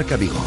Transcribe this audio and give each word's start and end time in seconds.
Marca 0.00 0.16
Vigo. 0.16 0.42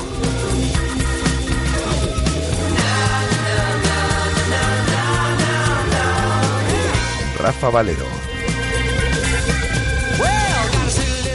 Rafa 7.38 7.70
Valero. 7.70 8.24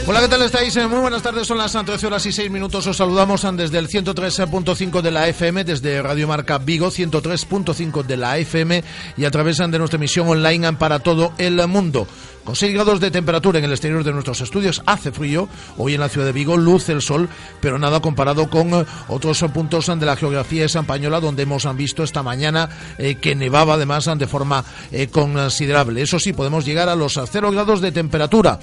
Hola, 0.09 0.21
¿qué 0.21 0.27
tal 0.27 0.41
estáis? 0.41 0.75
Eh, 0.75 0.87
muy 0.87 1.01
buenas 1.01 1.21
tardes, 1.21 1.45
son 1.45 1.59
las 1.59 1.71
13 1.71 2.07
horas 2.07 2.25
y 2.25 2.31
6 2.31 2.49
minutos. 2.49 2.87
Os 2.87 2.97
saludamos 2.97 3.45
desde 3.53 3.77
el 3.77 3.87
103.5 3.87 5.01
de 5.01 5.11
la 5.11 5.27
FM, 5.27 5.63
desde 5.63 6.01
Radio 6.01 6.27
Marca 6.27 6.57
Vigo, 6.57 6.87
103.5 6.87 8.03
de 8.03 8.17
la 8.17 8.39
FM 8.39 8.83
y 9.17 9.25
a 9.25 9.29
través 9.29 9.57
de 9.59 9.77
nuestra 9.77 9.97
emisión 9.97 10.27
online 10.27 10.73
para 10.73 10.97
todo 10.97 11.33
el 11.37 11.65
mundo. 11.67 12.07
Con 12.49 12.55
6 12.55 12.73
grados 12.73 12.99
de 12.99 13.11
temperatura 13.11 13.59
en 13.59 13.65
el 13.65 13.71
exterior 13.73 14.03
de 14.03 14.11
nuestros 14.11 14.41
estudios, 14.41 14.81
hace 14.87 15.11
frío. 15.11 15.47
Hoy 15.77 15.93
en 15.93 15.99
la 15.99 16.09
ciudad 16.09 16.25
de 16.25 16.33
Vigo 16.33 16.57
luce 16.57 16.93
el 16.93 17.03
sol, 17.03 17.29
pero 17.61 17.77
nada 17.77 17.99
comparado 17.99 18.49
con 18.49 18.73
eh, 18.73 18.85
otros 19.07 19.45
puntos 19.53 19.85
de 19.85 20.03
la 20.03 20.15
geografía 20.15 20.65
española, 20.65 21.19
donde 21.19 21.43
hemos 21.43 21.67
visto 21.77 22.01
esta 22.01 22.23
mañana 22.23 22.67
eh, 22.97 23.17
que 23.21 23.35
nevaba 23.35 23.75
además 23.75 24.09
de 24.17 24.25
forma 24.25 24.65
considerable. 25.11 26.01
Eso 26.01 26.17
sí, 26.17 26.33
podemos 26.33 26.65
llegar 26.65 26.89
a 26.89 26.95
los 26.95 27.21
0 27.23 27.51
grados 27.51 27.81
de 27.81 27.91
temperatura. 27.91 28.59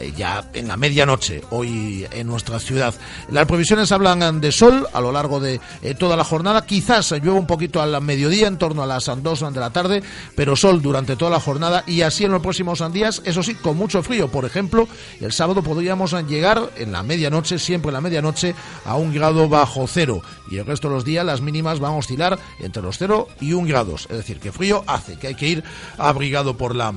Eh, 0.00 0.12
ya 0.16 0.44
en 0.54 0.68
la 0.68 0.76
medianoche 0.76 1.42
hoy 1.50 2.06
en 2.12 2.26
nuestra 2.26 2.58
ciudad. 2.58 2.94
Las 3.30 3.46
previsiones 3.46 3.92
hablan 3.92 4.40
de 4.40 4.52
sol 4.52 4.86
a 4.92 5.00
lo 5.00 5.12
largo 5.12 5.40
de 5.40 5.60
eh, 5.82 5.94
toda 5.94 6.16
la 6.16 6.24
jornada. 6.24 6.64
Quizás 6.64 7.10
llueva 7.12 7.38
un 7.38 7.46
poquito 7.46 7.80
al 7.80 8.00
mediodía, 8.00 8.46
en 8.46 8.58
torno 8.58 8.82
a 8.82 8.86
las 8.86 9.06
2 9.06 9.52
de 9.52 9.60
la 9.60 9.70
tarde, 9.70 10.02
pero 10.34 10.56
sol 10.56 10.82
durante 10.82 11.16
toda 11.16 11.30
la 11.30 11.40
jornada 11.40 11.84
y 11.86 12.02
así 12.02 12.24
en 12.24 12.32
los 12.32 12.42
próximos 12.42 12.82
días, 12.92 13.22
eso 13.24 13.42
sí, 13.42 13.54
con 13.54 13.76
mucho 13.76 14.02
frío. 14.02 14.28
Por 14.28 14.44
ejemplo, 14.44 14.88
el 15.20 15.32
sábado 15.32 15.62
podríamos 15.62 16.12
llegar 16.26 16.70
en 16.76 16.92
la 16.92 17.02
medianoche, 17.02 17.58
siempre 17.58 17.90
en 17.90 17.94
la 17.94 18.00
medianoche, 18.00 18.54
a 18.84 18.96
un 18.96 19.12
grado 19.12 19.48
bajo 19.48 19.86
cero. 19.86 20.22
Y 20.50 20.58
el 20.58 20.66
resto 20.66 20.88
de 20.88 20.94
los 20.94 21.04
días 21.04 21.24
las 21.24 21.40
mínimas 21.40 21.80
van 21.80 21.92
a 21.92 21.96
oscilar 21.96 22.38
entre 22.60 22.82
los 22.82 22.98
0 22.98 23.28
y 23.40 23.52
1 23.52 23.68
grados. 23.68 24.06
Es 24.10 24.16
decir, 24.16 24.38
que 24.40 24.52
frío 24.52 24.84
hace, 24.86 25.16
que 25.16 25.28
hay 25.28 25.34
que 25.34 25.48
ir 25.48 25.64
abrigado 25.98 26.56
por 26.56 26.74
la 26.74 26.94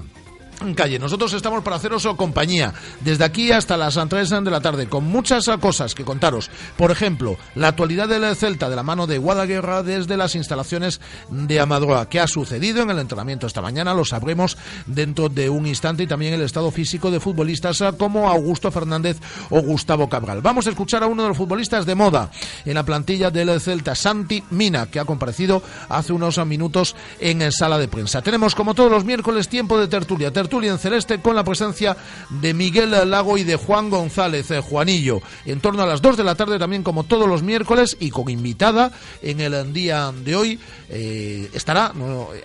calle. 0.76 1.00
Nosotros 1.00 1.34
estamos 1.34 1.64
para 1.64 1.78
haceros 1.78 2.08
compañía 2.16 2.74
desde 3.02 3.24
aquí 3.24 3.52
hasta 3.52 3.78
las 3.78 4.00
3 4.08 4.30
de 4.30 4.52
la 4.52 4.62
tarde 4.62 4.88
con 4.88 5.04
muchas 5.04 5.50
cosas 5.60 5.96
que 5.96 6.06
contaros. 6.06 6.50
Por 6.78 6.92
ejemplo, 6.92 7.38
la 7.56 7.70
actualidad 7.70 8.08
del 8.08 8.36
Celta 8.36 8.70
de 8.70 8.76
la 8.76 8.84
mano 8.84 9.08
de 9.08 9.18
Guadaguerra 9.18 9.82
desde 9.82 10.18
las 10.18 10.36
instalaciones 10.36 11.02
de 11.30 11.60
Amadroa. 11.60 12.08
¿Qué 12.10 12.20
ha 12.20 12.28
sucedido 12.28 12.84
en 12.84 12.92
el 12.92 13.00
entrenamiento 13.00 13.48
esta 13.48 13.62
mañana? 13.62 13.94
Lo 13.94 14.06
sabremos 14.06 14.58
dentro 14.86 15.30
de 15.30 15.50
un 15.50 15.66
instante 15.66 16.04
y 16.04 16.08
también 16.08 16.34
el 16.34 16.42
estado 16.42 16.70
físico 16.70 17.10
de 17.10 17.20
futbolistas 17.20 17.84
como 17.98 18.30
Augusto 18.30 18.72
Fernández 18.72 19.18
o 19.50 19.62
Gustavo 19.62 20.08
Cabral. 20.08 20.42
Vamos 20.42 20.68
a 20.68 20.70
escuchar 20.70 21.04
a 21.04 21.08
uno 21.08 21.24
de 21.24 21.30
los 21.30 21.38
futbolistas 21.38 21.86
de 21.86 21.96
moda 21.96 22.30
en 22.66 22.76
la 22.76 22.84
plantilla 22.84 23.32
del 23.32 23.60
Celta, 23.60 23.96
Santi 23.96 24.44
Mina, 24.52 24.86
que 24.86 25.00
ha 25.00 25.06
comparecido 25.06 25.64
hace 25.90 26.14
unos 26.14 26.38
minutos 26.46 26.96
en 27.20 27.52
sala 27.52 27.80
de 27.80 27.88
prensa. 27.88 28.22
Tenemos 28.22 28.54
como 28.54 28.76
todos 28.76 28.92
los 28.92 29.04
miércoles 29.04 29.48
tiempo 29.48 29.80
de 29.80 29.88
tertulia 29.88 30.12
tertulia 30.12 30.32
celeste 30.78 31.22
con 31.22 31.36
la 31.36 31.44
presencia 31.44 31.96
de 32.30 32.54
Miguel 32.54 32.92
Lago 33.10 33.38
y 33.38 33.44
de 33.44 33.56
Juan 33.56 33.90
González, 33.90 34.52
eh, 34.52 34.62
Juanillo. 34.62 35.22
En 35.46 35.62
torno 35.62 35.84
a 35.84 35.86
las 35.86 36.02
2 36.02 36.18
de 36.18 36.24
la 36.24 36.36
tarde 36.36 36.60
también 36.60 36.84
como 36.84 37.04
todos 37.04 37.28
los 37.28 37.42
miércoles 37.42 37.96
y 38.00 38.10
con 38.10 38.30
invitada 38.30 38.92
en 39.22 39.40
el 39.40 39.74
día 39.74 40.12
de 40.12 40.36
hoy 40.36 40.60
eh, 40.90 41.50
estará 41.54 41.94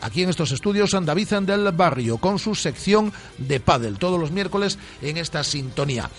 aquí 0.00 0.22
en 0.22 0.30
estos 0.30 0.52
estudios 0.52 0.96
David 1.02 1.26
del 1.42 1.72
Barrio 1.72 2.18
con 2.18 2.38
su 2.38 2.54
sección 2.54 3.12
de 3.38 3.58
pádel 3.60 3.98
todos 3.98 4.20
los 4.20 4.30
miércoles 4.30 4.78
en 5.02 5.16
esta 5.16 5.42
sintonía 5.42 6.10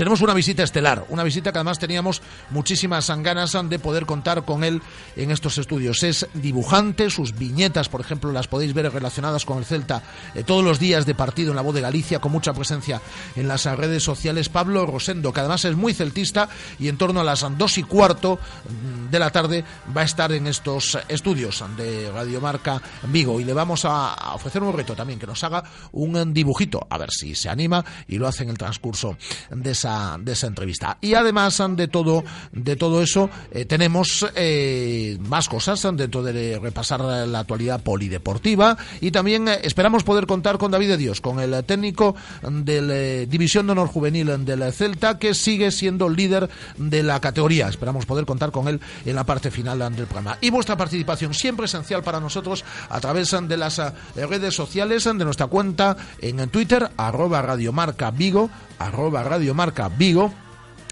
tenemos 0.00 0.22
una 0.22 0.32
visita 0.32 0.62
estelar, 0.62 1.04
una 1.10 1.22
visita 1.22 1.52
que 1.52 1.58
además 1.58 1.78
teníamos 1.78 2.22
muchísimas 2.48 3.10
ganas 3.22 3.54
de 3.64 3.78
poder 3.78 4.06
contar 4.06 4.46
con 4.46 4.64
él 4.64 4.80
en 5.14 5.30
estos 5.30 5.58
estudios. 5.58 6.02
Es 6.04 6.26
dibujante, 6.32 7.10
sus 7.10 7.36
viñetas, 7.36 7.90
por 7.90 8.00
ejemplo, 8.00 8.32
las 8.32 8.48
podéis 8.48 8.72
ver 8.72 8.90
relacionadas 8.90 9.44
con 9.44 9.58
el 9.58 9.66
Celta 9.66 10.02
eh, 10.34 10.42
todos 10.42 10.64
los 10.64 10.78
días 10.78 11.04
de 11.04 11.14
partido 11.14 11.50
en 11.50 11.56
la 11.56 11.60
voz 11.60 11.74
de 11.74 11.82
Galicia, 11.82 12.18
con 12.18 12.32
mucha 12.32 12.54
presencia 12.54 13.02
en 13.36 13.46
las 13.46 13.66
redes 13.66 14.02
sociales. 14.02 14.48
Pablo 14.48 14.86
Rosendo, 14.86 15.34
que 15.34 15.40
además 15.40 15.66
es 15.66 15.76
muy 15.76 15.92
celtista 15.92 16.48
y 16.78 16.88
en 16.88 16.96
torno 16.96 17.20
a 17.20 17.24
las 17.24 17.44
dos 17.58 17.76
y 17.76 17.82
cuarto 17.82 18.38
mm, 18.38 19.10
de 19.10 19.18
la 19.18 19.28
tarde 19.28 19.62
va 19.94 20.00
a 20.00 20.04
estar 20.04 20.32
en 20.32 20.46
estos 20.46 20.96
estudios 21.08 21.62
de 21.76 22.10
Radiomarca 22.10 22.80
Vigo 23.02 23.38
y 23.38 23.44
le 23.44 23.52
vamos 23.52 23.84
a 23.84 24.32
ofrecer 24.32 24.62
un 24.62 24.72
reto 24.72 24.96
también, 24.96 25.18
que 25.18 25.26
nos 25.26 25.44
haga 25.44 25.62
un 25.92 26.32
dibujito, 26.32 26.86
a 26.88 26.96
ver 26.96 27.10
si 27.10 27.34
se 27.34 27.50
anima 27.50 27.84
y 28.08 28.16
lo 28.16 28.26
hace 28.26 28.44
en 28.44 28.48
el 28.48 28.56
transcurso 28.56 29.18
de 29.50 29.70
esa 29.72 29.89
de 30.18 30.32
esa 30.32 30.46
entrevista. 30.46 30.98
Y 31.00 31.14
además 31.14 31.62
de 31.70 31.88
todo, 31.88 32.24
de 32.52 32.76
todo 32.76 33.02
eso, 33.02 33.30
eh, 33.50 33.64
tenemos 33.64 34.26
eh, 34.34 35.18
más 35.20 35.48
cosas 35.48 35.82
dentro 35.94 36.22
de 36.22 36.58
repasar 36.58 37.00
la 37.00 37.40
actualidad 37.40 37.82
polideportiva 37.82 38.76
y 39.00 39.10
también 39.10 39.48
eh, 39.48 39.60
esperamos 39.62 40.04
poder 40.04 40.26
contar 40.26 40.58
con 40.58 40.70
David 40.70 40.88
de 40.88 40.96
Dios, 40.96 41.20
con 41.20 41.40
el 41.40 41.64
técnico 41.64 42.14
de 42.42 42.82
la 42.82 43.30
División 43.30 43.66
de 43.66 43.72
Honor 43.72 43.88
Juvenil 43.88 44.44
del 44.44 44.72
Celta, 44.72 45.18
que 45.18 45.34
sigue 45.34 45.70
siendo 45.70 46.08
líder 46.08 46.48
de 46.76 47.02
la 47.02 47.20
categoría. 47.20 47.68
Esperamos 47.68 48.06
poder 48.06 48.24
contar 48.24 48.50
con 48.50 48.68
él 48.68 48.80
en 49.04 49.14
la 49.14 49.24
parte 49.24 49.50
final 49.50 49.78
del 49.94 50.06
programa. 50.06 50.38
Y 50.40 50.50
vuestra 50.50 50.76
participación 50.76 51.34
siempre 51.34 51.66
esencial 51.66 52.02
para 52.02 52.20
nosotros 52.20 52.64
a 52.88 53.00
través 53.00 53.30
de 53.30 53.56
las 53.56 53.80
redes 54.14 54.54
sociales, 54.54 55.04
de 55.04 55.24
nuestra 55.24 55.46
cuenta 55.46 55.96
en 56.20 56.48
Twitter, 56.48 56.90
arroba 56.96 57.42
Radiomarca 57.42 58.10
Vigo, 58.10 58.50
arroba 58.80 59.22
Radiomarca 59.22 59.88
Vigo 59.88 60.32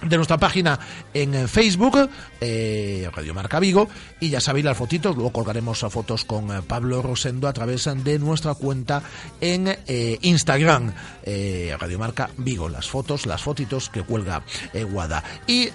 de 0.02 0.16
nuestra 0.16 0.38
página 0.38 0.78
en 1.12 1.48
Facebook, 1.48 2.08
eh, 2.40 3.10
Radio 3.14 3.34
Marca 3.34 3.58
Vigo, 3.58 3.88
y 4.20 4.30
ya 4.30 4.40
sabéis 4.40 4.64
las 4.64 4.76
fotitos, 4.76 5.14
luego 5.14 5.32
colgaremos 5.32 5.84
fotos 5.90 6.24
con 6.24 6.50
eh, 6.50 6.62
Pablo 6.66 7.02
Rosendo 7.02 7.48
a 7.48 7.52
través 7.52 7.88
de 8.04 8.18
nuestra 8.18 8.54
cuenta 8.54 9.02
en 9.40 9.68
eh, 9.86 10.18
Instagram, 10.22 10.92
eh, 11.22 11.76
Radio 11.78 11.98
Marca 11.98 12.30
Vigo, 12.36 12.68
las 12.68 12.88
fotos, 12.88 13.26
las 13.26 13.42
fotitos 13.42 13.88
que 13.88 14.02
cuelga 14.02 14.42
Guada. 14.90 15.22
Y 15.46 15.68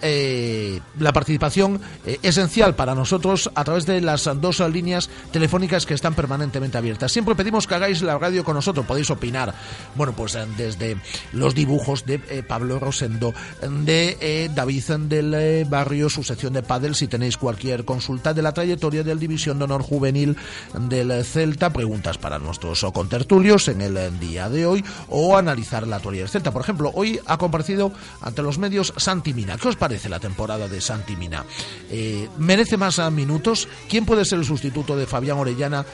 la 1.00 1.14
participación 1.14 1.82
esencial 2.22 2.76
para 2.76 2.96
nosotros 2.96 3.52
a 3.54 3.64
través 3.64 3.86
de 3.86 4.02
las 4.02 4.30
dos 4.40 4.60
líneas 4.60 5.10
telefónicas 5.32 5.86
que 5.86 5.94
están 5.94 6.14
permanentemente 6.14 6.78
abiertas. 6.78 7.12
Siempre 7.12 7.36
pedimos 7.36 7.68
que 7.68 7.76
hagáis 7.76 8.02
la 8.02 8.18
radio 8.18 8.44
con 8.44 8.56
nosotros, 8.56 8.86
podéis 8.86 9.10
opinar, 9.10 9.54
bueno, 9.96 10.14
pues 10.14 10.38
desde 10.58 10.98
los 11.34 11.54
dibujos 11.54 12.06
de 12.06 12.20
Pablo 12.48 12.80
Rosendo, 12.80 13.34
de 13.62 14.13
eh, 14.20 14.50
David 14.54 14.84
del 14.84 15.34
eh, 15.34 15.66
Barrio, 15.68 16.10
su 16.10 16.24
sección 16.24 16.54
de 16.54 16.64
pádel, 16.64 16.96
si 16.96 17.08
tenéis 17.08 17.38
cualquier 17.38 17.86
consulta 17.86 18.34
de 18.34 18.42
la 18.42 18.52
trayectoria 18.52 19.04
del 19.04 19.20
División 19.20 19.58
de 19.58 19.66
Honor 19.66 19.82
Juvenil 19.82 20.36
del 20.78 21.24
Celta, 21.24 21.72
preguntas 21.72 22.18
para 22.18 22.40
nuestros 22.40 22.86
contertulios 22.94 23.68
en 23.68 23.82
el 23.82 24.20
día 24.20 24.50
de 24.50 24.66
hoy 24.66 24.84
o 25.10 25.38
analizar 25.38 25.88
la 25.88 25.98
actualidad 25.98 26.24
del 26.24 26.32
Celta. 26.32 26.52
Por 26.52 26.62
ejemplo, 26.62 26.92
hoy 26.94 27.20
ha 27.26 27.38
comparecido 27.38 27.94
ante 28.22 28.42
los 28.42 28.58
medios 28.58 28.94
Santi 28.98 29.34
Mina. 29.34 29.58
¿Qué 29.58 29.70
os 29.70 29.76
parece 29.76 30.10
la 30.10 30.20
temporada 30.20 30.68
de 30.68 30.82
Santi 30.82 31.16
Mina? 31.16 31.46
Eh, 31.90 32.28
¿Merece 32.38 32.78
más 32.78 33.00
minutos? 33.12 33.68
¿Quién 33.90 34.06
puede 34.06 34.26
ser 34.26 34.40
el 34.40 34.46
sustituto 34.46 34.98
de 34.98 35.08
Fabián 35.08 35.38
Orellana 35.38 35.86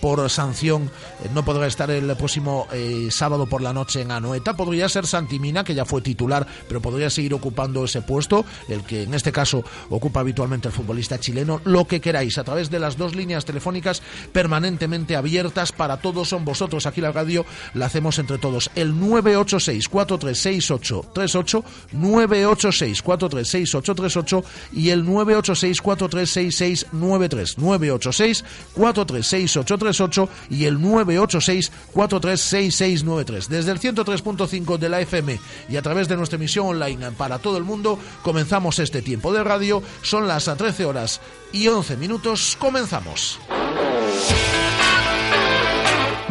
por 0.00 0.28
sanción? 0.30 0.90
no 1.34 1.44
podrá 1.44 1.66
estar 1.66 1.90
el 1.90 2.16
próximo 2.16 2.66
sábado 3.10 3.46
por 3.46 3.60
la 3.60 3.72
noche 3.72 4.02
en 4.02 4.10
Anoeta. 4.10 4.56
Podría 4.56 4.88
ser 4.88 5.06
Santi 5.06 5.38
Mina, 5.38 5.64
que 5.64 5.74
ya 5.74 5.84
fue 5.84 6.00
titular, 6.00 6.46
pero 6.66 6.80
podría 6.80 7.10
seguir 7.10 7.34
ocupando 7.34 7.67
ese 7.84 8.02
puesto, 8.02 8.44
el 8.68 8.82
que 8.82 9.02
en 9.04 9.14
este 9.14 9.32
caso 9.32 9.64
ocupa 9.90 10.20
habitualmente 10.20 10.68
el 10.68 10.74
futbolista 10.74 11.18
chileno, 11.18 11.60
lo 11.64 11.86
que 11.86 12.00
queráis, 12.00 12.38
a 12.38 12.44
través 12.44 12.70
de 12.70 12.78
las 12.78 12.96
dos 12.96 13.14
líneas 13.14 13.44
telefónicas 13.44 14.02
permanentemente 14.32 15.16
abiertas 15.16 15.72
para 15.72 15.98
todos 15.98 16.28
son 16.28 16.44
vosotros. 16.44 16.86
Aquí 16.86 17.00
la 17.00 17.12
radio 17.12 17.44
la 17.74 17.86
hacemos 17.86 18.18
entre 18.18 18.38
todos. 18.38 18.70
El 18.74 18.98
986 18.98 19.88
436838 19.88 21.64
986 21.92 23.02
436838 23.02 24.44
y 24.72 24.90
el 24.90 25.04
986 25.04 25.82
436693 25.82 27.58
986 27.58 28.44
436838 28.74 30.28
y 30.50 30.64
el 30.64 30.80
986 30.80 31.72
436693 31.92 33.48
desde 33.48 33.72
el 33.72 33.80
103.5 33.80 34.78
de 34.78 34.88
la 34.88 35.00
FM 35.00 35.38
y 35.68 35.76
a 35.76 35.82
través 35.82 36.08
de 36.08 36.16
nuestra 36.16 36.36
emisión 36.36 36.66
online 36.66 37.10
para 37.12 37.38
todo 37.58 37.64
el 37.64 37.64
mundo. 37.64 37.98
Comenzamos 38.22 38.78
este 38.78 39.02
tiempo 39.02 39.32
de 39.32 39.42
radio. 39.42 39.82
Son 40.02 40.28
las 40.28 40.44
13 40.44 40.84
horas 40.84 41.20
y 41.52 41.66
11 41.66 41.96
minutos. 41.96 42.56
Comenzamos. 42.58 43.38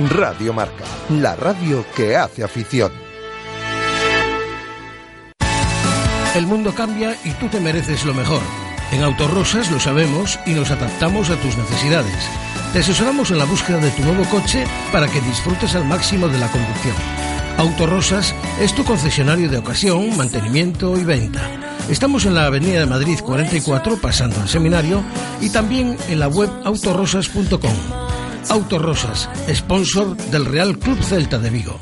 Radio 0.09 0.53
Marca, 0.53 0.85
la 1.09 1.35
radio 1.35 1.83
que 1.95 2.15
hace 2.15 2.43
afición. 2.43 2.91
El 6.35 6.45
mundo 6.45 6.73
cambia 6.73 7.17
y 7.23 7.31
tú 7.31 7.47
te 7.47 7.59
mereces 7.59 8.05
lo 8.05 8.13
mejor. 8.13 8.41
En 8.91 9.03
Autorosas 9.03 9.71
lo 9.71 9.79
sabemos 9.79 10.39
y 10.45 10.51
nos 10.51 10.69
adaptamos 10.69 11.29
a 11.29 11.35
tus 11.37 11.57
necesidades. 11.57 12.29
Te 12.77 12.81
asesoramos 12.81 13.31
en 13.31 13.39
la 13.39 13.45
búsqueda 13.45 13.79
de 13.79 13.89
tu 13.89 14.03
nuevo 14.03 14.23
coche 14.25 14.63
para 14.91 15.07
que 15.07 15.19
disfrutes 15.21 15.73
al 15.73 15.83
máximo 15.85 16.27
de 16.27 16.37
la 16.37 16.47
conducción 16.47 16.95
Autorosas 17.57 18.35
es 18.61 18.75
tu 18.75 18.83
concesionario 18.85 19.49
de 19.49 19.57
ocasión, 19.57 20.15
mantenimiento 20.15 20.95
y 20.95 21.03
venta. 21.03 21.41
Estamos 21.89 22.25
en 22.25 22.35
la 22.35 22.45
Avenida 22.45 22.81
de 22.81 22.85
Madrid 22.85 23.17
44, 23.19 23.97
pasando 23.97 24.39
al 24.39 24.47
seminario, 24.47 25.01
y 25.41 25.49
también 25.49 25.97
en 26.07 26.19
la 26.19 26.27
web 26.27 26.51
autorosas.com. 26.65 27.73
Autorosas, 28.47 29.27
sponsor 29.51 30.15
del 30.15 30.45
Real 30.45 30.77
Club 30.77 31.01
Celta 31.01 31.39
de 31.39 31.49
Vigo. 31.49 31.79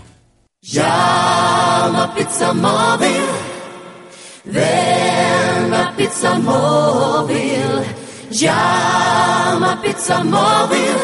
Llama 0.62 2.14
Pizza 2.16 2.54
Móvil, 2.54 3.26
ven 4.46 5.74
a 5.74 5.94
Pizza 5.98 6.40
Móvil. 6.40 7.65
Llama 8.32 9.80
Pizza 9.82 10.24
Móvil, 10.24 10.98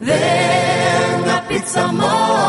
ven 0.00 1.30
a 1.30 1.40
Pizza 1.48 1.86
Móvil. 1.92 2.47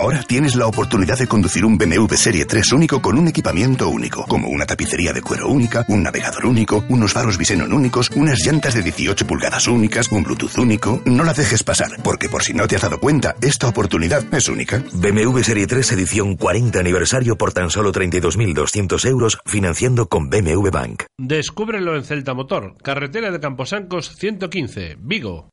Ahora 0.00 0.22
tienes 0.22 0.56
la 0.56 0.66
oportunidad 0.66 1.18
de 1.18 1.26
conducir 1.26 1.62
un 1.62 1.76
BMW 1.76 2.14
Serie 2.14 2.46
3 2.46 2.72
único 2.72 3.02
con 3.02 3.18
un 3.18 3.28
equipamiento 3.28 3.90
único, 3.90 4.24
como 4.24 4.48
una 4.48 4.64
tapicería 4.64 5.12
de 5.12 5.20
cuero 5.20 5.48
única, 5.48 5.84
un 5.88 6.02
navegador 6.02 6.46
único, 6.46 6.86
unos 6.88 7.12
faros 7.12 7.36
Visenon 7.36 7.70
únicos, 7.70 8.10
unas 8.14 8.38
llantas 8.42 8.72
de 8.72 8.80
18 8.80 9.26
pulgadas 9.26 9.68
únicas, 9.68 10.10
un 10.10 10.22
Bluetooth 10.22 10.56
único. 10.56 11.02
No 11.04 11.22
la 11.22 11.34
dejes 11.34 11.62
pasar, 11.62 11.90
porque 12.02 12.30
por 12.30 12.42
si 12.42 12.54
no 12.54 12.66
te 12.66 12.76
has 12.76 12.82
dado 12.82 12.98
cuenta, 12.98 13.36
esta 13.42 13.68
oportunidad 13.68 14.24
es 14.32 14.48
única. 14.48 14.82
BMW 14.94 15.40
Serie 15.40 15.66
3 15.66 15.92
edición 15.92 16.34
40 16.34 16.80
aniversario 16.80 17.36
por 17.36 17.52
tan 17.52 17.68
solo 17.68 17.92
32.200 17.92 19.04
euros 19.06 19.38
financiando 19.44 20.08
con 20.08 20.30
BMW 20.30 20.70
Bank. 20.70 21.02
Descúbrelo 21.18 21.94
en 21.94 22.04
Celta 22.04 22.32
Motor, 22.32 22.74
carretera 22.82 23.30
de 23.30 23.38
Camposancos 23.38 24.16
115, 24.16 24.96
Vigo. 24.98 25.50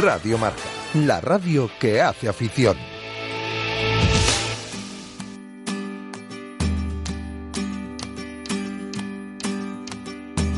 Radio 0.00 0.38
Marca, 0.38 0.62
la 0.94 1.20
radio 1.20 1.70
que 1.80 2.02
hace 2.02 2.28
afición. 2.28 2.76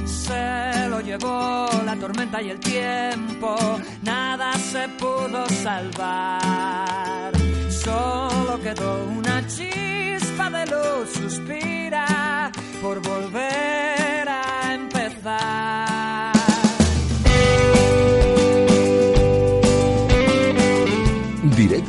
Se 0.06 0.88
lo 0.88 1.00
llevó 1.00 1.68
la 1.84 1.96
tormenta 1.96 2.42
y 2.42 2.50
el 2.50 2.58
tiempo, 2.58 3.56
nada 4.02 4.52
se 4.54 4.88
pudo 4.88 5.48
salvar. 5.62 7.32
Solo 7.68 8.60
quedó 8.60 9.04
una 9.04 9.46
chispa 9.46 10.50
de 10.50 10.66
luz, 10.66 11.10
suspira 11.12 12.50
por 12.82 13.00
volver 13.00 14.28
a 14.28 14.74
empezar. 14.74 15.93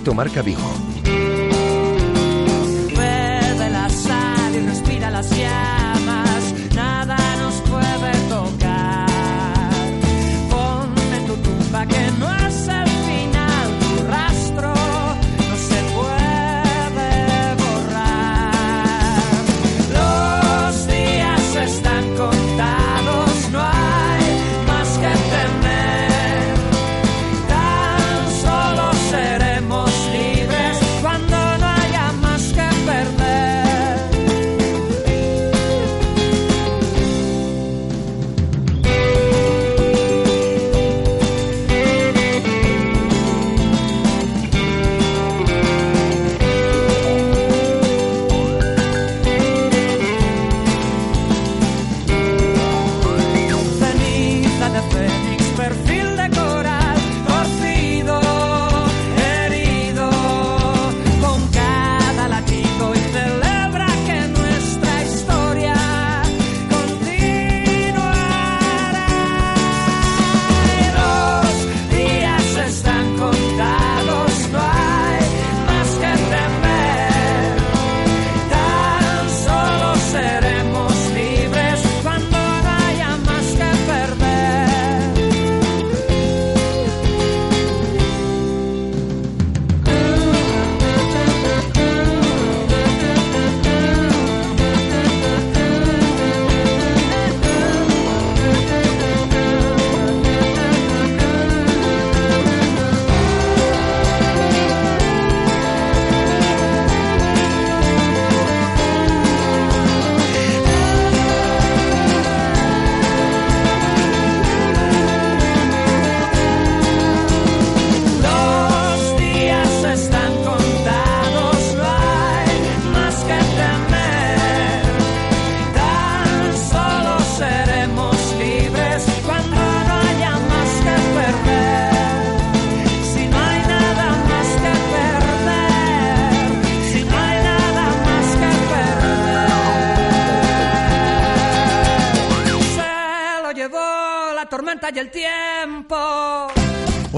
Directo 0.06 0.14
Marca 0.14 0.44
Vigo. 0.44 0.85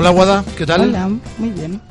Hola, 0.08 0.16
Guada, 0.16 0.46
¿qué 0.58 0.66
tal? 0.66 0.82
Hola, 0.84 1.10
muy 1.38 1.50
bien. 1.50 1.82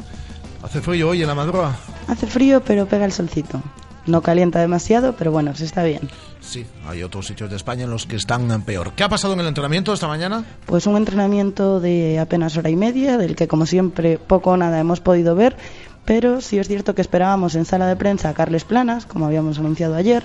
¿Hace 0.62 0.80
frío 0.80 1.10
hoy 1.10 1.20
en 1.20 1.28
la 1.28 1.34
madrugada? 1.34 1.76
Hace 2.08 2.26
frío, 2.26 2.62
pero 2.64 2.86
pega 2.86 3.04
el 3.04 3.12
solcito. 3.12 3.60
No 4.06 4.22
calienta 4.22 4.58
demasiado, 4.58 5.14
pero 5.18 5.30
bueno, 5.32 5.54
se 5.54 5.66
está 5.66 5.82
bien. 5.82 6.08
Sí, 6.40 6.64
hay 6.88 7.02
otros 7.02 7.26
sitios 7.26 7.50
de 7.50 7.56
España 7.56 7.84
en 7.84 7.90
los 7.90 8.06
que 8.06 8.16
están 8.16 8.62
peor. 8.62 8.92
¿Qué 8.96 9.04
ha 9.04 9.10
pasado 9.10 9.34
en 9.34 9.40
el 9.40 9.46
entrenamiento 9.46 9.92
esta 9.92 10.08
mañana? 10.08 10.46
Pues 10.64 10.86
un 10.86 10.96
entrenamiento 10.96 11.78
de 11.78 12.18
apenas 12.18 12.56
hora 12.56 12.70
y 12.70 12.76
media, 12.76 13.18
del 13.18 13.36
que 13.36 13.48
como 13.48 13.66
siempre 13.66 14.16
poco 14.16 14.52
o 14.52 14.56
nada 14.56 14.80
hemos 14.80 15.00
podido 15.00 15.34
ver, 15.34 15.54
pero 16.06 16.40
sí 16.40 16.58
es 16.58 16.68
cierto 16.68 16.94
que 16.94 17.02
esperábamos 17.02 17.54
en 17.54 17.66
sala 17.66 17.86
de 17.86 17.96
prensa 17.96 18.30
a 18.30 18.32
Carles 18.32 18.64
Planas, 18.64 19.04
como 19.04 19.26
habíamos 19.26 19.58
anunciado 19.58 19.94
ayer, 19.94 20.24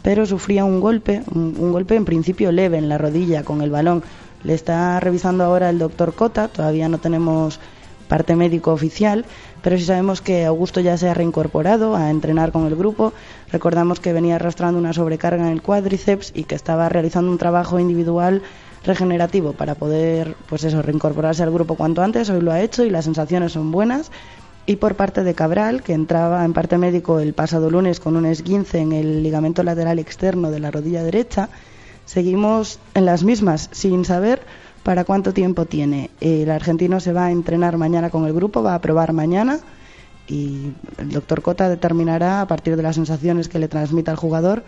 pero 0.00 0.24
sufría 0.24 0.64
un 0.64 0.80
golpe, 0.80 1.22
un, 1.34 1.54
un 1.58 1.70
golpe 1.72 1.96
en 1.96 2.06
principio 2.06 2.50
leve 2.50 2.78
en 2.78 2.88
la 2.88 2.96
rodilla 2.96 3.44
con 3.44 3.60
el 3.60 3.68
balón. 3.68 4.02
Le 4.42 4.54
está 4.54 5.00
revisando 5.00 5.44
ahora 5.44 5.70
el 5.70 5.78
doctor 5.78 6.14
Cota, 6.14 6.48
todavía 6.48 6.88
no 6.88 6.98
tenemos 6.98 7.58
parte 8.06 8.36
médico 8.36 8.72
oficial, 8.72 9.24
pero 9.62 9.76
sí 9.76 9.84
sabemos 9.84 10.20
que 10.20 10.44
Augusto 10.44 10.80
ya 10.80 10.96
se 10.96 11.08
ha 11.08 11.14
reincorporado 11.14 11.96
a 11.96 12.10
entrenar 12.10 12.52
con 12.52 12.66
el 12.66 12.76
grupo. 12.76 13.12
Recordamos 13.50 14.00
que 14.00 14.12
venía 14.12 14.36
arrastrando 14.36 14.78
una 14.78 14.92
sobrecarga 14.92 15.46
en 15.46 15.52
el 15.52 15.62
cuádriceps 15.62 16.32
y 16.34 16.44
que 16.44 16.54
estaba 16.54 16.88
realizando 16.88 17.30
un 17.30 17.38
trabajo 17.38 17.80
individual 17.80 18.42
regenerativo 18.84 19.52
para 19.52 19.74
poder, 19.74 20.36
pues 20.48 20.62
eso, 20.64 20.80
reincorporarse 20.82 21.42
al 21.42 21.50
grupo 21.50 21.74
cuanto 21.74 22.02
antes. 22.02 22.30
Hoy 22.30 22.40
lo 22.40 22.52
ha 22.52 22.60
hecho 22.60 22.84
y 22.84 22.90
las 22.90 23.04
sensaciones 23.04 23.52
son 23.52 23.72
buenas. 23.72 24.12
Y 24.66 24.76
por 24.76 24.96
parte 24.96 25.22
de 25.22 25.34
Cabral, 25.34 25.82
que 25.82 25.92
entraba 25.92 26.44
en 26.44 26.52
parte 26.52 26.78
médico 26.78 27.20
el 27.20 27.34
pasado 27.34 27.70
lunes 27.70 28.00
con 28.00 28.16
un 28.16 28.26
esguince 28.26 28.78
en 28.78 28.92
el 28.92 29.22
ligamento 29.22 29.62
lateral 29.62 29.98
externo 29.98 30.50
de 30.50 30.58
la 30.58 30.72
rodilla 30.72 31.04
derecha, 31.04 31.48
seguimos 32.06 32.80
en 32.94 33.04
las 33.04 33.22
mismas, 33.22 33.68
sin 33.72 34.04
saber 34.06 34.40
¿Para 34.86 35.02
cuánto 35.02 35.34
tiempo 35.34 35.64
tiene? 35.64 36.10
El 36.20 36.48
argentino 36.48 37.00
se 37.00 37.12
va 37.12 37.24
a 37.24 37.32
entrenar 37.32 37.76
mañana 37.76 38.08
con 38.08 38.24
el 38.24 38.32
grupo, 38.32 38.62
va 38.62 38.76
a 38.76 38.80
probar 38.80 39.12
mañana 39.12 39.58
y 40.28 40.70
el 40.98 41.10
doctor 41.10 41.42
Cota 41.42 41.68
determinará 41.68 42.40
a 42.40 42.46
partir 42.46 42.76
de 42.76 42.84
las 42.84 42.94
sensaciones 42.94 43.48
que 43.48 43.58
le 43.58 43.66
transmita 43.66 44.12
al 44.12 44.16
jugador 44.16 44.62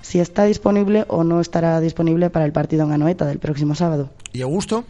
si 0.00 0.20
está 0.20 0.44
disponible 0.44 1.04
o 1.08 1.22
no 1.22 1.42
estará 1.42 1.78
disponible 1.80 2.30
para 2.30 2.46
el 2.46 2.52
partido 2.52 2.86
en 2.86 2.92
Anoeta 2.92 3.26
del 3.26 3.40
próximo 3.40 3.74
sábado. 3.74 4.08
¿Y 4.32 4.40
Augusto? 4.40 4.84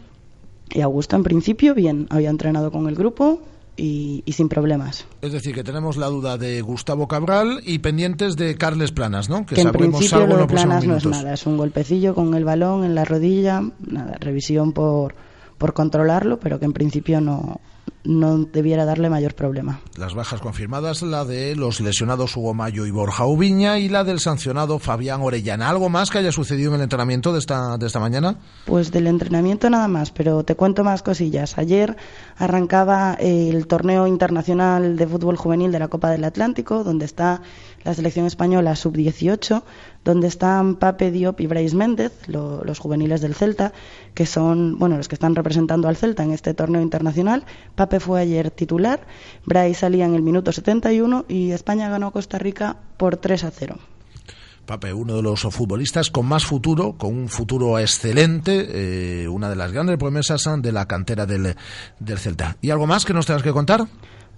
Y 0.70 0.80
Augusto, 0.80 1.16
en 1.16 1.24
principio, 1.24 1.74
bien, 1.74 2.06
había 2.10 2.30
entrenado 2.30 2.70
con 2.70 2.86
el 2.86 2.94
grupo 2.94 3.40
y, 3.78 4.22
y 4.26 4.32
sin 4.32 4.48
problemas. 4.48 5.06
Es 5.22 5.32
decir, 5.32 5.54
que 5.54 5.64
tenemos 5.64 5.96
la 5.96 6.08
duda 6.08 6.36
de 6.36 6.60
Gustavo 6.60 7.06
Cabral 7.08 7.60
y 7.64 7.78
pendientes 7.78 8.36
de 8.36 8.56
Carles 8.56 8.92
Planas, 8.92 9.30
¿no? 9.30 9.46
Que, 9.46 9.60
en 9.60 9.70
principio 9.72 10.18
algo 10.18 10.34
lo 10.34 10.42
de 10.42 10.46
Planas 10.48 10.84
no 10.84 10.96
es 10.96 11.06
nada, 11.06 11.32
es 11.32 11.46
un 11.46 11.56
golpecillo 11.56 12.14
con 12.14 12.34
el 12.34 12.44
balón 12.44 12.84
en 12.84 12.94
la 12.94 13.04
rodilla, 13.04 13.62
nada, 13.86 14.16
revisión 14.18 14.72
por, 14.72 15.14
por 15.56 15.72
controlarlo, 15.72 16.40
pero 16.40 16.58
que 16.58 16.64
en 16.64 16.72
principio 16.72 17.20
no, 17.20 17.60
no 18.08 18.38
debiera 18.38 18.86
darle 18.86 19.10
mayor 19.10 19.34
problema. 19.34 19.80
Las 19.96 20.14
bajas 20.14 20.40
confirmadas, 20.40 21.02
la 21.02 21.26
de 21.26 21.54
los 21.54 21.80
lesionados 21.80 22.36
Hugo 22.36 22.54
Mayo 22.54 22.86
y 22.86 22.90
Borja 22.90 23.26
Ubiña 23.26 23.78
y 23.78 23.90
la 23.90 24.02
del 24.02 24.18
sancionado 24.18 24.78
Fabián 24.78 25.20
Orellana. 25.20 25.68
¿Algo 25.68 25.90
más 25.90 26.10
que 26.10 26.18
haya 26.18 26.32
sucedido 26.32 26.70
en 26.70 26.76
el 26.76 26.82
entrenamiento 26.84 27.34
de 27.34 27.38
esta, 27.38 27.76
de 27.76 27.86
esta 27.86 28.00
mañana? 28.00 28.38
Pues 28.64 28.90
del 28.90 29.08
entrenamiento 29.08 29.68
nada 29.68 29.88
más, 29.88 30.10
pero 30.10 30.42
te 30.42 30.54
cuento 30.54 30.84
más 30.84 31.02
cosillas. 31.02 31.58
Ayer 31.58 31.98
arrancaba 32.38 33.14
el 33.20 33.66
torneo 33.66 34.06
internacional 34.06 34.96
de 34.96 35.06
fútbol 35.06 35.36
juvenil 35.36 35.70
de 35.70 35.78
la 35.78 35.88
Copa 35.88 36.10
del 36.10 36.24
Atlántico, 36.24 36.84
donde 36.84 37.04
está 37.04 37.42
la 37.84 37.94
selección 37.94 38.26
española 38.26 38.76
sub-18, 38.76 39.62
donde 40.04 40.26
están 40.28 40.76
Pape 40.76 41.10
Diop 41.10 41.40
y 41.40 41.46
Brais 41.46 41.74
Méndez, 41.74 42.12
lo- 42.26 42.62
los 42.64 42.78
juveniles 42.78 43.20
del 43.20 43.34
Celta, 43.34 43.72
que 44.14 44.26
son 44.26 44.78
bueno 44.78 44.96
los 44.96 45.08
que 45.08 45.14
están 45.14 45.34
representando 45.34 45.88
al 45.88 45.96
Celta 45.96 46.22
en 46.22 46.32
este 46.32 46.54
torneo 46.54 46.82
internacional. 46.82 47.44
Pape 47.74 48.00
fue 48.00 48.20
ayer 48.20 48.50
titular, 48.50 49.00
Brais 49.46 49.78
salía 49.78 50.04
en 50.06 50.14
el 50.14 50.22
minuto 50.22 50.52
71 50.52 51.24
y 51.28 51.52
España 51.52 51.88
ganó 51.88 52.08
a 52.08 52.12
Costa 52.12 52.38
Rica 52.38 52.76
por 52.96 53.16
3 53.16 53.44
a 53.44 53.50
0. 53.50 53.78
Pape, 54.66 54.92
uno 54.92 55.16
de 55.16 55.22
los 55.22 55.40
futbolistas 55.40 56.10
con 56.10 56.26
más 56.26 56.44
futuro, 56.44 56.92
con 56.98 57.16
un 57.16 57.28
futuro 57.30 57.78
excelente, 57.78 59.22
eh, 59.22 59.26
una 59.28 59.48
de 59.48 59.56
las 59.56 59.72
grandes 59.72 59.96
promesas 59.96 60.42
de 60.60 60.72
la 60.72 60.86
cantera 60.86 61.24
del, 61.24 61.56
del 61.98 62.18
Celta. 62.18 62.58
¿Y 62.60 62.68
algo 62.68 62.86
más 62.86 63.06
que 63.06 63.14
nos 63.14 63.24
tengas 63.24 63.42
que 63.42 63.52
contar? 63.52 63.86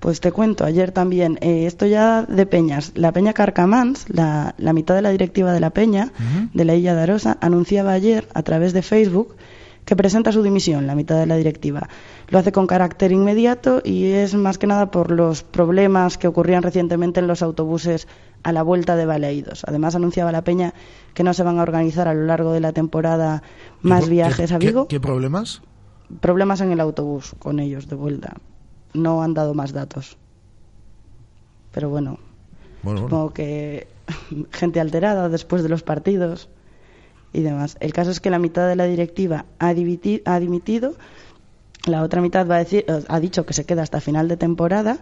Pues 0.01 0.21
te 0.21 0.33
cuento, 0.33 0.65
ayer 0.65 0.93
también, 0.93 1.39
eh, 1.43 1.67
esto 1.67 1.85
ya 1.87 2.23
de 2.23 2.47
Peñas, 2.47 2.93
la 2.95 3.13
Peña 3.13 3.35
Carcamans, 3.35 4.07
la, 4.09 4.55
la 4.57 4.73
mitad 4.73 4.95
de 4.95 5.03
la 5.03 5.11
directiva 5.11 5.53
de 5.53 5.61
la 5.61 5.71
Peña, 5.71 6.11
de 6.55 6.65
la 6.65 6.75
Illa 6.75 6.95
de 6.95 7.03
Arosa, 7.03 7.37
anunciaba 7.43 7.93
ayer 7.93 8.27
a 8.33 8.43
través 8.43 8.73
de 8.73 8.81
Facebook 8.81 9.37
que 9.85 9.97
presenta 9.97 10.33
su 10.33 10.43
dimisión, 10.43 10.87
la 10.87 10.95
mitad 10.95 11.19
de 11.19 11.27
la 11.27 11.37
directiva. 11.37 11.89
Lo 12.29 12.39
hace 12.39 12.51
con 12.53 12.67
carácter 12.67 13.13
inmediato 13.13 13.83
y 13.85 14.05
es 14.13 14.35
más 14.35 14.57
que 14.57 14.67
nada 14.67 14.91
por 14.91 15.11
los 15.11 15.43
problemas 15.43 16.17
que 16.17 16.29
ocurrían 16.29 16.63
recientemente 16.63 17.21
en 17.21 17.27
los 17.27 17.43
autobuses 17.43 18.07
a 18.43 18.53
la 18.53 18.63
vuelta 18.63 18.97
de 18.97 19.05
Baleidos. 19.05 19.65
Además, 19.67 19.95
anunciaba 19.97 20.33
la 20.33 20.45
Peña 20.45 20.73
que 21.13 21.25
no 21.25 21.35
se 21.35 21.43
van 21.43 21.59
a 21.59 21.63
organizar 21.63 22.09
a 22.09 22.15
lo 22.15 22.25
largo 22.25 22.53
de 22.53 22.61
la 22.61 22.73
temporada 22.73 23.43
más 23.83 24.05
¿Qué- 24.05 24.11
viajes 24.11 24.53
a 24.53 24.59
Vigo 24.59 24.87
¿Qué, 24.87 24.97
qué 24.97 25.01
problemas? 25.01 25.61
problemas 26.21 26.61
en 26.63 26.73
el 26.73 26.81
autobús 26.81 27.35
con 27.39 27.59
ellos 27.61 27.87
de 27.89 27.97
vuelta. 27.97 28.35
No 28.95 29.23
han 29.23 29.35
dado 29.35 29.55
más 29.55 29.73
datos. 29.73 30.17
Pero 31.73 31.89
bueno, 31.91 32.19
Bueno, 32.83 33.01
bueno. 33.03 33.09
supongo 33.09 33.31
que 33.31 33.87
gente 34.53 34.81
alterada 34.81 35.29
después 35.29 35.63
de 35.63 35.69
los 35.69 35.83
partidos 35.83 36.49
y 37.33 37.41
demás. 37.43 37.77
El 37.81 37.93
caso 37.93 38.11
es 38.11 38.21
que 38.21 38.31
la 38.31 38.39
mitad 38.39 38.69
de 38.69 38.77
la 38.77 38.85
directiva 38.87 39.45
ha, 39.59 39.73
dimiti- 39.73 40.23
ha 40.25 40.41
dimitido, 40.41 40.95
la 41.87 42.03
otra 42.03 42.21
mitad 42.21 42.49
va 42.49 42.57
a 42.57 42.59
decir, 42.59 42.85
eh, 42.89 43.05
ha 43.09 43.21
dicho 43.21 43.47
que 43.47 43.53
se 43.55 43.65
queda 43.65 43.83
hasta 43.83 44.01
final 44.01 44.27
de 44.29 44.37
temporada 44.37 44.99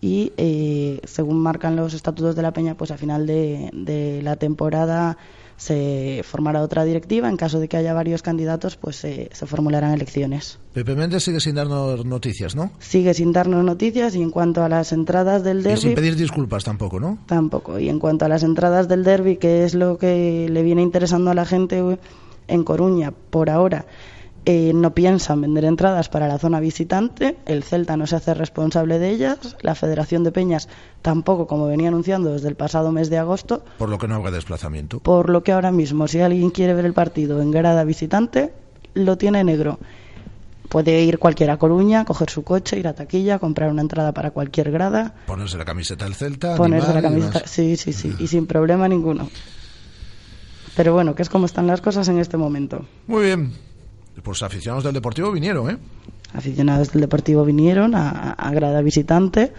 y 0.00 0.32
eh, 0.36 1.00
según 1.04 1.38
marcan 1.40 1.74
los 1.76 1.94
estatutos 1.94 2.36
de 2.36 2.42
la 2.42 2.52
Peña, 2.52 2.76
pues 2.76 2.90
a 2.92 2.96
final 2.98 3.26
de, 3.26 3.70
de 3.72 4.20
la 4.22 4.36
temporada 4.36 5.16
se 5.56 6.22
formará 6.24 6.62
otra 6.62 6.84
directiva. 6.84 7.28
En 7.28 7.36
caso 7.36 7.60
de 7.60 7.68
que 7.68 7.76
haya 7.76 7.94
varios 7.94 8.22
candidatos, 8.22 8.76
pues 8.76 8.96
se- 8.96 9.30
se 9.32 9.46
formularán 9.46 9.92
elecciones. 9.92 10.58
Pepe 10.72 10.94
Méndez 10.96 11.22
sigue 11.22 11.40
sin 11.40 11.54
darnos 11.54 12.04
noticias, 12.04 12.54
¿no? 12.56 12.70
Sigue 12.80 13.14
sin 13.14 13.32
darnos 13.32 13.64
noticias 13.64 14.14
y 14.16 14.22
en 14.22 14.30
cuanto 14.30 14.62
a 14.64 14.68
las 14.68 14.92
entradas 14.92 15.44
del 15.44 15.58
Y 15.60 15.62
sin 15.62 15.70
derby 15.90 15.94
pedir 15.94 16.16
disculpas 16.16 16.64
tampoco, 16.64 16.98
¿no? 17.00 17.18
tampoco. 17.26 17.78
Y 17.78 17.88
en 17.88 17.98
cuanto 17.98 18.24
a 18.24 18.28
las 18.28 18.42
entradas 18.42 18.88
del 18.88 19.04
derby, 19.04 19.36
que 19.36 19.64
es 19.64 19.74
lo 19.74 19.98
que 19.98 20.48
le 20.50 20.62
viene 20.62 20.82
interesando 20.82 21.30
a 21.30 21.34
la 21.34 21.44
gente 21.46 21.78
eh, 21.78 21.98
en 22.48 22.64
Coruña 22.64 23.12
por 23.30 23.48
ahora, 23.50 23.86
eh, 24.46 24.72
no 24.74 24.94
piensan 24.94 25.40
vender 25.40 25.64
entradas 25.64 26.08
para 26.08 26.28
la 26.28 26.38
zona 26.38 26.60
visitante. 26.60 27.38
El 27.46 27.62
Celta 27.62 27.96
no 27.96 28.06
se 28.06 28.16
hace 28.16 28.34
responsable 28.34 28.98
de 28.98 29.10
ellas. 29.10 29.56
La 29.62 29.74
Federación 29.74 30.22
de 30.22 30.32
Peñas 30.32 30.68
tampoco, 31.00 31.46
como 31.46 31.66
venía 31.66 31.88
anunciando 31.88 32.32
desde 32.32 32.48
el 32.48 32.54
pasado 32.54 32.92
mes 32.92 33.08
de 33.08 33.18
agosto. 33.18 33.64
Por 33.78 33.88
lo 33.88 33.98
que 33.98 34.06
no 34.06 34.16
habrá 34.16 34.30
desplazamiento. 34.30 35.00
Por 35.00 35.30
lo 35.30 35.42
que 35.42 35.52
ahora 35.52 35.72
mismo, 35.72 36.08
si 36.08 36.20
alguien 36.20 36.50
quiere 36.50 36.74
ver 36.74 36.84
el 36.84 36.92
partido 36.92 37.40
en 37.40 37.50
grada 37.50 37.84
visitante, 37.84 38.52
lo 38.92 39.16
tiene 39.16 39.42
negro. 39.44 39.78
Puede 40.68 41.02
ir 41.02 41.18
cualquiera 41.18 41.54
a 41.54 41.56
Coruña, 41.58 42.04
coger 42.04 42.28
su 42.28 42.42
coche, 42.42 42.78
ir 42.78 42.88
a 42.88 42.94
taquilla, 42.94 43.38
comprar 43.38 43.70
una 43.70 43.82
entrada 43.82 44.12
para 44.12 44.30
cualquier 44.30 44.70
grada, 44.70 45.14
Ponerse 45.26 45.56
la 45.56 45.64
camiseta 45.64 46.04
del 46.04 46.14
Celta, 46.14 46.56
ponerse 46.56 46.92
la 46.92 47.00
camiseta. 47.00 47.46
Sí, 47.46 47.76
sí, 47.76 47.92
sí, 47.92 48.14
y 48.18 48.26
sin 48.26 48.46
problema 48.46 48.88
ninguno. 48.88 49.28
Pero 50.76 50.92
bueno, 50.92 51.14
que 51.14 51.22
es 51.22 51.28
como 51.28 51.46
están 51.46 51.66
las 51.66 51.80
cosas 51.80 52.08
en 52.08 52.18
este 52.18 52.36
momento. 52.36 52.84
Muy 53.06 53.24
bien. 53.24 53.52
Pues 54.22 54.42
aficionados 54.42 54.84
del 54.84 54.94
Deportivo 54.94 55.30
vinieron, 55.32 55.70
¿eh? 55.70 55.78
Aficionados 56.32 56.92
del 56.92 57.00
Deportivo 57.02 57.44
vinieron 57.44 57.94
a, 57.94 58.32
a 58.32 58.50
grada 58.52 58.80
visitante, 58.82 59.52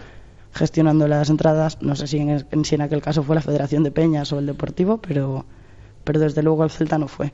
gestionando 0.52 1.06
las 1.08 1.30
entradas. 1.30 1.78
No 1.80 1.94
sé 1.96 2.06
si 2.06 2.18
en, 2.18 2.30
en- 2.50 2.64
si 2.64 2.74
en 2.74 2.80
aquel 2.82 3.02
caso 3.02 3.22
fue 3.22 3.34
la 3.36 3.42
Federación 3.42 3.82
de 3.82 3.90
Peñas 3.90 4.32
o 4.32 4.38
el 4.38 4.46
Deportivo, 4.46 4.98
pero, 4.98 5.44
pero 6.04 6.20
desde 6.20 6.42
luego 6.42 6.64
el 6.64 6.70
Celta 6.70 6.98
no 6.98 7.08
fue. 7.08 7.32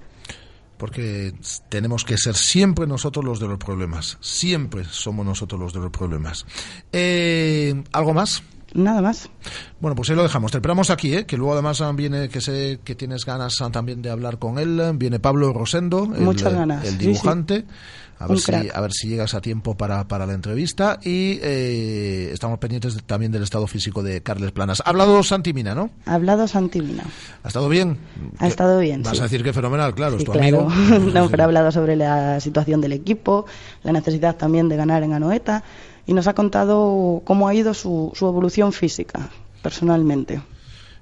Porque 0.77 1.33
tenemos 1.69 2.05
que 2.05 2.19
ser 2.19 2.35
siempre 2.35 2.89
nosotros 2.89 3.25
los 3.25 3.39
de 3.39 3.47
los 3.47 3.59
problemas. 3.59 4.19
Siempre 4.21 4.85
somos 4.85 5.25
nosotros 5.25 5.61
los 5.61 5.73
de 5.73 5.79
los 5.81 5.91
problemas. 5.93 6.45
Eh, 6.93 7.85
¿Algo 7.93 8.15
más? 8.15 8.43
Nada 8.75 9.03
más. 9.03 9.29
Bueno, 9.81 9.95
pues 9.95 10.09
ahí 10.11 10.17
lo 10.17 10.23
dejamos. 10.23 10.51
Te 10.51 10.59
esperamos 10.59 10.91
aquí, 10.91 11.15
¿eh? 11.15 11.27
que 11.27 11.37
luego 11.37 11.53
además 11.53 11.83
viene, 11.95 12.29
que 12.29 12.41
sé 12.41 12.81
que 12.85 12.95
tienes 12.95 13.25
ganas 13.25 13.57
también 13.71 14.01
de 14.01 14.11
hablar 14.11 14.39
con 14.39 14.59
él. 14.59 14.81
Viene 14.95 15.21
Pablo 15.21 15.53
Rosendo, 15.53 16.05
el, 16.15 16.23
Muchas 16.23 16.53
eh, 16.53 16.57
ganas, 16.57 16.85
el 16.85 16.93
sí, 16.93 16.99
dibujante. 16.99 17.65
A, 18.19 18.27
ver 18.29 18.39
si, 18.39 18.53
a 18.53 18.81
ver 18.81 18.93
si 18.93 19.09
llegas 19.09 19.35
a 19.35 19.41
tiempo 19.41 19.77
para, 19.77 20.07
para 20.07 20.27
la 20.27 20.35
entrevista. 20.35 21.01
Y 21.03 21.41
eh, 21.43 22.31
estamos 22.33 22.59
pendientes 22.61 22.97
también 23.05 23.33
del 23.33 23.43
estado 23.43 23.67
físico 23.67 24.03
de 24.03 24.23
Carles 24.23 24.53
Planas. 24.53 24.81
Ha 24.85 24.91
hablado 24.91 25.23
Santi 25.25 25.53
Mina, 25.53 25.75
¿no? 25.75 25.91
Ha 26.07 26.15
hablado 26.15 26.47
Santimina. 26.47 27.03
¿Ha 27.43 27.49
estado 27.49 27.69
bien? 27.69 27.99
Ha 28.39 28.47
estado 28.47 28.79
bien. 28.79 29.03
Vas 29.03 29.15
sí. 29.15 29.21
a 29.21 29.25
decir 29.25 29.43
que 29.43 29.53
fenomenal, 29.53 29.95
claro, 29.95 30.17
es 30.17 30.25
tu 30.25 30.31
claro. 30.31 30.69
amigo. 30.69 31.11
no, 31.13 31.29
pero 31.31 31.43
ha 31.43 31.47
hablado 31.47 31.73
sobre 31.73 31.97
la 31.97 32.39
situación 32.39 32.81
del 32.81 32.93
equipo, 32.93 33.47
la 33.83 33.93
necesidad 33.93 34.37
también 34.37 34.69
de 34.69 34.77
ganar 34.77 35.03
en 35.03 35.13
Anoeta 35.15 35.65
y 36.07 36.15
nos 36.15 36.27
ha 36.27 36.35
contado 36.35 37.23
cómo 37.25 37.49
ha 37.49 37.55
ido 37.55 37.75
su, 37.75 38.13
su 38.15 38.27
evolución 38.27 38.73
física, 38.73 39.31
personalmente. 39.63 40.41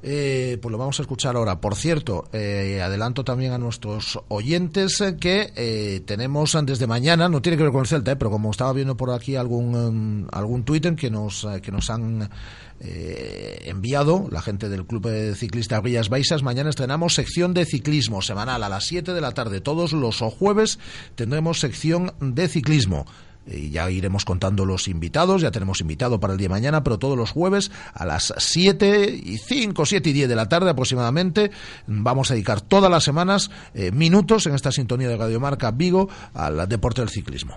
Eh, 0.02 0.58
pues 0.62 0.72
lo 0.72 0.78
vamos 0.78 0.98
a 0.98 1.02
escuchar 1.02 1.36
ahora. 1.36 1.60
Por 1.60 1.74
cierto, 1.74 2.28
eh, 2.32 2.80
adelanto 2.82 3.22
también 3.22 3.52
a 3.52 3.58
nuestros 3.58 4.18
oyentes 4.28 5.00
eh, 5.00 5.16
que 5.20 5.52
eh, 5.56 6.00
tenemos 6.06 6.56
desde 6.64 6.86
mañana, 6.86 7.28
no 7.28 7.42
tiene 7.42 7.58
que 7.58 7.64
ver 7.64 7.72
con 7.72 7.82
el 7.82 7.86
Celta, 7.86 8.12
eh, 8.12 8.16
pero 8.16 8.30
como 8.30 8.50
estaba 8.50 8.72
viendo 8.72 8.96
por 8.96 9.10
aquí 9.10 9.36
algún 9.36 9.74
em, 9.74 10.28
algún 10.32 10.64
Twitter 10.64 10.94
que 10.96 11.10
nos 11.10 11.44
eh, 11.44 11.60
que 11.60 11.70
nos 11.70 11.90
han 11.90 12.30
enviado 12.82 14.26
la 14.30 14.40
gente 14.40 14.70
del 14.70 14.86
Club 14.86 15.10
de 15.10 15.34
Ciclista 15.34 15.82
Villas 15.82 16.08
Baixas, 16.08 16.42
mañana 16.42 16.70
estrenamos 16.70 17.14
sección 17.14 17.52
de 17.52 17.66
ciclismo 17.66 18.22
semanal 18.22 18.62
a 18.62 18.70
las 18.70 18.86
7 18.86 19.12
de 19.12 19.20
la 19.20 19.32
tarde. 19.32 19.60
Todos 19.60 19.92
los 19.92 20.20
jueves 20.20 20.78
tendremos 21.14 21.60
sección 21.60 22.14
de 22.20 22.48
ciclismo. 22.48 23.04
Y 23.50 23.70
ya 23.70 23.90
iremos 23.90 24.24
contando 24.24 24.64
los 24.64 24.88
invitados, 24.88 25.42
ya 25.42 25.50
tenemos 25.50 25.80
invitado 25.80 26.20
para 26.20 26.32
el 26.32 26.38
día 26.38 26.46
de 26.46 26.54
mañana, 26.54 26.84
pero 26.84 26.98
todos 26.98 27.16
los 27.16 27.30
jueves 27.30 27.70
a 27.92 28.06
las 28.06 28.32
7 28.36 29.20
y 29.22 29.38
5, 29.38 29.86
7 29.86 30.10
y 30.10 30.12
10 30.12 30.28
de 30.28 30.36
la 30.36 30.48
tarde 30.48 30.70
aproximadamente 30.70 31.50
vamos 31.86 32.30
a 32.30 32.34
dedicar 32.34 32.60
todas 32.60 32.90
las 32.90 33.04
semanas 33.04 33.50
eh, 33.74 33.90
minutos 33.92 34.46
en 34.46 34.54
esta 34.54 34.72
sintonía 34.72 35.08
de 35.08 35.16
Radio 35.16 35.40
Marca 35.40 35.70
Vigo 35.70 36.08
al 36.34 36.68
deporte 36.68 37.00
del 37.00 37.10
ciclismo. 37.10 37.56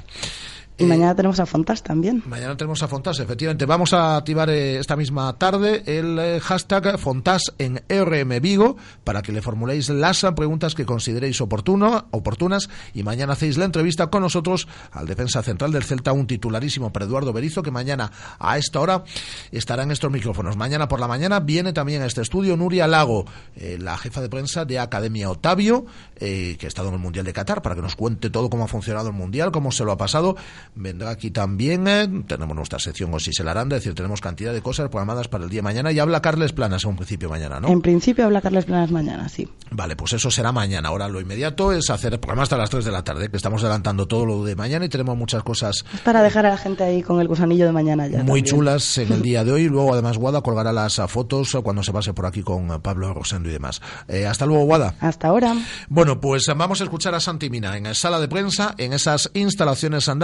Y 0.77 0.85
mañana 0.85 1.15
tenemos 1.15 1.39
a 1.39 1.45
Fontas 1.45 1.83
también. 1.83 2.23
Mañana 2.25 2.57
tenemos 2.57 2.81
a 2.81 2.87
Fontas, 2.87 3.19
efectivamente. 3.19 3.65
Vamos 3.67 3.93
a 3.93 4.17
activar 4.17 4.49
eh, 4.49 4.79
esta 4.79 4.95
misma 4.95 5.37
tarde 5.37 5.83
el 5.85 6.17
eh, 6.17 6.39
hashtag 6.39 6.97
Fontas 6.97 7.53
en 7.59 7.83
RM 7.87 8.41
Vigo 8.41 8.75
para 9.03 9.21
que 9.21 9.31
le 9.31 9.43
formuléis 9.43 9.89
las 9.89 10.25
preguntas 10.35 10.73
que 10.73 10.85
consideréis 10.85 11.41
oportuno, 11.41 12.07
oportunas 12.09 12.69
y 12.95 13.03
mañana 13.03 13.33
hacéis 13.33 13.57
la 13.57 13.65
entrevista 13.65 14.07
con 14.07 14.23
nosotros 14.23 14.67
al 14.91 15.05
defensa 15.05 15.43
central 15.43 15.71
del 15.71 15.83
Celta, 15.83 16.11
un 16.11 16.25
titularísimo 16.25 16.91
para 16.91 17.05
Eduardo 17.05 17.33
Berizo, 17.33 17.61
que 17.61 17.71
mañana 17.71 18.11
a 18.39 18.57
esta 18.57 18.79
hora 18.79 19.03
estará 19.51 19.83
en 19.83 19.91
estos 19.91 20.11
micrófonos. 20.11 20.57
Mañana 20.57 20.87
por 20.87 20.99
la 20.99 21.07
mañana 21.07 21.39
viene 21.39 21.73
también 21.73 22.01
a 22.01 22.07
este 22.07 22.21
estudio 22.21 22.57
Nuria 22.57 22.87
Lago, 22.87 23.25
eh, 23.55 23.77
la 23.79 23.95
jefa 23.97 24.21
de 24.21 24.29
prensa 24.29 24.65
de 24.65 24.79
Academia 24.79 25.29
Otavio, 25.29 25.85
que 26.17 26.57
ha 26.61 26.67
estado 26.67 26.87
en 26.87 26.95
el 26.95 26.99
Mundial 26.99 27.25
de 27.25 27.33
Qatar, 27.33 27.61
para 27.61 27.75
que 27.75 27.81
nos 27.81 27.95
cuente 27.95 28.29
todo 28.29 28.49
cómo 28.49 28.63
ha 28.63 28.67
funcionado 28.67 29.09
el 29.09 29.13
Mundial, 29.13 29.51
cómo 29.51 29.71
se 29.71 29.83
lo 29.83 29.91
ha 29.91 29.97
pasado 29.97 30.35
vendrá 30.75 31.09
aquí 31.11 31.31
también. 31.31 31.87
eh, 31.87 32.07
tenemos 32.27 32.55
nuestra 32.55 32.79
sección 32.79 33.13
Osi 33.13 33.31
Selaranda, 33.33 33.75
es 33.77 33.83
decir, 33.83 33.95
tenemos 33.95 34.21
cantidad 34.21 34.53
de 34.53 34.61
cosas 34.61 34.89
programadas 34.89 35.27
para 35.27 35.43
el 35.43 35.49
día 35.49 35.59
de 35.59 35.63
mañana. 35.63 35.91
Y 35.91 35.99
habla 35.99 36.21
Carles 36.21 36.53
Planas 36.53 36.85
a 36.85 36.87
un 36.87 36.95
principio 36.95 37.29
mañana, 37.29 37.59
¿no? 37.59 37.67
En 37.69 37.81
principio 37.81 38.25
habla 38.25 38.41
Carles 38.41 38.65
Planas 38.65 38.91
mañana, 38.91 39.29
sí. 39.29 39.47
Vale, 39.71 39.95
pues 39.95 40.13
eso 40.13 40.29
será 40.31 40.51
mañana. 40.51 40.89
Ahora 40.89 41.07
lo 41.07 41.19
inmediato 41.21 41.71
es 41.73 41.89
hacer 41.89 42.13
el 42.13 42.19
programa 42.19 42.43
hasta 42.43 42.57
las 42.57 42.69
3 42.69 42.85
de 42.85 42.91
la 42.91 43.03
tarde, 43.03 43.29
que 43.29 43.37
estamos 43.37 43.61
adelantando 43.63 44.07
todo 44.07 44.25
lo 44.25 44.43
de 44.43 44.55
mañana 44.55 44.85
y 44.85 44.89
tenemos 44.89 45.17
muchas 45.17 45.43
cosas 45.43 45.83
Es 45.93 45.99
para 46.01 46.21
dejar 46.21 46.45
a 46.45 46.49
la 46.49 46.57
gente 46.57 46.83
ahí 46.83 47.01
con 47.01 47.19
el 47.19 47.27
gusanillo 47.27 47.65
de 47.65 47.71
mañana 47.71 48.07
ya. 48.07 48.17
muy 48.19 48.41
también. 48.41 48.45
chulas 48.45 48.97
en 48.97 49.11
el 49.13 49.21
día 49.23 49.43
de 49.43 49.51
hoy. 49.51 49.67
Luego, 49.67 49.93
además, 49.93 50.17
Guada 50.17 50.41
colgará 50.41 50.71
las 50.71 51.01
fotos 51.07 51.55
cuando 51.63 51.83
se 51.83 51.91
pase 51.91 52.13
por 52.13 52.25
aquí 52.25 52.41
con 52.43 52.81
Pablo 52.81 53.13
Rosendo 53.13 53.49
y 53.49 53.51
demás. 53.53 53.81
Eh, 54.07 54.25
hasta 54.25 54.45
luego, 54.45 54.65
Guada. 54.65 54.95
Hasta 54.99 55.27
ahora. 55.27 55.55
Bueno, 55.89 56.19
pues 56.19 56.45
vamos 56.55 56.81
a 56.81 56.83
escuchar 56.83 57.15
a 57.15 57.19
Santi 57.19 57.49
Mina 57.49 57.77
en 57.77 57.93
sala 57.95 58.19
de 58.19 58.27
prensa 58.27 58.75
en 58.77 58.93
esas 58.93 59.29
instalaciones 59.33 60.07
en 60.07 60.19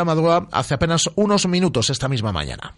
Hace 0.51 0.73
apenas 0.73 1.09
unos 1.15 1.47
minutos 1.47 1.89
esta 1.89 2.07
misma 2.07 2.31
mañana. 2.31 2.73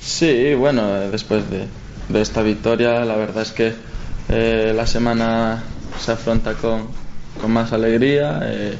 Sí, 0.00 0.54
bueno, 0.54 0.86
después 1.10 1.48
de, 1.50 1.66
de 2.08 2.20
esta 2.20 2.42
victoria, 2.42 3.04
la 3.04 3.16
verdad 3.16 3.42
es 3.42 3.52
que 3.52 3.74
eh, 4.28 4.72
la 4.74 4.86
semana 4.86 5.62
se 5.98 6.12
afronta 6.12 6.54
con, 6.54 6.88
con 7.40 7.50
más 7.50 7.72
alegría, 7.72 8.40
eh, 8.44 8.78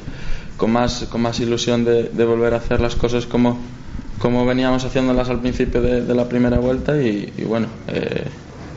con, 0.57 0.71
más, 0.71 1.05
con 1.09 1.21
más 1.21 1.39
ilusión 1.39 1.83
de, 1.83 2.25
volver 2.25 2.53
a 2.53 2.57
hacer 2.57 2.79
las 2.79 2.95
cosas 2.95 3.25
como, 3.25 3.59
como 4.19 4.45
veníamos 4.45 4.85
haciéndolas 4.85 5.29
al 5.29 5.39
principio 5.39 5.81
de, 5.81 6.15
la 6.15 6.27
primera 6.27 6.59
vuelta 6.59 7.01
y, 7.01 7.33
y 7.37 7.43
bueno, 7.43 7.67
eh, 7.87 8.25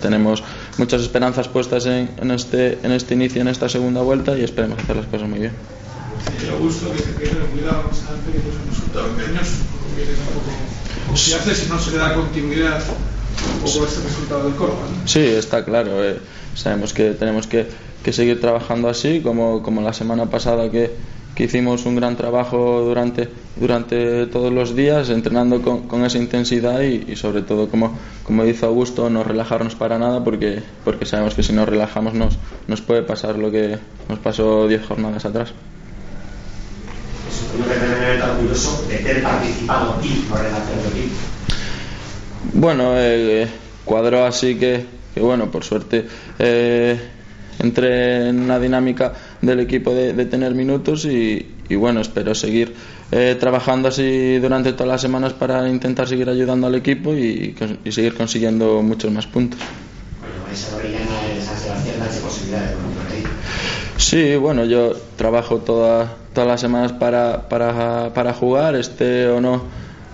tenemos 0.01 0.43
muchas 0.79 1.01
esperanzas 1.03 1.49
puestas 1.49 1.87
en, 1.87 2.11
en 2.21 2.31
este, 2.31 2.79
en 2.83 2.93
este 2.93 3.15
inicio, 3.15 3.41
en 3.41 3.49
esta 3.49 3.69
segunda 3.69 4.03
vuelta 4.03 4.37
y 4.37 4.43
esperemos 4.43 4.79
hacer 4.79 4.97
las 4.97 5.07
cosas 5.07 5.29
muy 5.29 5.41
bien. 5.41 5.53
Gusto 6.61 6.93
que 6.93 6.99
se 6.99 7.13
pierde 7.13 7.41
cuidado 7.53 7.83
el 7.91 8.71
resultado 8.71 9.09
poco 9.09 10.75
confiarse 11.07 11.55
si 11.55 11.69
no 11.69 11.79
se 11.79 11.97
da 11.97 12.15
continuidad 12.15 12.83
este 13.65 14.03
resultado 14.03 14.45
del. 14.45 14.55
Sí, 15.05 15.21
está 15.21 15.65
claro. 15.65 16.03
eh, 16.05 16.19
sabemos 16.55 16.93
que 16.93 17.11
tenemos 17.11 17.47
que, 17.47 17.67
seguir 18.13 18.41
trabajando 18.41 18.89
así, 18.89 19.21
como, 19.21 19.63
como 19.63 19.81
la 19.81 19.93
semana 19.93 20.31
pasada 20.31 20.71
que, 20.71 20.91
que 21.35 21.45
hicimos 21.45 21.87
un 21.87 21.97
gran 21.97 22.17
trabajo 22.17 22.83
durante, 22.83 23.29
durante 23.57 24.27
todos 24.27 24.53
los 24.53 24.77
días, 24.77 25.09
entrenando 25.11 25.63
con, 25.63 25.89
con 25.89 26.05
esa 26.05 26.19
intensidad 26.19 26.83
y, 26.83 27.05
y 27.11 27.17
sobre 27.17 27.43
todo, 27.43 27.69
como, 27.69 27.99
como 28.25 28.45
dice 28.45 28.67
Augusto, 28.67 29.09
no 29.11 29.25
relajarnos 29.25 29.75
para 29.75 29.99
nada 29.99 30.23
porque, 30.23 30.63
porque 30.85 31.07
sabemos 31.07 31.35
que 31.35 31.43
si 31.43 31.53
nos 31.53 31.69
relajamos 31.69 32.15
nos, 32.15 32.39
nos 32.69 32.81
puede 32.81 33.03
pasar 33.03 33.39
lo 33.39 33.51
que 33.51 33.79
nos 34.09 34.19
pasó 34.19 34.69
10 34.69 34.87
jornadas 34.87 35.25
atrás. 35.25 35.53
Supongo 37.55 37.73
que 37.73 37.79
también 37.79 38.01
debe 38.01 38.15
estar 38.15 38.31
orgulloso 38.31 38.85
de 38.89 38.99
haber 38.99 39.23
participado 39.23 39.93
aquí 39.95 40.27
por 40.29 40.41
equipo. 40.41 41.15
Bueno, 42.53 42.95
eh, 42.97 43.47
cuadró 43.85 44.25
así 44.27 44.57
que, 44.57 44.85
que, 45.15 45.21
bueno, 45.21 45.51
por 45.51 45.63
suerte 45.63 46.05
eh, 46.39 46.99
entré 47.61 48.29
en 48.29 48.41
una 48.41 48.59
dinámica 48.59 49.13
del 49.41 49.61
equipo 49.61 49.95
de, 49.95 50.15
de 50.15 50.25
tener 50.27 50.55
minutos 50.55 51.05
y, 51.05 51.55
y 51.69 51.77
bueno, 51.77 52.01
espero 52.01 52.35
seguir 52.35 52.75
eh, 53.13 53.37
trabajando 53.39 53.89
así 53.89 54.39
durante 54.39 54.73
todas 54.73 54.89
las 54.89 55.01
semanas 55.01 55.33
para 55.33 55.69
intentar 55.69 56.09
seguir 56.09 56.29
ayudando 56.29 56.67
al 56.67 56.75
equipo 56.75 57.15
y, 57.15 57.55
y 57.85 57.93
seguir 57.93 58.15
consiguiendo 58.15 58.83
muchos 58.83 59.13
más 59.13 59.27
puntos. 59.29 59.61
Bueno, 60.21 60.53
esa 60.53 60.71
San 61.55 61.59
Sebastián 61.59 62.01
da 62.01 62.07
posibilidades. 62.21 62.75
Sí, 63.97 64.37
bueno, 64.37 64.65
yo 64.65 64.93
trabajo 65.17 65.59
toda- 65.59 66.17
todas 66.33 66.49
las 66.49 66.61
semanas 66.61 66.93
para, 66.93 67.49
para, 67.49 68.13
para 68.13 68.35
jugar, 68.35 68.75
esté 68.75 69.29
o 69.29 69.41
no 69.41 69.63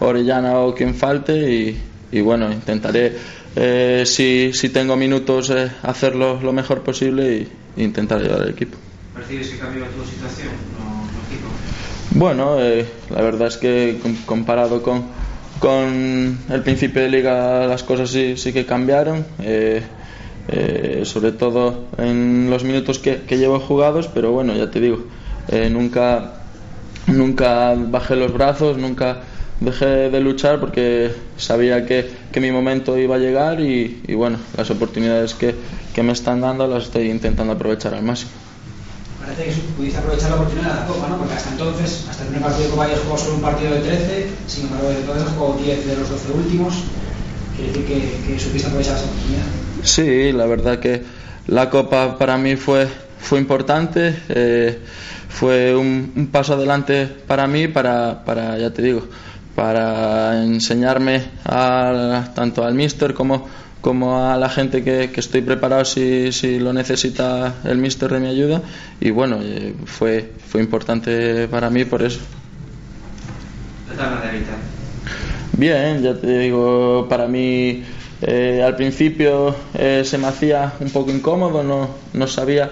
Orellana 0.01 0.59
o 0.61 0.75
quien 0.75 0.95
falte 0.95 1.35
y, 1.53 1.83
y 2.13 2.21
bueno, 2.21 2.51
intentaré, 2.53 3.17
eh, 3.57 4.05
si, 4.07 4.53
si 4.55 4.69
tengo 4.71 4.97
minutos, 4.97 5.51
eh, 5.51 5.71
hacerlo 5.83 6.39
lo 6.43 6.53
mejor 6.53 6.83
posible 6.83 7.33
y, 7.77 7.81
e 7.81 7.83
intentar 7.85 8.19
ayudar 8.21 8.43
al 8.43 8.51
equipo. 8.51 8.79
¿Percibes 9.15 9.49
que 9.51 9.59
cambió 9.59 9.85
tu 9.87 10.05
situación 10.05 10.49
no, 10.79 10.85
no 11.05 11.27
equipo? 11.27 11.49
Bueno, 12.13 12.57
eh, 12.61 12.87
la 13.11 13.23
verdad 13.23 13.49
es 13.49 13.57
que 13.59 13.99
com- 14.03 14.17
comparado 14.25 14.83
con, 14.83 15.05
con 15.59 16.39
el 16.49 16.63
principio 16.63 17.03
de 17.03 17.09
liga 17.11 17.67
las 17.67 17.83
cosas 17.83 18.11
sí, 18.11 18.37
sí 18.37 18.53
que 18.53 18.65
cambiaron, 18.67 19.27
eh, 19.41 19.83
eh, 20.49 21.03
sobre 21.05 21.33
todo 21.33 21.87
en 21.99 22.49
los 22.51 22.65
minutos 22.65 22.99
que, 22.99 23.23
que 23.23 23.39
llevo 23.39 23.61
jugados, 23.61 24.09
pero 24.09 24.33
bueno, 24.33 24.55
ya 24.55 24.71
te 24.71 24.81
digo, 24.81 25.05
eh, 25.49 25.69
nunca, 25.71 26.35
nunca 27.07 27.75
bajé 27.77 28.17
los 28.17 28.33
brazos, 28.33 28.79
nunca 28.79 29.23
dejé 29.61 30.11
de 30.11 30.21
luchar 30.21 30.59
porque 30.59 31.13
sabía 31.37 31.85
que, 31.87 32.11
que 32.33 32.41
mi 32.41 32.51
momento 32.51 32.99
iba 32.99 33.17
a 33.17 33.19
llegar 33.19 33.61
y, 33.61 34.03
y 34.07 34.15
bueno, 34.15 34.39
las 34.57 34.71
oportunidades 34.71 35.35
que, 35.35 35.55
que 35.95 36.03
me 36.03 36.13
están 36.13 36.41
dando 36.41 36.67
las 36.67 36.85
estoy 36.85 37.11
intentando 37.11 37.53
aprovechar 37.53 37.95
al 37.95 38.03
máximo. 38.03 38.31
Parece 39.21 39.45
que 39.45 39.53
pudiste 39.77 39.99
aprovechar 39.99 40.31
la 40.31 40.37
oportunidad 40.37 40.75
de 40.75 40.81
la 40.81 40.87
Copa, 40.87 41.09
¿no? 41.09 41.19
Porque 41.19 41.35
hasta 41.35 41.51
entonces, 41.51 42.07
hasta 42.09 42.23
el 42.23 42.29
primer 42.31 42.45
partido 42.45 42.65
de 42.65 42.71
Copa 42.71 42.85
habías 42.85 43.01
jugado 43.01 43.19
solo 43.19 43.35
un 43.35 43.43
partido 43.43 43.75
de 43.75 43.81
13, 43.81 44.29
sin 44.47 44.65
embargo, 44.65 44.89
desde 44.89 45.01
entonces 45.03 45.27
has 45.29 45.35
jugado 45.35 45.59
10 45.63 45.87
de 45.87 45.97
los 45.97 46.09
12 46.09 46.33
últimos. 46.33 46.75
Quiere 47.55 47.73
decir 47.73 47.87
que, 47.87 48.33
que 48.33 48.41
supiste 48.41 48.69
aprovechar 48.69 48.97
esa 48.97 49.05
oportunidad. 49.05 49.45
Sí, 49.83 50.33
la 50.33 50.47
verdad 50.47 50.79
que 50.79 51.03
la 51.47 51.71
Copa 51.71 52.19
para 52.19 52.37
mí 52.37 52.57
fue, 52.57 52.87
fue 53.19 53.39
importante, 53.39 54.15
eh, 54.29 54.79
fue 55.29 55.75
un, 55.75 56.13
un 56.15 56.27
paso 56.29 56.55
adelante 56.55 57.07
para 57.27 57.47
mí, 57.47 57.69
para, 57.69 58.25
para, 58.25 58.59
ya 58.59 58.71
te 58.71 58.83
digo, 58.83 59.03
para 59.55 60.43
enseñarme 60.43 61.23
a, 61.45 62.31
tanto 62.35 62.65
al 62.65 62.75
míster 62.75 63.15
como, 63.15 63.49
como 63.81 64.25
a 64.25 64.37
la 64.37 64.49
gente 64.49 64.85
que, 64.85 65.11
que 65.11 65.21
estoy 65.21 65.41
preparado 65.43 65.85
si, 65.85 66.33
si 66.33 66.59
lo 66.59 66.73
necesita 66.73 67.55
el 67.65 67.79
míster 67.79 68.13
de 68.13 68.21
mi 68.21 68.29
ayuda 68.29 68.63
y 69.01 69.11
bueno, 69.11 69.39
eh, 69.43 69.75
fue, 69.87 70.33
fue 70.47 70.61
importante 70.61 71.49
para 71.49 71.71
mí 71.71 71.85
por 71.85 72.03
eso. 72.03 72.21
De 73.97 74.03
ahorita. 74.03 74.53
Bien, 75.57 76.03
ya 76.03 76.15
te 76.15 76.39
digo, 76.39 77.07
para 77.09 77.27
mí 77.27 77.83
eh, 78.23 78.63
al 78.65 78.77
principio 78.77 79.55
eh, 79.75 80.03
se 80.05 80.19
me 80.19 80.27
hacía 80.27 80.73
un 80.81 80.91
poco 80.91 81.11
incómodo, 81.11 81.63
no, 81.63 81.89
no 82.13 82.27
sabía 82.27 82.71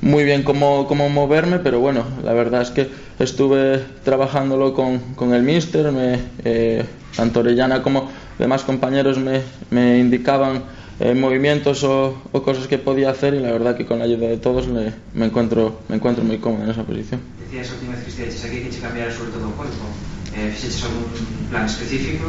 muy 0.00 0.24
bien 0.24 0.42
cómo, 0.42 0.86
cómo 0.86 1.08
moverme, 1.08 1.58
pero 1.58 1.80
bueno, 1.80 2.04
la 2.22 2.32
verdad 2.32 2.62
es 2.62 2.70
que 2.70 2.88
estuve 3.18 3.82
trabajándolo 4.04 4.74
con, 4.74 4.98
con 5.14 5.34
el 5.34 5.42
míster, 5.42 5.90
me, 5.92 6.18
eh, 6.44 6.84
tanto 7.16 7.40
Orellana 7.40 7.82
como 7.82 8.08
demás 8.38 8.62
compañeros 8.62 9.18
me, 9.18 9.42
me 9.70 9.98
indicaban 9.98 10.62
eh, 11.00 11.14
movimientos 11.14 11.84
o, 11.84 12.22
o 12.32 12.42
cosas 12.42 12.66
que 12.66 12.78
podía 12.78 13.10
hacer 13.10 13.34
y 13.34 13.40
la 13.40 13.52
verdad 13.52 13.76
que 13.76 13.86
con 13.86 13.98
la 13.98 14.04
ayuda 14.04 14.28
de 14.28 14.36
todos 14.36 14.66
me, 14.68 14.92
encuentro, 15.24 15.80
me 15.88 15.96
encuentro 15.96 16.24
muy 16.24 16.38
cómodo 16.38 16.64
en 16.64 16.70
esa 16.70 16.82
posición. 16.82 17.20
Decías 17.38 17.70
última 17.72 17.94
que 17.94 18.46
aquí 18.46 18.62
que 18.62 18.70
che 18.70 18.80
cambiara 18.80 19.10
sobre 19.10 19.30
todo 19.30 19.48
o 19.48 19.56
corpo. 19.56 20.07
Eh, 20.36 20.50
fixeches 20.52 20.84
algún 20.84 21.48
plan 21.48 21.64
específico? 21.64 22.26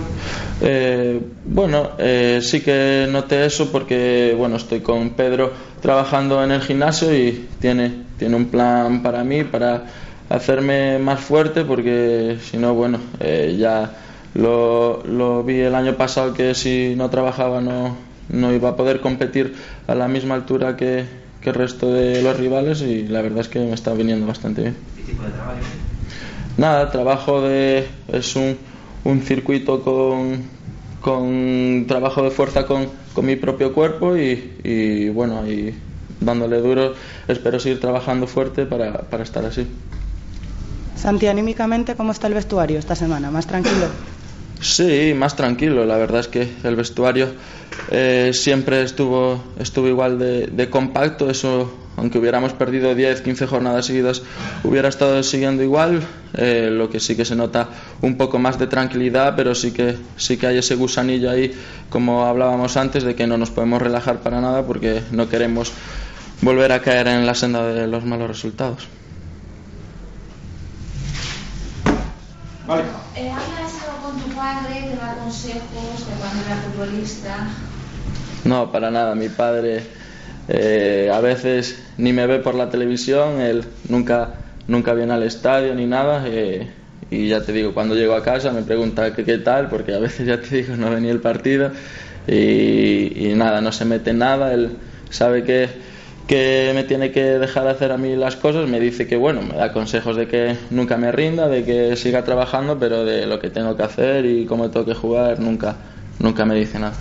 Eh, 0.62 1.20
bueno, 1.46 1.92
eh, 1.98 2.40
sí 2.42 2.62
que 2.62 3.08
noté 3.10 3.46
eso 3.46 3.72
porque 3.72 4.34
bueno, 4.38 4.56
estoy 4.56 4.80
con 4.80 5.12
Pedro 5.12 5.52
trabajando 5.82 6.44
en 6.44 6.52
el 6.52 6.62
gimnasio 6.62 7.14
y 7.14 7.48
tiene, 7.60 7.92
tiene 8.18 8.36
un 8.36 8.46
plan 8.46 9.04
para 9.04 9.24
mí, 9.24 9.44
para 9.44 9.84
hacerme 10.30 11.00
más 11.00 11.20
fuerte 11.20 11.66
porque 11.66 12.38
si 12.42 12.58
no, 12.58 12.74
bueno, 12.74 13.00
eh, 13.20 13.56
ya 13.60 13.92
lo, 14.34 15.04
lo 15.06 15.44
vi 15.44 15.60
el 15.60 15.76
año 15.76 15.96
pasado 15.96 16.34
que 16.34 16.54
si 16.56 16.94
no 16.96 17.10
trabajaba 17.10 17.62
no, 17.62 17.98
no 18.30 18.54
iba 18.54 18.70
a 18.70 18.76
poder 18.76 19.02
competir 19.02 19.56
a 19.88 19.96
la 19.96 20.08
misma 20.08 20.36
altura 20.36 20.78
que, 20.78 21.04
que 21.42 21.50
el 21.50 21.56
resto 21.56 21.92
de 21.92 22.22
los 22.22 22.38
rivales 22.38 22.82
y 22.82 23.08
la 23.08 23.22
verdad 23.22 23.40
es 23.40 23.50
que 23.50 23.60
me 23.60 23.74
está 23.74 23.94
viniendo 23.94 24.26
bastante 24.28 24.62
bien. 24.62 24.78
Que 24.96 25.04
tipo 25.04 25.24
de 25.24 25.32
traballo? 25.32 25.62
Nada, 26.60 26.92
trabajo 26.92 27.42
de. 27.42 27.88
Es 28.12 28.36
un, 28.36 28.58
un 29.06 29.22
circuito 29.22 29.82
con, 29.82 30.44
con 31.00 31.86
trabajo 31.88 32.22
de 32.22 32.32
fuerza 32.32 32.66
con, 32.66 32.90
con 33.14 33.26
mi 33.26 33.38
propio 33.38 33.72
cuerpo 33.74 34.18
y, 34.18 34.56
y 34.62 35.08
bueno, 35.08 35.40
ahí 35.40 35.74
dándole 36.20 36.58
duro, 36.58 36.96
espero 37.30 37.62
seguir 37.62 37.80
trabajando 37.80 38.28
fuerte 38.28 38.66
para, 38.66 38.92
para 39.10 39.24
estar 39.24 39.46
así. 39.46 39.68
Santi, 40.98 41.28
anímicamente, 41.28 41.96
¿cómo 41.96 42.12
está 42.12 42.28
el 42.28 42.34
vestuario 42.34 42.78
esta 42.78 42.94
semana? 42.94 43.32
¿Más 43.32 43.48
tranquilo? 43.48 43.88
Sí, 44.60 45.14
más 45.16 45.38
tranquilo. 45.38 45.86
La 45.86 45.96
verdad 45.96 46.20
es 46.20 46.28
que 46.28 46.50
el 46.66 46.76
vestuario 46.76 47.30
eh, 47.90 48.32
siempre 48.34 48.84
estuvo, 48.84 49.42
estuvo 49.58 49.88
igual 49.88 50.20
de, 50.20 50.48
de 50.48 50.70
compacto. 50.70 51.30
Eso, 51.30 51.72
aunque 52.00 52.18
hubiéramos 52.18 52.54
perdido 52.54 52.96
10, 52.96 53.22
15 53.22 53.46
jornadas 53.46 53.86
seguidas, 53.86 54.22
hubiera 54.64 54.88
estado 54.88 55.22
siguiendo 55.22 55.64
igual. 55.64 56.02
Eh, 56.34 56.70
lo 56.72 56.90
que 56.90 57.00
sí 57.00 57.16
que 57.16 57.26
se 57.26 57.36
nota 57.36 57.70
un 58.02 58.16
poco 58.16 58.40
más 58.40 58.58
de 58.58 58.68
tranquilidad, 58.68 59.34
pero 59.36 59.54
sí 59.54 59.72
que, 59.72 59.98
sí 60.16 60.38
que 60.38 60.48
hay 60.48 60.58
ese 60.60 60.76
gusanillo 60.76 61.30
ahí, 61.30 61.52
como 61.90 62.26
hablábamos 62.26 62.78
antes, 62.78 63.04
de 63.04 63.16
que 63.16 63.28
no 63.28 63.38
nos 63.38 63.52
podemos 63.52 63.82
relajar 63.82 64.20
para 64.20 64.40
nada 64.40 64.66
porque 64.66 65.02
no 65.12 65.28
queremos 65.28 65.74
volver 66.42 66.72
a 66.72 66.82
caer 66.82 67.08
en 67.08 67.26
la 67.26 67.36
senda 67.36 67.66
de 67.66 67.88
los 67.88 68.06
malos 68.06 68.28
resultados. 68.30 68.88
Eh, 72.70 73.32
¿Hablas 73.32 73.74
algo 73.84 74.10
con 74.10 74.22
tu 74.22 74.36
padre? 74.36 74.92
¿Te 74.92 74.96
da 74.96 75.16
consejos 75.16 76.08
de 76.08 76.14
cuando 76.20 76.46
era 76.46 76.56
futbolista? 76.62 77.48
No, 78.46 78.72
para 78.72 78.90
nada. 78.92 79.16
Mi 79.16 79.28
padre 79.28 79.84
eh, 80.50 81.12
a 81.14 81.20
veces 81.22 81.82
ni 81.98 82.12
me 82.12 82.26
ve 82.26 82.40
por 82.40 82.56
la 82.56 82.70
televisión, 82.70 83.40
él 83.40 83.64
nunca, 83.88 84.32
nunca 84.68 84.94
viene 84.94 85.14
al 85.14 85.24
estadio 85.24 85.76
ni 85.76 85.86
nada. 85.86 86.24
eh, 86.28 86.68
y 87.12 87.28
ya 87.28 87.42
te 87.42 87.54
digo, 87.54 87.74
cuando 87.74 87.96
llego 87.96 88.14
a 88.14 88.24
casa 88.24 88.52
me 88.52 88.62
pregunta 88.62 89.16
qué, 89.16 89.24
qué 89.24 89.38
tal, 89.40 89.68
porque 89.70 89.94
a 89.94 90.00
veces 90.00 90.28
ya 90.28 90.42
te 90.42 90.58
digo, 90.58 90.76
no 90.76 90.90
venía 90.90 91.12
el 91.12 91.22
partido. 91.22 91.72
Y, 92.28 93.34
nada, 93.36 93.62
no 93.62 93.72
se 93.72 93.86
mete 93.86 94.14
nada. 94.14 94.54
Él 94.54 94.78
sabe 95.10 95.44
que, 95.44 95.70
que 96.28 96.72
me 96.76 96.84
tiene 96.84 97.12
que 97.12 97.24
dejar 97.24 97.68
hacer 97.68 97.92
a 97.92 97.98
mí 97.98 98.16
las 98.16 98.36
cosas. 98.36 98.68
Me 98.68 98.80
dice 98.80 99.08
que, 99.08 99.16
bueno, 99.16 99.42
me 99.42 99.56
da 99.56 99.72
consejos 99.74 100.16
de 100.16 100.28
que 100.28 100.56
nunca 100.70 100.98
me 100.98 101.12
rinda, 101.12 101.48
de 101.48 101.64
que 101.64 101.96
siga 101.96 102.24
trabajando, 102.24 102.78
pero 102.78 103.06
de 103.06 103.26
lo 103.26 103.40
que 103.40 103.50
tengo 103.50 103.76
que 103.76 103.84
hacer 103.84 104.26
y 104.26 104.46
cómo 104.46 104.70
tengo 104.70 104.86
que 104.86 104.94
jugar, 104.94 105.40
nunca, 105.40 105.78
nunca 106.20 106.46
me 106.46 106.56
dice 106.56 106.78
nada. 106.78 106.94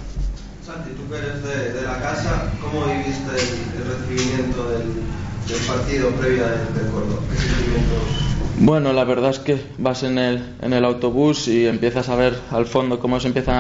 Santi, 0.69 0.91
tú 0.91 1.09
que 1.09 1.17
eres 1.17 1.43
de, 1.43 1.81
la 1.81 1.99
casa, 1.99 2.53
¿cómo 2.61 2.85
viviste 2.85 3.31
el, 3.31 3.89
recibimiento 3.89 4.69
del, 4.69 5.67
partido 5.67 6.11
previo 6.11 6.43
del, 6.45 6.75
del 6.75 6.93
Córdoba? 6.93 7.23
Bueno, 8.59 8.93
la 8.93 9.05
verdad 9.05 9.31
es 9.31 9.39
que 9.39 9.63
vas 9.79 10.03
en 10.03 10.19
el, 10.19 10.57
en 10.61 10.75
el 10.75 10.85
autobús 10.85 11.49
y 11.49 11.67
empiezas 11.67 12.11
a 12.11 12.17
ver 12.17 12.35
al 12.51 12.67
fondo 12.67 13.01
cómo 13.01 13.19
se 13.19 13.29
empiezan 13.29 13.55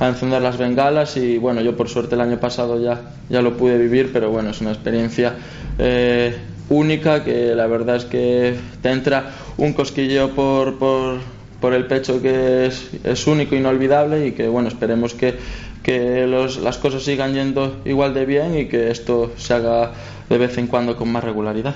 a, 0.00 0.06
encender 0.06 0.42
las 0.42 0.58
bengalas 0.58 1.16
y 1.16 1.38
bueno, 1.38 1.62
yo 1.62 1.78
por 1.78 1.88
suerte 1.88 2.14
el 2.14 2.20
año 2.20 2.38
pasado 2.38 2.78
ya, 2.78 3.00
ya 3.30 3.40
lo 3.40 3.56
pude 3.56 3.78
vivir, 3.78 4.10
pero 4.12 4.30
bueno, 4.30 4.50
es 4.50 4.60
una 4.60 4.72
experiencia 4.72 5.36
eh, 5.78 6.36
única 6.68 7.24
que 7.24 7.54
la 7.54 7.66
verdad 7.68 7.96
es 7.96 8.04
que 8.04 8.54
te 8.82 8.90
entra 8.90 9.30
un 9.56 9.72
cosquilleo 9.72 10.34
por, 10.34 10.78
por, 10.78 11.20
por 11.58 11.72
el 11.72 11.86
pecho 11.86 12.20
que 12.20 12.66
es, 12.66 12.90
es 13.02 13.26
único, 13.26 13.54
inolvidable 13.54 14.26
y 14.26 14.32
que 14.32 14.46
bueno, 14.48 14.68
esperemos 14.68 15.14
que, 15.14 15.38
que 15.84 16.26
los, 16.26 16.56
las 16.56 16.78
cosas 16.78 17.04
sigan 17.04 17.34
yendo 17.34 17.82
igual 17.84 18.14
de 18.14 18.24
bien 18.24 18.58
y 18.58 18.66
que 18.66 18.90
esto 18.90 19.32
se 19.36 19.54
haga 19.54 19.92
de 20.28 20.38
vez 20.38 20.56
en 20.58 20.66
cuando 20.66 20.96
con 20.96 21.12
más 21.12 21.22
regularidad. 21.22 21.74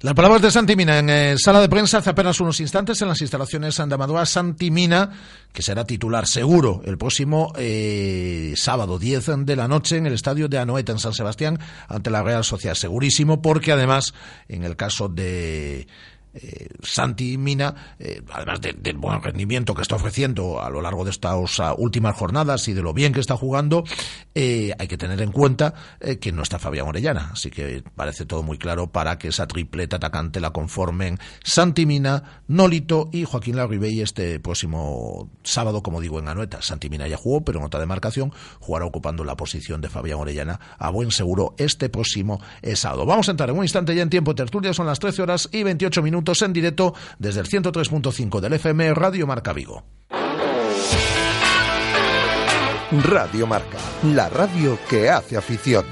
Las 0.00 0.14
palabras 0.14 0.42
de 0.42 0.50
Santi 0.50 0.74
Mina 0.74 0.98
en 0.98 1.08
eh, 1.08 1.34
sala 1.38 1.60
de 1.60 1.68
prensa 1.68 1.98
hace 1.98 2.10
apenas 2.10 2.40
unos 2.40 2.58
instantes 2.58 3.00
en 3.00 3.06
las 3.06 3.20
instalaciones 3.20 3.76
de 3.76 3.94
Amadora. 3.94 4.26
Santi 4.26 4.72
Mina, 4.72 5.10
que 5.52 5.62
será 5.62 5.84
titular 5.84 6.26
seguro 6.26 6.82
el 6.84 6.98
próximo 6.98 7.52
eh, 7.56 8.52
sábado 8.56 8.98
10 8.98 9.46
de 9.46 9.54
la 9.54 9.68
noche 9.68 9.98
en 9.98 10.06
el 10.06 10.14
estadio 10.14 10.48
de 10.48 10.58
Anoeta 10.58 10.90
en 10.90 10.98
San 10.98 11.12
Sebastián 11.12 11.60
ante 11.86 12.10
la 12.10 12.24
Real 12.24 12.42
Sociedad. 12.42 12.74
Segurísimo, 12.74 13.40
porque 13.40 13.70
además, 13.70 14.12
en 14.48 14.64
el 14.64 14.74
caso 14.74 15.08
de 15.08 15.86
eh, 16.34 16.68
Santi 16.82 17.36
Mina, 17.38 17.94
eh, 17.98 18.22
además 18.32 18.60
de- 18.60 18.72
del 18.72 18.96
buen 18.96 19.22
rendimiento 19.22 19.74
que 19.74 19.82
está 19.82 19.96
ofreciendo 19.96 20.62
a 20.62 20.70
lo 20.70 20.80
largo 20.80 21.04
de 21.04 21.10
estas 21.10 21.60
ah, 21.60 21.74
últimas 21.76 22.16
jornadas 22.16 22.66
y 22.68 22.72
de 22.72 22.82
lo 22.82 22.92
bien 22.94 23.12
que 23.12 23.20
está 23.20 23.36
jugando, 23.36 23.84
eh, 24.34 24.72
hay 24.78 24.88
que 24.88 24.96
tener 24.96 25.20
en 25.20 25.30
cuenta 25.32 25.74
que 26.20 26.32
no 26.32 26.42
está 26.42 26.58
Fabián 26.58 26.88
Orellana. 26.88 27.30
Así 27.32 27.50
que 27.50 27.82
parece 27.94 28.24
todo 28.26 28.42
muy 28.42 28.58
claro 28.58 28.90
para 28.90 29.18
que 29.18 29.28
esa 29.28 29.46
tripleta 29.46 29.96
atacante 29.96 30.40
la 30.40 30.50
conformen 30.50 31.18
Santi 31.44 31.86
Mina, 31.86 32.42
Nolito 32.48 33.08
y 33.12 33.24
Joaquín 33.24 33.56
Larribey 33.56 34.00
este 34.00 34.40
próximo 34.40 35.30
sábado, 35.42 35.82
como 35.82 36.00
digo, 36.00 36.18
en 36.18 36.28
Anoeta. 36.28 36.62
Santi 36.62 36.88
Mina 36.88 37.06
ya 37.08 37.16
jugó, 37.16 37.42
pero 37.44 37.58
en 37.58 37.66
otra 37.66 37.80
demarcación 37.80 38.32
jugará 38.60 38.86
ocupando 38.86 39.24
la 39.24 39.36
posición 39.36 39.80
de 39.80 39.88
Fabián 39.88 40.18
Orellana 40.18 40.58
a 40.78 40.90
buen 40.90 41.10
seguro 41.10 41.54
este 41.58 41.88
próximo 41.88 42.40
sábado. 42.74 43.04
Vamos 43.06 43.28
a 43.28 43.32
entrar 43.32 43.50
en 43.50 43.56
un 43.56 43.64
instante 43.64 43.94
ya 43.94 44.02
en 44.02 44.10
tiempo 44.10 44.34
tertulia, 44.34 44.72
son 44.72 44.86
las 44.86 44.98
13 44.98 45.22
horas 45.22 45.48
y 45.52 45.62
28 45.62 46.02
minutos 46.02 46.21
en 46.42 46.52
directo 46.52 46.94
desde 47.18 47.40
el 47.40 47.48
103.5 47.48 48.40
del 48.40 48.52
FM 48.54 48.94
Radio 48.94 49.26
Marca 49.26 49.52
Vigo. 49.52 49.84
Radio 53.04 53.46
Marca, 53.46 53.78
la 54.04 54.28
radio 54.28 54.78
que 54.88 55.10
hace 55.10 55.36
afición. 55.36 55.84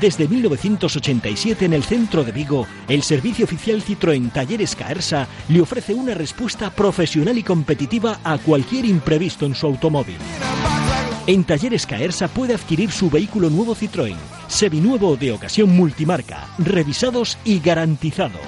Desde 0.00 0.28
1987 0.28 1.64
en 1.64 1.72
el 1.72 1.84
centro 1.84 2.24
de 2.24 2.32
Vigo, 2.32 2.66
el 2.88 3.02
servicio 3.02 3.44
oficial 3.44 3.82
Citroën 3.82 4.32
Talleres 4.32 4.76
Caersa 4.76 5.26
le 5.48 5.60
ofrece 5.62 5.94
una 5.94 6.12
respuesta 6.12 6.70
profesional 6.70 7.38
y 7.38 7.42
competitiva 7.42 8.18
a 8.22 8.36
cualquier 8.38 8.84
imprevisto 8.84 9.46
en 9.46 9.54
su 9.54 9.66
automóvil. 9.66 10.18
En 11.26 11.42
Talleres 11.44 11.86
Caersa 11.86 12.28
puede 12.28 12.54
adquirir 12.54 12.90
su 12.90 13.08
vehículo 13.08 13.48
nuevo 13.48 13.74
Citroën, 13.74 14.16
seminuevo 14.46 15.16
de 15.16 15.32
ocasión 15.32 15.70
multimarca, 15.70 16.48
revisados 16.58 17.38
y 17.46 17.60
garantizados. 17.60 18.42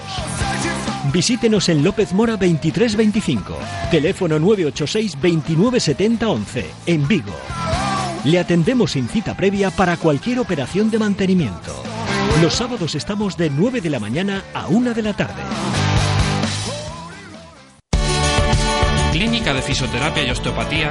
Visítenos 1.11 1.71
en 1.71 1.83
López 1.83 2.13
Mora 2.13 2.33
2325, 2.33 3.57
teléfono 3.91 4.39
986 4.39 5.13
2970 5.13 6.29
11, 6.29 6.67
en 6.85 7.09
Vigo. 7.09 7.33
Le 8.25 8.39
atendemos 8.41 8.93
sin 8.93 9.09
cita 9.09 9.35
previa 9.35 9.71
para 9.71 9.97
cualquier 9.97 10.41
operación 10.41 10.91
de 10.91 10.99
mantenimiento. 10.99 11.83
Los 12.43 12.55
sábados 12.55 12.95
estamos 12.95 13.39
de 13.39 13.49
9 13.49 13.81
de 13.81 13.89
la 13.89 14.01
mañana 14.01 14.43
a 14.53 14.67
1 14.67 14.93
de 14.93 15.03
la 15.03 15.15
tarde. 15.15 15.43
Clínica 19.13 19.55
de 19.55 19.63
Fisioterapia 19.63 20.27
y 20.27 20.31
Osteopatía, 20.31 20.91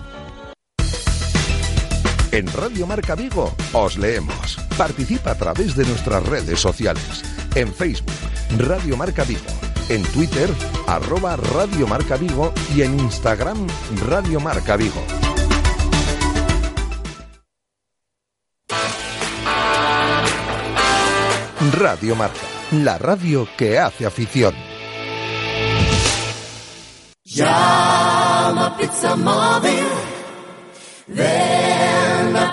En 2.31 2.47
Radio 2.53 2.87
Marca 2.87 3.13
Vigo 3.13 3.53
os 3.73 3.97
leemos. 3.97 4.57
Participa 4.77 5.31
a 5.31 5.35
través 5.35 5.75
de 5.75 5.85
nuestras 5.85 6.25
redes 6.25 6.61
sociales. 6.61 7.23
En 7.55 7.73
Facebook, 7.73 8.15
Radio 8.57 8.95
Marca 8.95 9.25
Vigo. 9.25 9.41
En 9.89 10.01
Twitter, 10.03 10.49
arroba 10.87 11.35
Radio 11.35 11.87
Marca 11.87 12.15
Vigo. 12.15 12.53
Y 12.73 12.83
en 12.83 12.97
Instagram, 13.01 13.67
Radio 14.07 14.39
Marca 14.39 14.77
Vigo. 14.77 15.03
Radio 21.73 22.15
Marca, 22.15 22.39
la 22.71 22.97
radio 22.97 23.45
que 23.57 23.77
hace 23.77 24.05
afición. 24.05 24.55
Pizza 28.77 29.15
Móvil. 29.17 29.83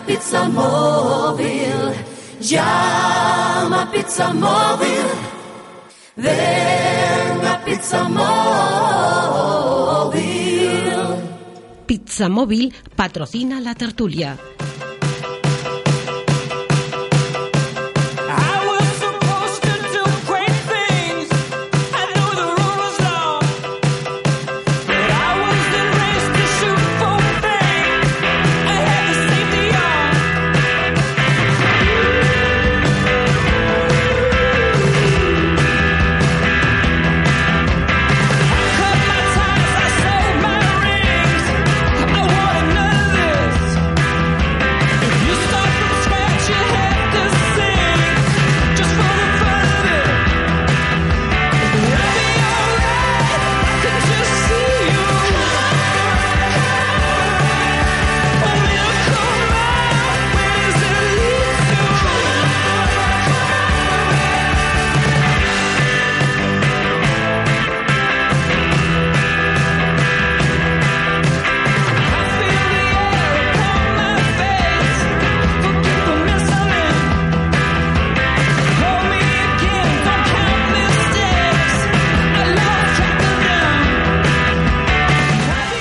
Pizza 0.06 0.48
Móvil. 0.48 1.92
Llama 2.40 3.90
Pizza 3.92 4.32
Móvil. 4.32 5.06
Ven 6.16 7.46
a 7.46 7.58
Pizza 7.64 8.08
Móvil. 8.08 8.28
Pizza 11.87 12.28
Móvil 12.28 12.72
patrocina 12.96 13.61
la 13.61 13.74
tertulia. 13.74 14.37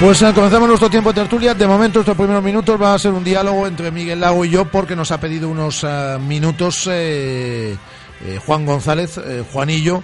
Pues 0.08 0.22
eh, 0.22 0.32
comenzamos 0.34 0.70
nuestro 0.70 0.90
tiempo 0.90 1.12
de 1.12 1.20
tertulia. 1.20 1.54
De 1.54 1.68
momento, 1.68 2.00
estos 2.00 2.16
primeros 2.16 2.42
minutos 2.42 2.82
va 2.82 2.94
a 2.94 2.98
ser 2.98 3.12
un 3.12 3.26
diálogo 3.26 3.68
entre 3.68 3.92
Miguel 3.92 4.22
Lago 4.22 4.46
y 4.46 4.50
yo, 4.50 4.64
porque 4.64 4.96
nos 4.96 5.12
ha 5.12 5.20
pedido 5.20 5.50
unos 5.50 5.84
eh, 5.84 6.18
minutos 6.22 6.88
eh, 6.90 7.76
eh, 8.24 8.40
Juan 8.46 8.66
González, 8.66 9.18
eh, 9.18 9.44
Juanillo, 9.52 10.02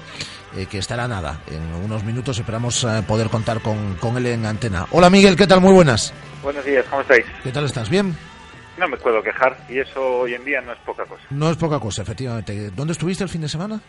que 0.70 0.78
estará 0.78 1.08
nada. 1.08 1.39
En 1.50 1.86
unos 1.86 2.04
minutos 2.04 2.38
esperamos 2.38 2.86
poder 3.08 3.30
contar 3.30 3.62
con, 3.62 3.96
con 3.96 4.18
él 4.18 4.26
en 4.26 4.46
antena. 4.46 4.88
Hola 4.92 5.10
Miguel, 5.10 5.38
¿qué 5.38 5.48
tal? 5.48 5.62
Muy 5.62 5.72
buenas. 5.72 6.13
Buenos 6.44 6.66
días, 6.66 6.86
¿cómo 6.89 7.04
estáis? 7.04 7.26
¿Qué 7.42 7.54
tal 7.54 7.63
estás? 7.63 7.89
¿Bien? 7.89 8.13
No 8.78 8.89
me 8.89 8.98
puedo 8.98 9.24
quejar 9.24 9.56
y 9.70 9.80
eso 9.80 10.06
hoy 10.20 10.34
en 10.34 10.44
día 10.44 10.60
no 10.60 10.74
es 10.74 10.80
poca 10.80 11.06
cosa. 11.06 11.24
No 11.30 11.50
es 11.50 11.56
poca 11.56 11.80
cosa, 11.80 12.02
efectivamente. 12.02 12.72
¿Dónde 12.72 12.92
estuviste 12.92 13.24
el 13.24 13.30
fin 13.30 13.39
de 13.39 13.48
semana? 13.48 13.80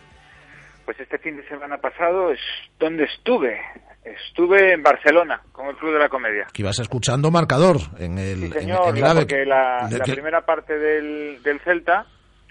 Pues 0.85 0.97
este 0.97 1.17
fin 1.17 1.35
de 1.35 1.45
semana 1.49 1.77
pasado 1.77 2.31
es 2.31 2.39
donde 2.79 3.03
estuve. 3.03 3.59
Estuve 4.05 4.73
en 4.73 4.83
Barcelona 4.83 5.41
con 5.51 5.65
el 5.67 5.75
Club 5.77 5.93
de 5.93 5.99
la 5.99 6.09
Comedia. 6.09 6.45
Que 6.53 6.61
ibas 6.61 6.77
escuchando 6.79 7.31
marcador 7.31 7.77
en 7.97 8.19
el, 8.19 8.35
Sí, 8.37 8.51
señor, 8.51 8.89
en 8.89 8.95
el 8.97 9.01
la- 9.01 9.11
AVE. 9.11 9.19
porque 9.21 9.45
la, 9.45 9.87
la 9.91 9.99
que- 10.05 10.13
primera 10.13 10.45
parte 10.45 10.77
del, 10.77 11.41
del 11.41 11.59
Celta 11.61 12.05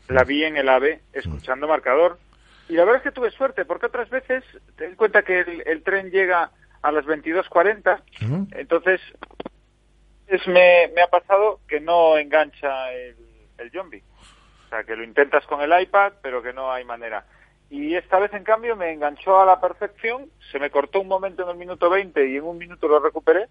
la 0.08 0.24
vi 0.24 0.42
en 0.44 0.56
el 0.56 0.68
AVE 0.68 1.00
escuchando 1.12 1.68
marcador. 1.68 2.18
Y 2.68 2.72
la 2.74 2.84
verdad 2.84 2.96
es 2.98 3.02
que 3.04 3.12
tuve 3.12 3.30
suerte, 3.30 3.64
porque 3.64 3.86
otras 3.86 4.10
veces, 4.10 4.42
ten 4.76 4.90
en 4.90 4.96
cuenta 4.96 5.22
que 5.22 5.40
el, 5.40 5.62
el 5.66 5.82
tren 5.84 6.10
llega 6.10 6.50
a 6.82 6.90
las 6.92 7.04
22.40, 7.04 8.02
entonces 8.56 9.00
es, 10.26 10.46
me, 10.48 10.90
me 10.94 11.02
ha 11.02 11.06
pasado 11.08 11.60
que 11.68 11.80
no 11.80 12.16
engancha 12.18 12.90
el, 12.92 13.16
el 13.58 13.70
Yombi. 13.70 13.98
O 13.98 14.68
sea, 14.70 14.82
que 14.82 14.96
lo 14.96 15.04
intentas 15.04 15.46
con 15.46 15.60
el 15.60 15.80
iPad, 15.82 16.14
pero 16.22 16.42
que 16.42 16.52
no 16.52 16.72
hay 16.72 16.84
manera. 16.84 17.24
Y 17.70 17.94
esta 17.96 18.18
vez, 18.18 18.33
en 18.35 18.44
cambio, 18.44 18.77
me 18.77 18.92
enganchó 18.92 19.40
a 19.40 19.46
la 19.46 19.61
perfección, 19.61 20.31
se 20.53 20.59
me 20.59 20.70
cortó 20.70 21.00
un 21.00 21.09
momento 21.09 21.42
en 21.42 21.48
el 21.48 21.57
minuto 21.57 21.90
20 21.90 22.29
y 22.29 22.37
en 22.37 22.44
un 22.44 22.59
minuto 22.59 22.87
lo 22.87 23.00
recuperé 23.00 23.48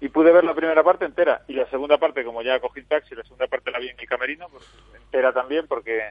y 0.00 0.08
pude 0.08 0.32
ver 0.32 0.44
la 0.44 0.54
primera 0.54 0.82
parte 0.82 1.04
entera. 1.04 1.42
Y 1.48 1.54
la 1.54 1.68
segunda 1.68 1.98
parte, 1.98 2.24
como 2.24 2.42
ya 2.42 2.60
cogí 2.60 2.80
el 2.80 2.86
taxi, 2.86 3.14
la 3.14 3.24
segunda 3.24 3.46
parte 3.46 3.70
la 3.70 3.78
vi 3.78 3.88
en 3.88 3.98
el 3.98 4.08
camerino, 4.08 4.48
pues, 4.48 4.64
entera 4.94 5.32
también, 5.32 5.66
porque 5.66 6.10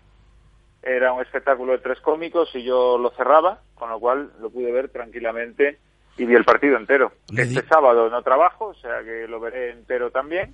era 0.84 1.14
un 1.14 1.22
espectáculo 1.22 1.74
de 1.74 1.80
tres 1.80 2.00
cómicos 2.02 2.50
y 2.54 2.64
yo 2.64 2.98
lo 2.98 3.10
cerraba, 3.12 3.62
con 3.76 3.90
lo 3.90 4.00
cual 4.00 4.32
lo 4.40 4.50
pude 4.50 4.72
ver 4.72 4.90
tranquilamente 4.90 5.80
y 6.18 6.26
vi 6.26 6.36
el 6.36 6.46
partido 6.46 6.78
entero. 6.78 7.12
Este 7.36 7.66
sábado 7.68 8.10
no 8.10 8.22
trabajo, 8.22 8.68
o 8.68 8.74
sea 8.76 9.04
que 9.04 9.28
lo 9.28 9.40
veré 9.40 9.72
entero 9.72 10.12
también. 10.12 10.54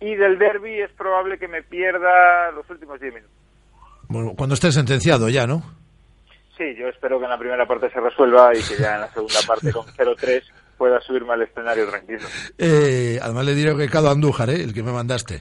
Y 0.00 0.14
del 0.14 0.38
derby 0.38 0.80
es 0.80 0.90
probable 0.92 1.38
que 1.38 1.48
me 1.48 1.62
pierda 1.62 2.52
los 2.52 2.68
últimos 2.70 3.00
10 3.00 3.14
minutos. 3.14 3.36
Bueno, 4.08 4.34
cuando 4.36 4.54
esté 4.54 4.72
sentenciado 4.72 5.28
ya, 5.28 5.46
¿no? 5.46 5.62
Sí, 6.58 6.74
yo 6.74 6.88
espero 6.88 7.20
que 7.20 7.24
en 7.24 7.30
la 7.30 7.38
primera 7.38 7.66
parte 7.66 7.88
se 7.88 8.00
resuelva 8.00 8.52
y 8.52 8.60
que 8.60 8.76
ya 8.82 8.96
en 8.96 9.02
la 9.02 9.12
segunda 9.12 9.38
parte 9.46 9.72
con 9.72 9.86
0-3 9.86 10.42
pueda 10.76 11.00
subirme 11.00 11.32
al 11.32 11.42
escenario 11.42 11.88
tranquilo. 11.88 12.26
Eh, 12.58 13.18
además 13.22 13.44
le 13.46 13.54
diré 13.54 13.74
recado 13.74 14.08
a 14.08 14.10
Andújar, 14.10 14.50
¿eh? 14.50 14.64
el 14.64 14.74
que 14.74 14.82
me 14.82 14.90
mandaste. 14.90 15.40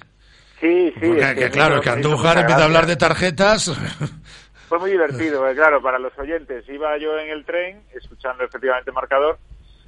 Sí, 0.60 0.93
sí. 0.99 1.08
Porque, 1.08 1.21
es 1.21 1.36
que, 1.36 1.49
claro, 1.49 1.82
que 1.82 1.89
Andújar 1.89 2.38
empieza 2.38 2.62
a 2.62 2.65
hablar 2.65 2.86
de 2.86 2.97
tarjetas. 2.97 3.75
Fue 4.69 4.77
muy 4.77 4.91
divertido, 4.91 5.39
porque, 5.39 5.56
claro, 5.56 5.82
para 5.82 5.97
los 5.97 6.15
oyentes. 6.19 6.69
Iba 6.69 6.97
yo 6.99 7.17
en 7.17 7.30
el 7.32 7.45
tren, 7.45 7.82
escuchando 7.95 8.43
efectivamente 8.43 8.91
marcador, 8.91 9.39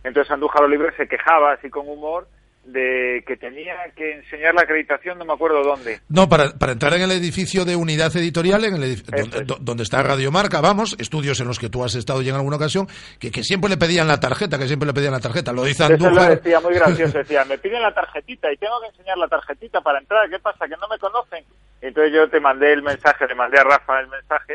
entonces 0.04 0.32
Andújar 0.32 0.64
Oliver 0.64 0.96
se 0.98 1.08
quejaba 1.08 1.54
así 1.54 1.70
con 1.70 1.88
humor 1.88 2.28
de 2.72 3.24
que 3.26 3.36
tenía 3.38 3.74
que 3.96 4.14
enseñar 4.18 4.54
la 4.54 4.62
acreditación, 4.62 5.18
no 5.18 5.26
me 5.26 5.34
acuerdo 5.34 5.64
dónde. 5.64 6.00
No, 6.10 6.30
para, 6.30 6.52
para 6.52 6.74
entrar 6.74 6.94
en 6.94 7.02
el 7.02 7.12
edificio 7.12 7.66
de 7.66 7.76
unidad 7.76 8.16
editorial, 8.16 8.64
en 8.66 8.76
el 8.76 8.84
edif- 8.84 9.06
donde, 9.06 9.44
do- 9.44 9.58
donde 9.60 9.84
está 9.84 10.04
Radio 10.04 10.32
Marca, 10.32 10.62
vamos, 10.62 10.96
estudios 11.00 11.40
en 11.40 11.48
los 11.48 11.58
que 11.60 11.70
tú 11.70 11.84
has 11.84 11.96
estado 11.96 12.22
ya 12.22 12.30
en 12.30 12.36
alguna 12.36 12.58
ocasión, 12.58 12.88
que, 13.20 13.32
que 13.32 13.44
siempre 13.44 13.70
le 13.70 13.78
pedían 13.78 14.08
la 14.08 14.20
tarjeta, 14.20 14.58
que 14.60 14.68
siempre 14.68 14.88
le 14.88 14.94
pedían 14.94 15.14
la 15.14 15.20
tarjeta. 15.20 15.52
Lo 15.52 15.64
dice 15.64 15.84
Eso 15.84 15.98
lo 15.98 16.08
Andújar. 16.08 16.36
decía 16.38 16.60
muy 16.60 16.74
gracioso, 16.76 17.18
decía, 17.18 17.44
me 17.46 17.58
piden 17.58 17.82
la 17.82 17.94
tarjetita 17.94 18.52
y 18.54 18.58
tengo 18.58 18.80
que 18.82 18.88
enseñar 18.88 19.18
la 19.18 19.28
tarjetita 19.28 19.82
para 19.82 20.00
entrar, 20.00 20.30
¿qué 20.30 20.40
pasa? 20.40 20.68
Que 20.68 20.76
no 20.78 20.88
me 20.88 21.00
conocen. 21.00 21.44
Entonces 21.82 22.14
yo 22.14 22.30
te 22.30 22.40
mandé 22.40 22.74
el 22.74 22.84
mensaje, 22.84 23.26
le 23.28 23.36
mandé 23.36 23.58
a 23.60 23.64
Rafa 23.64 24.00
el 24.02 24.08
mensaje 24.10 24.54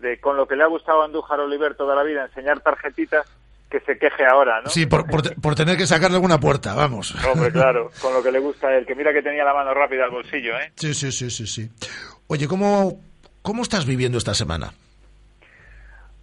de, 0.00 0.08
de 0.08 0.20
con 0.20 0.36
lo 0.36 0.46
que 0.46 0.56
le 0.56 0.64
ha 0.64 0.66
gustado 0.66 1.02
a 1.02 1.04
Andújar 1.06 1.40
Oliver 1.40 1.74
toda 1.76 1.94
la 1.94 2.02
vida, 2.02 2.24
enseñar 2.26 2.60
tarjetitas, 2.60 3.26
que 3.72 3.80
se 3.80 3.96
queje 3.98 4.26
ahora, 4.26 4.60
¿no? 4.60 4.68
Sí, 4.68 4.84
por, 4.84 5.06
por, 5.08 5.22
te- 5.22 5.34
por 5.34 5.54
tener 5.54 5.78
que 5.78 5.86
sacarle 5.86 6.16
alguna 6.16 6.38
puerta, 6.38 6.74
vamos. 6.74 7.14
Hombre, 7.24 7.50
claro, 7.50 7.90
con 8.02 8.12
lo 8.12 8.22
que 8.22 8.30
le 8.30 8.38
gusta 8.38 8.68
a 8.68 8.76
él, 8.76 8.84
que 8.84 8.94
mira 8.94 9.14
que 9.14 9.22
tenía 9.22 9.44
la 9.44 9.54
mano 9.54 9.72
rápida 9.72 10.04
al 10.04 10.10
bolsillo, 10.10 10.58
¿eh? 10.58 10.72
Sí, 10.76 10.92
sí, 10.92 11.10
sí, 11.10 11.30
sí, 11.30 11.46
sí. 11.46 11.70
Oye, 12.26 12.46
¿cómo, 12.46 13.00
cómo 13.40 13.62
estás 13.62 13.86
viviendo 13.86 14.18
esta 14.18 14.34
semana? 14.34 14.74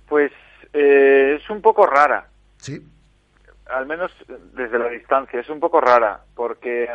Pues 0.08 0.32
eh, 0.74 1.40
es 1.42 1.50
un 1.50 1.62
poco 1.64 1.88
rara. 1.88 2.28
Sí. 2.58 2.80
Al 3.66 3.86
menos 3.88 4.12
desde 4.54 4.78
la 4.78 4.90
distancia, 4.90 5.40
es 5.40 5.50
un 5.50 5.60
poco 5.60 5.82
rara, 5.82 6.22
porque 6.36 6.88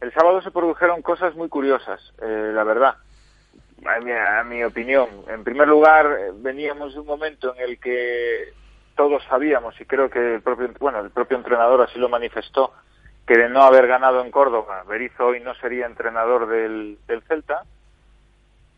el 0.00 0.12
sábado 0.12 0.42
se 0.42 0.50
produjeron 0.50 1.00
cosas 1.02 1.34
muy 1.36 1.48
curiosas, 1.48 2.00
eh, 2.22 2.50
la 2.52 2.64
verdad, 2.64 2.96
a 3.86 4.00
mi, 4.00 4.10
a 4.12 4.42
mi 4.44 4.62
opinión. 4.64 5.08
En 5.28 5.44
primer 5.44 5.68
lugar, 5.68 6.08
veníamos 6.34 6.94
de 6.94 7.00
un 7.00 7.06
momento 7.06 7.54
en 7.54 7.62
el 7.62 7.78
que 7.78 8.52
todos 8.96 9.22
sabíamos, 9.24 9.80
y 9.80 9.84
creo 9.84 10.10
que 10.10 10.36
el 10.36 10.42
propio, 10.42 10.70
bueno, 10.80 11.00
el 11.00 11.10
propio 11.10 11.36
entrenador 11.36 11.82
así 11.82 11.98
lo 11.98 12.08
manifestó, 12.08 12.72
que 13.26 13.36
de 13.36 13.48
no 13.48 13.62
haber 13.62 13.86
ganado 13.86 14.22
en 14.22 14.30
Córdoba, 14.30 14.84
Berizzo 14.88 15.26
hoy 15.26 15.40
no 15.40 15.54
sería 15.56 15.86
entrenador 15.86 16.48
del, 16.48 16.98
del 17.06 17.22
Celta, 17.22 17.62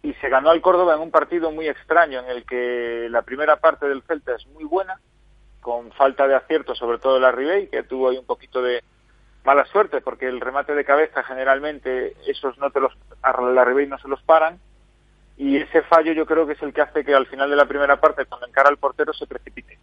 y 0.03 0.13
se 0.15 0.29
ganó 0.29 0.51
al 0.51 0.61
Córdoba 0.61 0.95
en 0.95 1.01
un 1.01 1.11
partido 1.11 1.51
muy 1.51 1.69
extraño 1.69 2.21
en 2.21 2.27
el 2.31 2.45
que 2.45 3.09
la 3.11 3.23
primera 3.23 3.57
parte 3.57 3.89
del 3.89 4.03
Celta 4.03 4.35
es 4.35 4.47
muy 4.49 4.65
buena, 4.65 5.01
con 5.61 5.93
falta 5.93 6.27
de 6.27 6.35
acierto, 6.35 6.75
sobre 6.75 6.99
todo 6.99 7.19
la 7.19 7.33
Ribey, 7.33 7.69
que 7.69 7.83
tuvo 7.83 8.09
ahí 8.09 8.17
un 8.17 8.27
poquito 8.27 8.63
de 8.63 8.83
mala 9.45 9.65
suerte, 9.67 10.01
porque 10.01 10.27
el 10.27 10.41
remate 10.41 10.75
de 10.75 10.85
cabeza 10.85 11.23
generalmente 11.23 12.15
esos 12.27 12.59
no 12.59 12.71
te 12.71 12.81
los, 12.81 12.97
a 13.23 13.41
la 13.41 13.65
Ribey 13.65 13.87
no 13.87 13.99
se 13.99 14.09
los 14.09 14.23
paran, 14.23 14.59
y 15.37 15.57
ese 15.57 15.83
fallo 15.83 16.13
yo 16.13 16.27
creo 16.27 16.47
que 16.47 16.55
es 16.55 16.63
el 16.63 16.73
que 16.73 16.81
hace 16.81 17.05
que 17.05 17.15
al 17.15 17.27
final 17.27 17.49
de 17.51 17.57
la 17.57 17.67
primera 17.67 18.01
parte, 18.01 18.27
cuando 18.27 18.47
encara 18.47 18.69
al 18.69 18.79
portero, 18.79 19.13
se 19.13 19.27
precipite, 19.27 19.79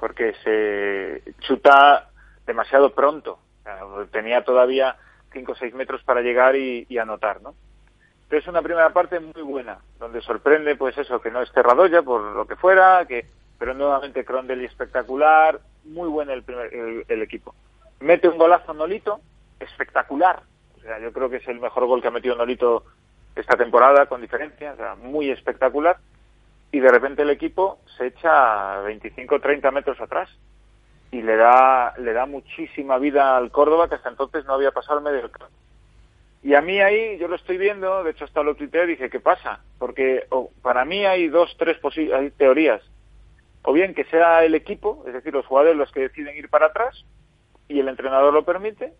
porque 0.00 0.34
se 0.42 1.22
chuta 1.40 2.08
demasiado 2.46 2.94
pronto, 2.94 3.38
tenía 4.10 4.42
todavía 4.42 4.96
5 5.32 5.52
o 5.52 5.54
6 5.54 5.74
metros 5.74 6.02
para 6.02 6.22
llegar 6.22 6.56
y, 6.56 6.98
anotar, 6.98 7.42
¿no? 7.42 7.54
Entonces 8.22 8.48
una 8.48 8.62
primera 8.62 8.90
parte 8.90 9.20
muy 9.20 9.42
buena, 9.42 9.78
donde 9.98 10.22
sorprende 10.22 10.74
pues 10.76 10.96
eso, 10.96 11.20
que 11.20 11.30
no 11.30 11.42
es 11.42 11.52
Terradoya 11.52 12.02
por 12.02 12.22
lo 12.22 12.46
que 12.46 12.56
fuera, 12.56 13.04
que 13.06 13.26
pero 13.58 13.74
nuevamente 13.74 14.24
Crondel 14.24 14.64
espectacular, 14.64 15.60
muy 15.84 16.08
bueno 16.08 16.32
el, 16.32 16.42
primer, 16.42 16.72
el, 16.72 17.04
el 17.06 17.22
equipo. 17.22 17.54
Mete 18.00 18.28
un 18.28 18.38
golazo 18.38 18.72
Nolito, 18.72 19.20
espectacular. 19.58 20.42
O 20.78 20.80
sea, 20.80 20.98
yo 20.98 21.12
creo 21.12 21.28
que 21.28 21.36
es 21.36 21.48
el 21.48 21.60
mejor 21.60 21.84
gol 21.84 22.00
que 22.00 22.08
ha 22.08 22.12
metido 22.12 22.36
Nolito 22.36 22.84
esta 23.36 23.58
temporada, 23.58 24.06
con 24.06 24.22
diferencia, 24.22 24.72
o 24.72 24.76
sea, 24.76 24.94
muy 24.94 25.30
espectacular. 25.30 25.98
Y 26.72 26.80
de 26.80 26.90
repente 26.90 27.22
el 27.22 27.30
equipo 27.30 27.80
se 27.96 28.06
echa 28.06 28.80
25 28.80 29.40
30 29.40 29.70
metros 29.70 30.00
atrás 30.00 30.28
y 31.10 31.22
le 31.22 31.36
da, 31.36 31.94
le 31.98 32.12
da 32.12 32.26
muchísima 32.26 32.98
vida 32.98 33.36
al 33.36 33.50
Córdoba, 33.50 33.88
que 33.88 33.96
hasta 33.96 34.08
entonces 34.10 34.44
no 34.44 34.54
había 34.54 34.70
pasado 34.70 34.98
el 34.98 35.04
medio 35.04 35.30
campo. 35.30 35.52
Y 36.42 36.54
a 36.54 36.62
mí 36.62 36.80
ahí, 36.80 37.18
yo 37.18 37.28
lo 37.28 37.36
estoy 37.36 37.58
viendo, 37.58 38.02
de 38.04 38.12
hecho 38.12 38.24
hasta 38.24 38.42
lo 38.42 38.54
tuiteé, 38.54 38.86
dije, 38.86 39.10
¿qué 39.10 39.20
pasa? 39.20 39.60
Porque 39.78 40.26
para 40.62 40.84
mí 40.84 41.04
hay 41.04 41.28
dos, 41.28 41.54
tres 41.58 41.78
posi- 41.82 42.14
hay 42.14 42.30
teorías. 42.30 42.80
O 43.62 43.72
bien 43.74 43.92
que 43.94 44.04
sea 44.04 44.42
el 44.44 44.54
equipo, 44.54 45.04
es 45.06 45.12
decir, 45.12 45.34
los 45.34 45.44
jugadores 45.44 45.76
los 45.76 45.92
que 45.92 46.00
deciden 46.00 46.36
ir 46.36 46.48
para 46.48 46.66
atrás 46.66 47.04
y 47.68 47.78
el 47.80 47.88
entrenador 47.88 48.32
lo 48.32 48.44
permite, 48.44 48.94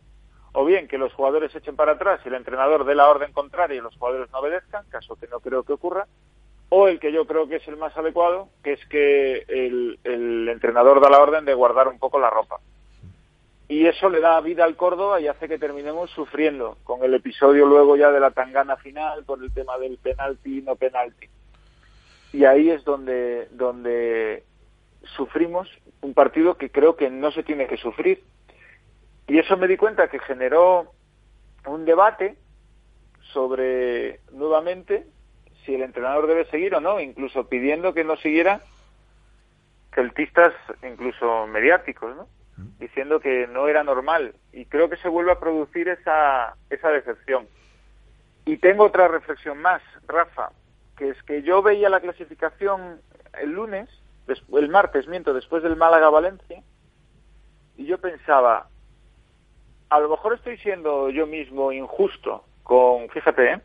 o 0.53 0.65
bien 0.67 0.87
que 0.89 0.99
los 0.99 1.15
jugadores 1.15 1.55
echen 1.55 1.77
para 1.77 1.93
atrás 1.93 2.21
y 2.25 2.29
el 2.29 2.35
entrenador 2.35 2.85
dé 2.85 2.95
la 2.95 3.09
orden 3.09 3.33
contraria 3.33 3.77
y 3.79 3.81
los 3.81 3.97
jugadores 3.97 4.31
no 4.33 4.39
obedezcan, 4.41 4.85
caso 4.91 5.17
que 5.17 5.29
no 5.29 5.41
creo 5.41 5.63
que 5.63 5.73
ocurra, 5.73 6.07
o 6.71 6.87
el 6.89 7.01
que 7.01 7.13
yo 7.13 7.27
creo 7.27 7.49
que 7.49 7.57
es 7.57 7.69
el 7.69 7.77
más 7.77 7.97
adecuado, 7.97 8.49
que 8.63 8.73
es 8.73 8.87
que 8.87 9.45
el, 9.49 9.99
entrenador 10.49 11.01
da 11.01 11.11
la 11.11 11.21
orden 11.21 11.45
de 11.45 11.55
guardar 11.55 11.89
un 11.89 11.99
poco 11.99 12.19
la 12.19 12.31
ropa. 12.31 12.61
Y 13.69 13.87
eso 13.87 14.09
le 14.09 14.21
da 14.21 14.41
vida 14.41 14.65
al 14.65 14.77
Córdoba 14.77 15.21
y 15.21 15.27
hace 15.27 15.49
que 15.49 15.59
terminemos 15.59 16.11
sufriendo 16.11 16.79
con 16.85 17.03
el 17.05 17.15
episodio 17.15 17.67
luego 17.67 17.97
ya 17.97 18.11
de 18.11 18.21
la 18.21 18.31
tangana 18.31 18.77
final 18.77 19.25
por 19.25 19.43
el 19.43 19.53
tema 19.53 19.79
del 19.79 19.99
penalti 19.99 20.59
y 20.59 20.63
no 20.63 20.77
penalti. 20.77 21.29
Y 22.33 22.45
ahí 22.45 22.71
es 22.71 22.85
donde, 22.85 23.49
donde 23.51 24.45
sufrimos 25.17 25.69
un 26.03 26.15
partido 26.15 26.57
que 26.57 26.71
creo 26.71 26.97
que 26.97 27.11
no 27.11 27.33
se 27.33 27.43
tiene 27.43 27.67
que 27.67 27.77
sufrir. 27.77 28.23
Y 29.27 29.39
eso 29.39 29.57
me 29.57 29.67
di 29.67 29.77
cuenta 29.77 30.09
que 30.09 30.21
generó 30.21 30.93
un 31.67 31.85
debate 31.85 32.37
sobre 33.33 34.21
nuevamente 34.33 35.07
si 35.65 35.75
el 35.75 35.83
entrenador 35.83 36.27
debe 36.27 36.45
seguir 36.47 36.75
o 36.75 36.81
no, 36.81 37.01
incluso 37.01 37.49
pidiendo 37.49 37.95
que 37.95 38.05
no 38.05 38.17
siguiera 38.17 38.61
celtistas 39.95 40.55
incluso 40.83 41.47
mediáticos, 41.47 42.17
¿no? 42.17 42.29
diciendo 42.79 43.21
que 43.21 43.47
no 43.47 43.69
era 43.69 43.83
normal 43.83 44.35
y 44.53 44.67
creo 44.67 44.91
que 44.91 44.97
se 44.99 45.09
vuelve 45.09 45.33
a 45.33 45.41
producir 45.41 45.89
esa, 45.89 46.57
esa 46.69 46.91
decepción. 46.91 47.49
Y 48.45 48.59
tengo 48.59 48.85
otra 48.85 49.09
reflexión 49.09 49.59
más, 49.59 49.83
Rafa, 50.07 50.51
que 50.97 51.11
es 51.11 51.23
que 51.23 51.43
yo 51.43 51.63
veía 51.63 51.89
la 51.89 52.01
clasificación 52.01 53.01
el 53.41 53.53
lunes, 53.53 53.89
el 54.27 54.69
martes, 54.69 55.07
miento, 55.07 55.33
después 55.35 55.63
del 55.63 55.77
Málaga-Valencia, 55.77 56.63
y 57.77 57.87
yo 57.87 57.99
pensaba, 57.99 58.69
a 59.89 60.01
lo 60.01 60.09
mejor 60.09 60.35
estoy 60.35 60.59
siendo 60.59 61.11
yo 61.11 61.27
mismo 61.27 61.73
injusto 61.73 62.45
con, 62.63 63.09
fíjate, 63.11 63.53
¿eh? 63.53 63.61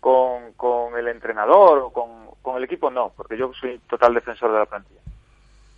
Con, 0.00 0.52
con 0.52 0.96
el 0.96 1.08
entrenador 1.08 1.78
o 1.78 1.90
con, 1.90 2.56
el 2.56 2.64
equipo, 2.64 2.90
no, 2.90 3.12
porque 3.14 3.36
yo 3.36 3.52
soy 3.52 3.78
total 3.90 4.14
defensor 4.14 4.50
de 4.50 4.58
la 4.58 4.66
plantilla. 4.66 5.00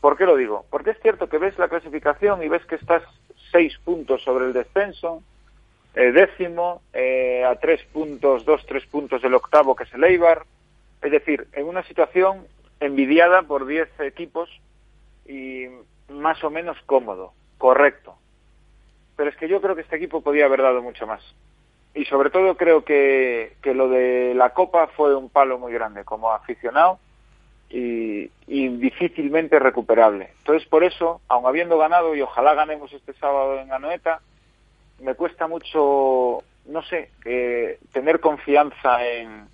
¿Por 0.01 0.17
qué 0.17 0.25
lo 0.25 0.37
digo? 0.37 0.65
Porque 0.71 0.91
es 0.91 1.01
cierto 1.01 1.29
que 1.29 1.39
ves 1.39 1.59
la 1.59 1.69
clasificación 1.69 2.43
y 2.43 2.49
ves 2.49 2.65
que 2.65 2.77
estás 2.77 3.03
seis 3.51 3.77
puntos 3.85 4.23
sobre 4.23 4.47
el 4.47 4.53
descenso, 4.53 5.23
eh, 5.95 6.13
décimo, 6.13 6.81
eh, 6.93 7.45
a 7.45 7.57
tres 7.57 7.85
puntos, 7.93 8.45
dos, 8.45 8.65
tres 8.67 8.87
puntos 8.87 9.21
del 9.21 9.35
octavo 9.35 9.75
que 9.75 9.83
es 9.85 9.93
el 9.95 10.05
Eibar. 10.05 10.45
Es 11.03 11.11
decir, 11.11 11.49
en 11.53 11.67
una 11.67 11.83
situación 11.83 12.47
envidiada 12.79 13.43
por 13.43 13.67
diez 13.67 13.89
equipos 13.99 14.49
y 15.27 15.67
más 16.09 16.43
o 16.45 16.51
menos 16.51 16.79
cómodo, 16.87 17.33
correcto. 17.59 18.15
Pero 19.17 19.31
es 19.31 19.37
que 19.37 19.49
yo 19.49 19.61
creo 19.61 19.75
que 19.75 19.83
este 19.83 19.97
equipo 19.97 20.23
podía 20.23 20.47
haber 20.47 20.63
dado 20.63 20.83
mucho 20.83 21.07
más. 21.07 21.23
Y 21.95 22.05
sobre 22.05 22.31
todo 22.31 22.57
creo 22.57 22.85
que, 22.85 23.57
que 23.63 23.75
lo 23.75 23.89
de 23.89 24.33
la 24.35 24.51
Copa 24.51 24.87
fue 24.89 25.15
un 25.15 25.29
palo 25.29 25.59
muy 25.59 25.73
grande 25.73 26.05
como 26.05 26.31
aficionado 26.31 26.99
y, 27.69 28.31
y 28.47 28.69
difícilmente 28.69 29.59
recuperable. 29.59 30.31
Entonces, 30.39 30.69
por 30.69 30.85
eso, 30.85 31.21
aun 31.29 31.47
habiendo 31.47 31.79
ganado, 31.79 32.15
y 32.15 32.23
ojalá 32.23 32.55
ganemos 32.55 32.93
este 32.93 33.13
sábado 33.15 33.59
en 33.59 33.73
Anoeta, 33.73 34.21
me 35.01 35.15
cuesta 35.15 35.47
mucho, 35.47 36.43
no 36.67 36.83
sé, 36.83 37.11
eh, 37.25 37.79
tener 37.93 38.21
confianza 38.21 39.05
en, 39.07 39.49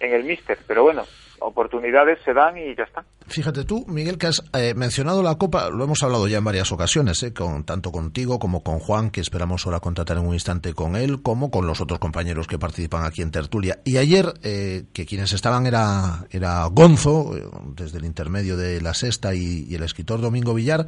en 0.00 0.12
el 0.12 0.24
míster. 0.24 0.58
Pero 0.66 0.82
bueno, 0.82 1.04
oportunidades 1.40 2.18
se 2.24 2.32
dan 2.32 2.56
y 2.56 2.74
ya 2.74 2.84
está. 2.84 3.04
Fíjate 3.28 3.64
tú, 3.64 3.84
Miguel, 3.88 4.18
que 4.18 4.28
has 4.28 4.42
eh, 4.52 4.74
mencionado 4.74 5.22
la 5.22 5.34
Copa, 5.34 5.68
lo 5.70 5.82
hemos 5.84 6.02
hablado 6.02 6.28
ya 6.28 6.38
en 6.38 6.44
varias 6.44 6.70
ocasiones, 6.70 7.22
eh, 7.24 7.32
con, 7.32 7.64
tanto 7.64 7.90
contigo 7.90 8.38
como 8.38 8.62
con 8.62 8.78
Juan, 8.78 9.10
que 9.10 9.20
esperamos 9.20 9.66
ahora 9.66 9.80
contratar 9.80 10.18
en 10.18 10.26
un 10.26 10.34
instante 10.34 10.74
con 10.74 10.94
él, 10.94 11.22
como 11.22 11.50
con 11.50 11.66
los 11.66 11.80
otros 11.80 11.98
compañeros 11.98 12.46
que 12.46 12.58
participan 12.58 13.04
aquí 13.04 13.22
en 13.22 13.32
Tertulia. 13.32 13.80
Y 13.84 13.96
ayer, 13.96 14.34
eh, 14.42 14.84
que 14.92 15.06
quienes 15.06 15.32
estaban 15.32 15.66
era, 15.66 16.26
era 16.30 16.64
Gonzo, 16.66 17.36
eh, 17.36 17.42
desde 17.74 17.98
el 17.98 18.04
intermedio 18.04 18.56
de 18.56 18.80
la 18.80 18.94
sexta, 18.94 19.34
y, 19.34 19.74
el 19.74 19.82
escritor 19.82 20.20
Domingo 20.20 20.54
Villar, 20.54 20.86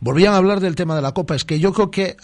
volvían 0.00 0.34
a 0.34 0.38
hablar 0.38 0.60
del 0.60 0.74
tema 0.74 0.96
de 0.96 1.02
la 1.02 1.12
Copa. 1.12 1.36
Es 1.36 1.44
que 1.44 1.60
yo 1.60 1.72
creo 1.72 1.90
que 1.90 2.16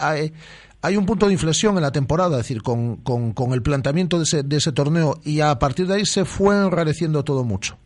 hay, 0.83 0.97
un 0.97 1.05
punto 1.05 1.27
de 1.27 1.33
inflexión 1.33 1.75
en 1.77 1.81
la 1.81 1.91
temporada, 1.91 2.31
es 2.31 2.43
decir, 2.43 2.61
con, 2.61 2.97
con, 2.97 3.33
con 3.33 3.53
el 3.53 3.63
planteamiento 3.63 4.17
de 4.17 4.23
ese, 4.23 4.43
de 4.43 4.57
ese 4.57 4.71
torneo, 4.71 5.15
y 5.23 5.41
a 5.41 5.57
partir 5.57 5.87
de 5.87 5.95
ahí 5.95 6.05
se 6.05 6.25
fue 6.25 6.55
enrareciendo 6.55 7.23
todo 7.23 7.43
mucho. 7.43 7.77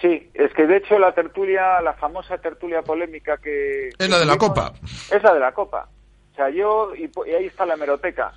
Sí, 0.00 0.30
es 0.32 0.52
que 0.54 0.66
de 0.66 0.78
hecho 0.78 0.98
la 0.98 1.12
tertulia, 1.12 1.80
la 1.82 1.92
famosa 1.94 2.38
tertulia 2.38 2.82
polémica 2.82 3.36
que... 3.36 3.90
Es 3.98 4.08
la 4.08 4.18
de 4.18 4.24
la 4.24 4.36
Copa. 4.36 4.72
Es 5.10 5.22
la 5.22 5.34
de 5.34 5.40
la 5.40 5.52
Copa. 5.52 5.88
O 6.32 6.36
sea, 6.36 6.48
yo, 6.48 6.94
y, 6.94 7.10
y, 7.28 7.34
ahí 7.34 7.46
está 7.46 7.66
la 7.66 7.74
hemeroteca. 7.74 8.32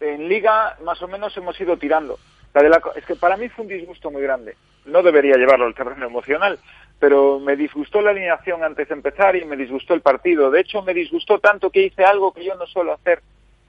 En 0.00 0.28
Liga 0.28 0.76
más 0.84 1.00
o 1.02 1.08
menos 1.08 1.34
hemos 1.36 1.58
ido 1.60 1.76
tirando. 1.78 2.18
La 2.52 2.62
de 2.62 2.68
la, 2.68 2.82
es 2.94 3.04
que 3.06 3.14
para 3.14 3.36
mí 3.36 3.48
fue 3.48 3.64
un 3.64 3.70
disgusto 3.70 4.10
muy 4.10 4.22
grande. 4.22 4.56
No 4.84 5.02
debería 5.02 5.36
llevarlo 5.36 5.66
al 5.66 5.74
terreno 5.74 6.06
emocional, 6.06 6.58
pero 6.98 7.38
me 7.38 7.56
disgustó 7.56 8.00
la 8.00 8.10
alineación 8.10 8.62
antes 8.62 8.88
de 8.88 8.94
empezar 8.94 9.36
y 9.36 9.44
me 9.44 9.56
disgustó 9.56 9.94
el 9.94 10.00
partido. 10.00 10.50
De 10.50 10.60
hecho, 10.60 10.82
me 10.82 10.94
disgustó 10.94 11.38
tanto 11.38 11.70
que 11.70 11.86
hice 11.86 12.04
algo 12.04 12.32
que 12.32 12.44
yo 12.44 12.54
no 12.54 12.66
suelo 12.66 12.92
hacer, 12.92 13.22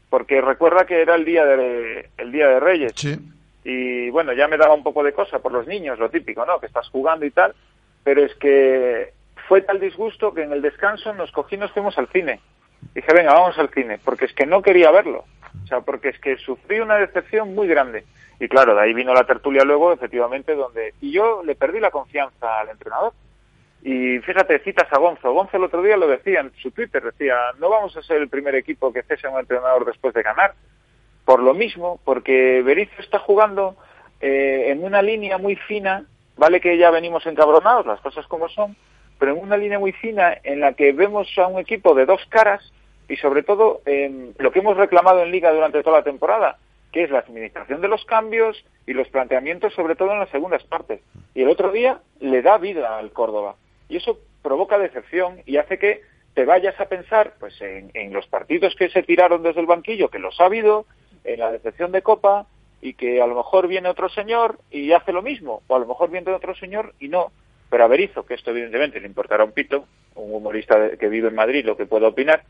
porque 0.10 0.42
recuerda 0.42 0.86
que 0.86 1.02
era 1.02 1.16
el 1.16 1.26
día 1.26 1.46
de, 1.46 2.10
el 2.18 2.32
día 2.32 2.48
de 2.48 2.60
Reyes. 2.60 2.94
Sí 2.96 3.18
y 3.64 4.10
bueno, 4.10 4.34
ya 4.34 4.48
me 4.48 4.58
daba 4.58 4.74
un 4.74 4.84
poco 4.84 5.04
de 5.04 5.14
cosa 5.14 5.40
por 5.40 5.52
los 5.52 5.68
niños, 5.68 6.00
lo 6.00 6.10
típico, 6.10 6.46
¿no? 6.46 6.60
Que 6.60 6.68
estás 6.68 6.90
jugando 6.90 7.26
y 7.26 7.32
tal, 7.32 7.54
pero 8.04 8.24
es 8.24 8.34
que 8.36 9.14
fue 9.48 9.62
tal 9.62 9.80
disgusto 9.80 10.34
que 10.34 10.44
en 10.44 10.54
el 10.54 10.62
descanso 10.62 11.14
nos 11.14 11.32
cogí 11.32 11.56
y 11.56 11.60
nos 11.60 11.72
fuimos 11.72 11.98
al 11.98 12.08
cine. 12.08 12.40
Dije, 12.96 13.14
venga, 13.14 13.34
vamos 13.34 13.58
al 13.60 13.70
cine, 13.70 14.00
porque 14.04 14.26
es 14.26 14.34
que 14.34 14.46
no 14.46 14.62
quería 14.62 14.92
verlo. 14.92 15.26
O 15.64 15.68
sea, 15.68 15.82
porque 15.82 16.10
es 16.10 16.20
que 16.20 16.38
sufrí 16.38 16.80
una 16.80 16.96
decepción 16.96 17.54
muy 17.54 17.68
grande. 17.68 18.06
Y 18.40 18.48
claro, 18.48 18.74
de 18.74 18.82
ahí 18.82 18.94
vino 18.94 19.14
la 19.14 19.26
tertulia 19.26 19.64
luego, 19.64 19.92
efectivamente, 19.92 20.56
donde... 20.56 20.94
Y 21.02 21.12
yo 21.12 21.44
le 21.44 21.56
perdí 21.56 21.80
la 21.80 21.92
confianza 21.92 22.60
al 22.60 22.70
entrenador. 22.70 23.12
Y 23.82 24.20
fíjate, 24.20 24.60
citas 24.60 24.92
a 24.92 24.98
Gonzo. 24.98 25.32
Gonzo 25.32 25.58
el 25.58 25.64
otro 25.64 25.82
día 25.82 25.96
lo 25.96 26.08
decía 26.08 26.42
en 26.42 26.52
su 26.62 26.72
Twitter, 26.72 27.02
decía, 27.02 27.38
no 27.60 27.70
vamos 27.70 27.96
a 27.96 28.02
ser 28.02 28.18
el 28.18 28.30
primer 28.30 28.56
equipo 28.56 28.92
que 28.92 29.04
cese 29.04 29.28
a 29.28 29.30
un 29.30 29.40
entrenador 29.40 29.86
después 29.86 30.14
de 30.14 30.24
ganar 30.24 30.54
por 31.30 31.44
lo 31.44 31.54
mismo, 31.54 32.00
porque 32.06 32.64
Berizzo 32.64 33.00
está 33.00 33.20
jugando 33.20 33.76
eh, 34.20 34.72
en 34.72 34.84
una 34.84 35.04
línea 35.04 35.38
muy 35.38 35.56
fina, 35.56 36.06
vale 36.38 36.60
que 36.60 36.76
ya 36.76 36.90
venimos 36.90 37.24
encabronados, 37.28 37.86
las 37.86 38.02
cosas 38.02 38.26
como 38.26 38.50
son, 38.50 38.76
pero 39.20 39.34
en 39.34 39.44
una 39.44 39.56
línea 39.56 39.78
muy 39.78 39.92
fina 39.92 40.36
en 40.44 40.60
la 40.60 40.74
que 40.74 40.92
vemos 40.92 41.28
a 41.38 41.46
un 41.46 41.60
equipo 41.60 41.94
de 41.94 42.08
dos 42.08 42.22
caras 42.30 42.74
y 43.08 43.16
sobre 43.18 43.44
todo 43.44 43.82
eh, 43.86 44.32
lo 44.40 44.52
que 44.52 44.58
hemos 44.58 44.76
reclamado 44.76 45.22
en 45.22 45.32
Liga 45.32 45.54
durante 45.54 45.84
toda 45.84 46.00
la 46.00 46.04
temporada, 46.04 46.58
que 46.92 47.04
es 47.04 47.12
la 47.12 47.20
administración 47.20 47.82
de 47.82 47.90
los 47.90 48.04
cambios 48.06 48.66
y 48.88 48.94
los 48.94 49.08
planteamientos 49.10 49.74
sobre 49.76 49.96
todo 49.96 50.14
en 50.14 50.20
las 50.20 50.30
segundas 50.30 50.64
partes. 50.64 51.02
Y 51.36 51.44
el 51.44 51.50
otro 51.50 51.72
día 51.72 52.00
le 52.20 52.42
da 52.42 52.58
vida 52.58 52.98
al 52.98 53.12
Córdoba. 53.12 53.56
Y 53.90 53.98
eso 53.98 54.20
provoca 54.42 54.78
decepción 54.78 55.42
y 55.46 55.58
hace 55.58 55.78
que 55.78 56.02
te 56.34 56.46
vayas 56.46 56.80
a 56.80 56.86
pensar 56.86 57.34
pues 57.40 57.60
en, 57.62 57.92
en 57.94 58.14
los 58.14 58.28
partidos 58.28 58.76
que 58.76 58.90
se 58.90 59.04
tiraron 59.04 59.44
desde 59.44 59.60
el 59.60 59.66
banquillo, 59.66 60.10
que 60.10 60.20
los 60.20 60.40
ha 60.40 60.46
habido, 60.46 60.86
en 61.24 61.40
la 61.40 61.52
decepción 61.52 61.92
de 61.92 62.02
Copa 62.02 62.48
y 62.82 62.94
que 62.94 63.22
a 63.22 63.28
lo 63.28 63.36
mejor 63.36 63.68
viene 63.68 63.90
otro 63.90 64.10
señor 64.10 64.60
y 64.72 64.92
hace 64.94 65.12
lo 65.12 65.22
mismo, 65.22 65.62
o 65.68 65.76
a 65.76 65.80
lo 65.80 65.86
mejor 65.86 66.10
viene 66.10 66.32
otro 66.32 66.56
señor 66.56 66.94
y 67.00 67.10
no. 67.10 67.32
Pero 67.70 67.84
a 67.84 67.88
Berizo, 67.88 68.26
que 68.26 68.34
esto 68.34 68.52
evidentemente 68.52 69.00
le 69.00 69.08
importará 69.08 69.44
un 69.44 69.52
pito, 69.52 69.86
un 70.16 70.34
humorista 70.34 70.98
que 70.98 71.10
vive 71.10 71.28
en 71.28 71.36
Madrid, 71.36 71.66
lo 71.66 71.78
que 71.78 71.86
pueda 71.86 72.08
opinar, 72.08 72.44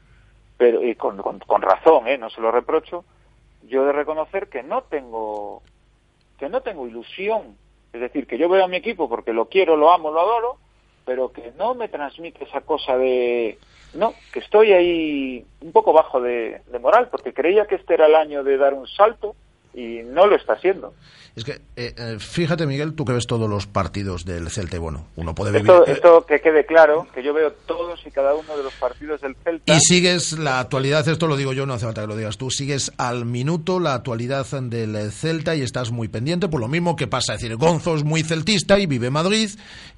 pero 0.57 0.83
y 0.83 0.95
con, 0.95 1.17
con, 1.17 1.39
con 1.39 1.61
razón, 1.61 2.07
¿eh? 2.07 2.17
no 2.17 2.29
se 2.29 2.41
lo 2.41 2.51
reprocho, 2.51 3.05
yo 3.63 3.85
de 3.85 3.91
reconocer 3.91 4.47
que 4.47 4.63
no 4.63 4.83
tengo 4.83 5.61
que 6.37 6.47
no 6.47 6.61
tengo 6.61 6.87
ilusión, 6.87 7.57
es 7.91 7.99
decir, 7.99 8.25
que 8.25 8.37
yo 8.37 8.47
veo 8.47 8.63
a 8.63 8.69
mi 8.69 8.77
equipo 8.77 9.09
porque 9.09 9.33
lo 9.33 9.49
quiero, 9.49 9.75
lo 9.75 9.91
amo, 9.91 10.09
lo 10.09 10.21
adoro, 10.21 10.57
pero 11.09 11.31
que 11.31 11.51
no 11.57 11.73
me 11.73 11.87
transmite 11.89 12.43
esa 12.43 12.61
cosa 12.61 12.95
de 12.95 13.57
no, 13.95 14.13
que 14.31 14.37
estoy 14.37 14.73
ahí 14.73 15.43
un 15.59 15.71
poco 15.71 15.91
bajo 15.91 16.21
de, 16.21 16.61
de, 16.67 16.77
moral, 16.77 17.07
porque 17.09 17.33
creía 17.33 17.65
que 17.65 17.73
este 17.73 17.95
era 17.95 18.05
el 18.05 18.13
año 18.13 18.43
de 18.43 18.57
dar 18.57 18.75
un 18.75 18.85
salto 18.85 19.35
y 19.73 20.01
no 20.03 20.27
lo 20.27 20.35
está 20.35 20.53
haciendo. 20.53 20.93
Es 21.39 21.45
que, 21.45 21.61
eh, 21.77 22.17
fíjate, 22.19 22.65
Miguel, 22.65 22.95
tú 22.95 23.05
que 23.05 23.13
ves 23.13 23.25
todos 23.25 23.49
los 23.49 23.65
partidos 23.65 24.25
del 24.25 24.49
Celta, 24.49 24.75
y 24.75 24.79
bueno, 24.79 25.07
uno 25.15 25.33
puede 25.33 25.53
vivir... 25.53 25.71
Esto, 25.71 25.85
esto, 25.85 26.25
que 26.25 26.41
quede 26.41 26.65
claro, 26.65 27.07
que 27.15 27.23
yo 27.23 27.33
veo 27.33 27.53
todos 27.65 28.05
y 28.05 28.11
cada 28.11 28.33
uno 28.35 28.57
de 28.57 28.63
los 28.63 28.73
partidos 28.73 29.21
del 29.21 29.37
Celta... 29.37 29.73
Y 29.73 29.79
sigues 29.79 30.37
la 30.37 30.59
actualidad, 30.59 31.07
esto 31.07 31.27
lo 31.27 31.37
digo 31.37 31.53
yo, 31.53 31.65
no 31.65 31.75
hace 31.75 31.85
falta 31.85 32.01
que 32.01 32.07
lo 32.07 32.17
digas 32.17 32.37
tú, 32.37 32.49
sigues 32.51 32.91
al 32.97 33.23
minuto 33.23 33.79
la 33.79 33.93
actualidad 33.93 34.45
del 34.47 35.13
Celta 35.13 35.55
y 35.55 35.61
estás 35.61 35.91
muy 35.91 36.09
pendiente, 36.09 36.49
por 36.49 36.59
lo 36.59 36.67
mismo 36.67 36.97
que 36.97 37.07
pasa, 37.07 37.35
es 37.35 37.39
decir, 37.39 37.55
Gonzo 37.55 37.95
es 37.95 38.03
muy 38.03 38.23
celtista 38.23 38.77
y 38.77 38.85
vive 38.85 39.07
en 39.07 39.13
Madrid 39.13 39.49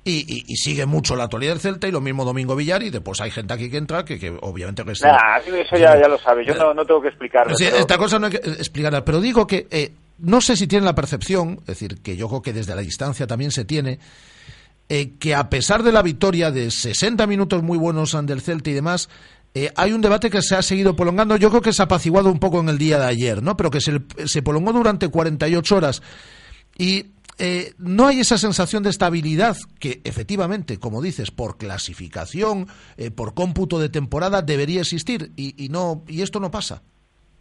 y, 0.04 0.20
y, 0.32 0.44
y, 0.46 0.58
sigue 0.58 0.86
mucho 0.86 1.16
la 1.16 1.24
actualidad 1.24 1.54
del 1.54 1.62
Celta 1.62 1.88
y 1.88 1.92
lo 1.92 2.02
mismo 2.02 2.24
Domingo 2.24 2.56
Villar 2.56 2.84
y 2.84 2.92
después 2.92 3.20
hay 3.20 3.32
gente 3.32 3.56
aquí 3.56 3.72
que 3.72 3.78
entra 3.78 4.06
que, 4.06 4.20
que 4.20 4.32
obviamente... 4.42 4.86
Que 4.86 4.92
está, 4.92 5.12
nah, 5.12 5.38
eso 5.40 5.76
ya, 5.76 6.00
ya 6.00 6.08
lo 6.08 6.20
sabe, 6.20 6.46
yo 6.46 6.54
no, 6.54 6.72
no 6.72 6.86
tengo 6.86 7.02
que 7.02 7.08
explicarlo. 7.08 7.56
Sí, 7.56 7.66
pero... 7.66 7.78
Esta 7.78 7.98
cosa 7.98 8.20
no 8.20 8.28
hay 8.28 8.34
que 8.34 8.38
explicarla, 8.38 9.04
pero 9.04 9.20
digo 9.20 9.48
que... 9.48 9.66
Eh, 9.72 9.92
no 10.22 10.42
sé 10.42 10.56
si 10.56 10.68
tienen 10.68 10.86
la 10.86 10.96
percepción, 10.96 11.60
es 11.62 11.68
decir, 11.68 12.02
que 12.02 12.16
yo 12.16 12.28
creo 12.28 12.42
que 12.42 12.54
desde 12.54 12.76
la 12.76 12.82
distancia 12.82 13.28
también 13.28 13.52
se 13.52 13.66
tiene, 13.66 14.00
eh, 14.90 15.18
que 15.18 15.36
a 15.36 15.50
pesar 15.50 15.84
de 15.84 15.92
la 15.92 16.02
victoria 16.02 16.52
de 16.52 16.72
60 16.72 17.26
minutos 17.28 17.64
muy 17.64 17.78
buenos 17.78 18.18
del 18.26 18.42
Celta 18.42 18.70
y 18.70 18.74
demás, 18.74 19.10
eh, 19.54 19.72
hay 19.76 19.92
un 19.92 20.02
debate 20.02 20.30
que 20.30 20.42
se 20.42 20.56
ha 20.56 20.62
seguido 20.62 20.96
prolongando, 20.96 21.36
yo 21.36 21.50
creo 21.50 21.62
que 21.62 21.74
se 21.74 21.82
ha 21.82 21.86
apaciguado 21.86 22.32
un 22.32 22.40
poco 22.40 22.60
en 22.62 22.70
el 22.70 22.78
día 22.78 23.00
de 23.00 23.06
ayer, 23.06 23.44
¿no? 23.44 23.58
Pero 23.58 23.70
que 23.70 23.82
se, 23.82 24.02
se 24.26 24.42
prolongó 24.42 24.72
durante 24.72 25.10
48 25.10 25.76
horas. 25.76 26.02
Y 26.78 27.08
eh, 27.38 27.74
no 27.78 28.08
hay 28.08 28.20
esa 28.20 28.38
sensación 28.38 28.84
de 28.84 28.92
estabilidad 28.92 29.58
que 29.80 30.00
efectivamente, 30.04 30.80
como 30.80 31.02
dices, 31.02 31.32
por 31.32 31.58
clasificación, 31.58 32.68
eh, 32.98 33.12
por 33.12 33.34
cómputo 33.34 33.80
de 33.80 33.90
temporada 33.90 34.42
debería 34.42 34.82
existir 34.82 35.32
y, 35.36 35.66
y, 35.66 35.70
no 35.70 36.04
y 36.08 36.22
esto 36.22 36.40
no 36.40 36.52
pasa. 36.52 36.84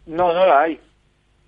No, 0.05 0.33
no 0.33 0.45
la 0.45 0.61
hay. 0.61 0.79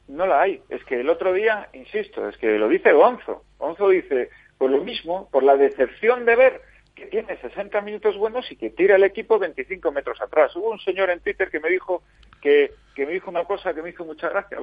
No 0.08 0.28
la 0.28 0.42
hay. 0.42 0.62
Es 0.70 0.84
que 0.84 1.00
el 1.00 1.10
otro 1.10 1.34
día, 1.34 1.70
insisto, 1.74 2.28
es 2.28 2.38
que 2.38 2.58
lo 2.58 2.68
dice 2.68 2.92
Gonzo. 2.92 3.44
Gonzo 3.58 3.90
dice, 3.90 4.30
por 4.58 4.70
lo 4.70 4.84
mismo, 4.84 5.30
por 5.32 5.44
la 5.44 5.56
decepción 5.56 6.26
de 6.26 6.36
ver 6.36 6.62
que 6.96 7.08
tiene 7.08 7.36
60 7.38 7.82
minutos 7.82 8.16
buenos 8.18 8.52
y 8.52 8.56
que 8.56 8.70
tira 8.70 8.98
el 8.98 9.04
equipo 9.04 9.40
25 9.40 9.92
metros 9.92 10.22
atrás. 10.22 10.56
Hubo 10.56 10.70
un 10.70 10.80
señor 10.80 11.10
en 11.10 11.22
Twitter 11.22 11.50
que 11.50 11.60
me 11.60 11.70
dijo 11.70 12.04
que, 12.40 12.72
que 12.96 13.06
me 13.06 13.14
dijo 13.14 13.32
una 13.32 13.46
cosa 13.46 13.74
que 13.74 13.82
me 13.82 13.90
hizo 13.90 14.06
mucha 14.06 14.30
gracia 14.30 14.60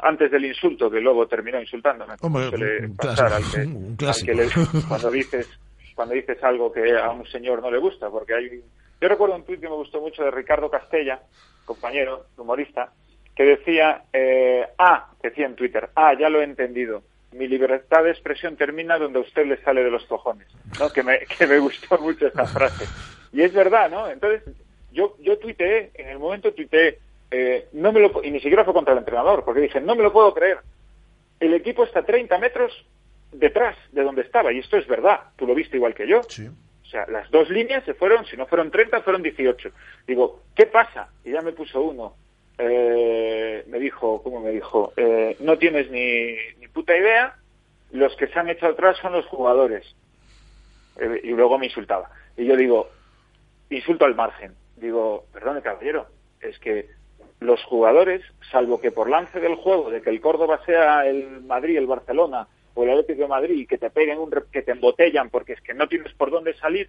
antes 0.00 0.30
del 0.30 0.46
insulto, 0.46 0.90
que 0.90 1.00
luego 1.00 1.26
terminó 1.26 1.60
insultándome. 1.60 2.14
Hombre, 2.22 2.86
un 2.86 2.96
clásico, 2.96 3.34
al 3.34 3.42
que, 3.52 3.60
un 3.66 3.96
clásico. 3.96 4.30
Al 4.30 4.36
que 4.38 4.44
le, 4.44 4.82
cuando 4.88 5.10
dices 5.10 5.60
cuando 5.94 6.14
dices 6.14 6.42
algo 6.44 6.70
que 6.70 6.96
a 6.96 7.10
un 7.10 7.26
señor 7.26 7.60
no 7.60 7.72
le 7.72 7.78
gusta, 7.78 8.08
porque 8.08 8.32
hay 8.32 8.62
yo 9.00 9.08
recuerdo 9.08 9.36
un 9.36 9.44
tuit 9.44 9.60
que 9.60 9.68
me 9.68 9.74
gustó 9.74 10.00
mucho 10.00 10.24
de 10.24 10.30
Ricardo 10.30 10.70
Castella, 10.70 11.20
compañero, 11.64 12.26
humorista, 12.36 12.92
que 13.38 13.44
decía, 13.44 14.02
eh, 14.12 14.66
ah, 14.78 15.12
decía 15.22 15.46
en 15.46 15.54
Twitter, 15.54 15.90
ah, 15.94 16.12
ya 16.18 16.28
lo 16.28 16.40
he 16.40 16.44
entendido, 16.44 17.04
mi 17.30 17.46
libertad 17.46 18.02
de 18.02 18.10
expresión 18.10 18.56
termina 18.56 18.98
donde 18.98 19.20
a 19.20 19.22
usted 19.22 19.46
le 19.46 19.62
sale 19.62 19.84
de 19.84 19.92
los 19.92 20.04
cojones, 20.06 20.48
¿no? 20.80 20.90
Que 20.90 21.04
me, 21.04 21.20
que 21.20 21.46
me 21.46 21.60
gustó 21.60 21.98
mucho 21.98 22.26
esa 22.26 22.46
frase. 22.46 22.84
Y 23.32 23.42
es 23.42 23.52
verdad, 23.52 23.92
¿no? 23.92 24.08
Entonces, 24.08 24.42
yo, 24.90 25.14
yo 25.20 25.38
tuiteé, 25.38 25.92
en 25.94 26.08
el 26.08 26.18
momento 26.18 26.52
tuiteé, 26.52 26.98
eh, 27.30 27.68
no 27.74 27.92
me 27.92 28.00
lo, 28.00 28.24
y 28.24 28.32
ni 28.32 28.40
siquiera 28.40 28.64
fue 28.64 28.74
contra 28.74 28.92
el 28.92 28.98
entrenador, 28.98 29.44
porque 29.44 29.60
dije, 29.60 29.80
no 29.80 29.94
me 29.94 30.02
lo 30.02 30.12
puedo 30.12 30.34
creer. 30.34 30.58
El 31.38 31.54
equipo 31.54 31.84
está 31.84 32.02
30 32.02 32.38
metros 32.38 32.72
detrás 33.30 33.76
de 33.92 34.02
donde 34.02 34.22
estaba, 34.22 34.52
y 34.52 34.58
esto 34.58 34.76
es 34.78 34.88
verdad, 34.88 35.20
tú 35.36 35.46
lo 35.46 35.54
viste 35.54 35.76
igual 35.76 35.94
que 35.94 36.08
yo. 36.08 36.22
O 36.22 36.90
sea, 36.90 37.06
las 37.06 37.30
dos 37.30 37.48
líneas 37.50 37.84
se 37.84 37.94
fueron, 37.94 38.26
si 38.26 38.36
no 38.36 38.46
fueron 38.46 38.72
30, 38.72 39.00
fueron 39.02 39.22
18. 39.22 39.70
Digo, 40.08 40.42
¿qué 40.56 40.66
pasa? 40.66 41.10
Y 41.24 41.30
ya 41.30 41.40
me 41.40 41.52
puso 41.52 41.80
uno. 41.82 42.16
Eh, 42.58 43.64
me 43.68 43.78
dijo, 43.78 44.22
¿cómo 44.22 44.40
me 44.40 44.50
dijo? 44.50 44.92
Eh, 44.96 45.36
no 45.40 45.56
tienes 45.58 45.90
ni, 45.90 46.34
ni 46.58 46.68
puta 46.68 46.96
idea, 46.96 47.36
los 47.92 48.14
que 48.16 48.26
se 48.26 48.38
han 48.38 48.48
hecho 48.48 48.66
atrás 48.66 48.96
son 48.98 49.12
los 49.12 49.26
jugadores. 49.26 49.84
Eh, 50.98 51.20
y 51.24 51.30
luego 51.30 51.58
me 51.58 51.66
insultaba. 51.66 52.10
Y 52.36 52.44
yo 52.44 52.56
digo, 52.56 52.88
insulto 53.70 54.04
al 54.04 54.14
margen. 54.14 54.54
Digo, 54.76 55.24
perdone 55.32 55.62
caballero, 55.62 56.06
es 56.40 56.58
que 56.58 56.88
los 57.40 57.62
jugadores, 57.64 58.22
salvo 58.50 58.80
que 58.80 58.90
por 58.90 59.08
lance 59.08 59.40
del 59.40 59.54
juego, 59.56 59.90
de 59.90 60.02
que 60.02 60.10
el 60.10 60.20
Córdoba 60.20 60.60
sea 60.66 61.06
el 61.06 61.42
Madrid, 61.42 61.78
el 61.78 61.86
Barcelona 61.86 62.48
o 62.74 62.82
el 62.82 62.90
Atlético 62.90 63.22
de 63.22 63.28
Madrid 63.28 63.54
y 63.56 63.66
que 63.66 63.78
te 63.78 63.90
peguen 63.90 64.18
un, 64.18 64.30
que 64.52 64.62
te 64.62 64.72
embotellan 64.72 65.30
porque 65.30 65.52
es 65.54 65.60
que 65.60 65.74
no 65.74 65.88
tienes 65.88 66.12
por 66.14 66.30
dónde 66.30 66.54
salir, 66.54 66.88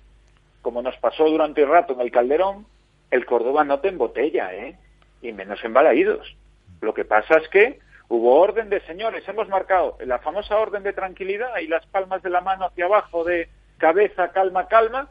como 0.62 0.82
nos 0.82 0.98
pasó 0.98 1.26
durante 1.26 1.62
el 1.62 1.70
rato 1.70 1.94
en 1.94 2.02
el 2.02 2.12
Calderón, 2.12 2.66
el 3.12 3.26
Córdoba 3.26 3.64
no 3.64 3.80
te 3.80 3.90
embotella, 3.90 4.54
¿eh? 4.54 4.76
Y 5.22 5.32
menos 5.32 5.64
en 5.64 5.74
Balaídos. 5.74 6.36
Lo 6.82 6.94
que 6.94 7.06
pasa 7.06 7.38
es 7.38 7.48
que 7.50 7.80
hubo 8.08 8.40
orden 8.40 8.70
de 8.70 8.82
señores, 8.82 9.28
hemos 9.28 9.48
marcado 9.50 9.98
la 10.06 10.20
famosa 10.20 10.58
orden 10.58 10.84
de 10.84 10.94
tranquilidad 10.94 11.58
y 11.62 11.68
las 11.68 11.86
palmas 11.88 12.24
de 12.24 12.30
la 12.30 12.42
mano 12.42 12.66
hacia 12.66 12.86
abajo 12.86 13.24
de 13.24 13.50
cabeza, 13.78 14.30
calma, 14.32 14.68
calma, 14.68 15.10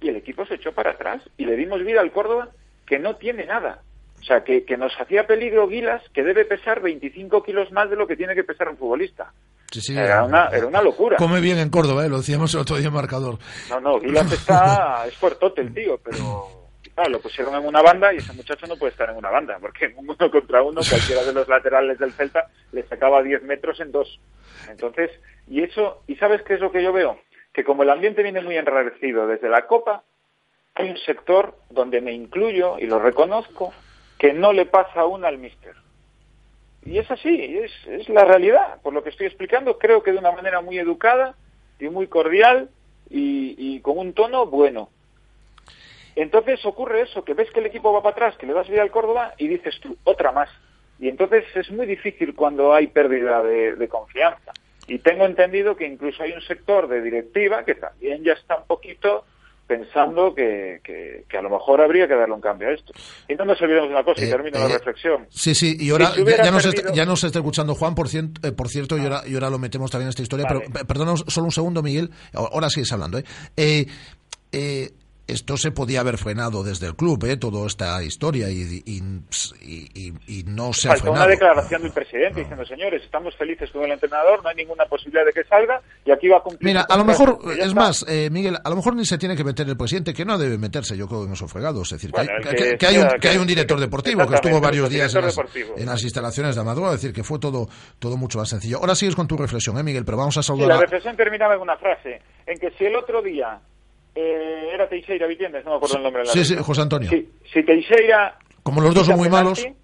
y 0.00 0.08
el 0.08 0.16
equipo 0.16 0.44
se 0.46 0.54
echó 0.54 0.72
para 0.72 0.92
atrás 0.92 1.22
y 1.36 1.44
le 1.44 1.56
dimos 1.56 1.84
vida 1.84 2.00
al 2.00 2.12
Córdoba 2.12 2.48
que 2.86 2.98
no 2.98 3.16
tiene 3.16 3.46
nada. 3.46 3.82
O 4.20 4.24
sea, 4.24 4.44
que, 4.44 4.64
que 4.64 4.76
nos 4.76 4.92
hacía 5.00 5.26
peligro 5.26 5.66
Guilas, 5.66 6.02
que 6.14 6.22
debe 6.22 6.44
pesar 6.44 6.80
25 6.80 7.42
kilos 7.42 7.72
más 7.72 7.90
de 7.90 7.96
lo 7.96 8.06
que 8.06 8.16
tiene 8.16 8.34
que 8.34 8.44
pesar 8.44 8.68
un 8.68 8.76
futbolista. 8.76 9.32
Sí, 9.70 9.80
sí, 9.80 9.96
Era 9.96 10.24
una, 10.24 10.48
era 10.48 10.66
una 10.66 10.82
locura. 10.82 11.16
Come 11.16 11.40
bien 11.40 11.58
en 11.58 11.70
Córdoba, 11.70 12.04
¿eh? 12.04 12.08
lo 12.08 12.18
decíamos 12.18 12.52
el 12.54 12.60
otro 12.60 12.76
día 12.76 12.88
en 12.88 12.94
marcador. 12.94 13.38
No, 13.70 13.80
no, 13.80 13.98
Guilas 13.98 14.30
está, 14.30 15.06
es 15.06 15.16
fuertote 15.16 15.62
el 15.62 15.72
tío, 15.72 15.98
pero 15.98 16.61
claro, 16.94 17.10
lo 17.10 17.20
pusieron 17.20 17.54
en 17.54 17.66
una 17.66 17.82
banda 17.82 18.12
y 18.12 18.18
ese 18.18 18.32
muchacho 18.32 18.66
no 18.66 18.76
puede 18.76 18.92
estar 18.92 19.10
en 19.10 19.16
una 19.16 19.30
banda, 19.30 19.58
porque 19.60 19.86
en 19.86 19.92
un 19.98 20.10
uno 20.10 20.30
contra 20.30 20.62
uno 20.62 20.80
cualquiera 20.88 21.24
de 21.24 21.32
los 21.32 21.48
laterales 21.48 21.98
del 21.98 22.12
Celta 22.12 22.48
le 22.72 22.82
sacaba 22.84 23.22
10 23.22 23.42
metros 23.42 23.80
en 23.80 23.92
dos. 23.92 24.20
Entonces, 24.68 25.10
y 25.48 25.62
eso, 25.62 26.02
¿y 26.06 26.16
sabes 26.16 26.42
qué 26.42 26.54
es 26.54 26.60
lo 26.60 26.70
que 26.70 26.82
yo 26.82 26.92
veo? 26.92 27.18
Que 27.52 27.64
como 27.64 27.82
el 27.82 27.90
ambiente 27.90 28.22
viene 28.22 28.40
muy 28.40 28.56
enrarecido 28.56 29.26
desde 29.26 29.48
la 29.48 29.66
Copa, 29.66 30.04
hay 30.74 30.90
un 30.90 30.96
sector 30.98 31.56
donde 31.70 32.00
me 32.00 32.12
incluyo 32.12 32.78
y 32.78 32.86
lo 32.86 32.98
reconozco, 32.98 33.72
que 34.18 34.32
no 34.32 34.52
le 34.52 34.66
pasa 34.66 35.04
una 35.04 35.28
al 35.28 35.38
míster. 35.38 35.74
Y 36.84 36.98
es 36.98 37.10
así, 37.10 37.58
es, 37.58 37.72
es 37.86 38.08
la 38.08 38.24
realidad. 38.24 38.80
Por 38.82 38.92
lo 38.92 39.02
que 39.02 39.10
estoy 39.10 39.26
explicando, 39.26 39.78
creo 39.78 40.02
que 40.02 40.12
de 40.12 40.18
una 40.18 40.32
manera 40.32 40.60
muy 40.60 40.78
educada 40.78 41.34
y 41.78 41.88
muy 41.88 42.06
cordial 42.06 42.70
y 43.10 43.78
con 43.80 43.98
un 43.98 44.14
tono 44.14 44.46
bueno. 44.46 44.88
Entonces 46.16 46.64
ocurre 46.66 47.02
eso, 47.02 47.24
que 47.24 47.34
ves 47.34 47.50
que 47.52 47.60
el 47.60 47.66
equipo 47.66 47.92
va 47.92 48.02
para 48.02 48.12
atrás, 48.12 48.36
que 48.38 48.46
le 48.46 48.52
das 48.52 48.68
vida 48.68 48.82
al 48.82 48.90
Córdoba 48.90 49.34
y 49.38 49.48
dices 49.48 49.74
tú, 49.80 49.96
otra 50.04 50.32
más. 50.32 50.48
Y 51.00 51.08
entonces 51.08 51.44
es 51.54 51.70
muy 51.70 51.86
difícil 51.86 52.34
cuando 52.34 52.74
hay 52.74 52.86
pérdida 52.88 53.42
de, 53.42 53.74
de 53.76 53.88
confianza. 53.88 54.52
Y 54.86 54.98
tengo 54.98 55.24
entendido 55.24 55.74
que 55.76 55.86
incluso 55.86 56.22
hay 56.22 56.32
un 56.32 56.42
sector 56.42 56.88
de 56.88 57.00
directiva 57.00 57.64
que 57.64 57.74
también 57.76 58.22
ya 58.24 58.32
está 58.32 58.56
un 58.58 58.66
poquito 58.66 59.24
pensando 59.66 60.34
que, 60.34 60.80
que, 60.84 61.24
que 61.28 61.38
a 61.38 61.40
lo 61.40 61.48
mejor 61.48 61.80
habría 61.80 62.06
que 62.06 62.14
darle 62.14 62.34
un 62.34 62.40
cambio 62.42 62.68
a 62.68 62.72
esto. 62.72 62.92
Y 63.28 63.34
no 63.36 63.44
nos 63.46 63.62
olvidemos 63.62 63.88
de 63.88 63.94
una 63.94 64.04
cosa, 64.04 64.22
y 64.24 64.28
termino 64.28 64.58
la 64.58 64.66
eh, 64.66 64.72
reflexión. 64.74 65.26
Sí, 65.30 65.54
sí, 65.54 65.76
y 65.80 65.90
ahora 65.90 66.08
Si 66.08 66.20
hubiera 66.20 66.44
ya, 66.44 66.50
nos 66.50 66.64
perdido- 66.66 66.82
está, 66.82 66.94
ya 66.94 67.04
nos 67.06 67.24
está 67.24 67.38
escuchando 67.38 67.74
Juan, 67.74 67.94
por, 67.94 68.08
cien- 68.08 68.34
eh, 68.46 68.52
por 68.52 68.68
cierto, 68.68 68.98
y, 68.98 69.02
ahora, 69.02 69.22
y 69.26 69.32
ahora 69.34 69.48
lo 69.50 69.58
metemos 69.58 69.90
también 69.90 70.08
en 70.08 70.10
esta 70.10 70.22
historia, 70.22 70.44
Vale. 70.46 70.60
pero 70.66 70.72
pe- 70.80 70.84
perdona 70.84 71.14
solo 71.16 71.46
un 71.46 71.52
segundo, 71.52 71.82
Miguel, 71.82 72.10
ahora 72.34 72.68
sigues 72.68 72.92
hablando. 72.92 73.18
¿eh? 73.56 73.86
Esto 75.32 75.56
se 75.56 75.70
podía 75.72 76.00
haber 76.00 76.18
frenado 76.18 76.62
desde 76.62 76.86
el 76.86 76.94
club, 76.94 77.24
¿eh? 77.24 77.36
toda 77.36 77.66
esta 77.66 78.02
historia, 78.02 78.48
y, 78.50 78.82
y, 78.84 79.02
y- 79.62 79.88
y- 79.94 80.12
y 80.40 80.42
no 80.44 80.72
se 80.72 80.88
ha 80.88 80.92
Falta 80.92 81.04
frenado. 81.04 81.24
una 81.24 81.30
declaración 81.32 81.82
del 81.82 81.92
presidente 81.92 82.40
diciendo, 82.40 82.64
señores, 82.66 83.02
estamos 83.02 83.34
felices 83.36 83.70
con 83.70 83.84
el 83.84 83.92
entrenador, 83.92 84.42
no 84.42 84.48
hay 84.50 84.56
ninguna 84.56 84.84
posibilidad 84.86 85.24
de 85.24 85.32
que 85.32 85.44
salga 85.44 85.80
y 86.04 86.10
aquí 86.12 86.28
va 86.28 86.38
a 86.38 86.40
cumplir. 86.42 86.64
Mira, 86.68 86.82
a 86.82 86.96
lo 86.96 87.04
contrato". 87.04 87.38
mejor, 87.38 87.58
es 87.58 87.74
más, 87.74 88.04
eh, 88.08 88.28
Miguel, 88.30 88.58
a 88.62 88.70
lo 88.70 88.76
mejor 88.76 88.94
ni 88.96 89.04
se 89.04 89.18
tiene 89.18 89.36
que 89.36 89.44
meter 89.44 89.68
el 89.68 89.76
presidente, 89.76 90.12
que 90.14 90.24
no 90.24 90.38
debe 90.38 90.58
meterse, 90.58 90.96
yo 90.96 91.06
creo, 91.08 91.24
en 91.24 91.32
esos 91.32 91.50
fregados. 91.50 91.90
Es 91.92 91.98
decir, 92.00 92.10
que 92.12 92.16
Bueno, 92.20 92.32
hay- 92.36 92.42
que, 92.42 92.56
que 92.56 92.70
que- 92.72 92.78
que 92.78 92.86
hay 92.86 92.98
un, 92.98 93.08
que 93.20 93.28
hay 93.28 93.36
un 93.38 93.46
director 93.46 93.78
deportivo 93.80 94.26
que 94.26 94.34
estuvo 94.34 94.60
varios 94.60 94.88
días 94.90 95.14
en 95.14 95.22
las, 95.22 95.36
en 95.76 95.86
las 95.86 96.02
instalaciones 96.02 96.54
de 96.54 96.60
Amador, 96.60 96.86
es 96.94 97.00
decir, 97.02 97.12
que 97.12 97.24
fue 97.24 97.38
todo, 97.38 97.68
todo 97.98 98.16
mucho 98.16 98.38
más 98.38 98.48
sencillo. 98.48 98.78
Ahora 98.78 98.94
sigues 98.94 99.16
con 99.16 99.26
tu 99.26 99.36
reflexión, 99.36 99.78
¿eh, 99.78 99.82
Miguel? 99.82 100.04
Pero 100.04 100.18
vamos 100.18 100.36
a 100.36 100.42
Sí, 100.42 100.46
saludar 100.48 100.68
la 100.68 100.74
a... 100.76 100.80
reflexión 100.80 101.16
terminaba 101.16 101.54
en 101.54 101.60
una 101.60 101.76
frase, 101.76 102.20
en 102.46 102.58
que 102.58 102.70
si 102.78 102.84
el 102.84 102.96
otro 102.96 103.22
día 103.22 103.60
eh, 104.14 104.70
era 104.72 104.88
Teixeira 104.88 105.26
Vitiendes, 105.26 105.64
no 105.64 105.70
me 105.72 105.76
acuerdo 105.78 105.96
el 105.96 106.02
nombre 106.02 106.22
de 106.22 106.26
la 106.28 106.32
Sí, 106.32 106.44
sí. 106.44 106.56
José 106.56 106.80
Antonio. 106.82 107.08
Sí, 107.10 107.30
si 107.52 107.62
Teixeira 107.62 108.38
Como 108.62 108.80
los 108.80 108.94
dos 108.94 109.06
son 109.06 109.16
muy 109.16 109.28
penalti, 109.28 109.62
malos, 109.64 109.76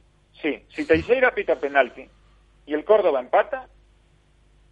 Sí, 0.42 0.62
si 0.68 0.84
Teixeira 0.86 1.34
pita 1.34 1.56
penalti 1.56 2.06
y 2.66 2.74
el 2.74 2.84
Córdoba 2.84 3.20
empata, 3.20 3.68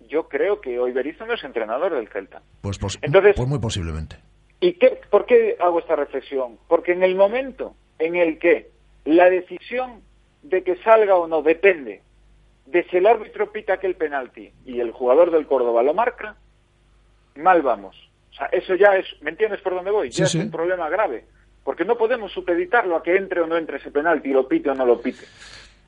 yo 0.08 0.28
creo 0.28 0.60
que 0.60 0.78
hoy 0.78 0.92
Berizzo 0.92 1.26
no 1.26 1.34
es 1.34 1.42
entrenador 1.42 1.94
del 1.94 2.08
Celta. 2.08 2.42
pues, 2.60 2.78
pos- 2.78 2.98
Entonces- 3.02 3.34
pues 3.36 3.48
muy 3.48 3.58
posiblemente. 3.58 4.16
¿Y 4.60 4.74
qué, 4.74 5.00
por 5.10 5.26
qué 5.26 5.56
hago 5.60 5.80
esta 5.80 5.96
reflexión? 5.96 6.58
Porque 6.68 6.92
en 6.92 7.02
el 7.02 7.14
momento 7.16 7.74
en 7.98 8.14
el 8.16 8.38
que 8.38 8.70
la 9.04 9.28
decisión 9.28 10.02
de 10.42 10.62
que 10.62 10.76
salga 10.82 11.16
o 11.16 11.26
no 11.26 11.42
depende 11.42 12.02
de 12.66 12.84
si 12.84 12.96
el 12.98 13.06
árbitro 13.06 13.50
pita 13.52 13.74
aquel 13.74 13.96
penalti 13.96 14.52
y 14.64 14.80
el 14.80 14.92
jugador 14.92 15.30
del 15.30 15.46
Córdoba 15.46 15.82
lo 15.82 15.94
marca, 15.94 16.36
mal 17.34 17.62
vamos. 17.62 17.96
O 18.36 18.38
sea, 18.38 18.46
eso 18.52 18.74
ya 18.74 18.94
es, 18.96 19.06
¿me 19.22 19.30
entiendes 19.30 19.62
por 19.62 19.74
dónde 19.74 19.90
voy? 19.90 20.12
Sí, 20.12 20.18
ya 20.18 20.26
sí. 20.26 20.38
es 20.38 20.44
un 20.44 20.50
problema 20.50 20.90
grave. 20.90 21.24
Porque 21.64 21.86
no 21.86 21.96
podemos 21.96 22.30
supeditarlo 22.32 22.96
a 22.96 23.02
que 23.02 23.16
entre 23.16 23.40
o 23.40 23.46
no 23.46 23.56
entre 23.56 23.78
ese 23.78 23.90
penalti, 23.90 24.28
lo 24.28 24.46
pite 24.46 24.68
o 24.68 24.74
no 24.74 24.84
lo 24.84 25.00
pite. 25.00 25.24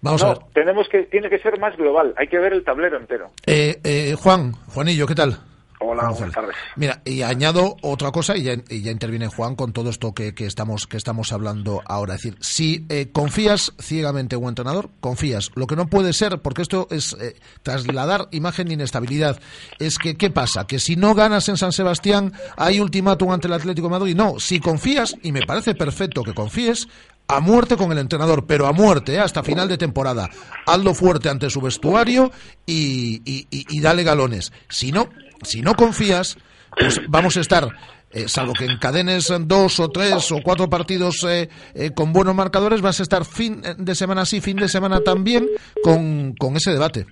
Vamos 0.01 0.23
no, 0.23 0.29
a 0.31 0.35
ver. 0.35 0.43
tenemos 0.55 0.89
que, 0.89 1.03
tiene 1.05 1.29
que 1.29 1.39
ser 1.41 1.59
más 1.59 1.77
global, 1.77 2.15
hay 2.17 2.29
que 2.29 2.39
ver 2.39 2.55
el 2.55 2.65
tablero 2.65 2.97
entero. 2.97 3.33
Eh, 3.47 3.79
eh, 3.85 4.15
Juan, 4.19 4.53
Juanillo, 4.73 5.07
¿qué 5.07 5.15
tal? 5.15 5.37
Hola, 5.81 6.09
buenas 6.11 6.33
tardes. 6.33 6.57
Mira, 6.77 7.03
y 7.05 7.23
añado 7.23 7.77
otra 7.83 8.11
cosa 8.11 8.37
y 8.37 8.43
ya, 8.43 8.55
y 8.69 8.83
ya 8.83 8.91
interviene 8.91 9.29
Juan 9.29 9.55
con 9.55 9.73
todo 9.73 9.91
esto 9.91 10.13
que, 10.13 10.35
que 10.35 10.47
estamos 10.47 10.87
que 10.87 10.97
estamos 10.97 11.33
hablando 11.33 11.83
ahora. 11.87 12.15
Es 12.15 12.23
decir, 12.23 12.39
si 12.41 12.85
eh, 12.89 13.11
confías 13.13 13.73
ciegamente 13.81 14.37
en 14.37 14.43
un 14.43 14.49
entrenador, 14.49 14.91
confías. 15.01 15.51
Lo 15.55 15.67
que 15.67 15.77
no 15.77 15.87
puede 15.87 16.13
ser, 16.13 16.41
porque 16.41 16.63
esto 16.63 16.89
es 16.91 17.13
eh, 17.21 17.37
trasladar 17.63 18.29
imagen 18.33 18.69
de 18.69 18.75
inestabilidad, 18.75 19.41
es 19.79 19.99
que 19.99 20.17
¿qué 20.17 20.31
pasa? 20.31 20.67
Que 20.67 20.81
si 20.81 20.97
no 20.97 21.15
ganas 21.15 21.49
en 21.49 21.57
San 21.57 21.73
Sebastián 21.73 22.33
hay 22.57 22.81
ultimátum 22.81 23.31
ante 23.31 23.47
el 23.47 23.53
Atlético 23.53 23.89
de 23.89 23.99
Madrid. 23.99 24.17
No, 24.17 24.41
si 24.41 24.61
confías, 24.61 25.15
y 25.23 25.33
me 25.33 25.43
parece 25.43 25.75
perfecto 25.75 26.23
que 26.25 26.35
confíes, 26.35 26.89
a 27.29 27.41
muerte 27.41 27.77
con 27.77 27.93
el 27.93 27.99
entrenador, 27.99 28.47
pero 28.47 28.67
a 28.67 28.73
muerte, 28.73 29.15
¿eh? 29.15 29.19
hasta 29.21 29.43
final 29.43 29.69
de 29.69 29.77
temporada. 29.79 30.31
Hazlo 30.67 30.95
fuerte 30.95 31.29
ante 31.29 31.51
su 31.51 31.61
vestuario 31.61 32.33
y, 32.67 33.21
y- 33.31 33.47
y- 33.51 33.67
y 33.69 33.81
dale 33.81 34.03
galones. 34.03 34.53
Si 34.69 34.91
no, 34.93 35.11
si 35.43 35.61
no 35.61 35.75
confías, 35.75 36.39
pues 36.79 37.01
vamos 37.09 37.37
a 37.37 37.41
estar, 37.41 37.69
eh, 38.11 38.29
salvo 38.29 38.55
que 38.55 38.65
encadenes 38.65 39.31
dos 39.43 39.79
o 39.79 39.91
tres 39.91 40.33
o 40.33 40.41
cuatro 40.43 40.71
partidos 40.71 41.23
eh, 41.29 41.51
eh, 41.75 41.91
con 41.95 42.13
buenos 42.15 42.35
marcadores, 42.35 42.81
vas 42.81 43.01
a 43.01 43.03
estar 43.03 43.25
fin 43.27 43.63
de 43.77 43.95
semana 43.95 44.25
sí, 44.25 44.41
fin 44.41 44.57
de 44.57 44.69
semana 44.69 45.01
también 45.01 45.47
con, 45.83 46.35
con 46.35 46.57
ese 46.57 46.71
debate. 46.73 47.07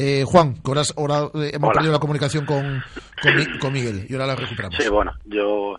Eh, 0.00 0.22
Juan, 0.24 0.54
que 0.54 0.60
ahora, 0.70 0.82
ahora, 0.96 1.16
hemos 1.52 1.70
Hola. 1.70 1.72
perdido 1.74 1.92
la 1.92 1.98
comunicación 1.98 2.46
con, 2.46 2.82
con, 3.20 3.32
con 3.60 3.72
Miguel 3.72 4.06
y 4.08 4.12
ahora 4.12 4.26
la 4.28 4.36
recuperamos. 4.36 4.76
Sí, 4.80 4.88
bueno, 4.88 5.12
yo 5.24 5.76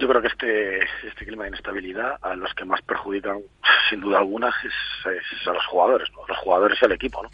yo 0.00 0.08
creo 0.08 0.22
que 0.22 0.28
este 0.28 0.78
este 1.06 1.26
clima 1.26 1.44
de 1.44 1.50
inestabilidad 1.50 2.16
a 2.22 2.34
los 2.34 2.52
que 2.54 2.64
más 2.64 2.80
perjudican, 2.82 3.40
sin 3.88 4.00
duda 4.00 4.18
alguna, 4.18 4.48
es, 4.64 5.46
a 5.46 5.52
los 5.52 5.66
jugadores, 5.66 6.08
¿no? 6.12 6.26
Los 6.26 6.38
jugadores 6.38 6.78
y 6.80 6.84
al 6.86 6.92
equipo, 6.92 7.22
¿no? 7.22 7.30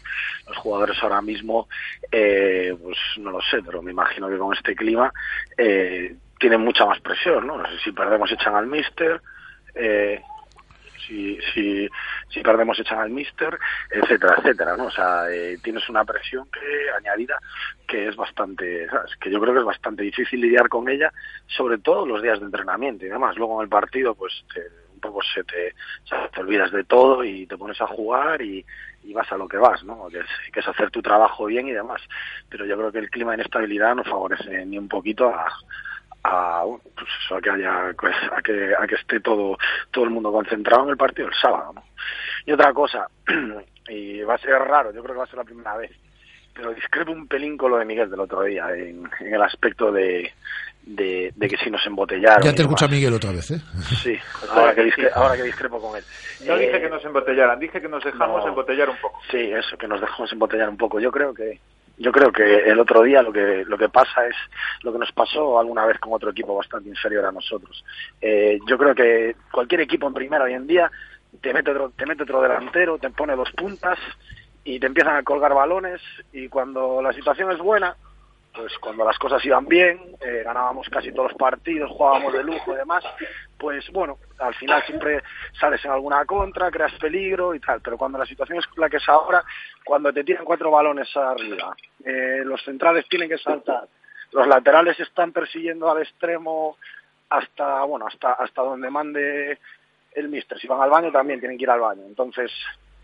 Los 0.47 0.57
jugadores 0.57 1.01
ahora 1.01 1.21
mismo, 1.21 1.69
eh, 2.11 2.75
pues 2.81 2.97
no 3.17 3.31
lo 3.31 3.41
sé, 3.41 3.63
pero 3.65 3.81
me 3.81 3.91
imagino 3.91 4.27
que 4.29 4.37
con 4.37 4.53
este 4.53 4.75
clima 4.75 5.11
eh, 5.57 6.13
tienen 6.37 6.61
mucha 6.61 6.85
más 6.85 6.99
presión, 6.99 7.47
¿no? 7.47 7.57
No 7.57 7.65
sé 7.69 7.79
si 7.83 7.91
perdemos 7.93 8.31
echan 8.31 8.55
al 8.55 8.67
míster, 8.67 9.21
eh, 9.73 10.21
si, 11.07 11.39
si, 11.53 11.89
si 12.29 12.41
perdemos 12.41 12.79
echan 12.79 12.99
al 12.99 13.09
míster, 13.09 13.57
etcétera, 13.89 14.35
etcétera, 14.39 14.77
¿no? 14.77 14.85
O 14.85 14.91
sea, 14.91 15.29
eh, 15.31 15.57
tienes 15.63 15.87
una 15.89 16.03
presión 16.05 16.47
que 16.51 16.89
añadida 16.97 17.37
que 17.87 18.07
es 18.09 18.15
bastante, 18.15 18.87
¿sabes? 18.89 19.15
que 19.19 19.31
yo 19.31 19.39
creo 19.39 19.53
que 19.53 19.59
es 19.61 19.65
bastante 19.65 20.03
difícil 20.03 20.41
lidiar 20.41 20.67
con 20.69 20.89
ella, 20.89 21.11
sobre 21.47 21.77
todo 21.77 22.05
los 22.05 22.21
días 22.21 22.39
de 22.39 22.45
entrenamiento 22.45 23.05
y 23.05 23.09
demás. 23.09 23.35
Luego 23.37 23.59
en 23.59 23.63
el 23.63 23.69
partido, 23.69 24.13
pues 24.15 24.43
te- 24.53 24.67
un 24.93 24.99
poco 25.01 25.21
se 25.21 25.43
te, 25.43 25.75
o 26.05 26.07
sea, 26.07 26.27
te 26.29 26.41
olvidas 26.41 26.71
de 26.71 26.83
todo 26.83 27.23
y 27.23 27.45
te 27.45 27.55
pones 27.55 27.79
a 27.81 27.85
jugar 27.87 28.41
y, 28.41 28.65
y 29.03 29.13
vas 29.13 29.31
a 29.31 29.37
lo 29.37 29.47
que 29.47 29.57
vas, 29.57 29.83
¿no? 29.83 30.07
Que 30.09 30.19
es, 30.19 30.25
que 30.51 30.59
es 30.59 30.67
hacer 30.67 30.89
tu 30.89 31.03
trabajo 31.03 31.45
bien 31.45 31.67
y 31.67 31.71
demás. 31.71 32.01
Pero 32.49 32.65
yo 32.65 32.75
creo 32.75 32.91
que 32.91 32.97
el 32.97 33.11
clima 33.11 33.31
de 33.31 33.37
inestabilidad 33.37 33.93
no 33.95 34.03
favorece 34.03 34.65
ni 34.65 34.77
un 34.79 34.87
poquito 34.89 35.29
a, 35.29 35.47
a, 36.29 36.63
pues 36.95 37.07
eso, 37.23 37.35
a 37.35 37.41
que 37.41 37.49
haya 37.49 37.91
pues, 37.99 38.15
a 38.35 38.41
que 38.41 38.73
a 38.77 38.85
que 38.87 38.95
esté 38.95 39.19
todo 39.19 39.57
todo 39.91 40.03
el 40.03 40.09
mundo 40.11 40.31
concentrado 40.31 40.83
en 40.83 40.89
el 40.89 40.97
partido 40.97 41.27
el 41.29 41.33
sábado 41.41 41.73
¿no? 41.73 41.83
y 42.45 42.51
otra 42.51 42.73
cosa 42.73 43.07
y 43.89 44.21
va 44.21 44.35
a 44.35 44.39
ser 44.39 44.51
raro 44.59 44.91
yo 44.93 45.01
creo 45.01 45.13
que 45.15 45.19
va 45.19 45.23
a 45.23 45.27
ser 45.27 45.37
la 45.37 45.43
primera 45.45 45.77
vez 45.77 45.91
pero 46.53 46.73
discrepo 46.73 47.11
un 47.11 47.27
pelín 47.27 47.55
con 47.57 47.71
lo 47.71 47.77
de 47.77 47.85
Miguel 47.85 48.09
del 48.09 48.19
otro 48.19 48.41
día 48.43 48.67
en, 48.75 49.07
en 49.19 49.33
el 49.35 49.41
aspecto 49.43 49.91
de, 49.91 50.33
de, 50.81 51.31
de 51.35 51.47
que 51.47 51.55
si 51.57 51.69
nos 51.69 51.85
embotellaron 51.85 52.41
Ya 52.41 52.53
te 52.53 52.63
escucha 52.63 52.87
Miguel 52.87 53.13
otra 53.13 53.31
vez, 53.31 53.51
¿eh? 53.51 53.61
sí 54.03 54.17
ahora 54.49 54.73
que, 54.73 54.83
discre- 54.85 55.11
ahora 55.13 55.35
que 55.37 55.43
discrepo 55.43 55.79
con 55.79 55.95
él 55.97 56.03
No 56.47 56.55
Eh, 56.55 56.65
dije 56.65 56.81
que 56.81 56.89
nos 56.89 57.05
embotellaran, 57.05 57.59
dije 57.59 57.79
que 57.79 57.87
nos 57.87 58.03
dejamos 58.03 58.41
no. 58.43 58.49
embotellar 58.49 58.89
un 58.89 58.97
poco. 58.97 59.19
Sí, 59.29 59.37
eso, 59.51 59.77
que 59.77 59.87
nos 59.87 60.01
dejamos 60.01 60.31
embotellar 60.33 60.69
un 60.69 60.77
poco. 60.77 60.99
Yo 60.99 61.11
creo 61.11 61.31
que 61.33 61.59
yo 61.97 62.11
creo 62.11 62.31
que 62.31 62.69
el 62.69 62.79
otro 62.79 63.01
día 63.03 63.21
lo 63.21 63.33
que 63.33 63.65
lo 63.65 63.77
que 63.77 63.89
pasa 63.89 64.27
es 64.27 64.35
lo 64.83 64.93
que 64.93 64.99
nos 64.99 65.11
pasó 65.11 65.59
alguna 65.59 65.85
vez 65.85 65.99
con 65.99 66.13
otro 66.13 66.29
equipo 66.29 66.55
bastante 66.55 66.89
inferior 66.89 67.25
a 67.25 67.31
nosotros. 67.31 67.83
Eh, 68.21 68.59
yo 68.67 68.77
creo 68.77 68.93
que 68.93 69.35
cualquier 69.51 69.81
equipo 69.81 70.07
en 70.07 70.13
primera 70.13 70.45
hoy 70.45 70.53
en 70.53 70.67
día 70.67 70.91
te 71.41 71.53
mete 71.53 71.71
otro, 71.71 71.91
te 71.95 72.05
mete 72.05 72.23
otro 72.23 72.41
delantero, 72.41 72.97
te 72.97 73.09
pone 73.09 73.35
dos 73.35 73.51
puntas 73.51 73.97
y 74.63 74.79
te 74.79 74.87
empiezan 74.87 75.15
a 75.15 75.23
colgar 75.23 75.53
balones 75.53 76.01
y 76.31 76.49
cuando 76.49 77.01
la 77.01 77.13
situación 77.13 77.51
es 77.51 77.57
buena 77.57 77.95
pues 78.57 78.75
cuando 78.79 79.05
las 79.05 79.19
cosas 79.19 79.43
iban 79.45 79.67
bien, 79.67 79.99
eh, 80.19 80.41
ganábamos 80.43 80.89
casi 80.89 81.11
todos 81.11 81.31
los 81.31 81.37
partidos, 81.37 81.91
jugábamos 81.91 82.33
de 82.33 82.43
lujo 82.43 82.73
y 82.73 82.77
demás, 82.77 83.03
pues 83.57 83.87
bueno, 83.91 84.17
al 84.39 84.55
final 84.55 84.83
siempre 84.83 85.21
sales 85.59 85.83
en 85.85 85.91
alguna 85.91 86.25
contra, 86.25 86.71
creas 86.71 86.93
peligro 86.93 87.53
y 87.53 87.59
tal, 87.59 87.81
pero 87.81 87.97
cuando 87.97 88.17
la 88.17 88.25
situación 88.25 88.57
es 88.57 88.65
la 88.75 88.89
que 88.89 88.97
es 88.97 89.07
ahora, 89.07 89.43
cuando 89.85 90.11
te 90.11 90.23
tiran 90.23 90.43
cuatro 90.43 90.71
balones 90.71 91.15
arriba, 91.15 91.75
eh, 92.03 92.41
los 92.43 92.61
centrales 92.63 93.07
tienen 93.07 93.29
que 93.29 93.37
saltar, 93.37 93.87
los 94.31 94.47
laterales 94.47 94.99
están 94.99 95.31
persiguiendo 95.31 95.89
al 95.89 96.01
extremo 96.01 96.77
hasta, 97.29 97.83
bueno, 97.83 98.07
hasta, 98.07 98.33
hasta 98.33 98.61
donde 98.63 98.89
mande 98.89 99.59
el 100.13 100.29
mister, 100.29 100.59
si 100.59 100.67
van 100.67 100.81
al 100.81 100.89
baño 100.89 101.11
también 101.11 101.39
tienen 101.39 101.59
que 101.59 101.65
ir 101.65 101.69
al 101.69 101.81
baño, 101.81 102.01
entonces 102.07 102.51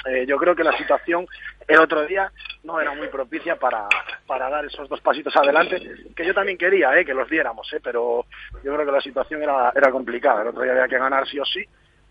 eh, 0.06 0.26
yo 0.28 0.38
creo 0.38 0.56
que 0.56 0.64
la 0.64 0.78
situación 0.78 1.26
el 1.68 1.80
otro 1.80 2.06
día 2.06 2.32
no 2.64 2.80
era 2.80 2.94
muy 2.94 3.08
propicia 3.08 3.56
para, 3.56 3.88
para 4.28 4.50
dar 4.50 4.66
esos 4.66 4.90
dos 4.90 5.02
pasitos 5.02 5.36
adelante, 5.36 5.82
que 6.16 6.26
yo 6.26 6.34
también 6.34 6.58
quería 6.58 6.98
eh, 6.98 7.06
que 7.06 7.14
los 7.14 7.30
diéramos, 7.30 7.72
eh, 7.74 7.80
pero 7.82 8.26
yo 8.64 8.74
creo 8.74 8.86
que 8.86 8.92
la 8.92 9.02
situación 9.02 9.44
era, 9.44 9.72
era 9.76 9.92
complicada. 9.92 10.42
El 10.42 10.50
otro 10.50 10.64
día 10.64 10.74
había 10.74 10.88
que 10.88 10.98
ganar 10.98 11.28
sí 11.28 11.40
o 11.40 11.46
sí, 11.46 11.66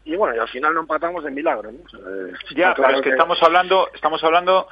y 0.04 0.16
bueno, 0.16 0.34
y 0.34 0.38
al 0.38 0.48
final 0.48 0.74
no 0.74 0.80
empatamos 0.80 1.22
de 1.24 1.30
milagro. 1.30 1.70
¿no? 1.70 1.78
Eh, 1.78 2.32
Ya, 2.56 2.74
pero 2.74 2.96
es 2.96 3.02
que 3.02 3.10
estamos 3.10 3.40
hablando, 3.42 3.88
estamos 3.94 4.22
hablando 4.24 4.68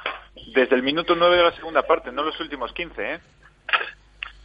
desde 0.53 0.75
el 0.75 0.83
minuto 0.83 1.15
9 1.15 1.37
de 1.37 1.43
la 1.43 1.51
segunda 1.53 1.83
parte, 1.83 2.11
no 2.11 2.23
los 2.23 2.39
últimos 2.39 2.73
15, 2.73 3.13
¿eh? 3.13 3.19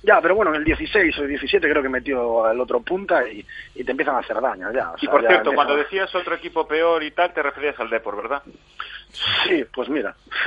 Ya, 0.06 0.20
pero 0.20 0.36
bueno, 0.36 0.52
en 0.52 0.58
el 0.58 0.64
16 0.64 1.18
o 1.18 1.22
el 1.22 1.28
17 1.30 1.68
creo 1.68 1.82
que 1.82 1.88
metió 1.88 2.48
el 2.48 2.60
otro 2.60 2.78
punta 2.80 3.26
y, 3.28 3.44
y 3.74 3.82
te 3.82 3.90
empiezan 3.90 4.14
a 4.14 4.18
hacer 4.20 4.40
daño 4.40 4.72
ya. 4.72 4.92
o 4.92 4.94
Y 5.00 5.08
por 5.08 5.20
ya 5.20 5.28
cierto, 5.28 5.50
empiezan- 5.50 5.54
cuando 5.56 5.76
decías 5.76 6.14
otro 6.14 6.36
equipo 6.36 6.66
peor 6.68 7.02
y 7.02 7.10
tal, 7.10 7.32
te 7.32 7.42
referías 7.42 7.78
al 7.80 7.90
Depor, 7.90 8.16
¿verdad? 8.16 8.40
Sí, 9.48 9.64
pues 9.74 9.88
mira, 9.88 10.14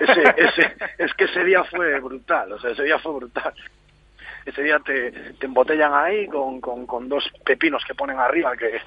ese, 0.00 0.34
ese, 0.36 0.76
es 0.98 1.14
que 1.14 1.24
ese 1.24 1.44
día 1.44 1.62
fue 1.64 2.00
brutal, 2.00 2.52
o 2.52 2.58
sea, 2.58 2.70
ese 2.70 2.82
día 2.82 2.98
fue 2.98 3.12
brutal. 3.14 3.54
Ese 4.44 4.62
día 4.62 4.78
te, 4.80 5.12
te 5.12 5.46
embotellan 5.46 5.92
ahí 5.94 6.26
con, 6.26 6.60
con, 6.60 6.86
con 6.86 7.08
dos 7.08 7.30
pepinos 7.44 7.84
que 7.84 7.94
ponen 7.94 8.18
arriba 8.18 8.56
que- 8.56 8.80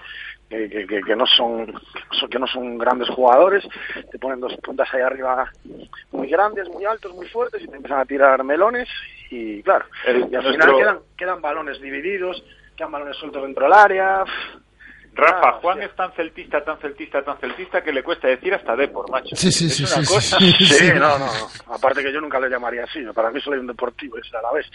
que- 0.49 1.01
que 1.05 1.16
no 1.16 1.26
son 1.26 1.68
que 2.30 2.38
no 2.39 2.47
son 2.47 2.78
grandes 2.78 3.07
jugadores, 3.09 3.64
te 4.12 4.20
ponen 4.20 4.41
dos 4.41 4.53
puntas 4.57 4.93
ahí 4.93 4.99
arriba 5.01 5.49
muy 6.12 6.28
grandes, 6.28 6.68
muy 6.68 6.84
altos, 6.84 7.14
muy 7.14 7.28
fuertes 7.30 7.62
y 7.64 7.68
te 7.70 7.76
empiezan 7.78 7.99
a 8.01 8.05
tirar 8.05 8.43
melones 8.43 8.89
y 9.32 9.64
claro, 9.64 9.86
El- 10.06 10.20
y 10.32 10.36
al 10.36 10.44
nuestro- 10.44 10.52
final 10.54 10.76
quedan, 10.78 11.00
quedan 11.18 11.42
balones 11.42 11.82
divididos, 11.82 12.44
quedan 12.76 12.92
balones 12.92 13.18
sueltos 13.18 13.42
dentro 13.44 13.64
del 13.64 13.74
área. 13.74 14.24
Rafa, 15.14 15.50
Ah, 15.50 15.60
Juan 15.62 15.82
es 15.82 15.94
tan 15.94 16.10
celtista, 16.14 16.64
tan 16.64 16.78
celtista, 16.80 17.22
tan 17.22 17.38
celtista 17.38 17.84
que 17.84 17.92
le 17.92 18.02
cuesta 18.02 18.30
decir 18.30 18.54
hasta 18.54 18.78
Depor, 18.78 19.10
macho. 19.12 19.36
Sí, 19.36 19.52
sí, 19.52 19.66
Es 19.66 19.76
sí, 19.76 19.84
una 19.84 20.06
sí, 20.06 20.14
cosa- 20.14 20.38
sí, 20.38 20.52
sí, 20.58 20.66
Sí, 20.68 20.74
sí. 20.88 20.94
no, 20.94 21.20
no, 21.20 21.26
no. 21.26 21.74
Aparte 21.74 22.02
que 22.02 22.14
yo 22.14 22.22
nunca 22.22 22.40
le 22.40 22.50
llamaría 22.50 22.86
así. 22.86 23.00
¿no? 23.02 23.14
Para 23.14 23.30
mí 23.30 23.42
solo 23.42 23.56
hay 23.56 23.60
un 23.60 23.68
deportivo 23.68 24.18
y 24.18 24.22
es 24.22 24.34
a 24.34 24.42
la 24.42 24.54
vez. 24.54 24.66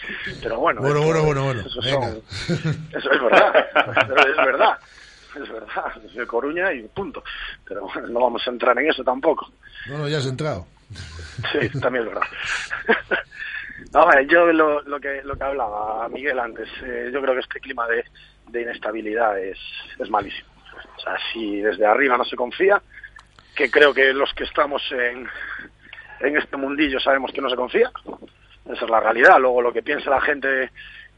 Pero 0.43 0.57
bueno. 0.59 0.81
Bueno, 0.81 0.99
es 0.99 1.05
bueno, 1.05 1.23
bueno, 1.23 1.43
bueno. 1.45 1.61
Eso, 1.61 1.81
son- 1.81 2.23
eso 2.95 3.11
es 3.11 3.21
verdad. 3.23 3.65
Pero 4.07 4.27
es 4.29 4.37
verdad. 4.37 4.77
Es 5.41 5.49
verdad. 5.51 5.91
Es 6.05 6.13
de 6.13 6.27
Coruña 6.27 6.71
y 6.71 6.83
punto. 6.83 7.23
Pero 7.67 7.81
bueno, 7.81 8.07
no 8.07 8.19
vamos 8.21 8.47
a 8.47 8.51
entrar 8.51 8.77
en 8.77 8.91
eso 8.91 9.03
tampoco. 9.03 9.49
No, 9.89 9.97
no, 9.97 10.07
ya 10.07 10.19
has 10.19 10.27
entrado. 10.27 10.67
Sí, 11.51 11.79
también 11.79 12.05
es 12.07 12.13
verdad. 12.13 12.27
Yo 14.29 14.45
lo, 14.47 14.81
lo 14.83 14.99
que 14.99 15.21
lo 15.23 15.35
que 15.37 15.43
hablaba 15.43 16.07
Miguel 16.09 16.39
antes, 16.39 16.67
eh, 16.83 17.09
yo 17.13 17.21
creo 17.21 17.33
que 17.33 17.39
este 17.41 17.59
clima 17.59 17.87
de, 17.87 18.03
de 18.49 18.61
inestabilidad 18.61 19.37
es, 19.39 19.57
es 19.99 20.09
malísimo. 20.09 20.49
O 20.97 20.99
sea, 21.01 21.15
si 21.33 21.61
desde 21.61 21.85
arriba 21.85 22.17
no 22.17 22.25
se 22.25 22.35
confía, 22.35 22.81
que 23.55 23.69
creo 23.71 23.93
que 23.93 24.13
los 24.13 24.31
que 24.33 24.43
estamos 24.43 24.81
en, 24.91 25.27
en 26.19 26.37
este 26.37 26.57
mundillo 26.57 26.99
sabemos 26.99 27.31
que 27.31 27.41
no 27.41 27.49
se 27.49 27.55
confía, 27.55 27.89
esa 28.71 28.85
es 28.85 28.89
la 28.89 28.99
realidad. 28.99 29.37
Luego 29.39 29.61
lo 29.61 29.73
que 29.73 29.81
piense 29.81 30.09
la 30.09 30.21
gente 30.21 30.69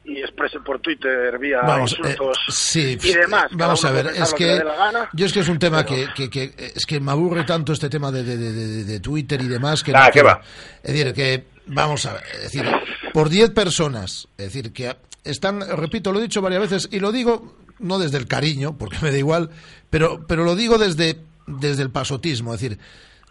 y 0.06 0.20
exprese 0.22 0.60
por 0.62 0.80
Twitter 0.80 1.38
vía 1.38 1.60
Vamos, 1.62 1.92
insultos 1.92 2.38
eh, 2.48 2.52
sí, 2.52 2.98
y 3.04 3.14
demás. 3.14 3.48
cada 3.52 3.58
vamos 3.68 3.84
a 3.86 3.92
ver, 3.92 4.08
es 4.08 4.32
lo 4.32 4.38
que 4.38 4.58
gana. 4.64 5.10
yo 5.14 5.26
es 5.26 5.34
que 5.34 5.42
es 5.42 5.50
un 5.50 5.60
tema 5.60 5.86
que, 5.86 6.08
que, 6.16 6.30
que- 6.30 6.54
es 6.76 6.86
que 6.86 7.00
me 7.02 7.12
aburre 7.12 7.44
tanto 7.44 7.74
este 7.74 7.90
tema 7.90 8.10
de, 8.12 8.24
de, 8.24 8.38
de, 8.38 8.52
de- 8.54 8.84
de 8.86 9.00
Twitter 9.02 9.42
y 9.42 9.48
demás 9.48 9.84
que 9.84 9.92
Nah, 9.92 10.00
no 10.00 10.06
¿qué 10.08 10.12
quiero. 10.14 10.28
va? 10.30 10.42
Es 10.82 10.94
decir, 10.94 11.14
que 11.14 11.44
vamos 11.70 12.05
a 12.05 12.13
ver, 12.13 12.24
es 12.36 12.43
decir, 12.43 12.65
por 13.13 13.30
10 13.30 13.51
personas, 13.51 14.28
es 14.38 14.45
decir, 14.45 14.74
que 14.74 14.95
están, 15.24 15.61
repito, 15.78 16.11
lo 16.11 16.20
he 16.20 16.24
dicho 16.24 16.41
varias 16.41 16.61
veces 16.61 16.89
y 16.91 16.99
lo 16.99 17.11
digo 17.11 17.55
no 17.80 17.97
desde 17.97 18.17
el 18.17 18.28
cariño, 18.28 18.78
porque 18.78 18.97
me 19.01 19.11
da 19.11 19.17
igual, 19.17 19.49
pero 19.89 20.26
pero 20.28 20.43
lo 20.43 20.55
digo 20.55 20.78
desde 20.78 21.20
desde 21.47 21.82
el 21.84 21.91
pasotismo, 21.91 22.53
es 22.53 22.61
decir, 22.61 22.80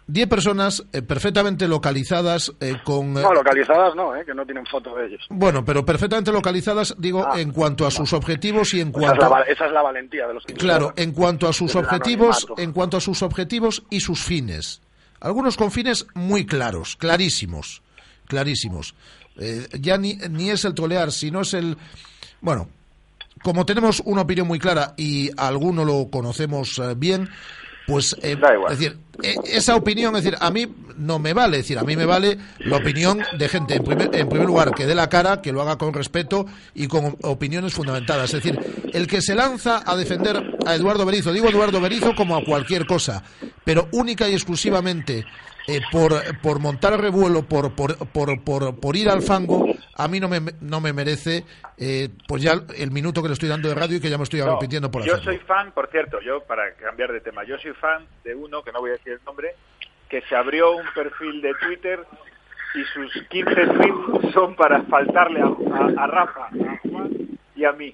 10 0.07 0.27
personas 0.27 0.83
eh, 0.91 1.03
perfectamente 1.03 1.67
localizadas 1.67 2.51
eh, 2.59 2.73
con 2.83 3.15
eh, 3.15 3.21
No, 3.21 3.31
localizadas 3.31 3.93
no, 3.95 4.15
eh, 4.15 4.25
que 4.25 4.33
no 4.33 4.43
tienen 4.43 4.65
foto 4.65 4.95
de 4.95 5.05
ellos. 5.05 5.21
bueno, 5.29 5.63
pero 5.63 5.85
perfectamente 5.85 6.31
localizadas, 6.31 6.95
digo, 6.97 7.27
en 7.35 7.51
cuanto 7.51 7.85
a 7.85 7.91
sus 7.91 8.11
objetivos 8.13 8.73
y 8.73 8.81
en 8.81 8.89
Esa 8.89 8.99
es, 8.99 9.05
cuanto 9.05 9.29
la, 9.29 9.41
esa 9.43 9.65
es 9.67 9.71
la 9.71 9.81
valentía 9.83 10.27
de 10.27 10.33
los 10.33 10.45
que 10.45 10.53
Claro, 10.55 10.93
en 10.95 11.11
cuanto 11.11 11.47
a 11.47 11.53
sus 11.53 11.75
objetivos, 11.75 12.47
en 12.57 12.73
cuanto 12.73 12.97
a 12.97 13.01
sus 13.01 13.21
objetivos 13.21 13.83
y 13.91 13.99
sus 13.99 14.23
fines. 14.23 14.81
Algunos 15.21 15.57
con 15.57 15.69
fines 15.69 16.07
muy 16.15 16.45
claros, 16.45 16.95
clarísimos, 16.95 17.83
clarísimos. 18.29 18.95
Eh, 19.37 19.67
ya 19.81 19.97
ni, 19.97 20.13
ni 20.29 20.51
es 20.51 20.63
el 20.63 20.73
trolear, 20.73 21.11
sino 21.11 21.41
es 21.41 21.53
el... 21.53 21.75
Bueno, 22.39 22.69
como 23.41 23.65
tenemos 23.65 24.01
una 24.05 24.21
opinión 24.21 24.47
muy 24.47 24.59
clara 24.59 24.93
y 24.95 25.31
alguno 25.35 25.83
lo 25.83 26.09
conocemos 26.09 26.77
eh, 26.79 26.93
bien, 26.95 27.29
pues 27.87 28.15
eh, 28.21 28.37
es 28.69 28.79
decir, 28.79 28.97
esa 29.45 29.75
opinión, 29.75 30.15
es 30.15 30.23
decir, 30.23 30.37
a 30.39 30.51
mí 30.51 30.67
no 30.97 31.17
me 31.17 31.33
vale, 31.33 31.57
es 31.57 31.63
decir, 31.63 31.79
a 31.79 31.83
mí 31.83 31.95
me 31.95 32.05
vale 32.05 32.37
la 32.59 32.77
opinión 32.77 33.23
de 33.37 33.49
gente, 33.49 33.75
en 33.75 33.83
primer, 33.83 34.09
en 34.13 34.29
primer 34.29 34.45
lugar, 34.45 34.75
que 34.75 34.85
dé 34.85 34.93
la 34.93 35.09
cara, 35.09 35.41
que 35.41 35.51
lo 35.51 35.61
haga 35.61 35.77
con 35.77 35.93
respeto 35.93 36.45
y 36.75 36.87
con 36.87 37.17
opiniones 37.23 37.73
fundamentadas. 37.73 38.33
Es 38.33 38.43
decir, 38.43 38.59
el 38.93 39.07
que 39.07 39.21
se 39.21 39.33
lanza 39.33 39.81
a 39.85 39.95
defender 39.95 40.59
a 40.67 40.75
Eduardo 40.75 41.05
Berizo, 41.05 41.33
digo 41.33 41.49
Eduardo 41.49 41.81
Berizo 41.81 42.13
como 42.15 42.37
a 42.37 42.45
cualquier 42.45 42.85
cosa, 42.85 43.23
pero 43.63 43.89
única 43.91 44.29
y 44.29 44.33
exclusivamente 44.33 45.25
eh, 45.75 45.81
por, 45.91 46.11
por 46.41 46.59
montar 46.59 46.99
revuelo, 46.99 47.43
por, 47.43 47.73
por, 47.75 47.95
por, 48.09 48.43
por, 48.43 48.79
por 48.79 48.95
ir 48.95 49.09
al 49.09 49.21
fango, 49.21 49.67
a 49.95 50.07
mí 50.07 50.19
no 50.19 50.27
me, 50.29 50.39
no 50.61 50.79
me 50.81 50.93
merece 50.93 51.43
eh, 51.77 52.09
pues 52.27 52.41
ya 52.41 52.53
el 52.77 52.91
minuto 52.91 53.21
que 53.21 53.27
le 53.29 53.33
estoy 53.33 53.49
dando 53.49 53.69
de 53.69 53.75
radio 53.75 53.97
y 53.97 54.01
que 54.01 54.09
ya 54.09 54.17
me 54.17 54.23
estoy 54.23 54.39
No, 54.39 54.53
repitiendo 54.53 54.89
por 54.91 55.03
yo 55.03 55.13
hacerlo. 55.13 55.31
soy 55.33 55.39
fan, 55.45 55.71
por 55.71 55.89
cierto, 55.89 56.19
yo 56.21 56.41
para 56.43 56.73
cambiar 56.75 57.11
de 57.11 57.21
tema, 57.21 57.43
yo 57.43 57.57
soy 57.59 57.73
fan 57.73 58.05
de 58.23 58.35
uno, 58.35 58.63
que 58.63 58.71
no 58.71 58.79
voy 58.79 58.89
a 58.91 58.93
decir 58.93 59.13
el 59.13 59.19
nombre, 59.25 59.55
que 60.09 60.21
se 60.23 60.35
abrió 60.35 60.75
un 60.75 60.85
perfil 60.95 61.41
de 61.41 61.53
Twitter 61.61 61.99
y 62.75 62.83
sus 62.93 63.11
15 63.29 63.53
tweets 63.55 64.33
son 64.33 64.55
para 64.55 64.81
faltarle 64.83 65.41
a, 65.41 65.45
a- 65.45 66.03
a 66.03 66.07
Rafa, 66.07 66.45
a 66.45 66.79
Juan 66.89 67.09
y 67.55 67.65
a 67.65 67.71
mí. 67.73 67.93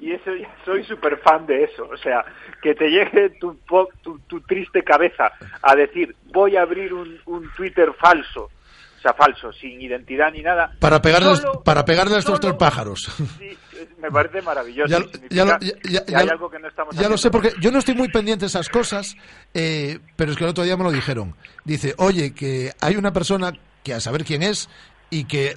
Y 0.00 0.12
eso 0.12 0.34
ya 0.34 0.48
soy 0.64 0.84
súper 0.84 1.18
fan 1.18 1.46
de 1.46 1.64
eso. 1.64 1.84
O 1.88 1.96
sea, 1.96 2.24
que 2.62 2.74
te 2.74 2.88
llegue 2.88 3.30
tu, 3.40 3.58
tu, 4.02 4.18
tu 4.20 4.40
triste 4.42 4.82
cabeza 4.82 5.30
a 5.62 5.74
decir, 5.74 6.14
voy 6.32 6.56
a 6.56 6.62
abrir 6.62 6.92
un, 6.94 7.20
un 7.26 7.50
Twitter 7.54 7.92
falso. 8.00 8.50
O 8.98 9.02
sea, 9.02 9.14
falso, 9.14 9.50
sin 9.54 9.80
identidad 9.80 10.30
ni 10.30 10.42
nada. 10.42 10.72
Para 10.78 11.00
pegarle, 11.00 11.34
Solo- 11.36 11.62
para 11.62 11.86
pegarle 11.86 12.16
a 12.16 12.18
estos 12.18 12.38
tres 12.40 12.54
pájaros. 12.54 13.08
Sí, 13.80 13.88
me 13.98 14.10
parece 14.10 14.42
maravilloso. 14.42 14.90
Ya, 14.90 14.98
lo- 14.98 15.10
ya 15.30 15.44
lo- 15.46 15.58
ya- 15.60 15.72
ya- 15.84 16.04
ya 16.06 16.18
hay 16.18 16.26
lo- 16.26 16.32
algo 16.32 16.50
que 16.50 16.58
no 16.58 16.68
estamos 16.68 16.94
ya 16.94 17.08
lo 17.08 17.16
sé, 17.16 17.30
porque 17.30 17.52
yo 17.62 17.70
no 17.72 17.78
estoy 17.78 17.94
muy 17.94 18.08
pendiente 18.08 18.42
de 18.42 18.48
esas 18.48 18.68
cosas, 18.68 19.16
eh, 19.54 19.98
pero 20.16 20.32
es 20.32 20.36
que 20.36 20.44
el 20.44 20.50
otro 20.50 20.64
día 20.64 20.76
me 20.76 20.84
lo 20.84 20.92
dijeron. 20.92 21.34
Dice, 21.64 21.94
oye, 21.96 22.34
que 22.34 22.72
hay 22.82 22.96
una 22.96 23.10
persona 23.14 23.52
que 23.82 23.94
a 23.94 24.00
saber 24.00 24.24
quién 24.24 24.42
es 24.42 24.68
y 25.08 25.24
que 25.24 25.56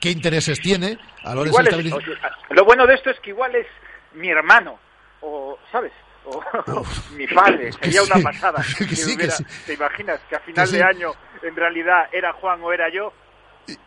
qué 0.00 0.12
intereses 0.12 0.60
tiene 0.60 0.98
a 1.24 1.34
la 1.34 1.40
hora 1.40 1.42
de 1.44 1.48
Igual 1.48 1.64
ser 1.64 1.74
es- 1.80 1.86
estabiliz- 1.86 2.16
o- 2.50 2.54
lo 2.54 2.64
bueno 2.64 2.86
de 2.86 2.94
esto 2.94 3.10
es 3.10 3.18
que 3.18 3.30
igual 3.30 3.52
es 3.56 3.66
mi 4.14 4.28
hermano, 4.30 4.78
o, 5.20 5.58
¿sabes? 5.70 5.92
O 6.26 6.42
mi 7.16 7.26
padre, 7.26 7.70
sería 7.72 8.02
una 8.02 8.16
sí, 8.16 8.22
pasada. 8.22 8.64
que 8.78 8.96
sí, 8.96 9.10
que 9.10 9.14
hubiera- 9.16 9.34
sí. 9.36 9.44
¿Te 9.66 9.74
imaginas 9.74 10.20
que 10.28 10.36
a 10.36 10.40
final 10.40 10.70
Que 10.70 10.76
de 10.76 10.82
año 10.82 11.12
en 11.42 11.54
realidad 11.56 12.08
era 12.12 12.32
Juan 12.32 12.60
o 12.62 12.72
era 12.72 12.88
yo? 12.90 13.12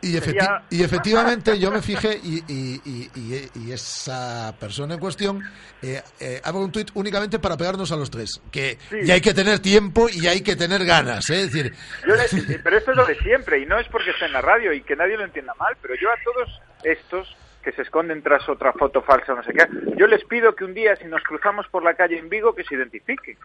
Y, 0.00 0.16
efecti- 0.16 0.24
Sería- 0.24 0.62
y 0.70 0.82
efectivamente 0.82 1.56
yo 1.56 1.70
me 1.70 1.80
fijé 1.80 2.18
y, 2.20 2.42
y- 2.48 2.80
y- 2.84 3.10
y- 3.14 3.50
y 3.54 3.70
esa 3.72 4.52
persona 4.58 4.94
en 4.94 5.00
cuestión 5.00 5.40
eh, 5.80 6.02
eh, 6.18 6.40
abre 6.42 6.58
un 6.62 6.72
tuit 6.72 6.90
únicamente 6.94 7.38
para 7.38 7.56
pegarnos 7.56 7.92
a 7.92 7.96
los 7.96 8.10
tres. 8.10 8.40
Que 8.50 8.76
y 8.90 9.08
hay 9.12 9.20
que 9.20 9.32
tener 9.34 9.60
tiempo 9.60 10.08
y 10.12 10.26
hay 10.26 10.40
que 10.42 10.56
tener 10.56 10.84
ganas. 10.84 11.30
¿eh? 11.30 11.42
Es 11.42 11.52
decir, 11.52 11.72
Yo 12.04 12.14
le- 12.16 12.58
pero 12.58 12.76
esto 12.76 12.90
es 12.90 12.96
lo 12.96 13.06
de 13.06 13.16
siempre, 13.20 13.60
y 13.60 13.66
no 13.66 13.78
es 13.78 13.86
porque 13.86 14.10
esté 14.10 14.24
en 14.24 14.32
la 14.32 14.40
radio 14.40 14.72
y 14.72 14.82
que 14.82 14.96
nadie 14.96 15.16
lo 15.16 15.24
entienda 15.24 15.54
mal, 15.54 15.76
pero 15.80 15.94
yo 15.94 16.08
a 16.10 16.16
todos 16.24 16.60
estos 16.82 17.36
que 17.62 17.72
se 17.72 17.82
esconden 17.82 18.22
tras 18.22 18.48
otra 18.48 18.72
foto 18.72 19.02
falsa 19.02 19.32
o 19.32 19.36
no 19.36 19.42
sé 19.42 19.52
qué, 19.52 19.66
yo 19.96 20.06
les 20.06 20.24
pido 20.24 20.54
que 20.54 20.64
un 20.64 20.74
día, 20.74 20.96
si 20.96 21.04
nos 21.06 21.22
cruzamos 21.22 21.66
por 21.68 21.82
la 21.84 21.94
calle 21.94 22.18
en 22.18 22.28
Vigo, 22.28 22.54
que 22.54 22.64
se 22.64 22.74
identifiquen. 22.76 23.36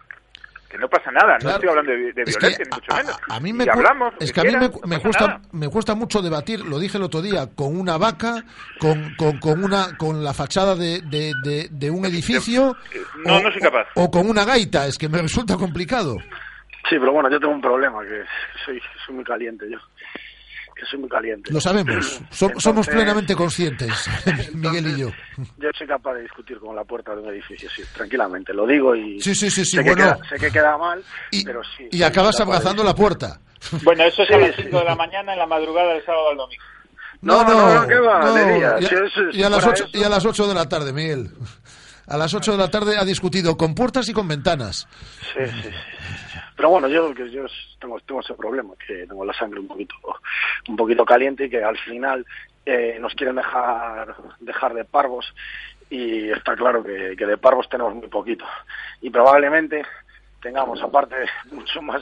Que 0.69 0.79
no 0.79 0.87
pasa 0.89 1.11
nada, 1.11 1.37
no 1.43 1.51
estoy 1.51 1.69
hablando 1.69 1.91
de, 1.91 2.13
de 2.13 2.23
Es 2.23 2.35
violencia, 2.35 2.57
que 2.57 2.63
ni 2.63 2.69
mucho 2.75 2.95
menos. 2.95 3.19
a 3.29 3.39
mí 3.39 3.49
Y 3.51 3.53
me, 3.53 3.63
hablamos, 3.69 4.13
es 4.19 4.31
que 4.33 4.39
a 4.41 4.43
mí 4.43 4.49
me, 4.53 4.57
quieran, 4.57 4.71
cu- 4.71 4.81
no 4.81 4.87
me 4.87 4.97
nada. 5.27 5.41
me 5.51 5.69
cuesta 5.69 5.93
mucho 5.93 6.19
debatir 6.23 6.61
lo 6.61 6.79
dije 6.79 6.97
el 6.97 7.03
otro 7.03 7.21
día 7.21 7.47
con 7.55 7.79
una 7.79 7.99
vaca 7.99 8.43
con, 8.79 9.13
con, 9.15 9.37
con 9.37 9.63
una 9.63 9.95
con 9.99 10.23
la 10.23 10.33
fachada 10.33 10.75
de, 10.75 11.01
de, 11.03 11.33
de- 11.43 11.67
de 11.69 11.91
un 11.91 12.05
edificio 12.05 12.75
No, 13.23 13.35
o, 13.37 13.41
no 13.43 13.51
soy 13.51 13.61
capaz. 13.61 13.85
o 13.93 14.09
con 14.09 14.27
una 14.27 14.45
gaita 14.45 14.87
es 14.87 14.97
que 14.97 15.07
me 15.09 15.17
resulta 15.21 15.57
complicado 15.57 16.15
Sí, 16.89 16.97
pero 16.99 17.11
bueno, 17.13 17.29
yo 17.29 17.39
tengo 17.39 17.53
un 17.53 17.61
problema, 17.61 18.01
que 18.03 18.23
soy, 18.65 18.81
soy 19.05 19.15
muy 19.15 19.23
caliente 19.23 19.65
yo. 19.69 19.77
Que 20.83 20.89
soy 20.89 20.99
muy 20.99 21.09
caliente. 21.09 21.51
lo 21.53 21.61
sabemos 21.61 22.21
So- 22.31 22.51
somos 22.57 22.87
plenamente 22.87 23.35
conscientes 23.35 24.09
Miguel 24.53 24.87
y 24.87 24.97
yo 25.01 25.09
Yo 25.57 25.69
soy 25.77 25.87
capaz 25.87 26.15
de 26.15 26.23
discutir 26.23 26.59
con 26.59 26.75
la 26.75 26.83
puerta 26.83 27.15
de 27.15 27.21
un 27.21 27.29
edificio, 27.29 27.69
sí, 27.69 27.83
tranquilamente. 27.93 28.53
Lo 28.53 28.65
digo 28.67 28.95
y 28.95 29.19
Sí, 29.21 29.33
sí, 29.33 29.49
sí, 29.49 29.63
sí, 29.65 29.77
sé, 29.77 29.83
que 29.83 29.91
bueno. 29.93 30.15
queda, 30.17 30.29
sé 30.29 30.35
que 30.37 30.51
queda 30.51 30.77
mal, 30.77 31.03
pero 31.45 31.61
sí. 31.77 31.87
y 31.91 32.03
acabas 32.03 32.39
abrazando 32.39 32.83
la 32.83 32.93
puerta 32.93 33.39
Bueno, 33.83 34.03
eso 34.03 34.23
es 34.23 34.27
Sí, 34.33 34.33
a 34.33 34.37
las 34.37 34.55
sí, 34.55 34.63
5 34.63 34.79
de 34.79 34.85
la 34.85 34.95
mañana 34.95 35.33
en 35.33 35.39
la 35.39 35.47
madrugada 35.47 35.93
del 35.93 36.05
sábado 36.05 36.29
al 36.31 36.37
domingo. 36.37 36.63
No, 37.21 37.41
no, 37.45 37.73
no, 37.81 37.87
¿qué 37.87 37.99
va? 37.99 38.19
no, 38.19 38.33
De 38.33 38.53
día. 38.55 38.75
y, 38.81 38.85
a- 38.85 38.89
Si 38.89 38.95
eso 38.95 39.05
es 39.29 39.35
y 39.35 39.43
a 39.43 39.49
las 39.49 39.59
para 39.61 39.71
ocho, 39.71 39.85
eso- 39.85 39.97
y 39.97 40.03
a 40.03 40.09
las 40.09 40.25
8 40.25 40.47
de 40.47 40.53
la 40.53 40.67
tarde 40.67 40.91
Miguel 40.91 41.31
a 42.05 42.17
las 42.17 42.33
8 42.33 42.51
de 42.51 42.57
la 42.57 42.69
tarde 42.69 42.97
ha 42.97 43.05
discutido 43.05 43.55
con 43.55 43.73
puertas 43.73 44.09
y 44.09 44.13
con 44.13 44.27
ventanas 44.27 44.87
Sí, 45.33 45.39
sí, 45.45 45.61
sí. 45.63 46.39
Pero 46.63 46.71
bueno, 46.71 46.87
yo, 46.87 47.11
yo 47.11 47.43
tengo, 47.77 47.99
tengo 47.99 48.21
ese 48.21 48.35
problema, 48.35 48.73
que 48.87 49.05
tengo 49.05 49.25
la 49.25 49.33
sangre 49.33 49.59
un 49.59 49.67
poquito, 49.67 49.95
un 50.69 50.77
poquito 50.77 51.03
caliente 51.03 51.43
y 51.43 51.49
que 51.49 51.61
al 51.61 51.77
final 51.77 52.25
eh, 52.65 52.95
nos 53.01 53.13
quieren 53.15 53.35
dejar, 53.35 54.15
dejar 54.39 54.73
de 54.73 54.85
parvos 54.85 55.25
y 55.89 56.29
está 56.29 56.55
claro 56.55 56.81
que, 56.81 57.17
que 57.17 57.25
de 57.25 57.35
parvos 57.35 57.67
tenemos 57.67 57.93
muy 57.93 58.07
poquito. 58.07 58.45
Y 59.01 59.09
probablemente 59.09 59.83
tengamos, 60.41 60.81
aparte, 60.81 61.17
mucho 61.51 61.81
más, 61.81 62.01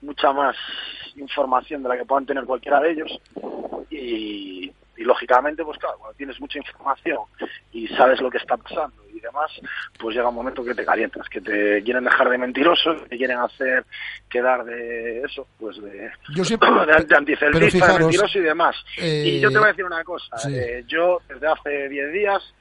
mucha 0.00 0.32
más 0.32 0.56
información 1.16 1.82
de 1.82 1.90
la 1.90 1.98
que 1.98 2.06
puedan 2.06 2.24
tener 2.24 2.46
cualquiera 2.46 2.80
de 2.80 2.92
ellos 2.92 3.20
y, 3.90 4.72
y 5.00 5.04
lógicamente, 5.04 5.64
pues 5.64 5.78
claro, 5.78 5.96
cuando 5.98 6.14
tienes 6.18 6.38
mucha 6.40 6.58
información 6.58 7.20
y 7.72 7.88
sabes 7.88 8.20
lo 8.20 8.30
que 8.30 8.36
está 8.36 8.58
pasando 8.58 9.02
y 9.10 9.18
demás, 9.18 9.50
pues 9.98 10.14
llega 10.14 10.28
un 10.28 10.34
momento 10.34 10.62
que 10.62 10.74
te 10.74 10.84
calientas, 10.84 11.26
que 11.30 11.40
te 11.40 11.82
quieren 11.82 12.04
dejar 12.04 12.28
de 12.28 12.36
mentiroso, 12.36 12.94
que 13.02 13.08
te 13.08 13.16
quieren 13.16 13.38
hacer 13.38 13.86
quedar 14.28 14.62
de 14.62 15.22
eso, 15.22 15.46
pues 15.58 15.80
de, 15.82 16.10
Yo 16.34 16.44
siempre- 16.44 16.68
de, 16.86 16.92
de 17.60 17.70
mentiroso 18.04 18.38
y 18.38 18.42
demás. 18.42 18.76
eh, 18.98 19.24
y 19.26 19.40
yo 19.40 19.50
te 19.50 19.56
voy 19.58 19.64
a 19.68 19.70
decir 19.70 19.84
una 19.86 20.04
cosa, 20.04 20.36
sí. 20.36 20.54
eh, 20.54 20.84
yo 20.86 21.22
desde 21.28 21.46
hace 21.46 21.88
10 21.88 22.12
días, 22.12 22.54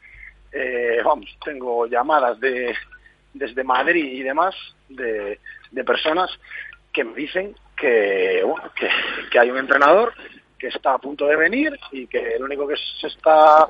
eh, 0.54 1.02
vamos, 1.04 1.38
tengo 1.44 1.88
llamadas 1.88 2.40
de 2.40 2.74
desde 3.34 3.64
Madrid 3.66 4.06
y 4.14 4.24
demás 4.24 4.56
de, 4.88 5.40
de 5.72 5.84
personas 5.84 6.32
que 6.94 7.04
me 7.04 7.14
dicen 7.16 7.54
que, 7.76 8.42
bueno, 8.46 8.72
que, 8.76 8.90
que 9.30 9.40
hay 9.40 9.52
un 9.52 9.58
entrenador 9.58 10.14
que 10.60 10.68
está 10.68 10.94
a 10.94 10.98
punto 11.00 11.26
de 11.26 11.36
venir 11.36 11.80
y 11.92 12.06
que 12.08 12.36
lo 12.38 12.46
único 12.46 12.68
que 12.68 12.76
se 13.00 13.08
está 13.08 13.68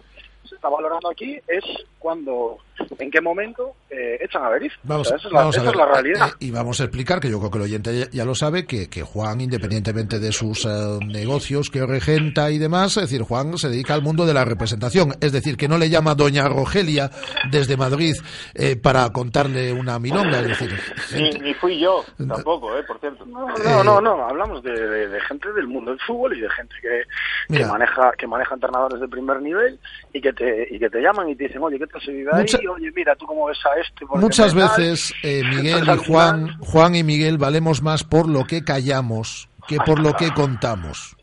se 0.50 0.56
está 0.56 0.70
valorando 0.70 1.10
aquí 1.10 1.38
es 1.48 1.64
cuando, 2.00 2.58
en 2.98 3.12
qué 3.12 3.22
momento 3.22 3.74
eh, 3.90 4.18
echan 4.22 4.44
a 4.44 4.50
Berizzo. 4.50 4.78
Vamos, 4.84 5.08
O 5.08 5.10
sea, 5.10 5.18
esa 5.18 5.28
es 5.28 5.34
la, 5.34 5.40
vamos 5.42 5.56
a 5.58 5.62
esa 5.62 5.66
ver. 5.72 5.76
es 5.76 5.78
la 5.88 5.94
realidad. 5.94 6.28
Eh, 6.30 6.36
y 6.40 6.52
vamos 6.52 6.80
a 6.80 6.84
explicar, 6.86 7.20
que 7.20 7.30
yo 7.30 7.40
creo 7.40 7.52
que 7.52 7.58
el 7.58 7.64
oyente 7.66 8.00
ya, 8.00 8.10
ya 8.12 8.26
lo 8.26 8.36
sabe, 8.36 8.66
que, 8.66 8.90
que 8.90 9.02
Juan, 9.04 9.42
independientemente 9.42 10.20
de 10.20 10.32
sus 10.32 10.66
eh, 10.66 10.70
negocios 11.06 11.70
que 11.70 11.86
regenta 11.86 12.50
y 12.52 12.58
demás, 12.58 12.96
es 12.98 13.04
decir, 13.04 13.22
Juan 13.24 13.58
se 13.58 13.70
dedica 13.70 13.94
al 13.94 14.02
mundo 14.02 14.26
de 14.26 14.34
la 14.34 14.46
representación. 14.46 15.14
Es 15.22 15.32
decir, 15.32 15.58
que 15.58 15.68
no 15.68 15.78
le 15.78 15.90
llama 15.90 16.16
doña 16.16 16.48
Rogelia 16.48 17.12
desde 17.52 17.76
Madrid 17.78 18.16
eh, 18.56 18.76
para 18.78 19.10
contarle 19.12 19.74
una 19.74 20.00
milonga. 20.00 20.40
Es 20.40 20.48
decir, 20.48 20.72
Ni, 21.16 21.30
ni 21.40 21.54
fui 21.56 21.80
yo, 21.80 22.04
tampoco, 22.28 22.78
¿eh? 22.78 22.84
Por 22.84 23.00
cierto. 23.00 23.26
No, 23.26 23.48
no, 23.58 23.84
no, 23.84 24.02
no, 24.02 24.26
hablamos 24.28 24.64
de, 24.64 24.72
de- 24.72 25.08
de 25.10 25.22
gente 25.22 25.52
del 25.54 25.68
mundo 25.68 25.92
del 25.92 26.00
fútbol 26.02 26.38
y 26.38 26.42
de 26.42 26.50
gente 26.52 26.76
que, 26.82 27.56
que 27.58 27.66
maneja 27.66 28.12
que 28.18 28.28
maneja 28.28 28.56
entrenadores 28.56 29.00
de 29.02 29.08
primer 29.08 29.42
nivel 29.42 29.80
y 30.14 30.22
que 30.22 30.32
te 30.40 30.68
y 30.72 30.80
que 30.80 30.90
te 30.90 31.02
llaman 31.02 31.30
y 31.30 31.36
te 31.36 31.44
dicen, 31.44 31.62
oye, 31.62 31.78
¿qué 31.78 31.86
te 31.86 31.98
has 31.98 32.04
seguido 32.04 32.34
ahí? 32.34 32.42
Mucha- 32.42 32.58
Oye, 32.72 32.92
mira, 32.96 33.16
¿tú 33.16 33.26
cómo 33.26 33.46
ves 33.46 33.58
a 33.66 33.80
este? 33.80 34.06
¿Por 34.06 34.18
qué 34.20 34.26
muchas 34.26 34.56
me 34.56 34.62
tal?". 34.62 34.70
veces 34.80 35.14
eh, 35.22 35.44
Miguel 35.44 35.84
y 35.88 35.98
Juan, 36.08 36.58
Juan 36.60 36.96
y 36.96 37.04
Miguel 37.04 37.38
valemos 37.38 37.82
más 37.84 38.04
por 38.04 38.28
lo 38.28 38.46
que 38.46 38.64
callamos 38.64 39.50
que 39.68 39.78
por 39.78 40.00
lo 40.00 40.14
que 40.14 40.32
contamos. 40.32 41.16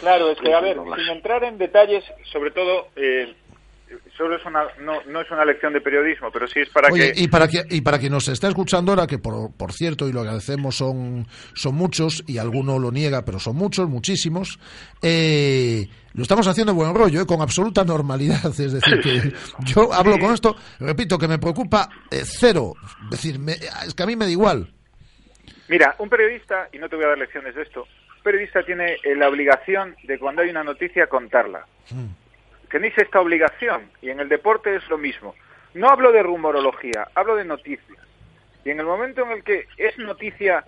Claro, 0.00 0.30
es 0.32 0.38
que, 0.38 0.52
a 0.52 0.60
ver, 0.60 0.76
sin 0.96 1.16
entrar 1.16 1.42
en 1.44 1.56
detalles, 1.56 2.04
sobre 2.30 2.50
todo, 2.50 2.88
eh, 2.96 3.32
solo 4.18 4.36
es 4.36 4.44
una, 4.44 4.64
no, 4.82 4.92
no 5.08 5.20
es 5.22 5.30
una 5.30 5.44
lección 5.46 5.72
de 5.72 5.80
periodismo, 5.80 6.30
pero 6.30 6.46
sí 6.46 6.60
es 6.60 6.68
para 6.68 6.88
Oye, 6.92 7.12
que... 7.14 7.20
y 7.22 7.28
para 7.28 7.48
que 7.48 7.62
y 7.70 7.80
para 7.80 7.98
quien 7.98 8.12
nos 8.12 8.28
está 8.28 8.48
escuchando 8.48 8.92
ahora, 8.92 9.06
que 9.06 9.18
por, 9.18 9.52
por 9.56 9.72
cierto, 9.72 10.06
y 10.08 10.12
lo 10.12 10.20
agradecemos, 10.20 10.76
son, 10.76 11.26
son 11.54 11.74
muchos, 11.76 12.22
y 12.26 12.36
alguno 12.38 12.78
lo 12.78 12.90
niega, 12.92 13.24
pero 13.24 13.38
son 13.38 13.56
muchos, 13.56 13.88
muchísimos, 13.88 14.58
eh, 15.00 15.86
lo 16.14 16.22
estamos 16.22 16.46
haciendo 16.46 16.74
buen 16.74 16.94
rollo, 16.94 17.20
eh, 17.22 17.26
con 17.26 17.40
absoluta 17.42 17.84
normalidad. 17.84 18.46
Es 18.46 18.72
decir, 18.72 19.00
que 19.00 19.32
yo 19.64 19.92
hablo 19.92 20.18
con 20.18 20.32
esto, 20.32 20.56
repito, 20.80 21.18
que 21.18 21.28
me 21.28 21.38
preocupa 21.38 21.88
eh, 22.10 22.22
cero. 22.24 22.74
Es 23.04 23.10
decir, 23.10 23.38
me- 23.38 23.52
es 23.86 23.94
que 23.94 24.02
a 24.02 24.06
mí 24.06 24.16
me 24.16 24.24
da 24.24 24.30
igual. 24.30 24.68
Mira, 25.68 25.94
un 25.98 26.08
periodista, 26.08 26.68
y 26.72 26.78
no 26.78 26.88
te 26.88 26.96
voy 26.96 27.04
a 27.04 27.08
dar 27.08 27.18
lecciones 27.18 27.54
de 27.54 27.62
esto, 27.62 27.82
un 27.82 28.22
periodista 28.22 28.62
tiene 28.64 28.96
eh, 29.02 29.14
la 29.16 29.28
obligación 29.28 29.96
de 30.04 30.18
cuando 30.18 30.42
hay 30.42 30.50
una 30.50 30.62
noticia 30.64 31.06
contarla. 31.08 31.66
Tenéis 32.70 32.94
esta 32.96 33.20
obligación 33.20 33.82
y 34.02 34.10
en 34.10 34.20
el 34.20 34.28
deporte 34.28 34.74
es 34.76 34.88
lo 34.88 34.98
mismo. 34.98 35.34
No 35.74 35.88
hablo 35.88 36.12
de 36.12 36.22
rumorología, 36.22 37.08
hablo 37.14 37.36
de 37.36 37.44
noticias. 37.44 37.98
Y 38.64 38.70
en 38.70 38.80
el 38.80 38.86
momento 38.86 39.22
en 39.22 39.32
el 39.32 39.42
que 39.44 39.66
es 39.76 39.98
noticia 39.98 40.64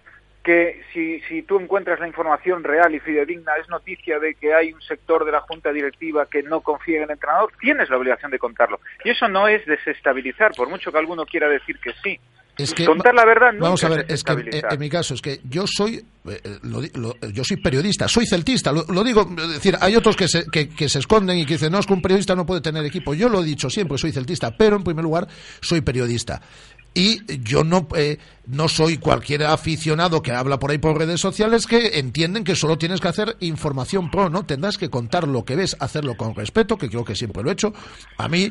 que 0.46 0.80
si, 0.92 1.18
si 1.28 1.42
tú 1.42 1.58
encuentras 1.58 1.98
la 1.98 2.06
información 2.06 2.62
real 2.62 2.94
y 2.94 3.00
fidedigna, 3.00 3.52
es 3.60 3.68
noticia 3.68 4.20
de 4.20 4.34
que 4.36 4.54
hay 4.54 4.72
un 4.72 4.80
sector 4.80 5.24
de 5.24 5.32
la 5.32 5.40
junta 5.40 5.72
directiva 5.72 6.26
que 6.30 6.44
no 6.44 6.60
confía 6.60 6.98
en 6.98 7.02
el 7.02 7.10
entrenador, 7.10 7.52
tienes 7.60 7.90
la 7.90 7.96
obligación 7.98 8.30
de 8.30 8.38
contarlo. 8.38 8.78
Y 9.04 9.10
eso 9.10 9.26
no 9.28 9.48
es 9.48 9.66
desestabilizar, 9.66 10.52
por 10.56 10.68
mucho 10.68 10.92
que 10.92 10.98
alguno 10.98 11.26
quiera 11.26 11.48
decir 11.48 11.78
que 11.80 11.90
sí. 12.02 12.18
Es 12.56 12.72
que, 12.72 12.86
Contar 12.86 13.14
la 13.14 13.26
verdad 13.26 13.52
nunca 13.52 13.64
Vamos 13.64 13.84
a 13.84 13.88
ver, 13.90 14.06
es 14.08 14.22
que 14.24 14.32
en, 14.32 14.38
desestabilizar. 14.38 14.72
en 14.72 14.78
mi 14.80 14.88
caso 14.88 15.12
es 15.14 15.20
que 15.20 15.40
yo 15.44 15.64
soy, 15.66 15.96
eh, 15.96 16.40
eh, 16.42 16.58
lo 16.62 16.80
lo- 16.94 17.14
yo 17.32 17.44
soy 17.44 17.58
periodista, 17.58 18.08
soy 18.08 18.24
celtista, 18.24 18.72
lo, 18.72 18.84
lo 18.88 19.04
digo, 19.04 19.28
es 19.36 19.52
decir, 19.54 19.76
hay 19.80 19.94
otros 19.96 20.16
que 20.16 20.26
se, 20.26 20.44
que, 20.50 20.68
que 20.70 20.88
se 20.88 21.00
esconden 21.00 21.36
y 21.38 21.44
que 21.44 21.54
dicen, 21.54 21.70
no, 21.72 21.80
es 21.80 21.86
que 21.86 21.92
un 21.92 22.00
periodista 22.00 22.34
no 22.34 22.46
puede 22.46 22.62
tener 22.62 22.82
equipo. 22.86 23.12
Yo 23.12 23.28
lo 23.28 23.42
he 23.42 23.44
dicho 23.44 23.68
siempre, 23.68 23.98
soy 23.98 24.12
celtista, 24.12 24.56
pero 24.56 24.76
en 24.76 24.84
primer 24.84 25.04
lugar 25.04 25.26
soy 25.60 25.82
periodista. 25.82 26.40
Y 26.94 27.18
yo 27.42 27.62
no, 27.62 27.88
eh, 27.94 28.16
no 28.46 28.68
soy 28.68 28.98
cualquier 28.98 29.44
aficionado 29.44 30.22
que 30.22 30.32
habla 30.32 30.58
por 30.58 30.70
ahí 30.70 30.78
por 30.78 30.96
redes 30.96 31.20
sociales 31.20 31.66
que 31.66 31.98
entienden 31.98 32.44
que 32.44 32.54
solo 32.54 32.78
tienes 32.78 33.00
que 33.00 33.08
hacer 33.08 33.36
información 33.40 34.10
pro, 34.10 34.30
¿no? 34.30 34.44
Tendrás 34.44 34.78
que 34.78 34.90
contar 34.90 35.26
lo 35.26 35.44
que 35.44 35.56
ves, 35.56 35.76
hacerlo 35.80 36.16
con 36.16 36.34
respeto, 36.34 36.78
que 36.78 36.88
creo 36.88 37.04
que 37.04 37.16
siempre 37.16 37.42
lo 37.42 37.50
he 37.50 37.54
hecho. 37.54 37.72
A 38.18 38.28
mí, 38.28 38.50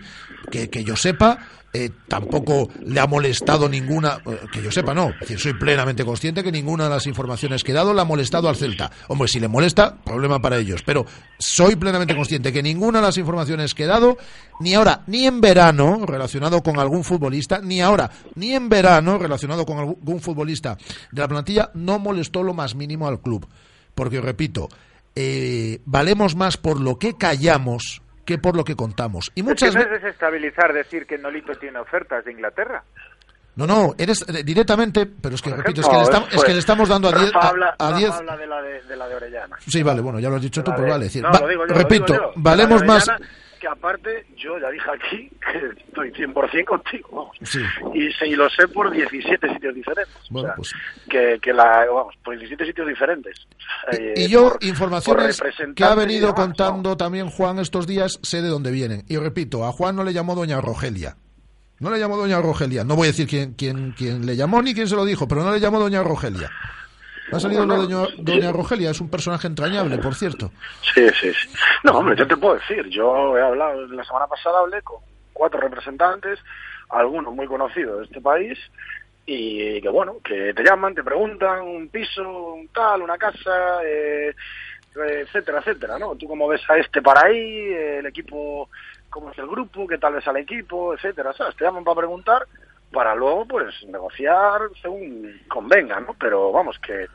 que, 0.51 0.69
que 0.69 0.83
yo 0.83 0.95
sepa, 0.95 1.39
eh, 1.77 1.91
tampoco 2.07 2.69
le 2.85 3.01
ha 3.01 3.05
molestado 3.05 3.67
ninguna, 3.67 4.21
eh, 4.25 4.39
que 4.49 4.63
yo 4.63 4.71
sepa, 4.71 4.93
no, 4.93 5.09
es 5.09 5.19
decir, 5.19 5.37
soy 5.37 5.53
plenamente 5.55 6.05
consciente 6.05 6.41
que 6.41 6.49
ninguna 6.49 6.85
de 6.85 6.91
las 6.91 7.05
informaciones 7.05 7.65
que 7.65 7.73
he 7.73 7.75
dado 7.75 7.93
le 7.93 7.99
ha 7.99 8.05
molestado 8.05 8.47
al 8.47 8.55
Celta. 8.55 8.89
Hombre, 9.09 9.27
si 9.27 9.41
le 9.41 9.49
molesta, 9.49 9.97
problema 10.01 10.41
para 10.41 10.57
ellos, 10.57 10.83
pero 10.85 11.05
soy 11.37 11.75
plenamente 11.75 12.15
consciente 12.15 12.53
que 12.53 12.63
ninguna 12.63 12.99
de 12.99 13.07
las 13.07 13.17
informaciones 13.17 13.73
que 13.73 13.83
he 13.83 13.87
dado, 13.87 14.17
ni 14.61 14.73
ahora, 14.73 15.03
ni 15.07 15.27
en 15.27 15.41
verano, 15.41 16.05
relacionado 16.05 16.63
con 16.63 16.79
algún 16.79 17.03
futbolista, 17.03 17.59
ni 17.61 17.81
ahora, 17.81 18.09
ni 18.35 18.53
en 18.53 18.69
verano, 18.69 19.17
relacionado 19.17 19.65
con 19.65 19.77
algún 19.77 19.84
futbolista 20.19 20.77
de 21.11 21.21
la 21.21 21.27
plantilla, 21.27 21.69
no 21.73 21.99
molestó 21.99 22.43
lo 22.43 22.53
más 22.53 22.75
mínimo 22.75 23.07
al 23.07 23.19
club. 23.21 23.47
Porque, 23.93 24.19
repito, 24.21 24.67
eh, 25.15 25.79
valemos 25.85 26.35
más 26.35 26.57
por 26.57 26.79
lo 26.81 26.97
que 26.99 27.15
callamos 27.17 28.01
que 28.25 28.37
por 28.37 28.55
lo 28.55 28.63
que 28.63 28.75
contamos. 28.75 29.31
Y 29.35 29.41
Es 29.41 29.45
muchas 29.45 29.69
que 29.71 29.77
no 29.77 29.83
veces... 29.85 29.97
es 29.97 30.03
desestabilizar 30.03 30.73
decir 30.73 31.05
que 31.05 31.17
Nolito 31.17 31.53
tiene 31.55 31.79
ofertas 31.79 32.25
de 32.25 32.31
Inglaterra. 32.31 32.83
No, 33.55 33.65
no, 33.65 33.95
eres 33.97 34.25
eh, 34.27 34.43
directamente, 34.43 35.05
pero 35.05 35.35
es 35.35 35.41
que 35.41 35.49
repito, 35.51 35.79
es 35.79 35.87
que, 35.87 35.93
le 35.95 36.01
es 36.01 36.07
estamos, 36.09 36.27
es 36.27 36.33
fuera. 36.35 36.47
que 36.47 36.53
le 36.53 36.59
estamos 36.59 36.89
dando 36.89 37.07
a 37.07 37.11
10 37.17 37.31
Rafa 37.31 37.45
a- 37.47 37.49
habla, 37.51 37.75
a 37.79 37.93
10 37.97 38.11
habla 38.11 38.35
de 38.35 38.47
la 38.47 38.61
de, 38.61 38.81
de 38.83 38.95
la 38.97 39.07
de 39.07 39.15
Orellana. 39.15 39.55
Sí, 39.65 39.81
vale, 39.81 40.01
bueno, 40.01 40.19
ya 40.19 40.27
lo 40.29 40.35
has 40.35 40.41
dicho 40.41 40.61
tú, 40.61 40.71
pero 40.71 40.83
de- 40.83 40.89
vale, 40.91 41.05
es 41.05 41.13
decir, 41.13 41.23
no, 41.23 41.31
va- 41.31 41.65
repito, 41.73 42.33
valemos 42.35 42.83
más 42.83 43.07
que 43.65 43.71
aparte 43.71 44.25
yo 44.37 44.59
ya 44.59 44.69
dije 44.69 44.85
aquí 44.93 45.29
que 45.51 45.81
estoy 45.87 46.11
100% 46.11 46.65
contigo, 46.65 47.09
vamos. 47.11 47.37
Sí. 47.41 47.59
Y, 47.93 48.35
lo 48.35 48.47
sé 48.49 48.67
por 48.67 48.91
17 48.91 49.53
sitios 49.53 49.73
diferentes. 49.73 50.13
Bueno, 50.29 50.49
o 50.57 50.63
sea, 50.63 50.77
pues- 50.79 51.09
que, 51.09 51.39
que 51.41 51.51
la, 51.53 51.85
vamos, 51.91 52.13
por 52.23 52.37
17 52.37 52.63
sitios 52.65 52.87
diferentes. 52.87 53.47
Eh, 53.91 54.13
Y 54.17 54.27
yo, 54.27 54.43
por- 54.43 54.59
por 54.59 54.63
informaciones 54.65 55.41
que 55.75 55.83
ha 55.83 55.95
venido 55.95 56.27
demás, 56.27 56.41
contando 56.41 56.95
también 56.95 57.29
Juan 57.29 57.57
estos 57.59 57.87
días, 57.87 58.19
sé 58.21 58.41
de 58.43 58.49
dónde 58.49 58.69
vienen. 58.71 59.03
Y 59.07 59.17
repito, 59.17 59.65
a 59.65 59.71
Juan 59.71 59.95
no 59.95 60.03
le 60.03 60.13
llamó 60.13 60.35
doña 60.35 60.61
Rogelia. 60.61 61.15
No 61.79 61.89
le 61.89 61.99
llamó 61.99 62.17
doña 62.17 62.39
Rogelia. 62.41 62.83
No 62.83 62.95
voy 62.95 63.07
a 63.07 63.11
decir 63.11 63.27
quién, 63.27 63.53
quién, 63.53 63.93
quién 63.97 64.25
le 64.25 64.35
llamó 64.35 64.61
ni 64.61 64.73
quién 64.73 64.87
se 64.87 64.95
lo 64.95 65.03
dijo, 65.05 65.27
pero 65.27 65.43
no 65.43 65.51
le 65.51 65.59
llamó 65.59 65.79
doña 65.79 66.03
Rogelia. 66.03 66.51
Ha 67.31 67.39
salido 67.39 67.65
lo 67.65 67.73
de 67.73 67.87
doña, 67.87 68.07
doña 68.17 68.51
Rogelia, 68.51 68.91
es 68.91 69.01
un 69.01 69.09
personaje 69.09 69.47
entrañable, 69.47 69.97
por 69.97 70.15
cierto. 70.15 70.51
Sí, 70.93 71.07
sí, 71.19 71.33
sí. 71.33 71.49
No, 71.83 71.97
hombre, 71.97 72.15
yo 72.15 72.27
te 72.27 72.37
puedo 72.37 72.55
decir, 72.55 72.87
yo 72.89 73.37
he 73.37 73.41
hablado, 73.41 73.87
la 73.87 74.03
semana 74.03 74.27
pasada 74.27 74.59
hablé 74.59 74.81
con 74.81 74.97
cuatro 75.33 75.59
representantes, 75.59 76.39
algunos 76.89 77.33
muy 77.33 77.47
conocidos 77.47 77.99
de 77.99 78.05
este 78.05 78.21
país, 78.21 78.59
y 79.25 79.81
que 79.81 79.89
bueno, 79.89 80.17
que 80.23 80.53
te 80.53 80.63
llaman, 80.63 80.93
te 80.93 81.03
preguntan 81.03 81.61
un 81.61 81.89
piso, 81.89 82.53
un 82.53 82.67
tal, 82.67 83.01
una 83.01 83.17
casa, 83.17 83.83
eh, 83.83 84.33
etcétera, 84.95 85.59
etcétera, 85.59 85.97
¿no? 85.97 86.15
Tú 86.15 86.27
cómo 86.27 86.47
ves 86.47 86.61
a 86.69 86.77
este 86.77 87.01
para 87.01 87.25
ahí, 87.25 87.73
el 87.73 88.05
equipo, 88.05 88.69
cómo 89.09 89.31
es 89.31 89.37
el 89.39 89.47
grupo, 89.47 89.87
qué 89.87 89.97
tal 89.97 90.13
ves 90.13 90.27
al 90.27 90.37
equipo, 90.37 90.93
etcétera, 90.93 91.33
¿sabes? 91.33 91.55
Te 91.55 91.65
llaman 91.65 91.83
para 91.83 91.97
preguntar 91.97 92.45
para 92.95 93.13
luego, 93.13 93.45
pues, 93.45 93.75
negociar 93.87 94.61
según 94.81 95.41
convenga, 95.49 95.99
¿no? 95.99 96.15
Pero 96.17 96.53
vamos, 96.53 96.79
que, 96.79 97.07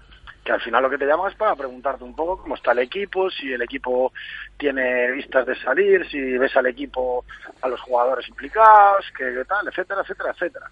que 0.45 0.53
al 0.53 0.61
final 0.61 0.83
lo 0.83 0.91
que 0.91 0.99
te 0.99 1.07
llaman 1.07 1.31
es 1.31 1.39
para 1.39 1.57
preguntarte 1.57 2.05
un 2.05 2.15
poco 2.15 2.43
cómo 2.43 2.55
está 2.55 2.73
el 2.73 2.81
equipo, 2.81 3.31
si 3.31 3.51
el 3.51 3.63
equipo 3.63 4.13
tiene 4.59 5.11
vistas 5.13 5.47
de 5.47 5.57
salir, 5.57 6.07
si 6.11 6.21
ves 6.37 6.55
al 6.55 6.67
equipo, 6.67 7.25
a 7.63 7.69
los 7.69 7.81
jugadores 7.81 8.29
implicados, 8.29 9.07
qué, 9.17 9.43
tal, 9.49 9.67
etcétera, 9.69 10.03
etcétera, 10.03 10.31
etcétera. 10.33 10.71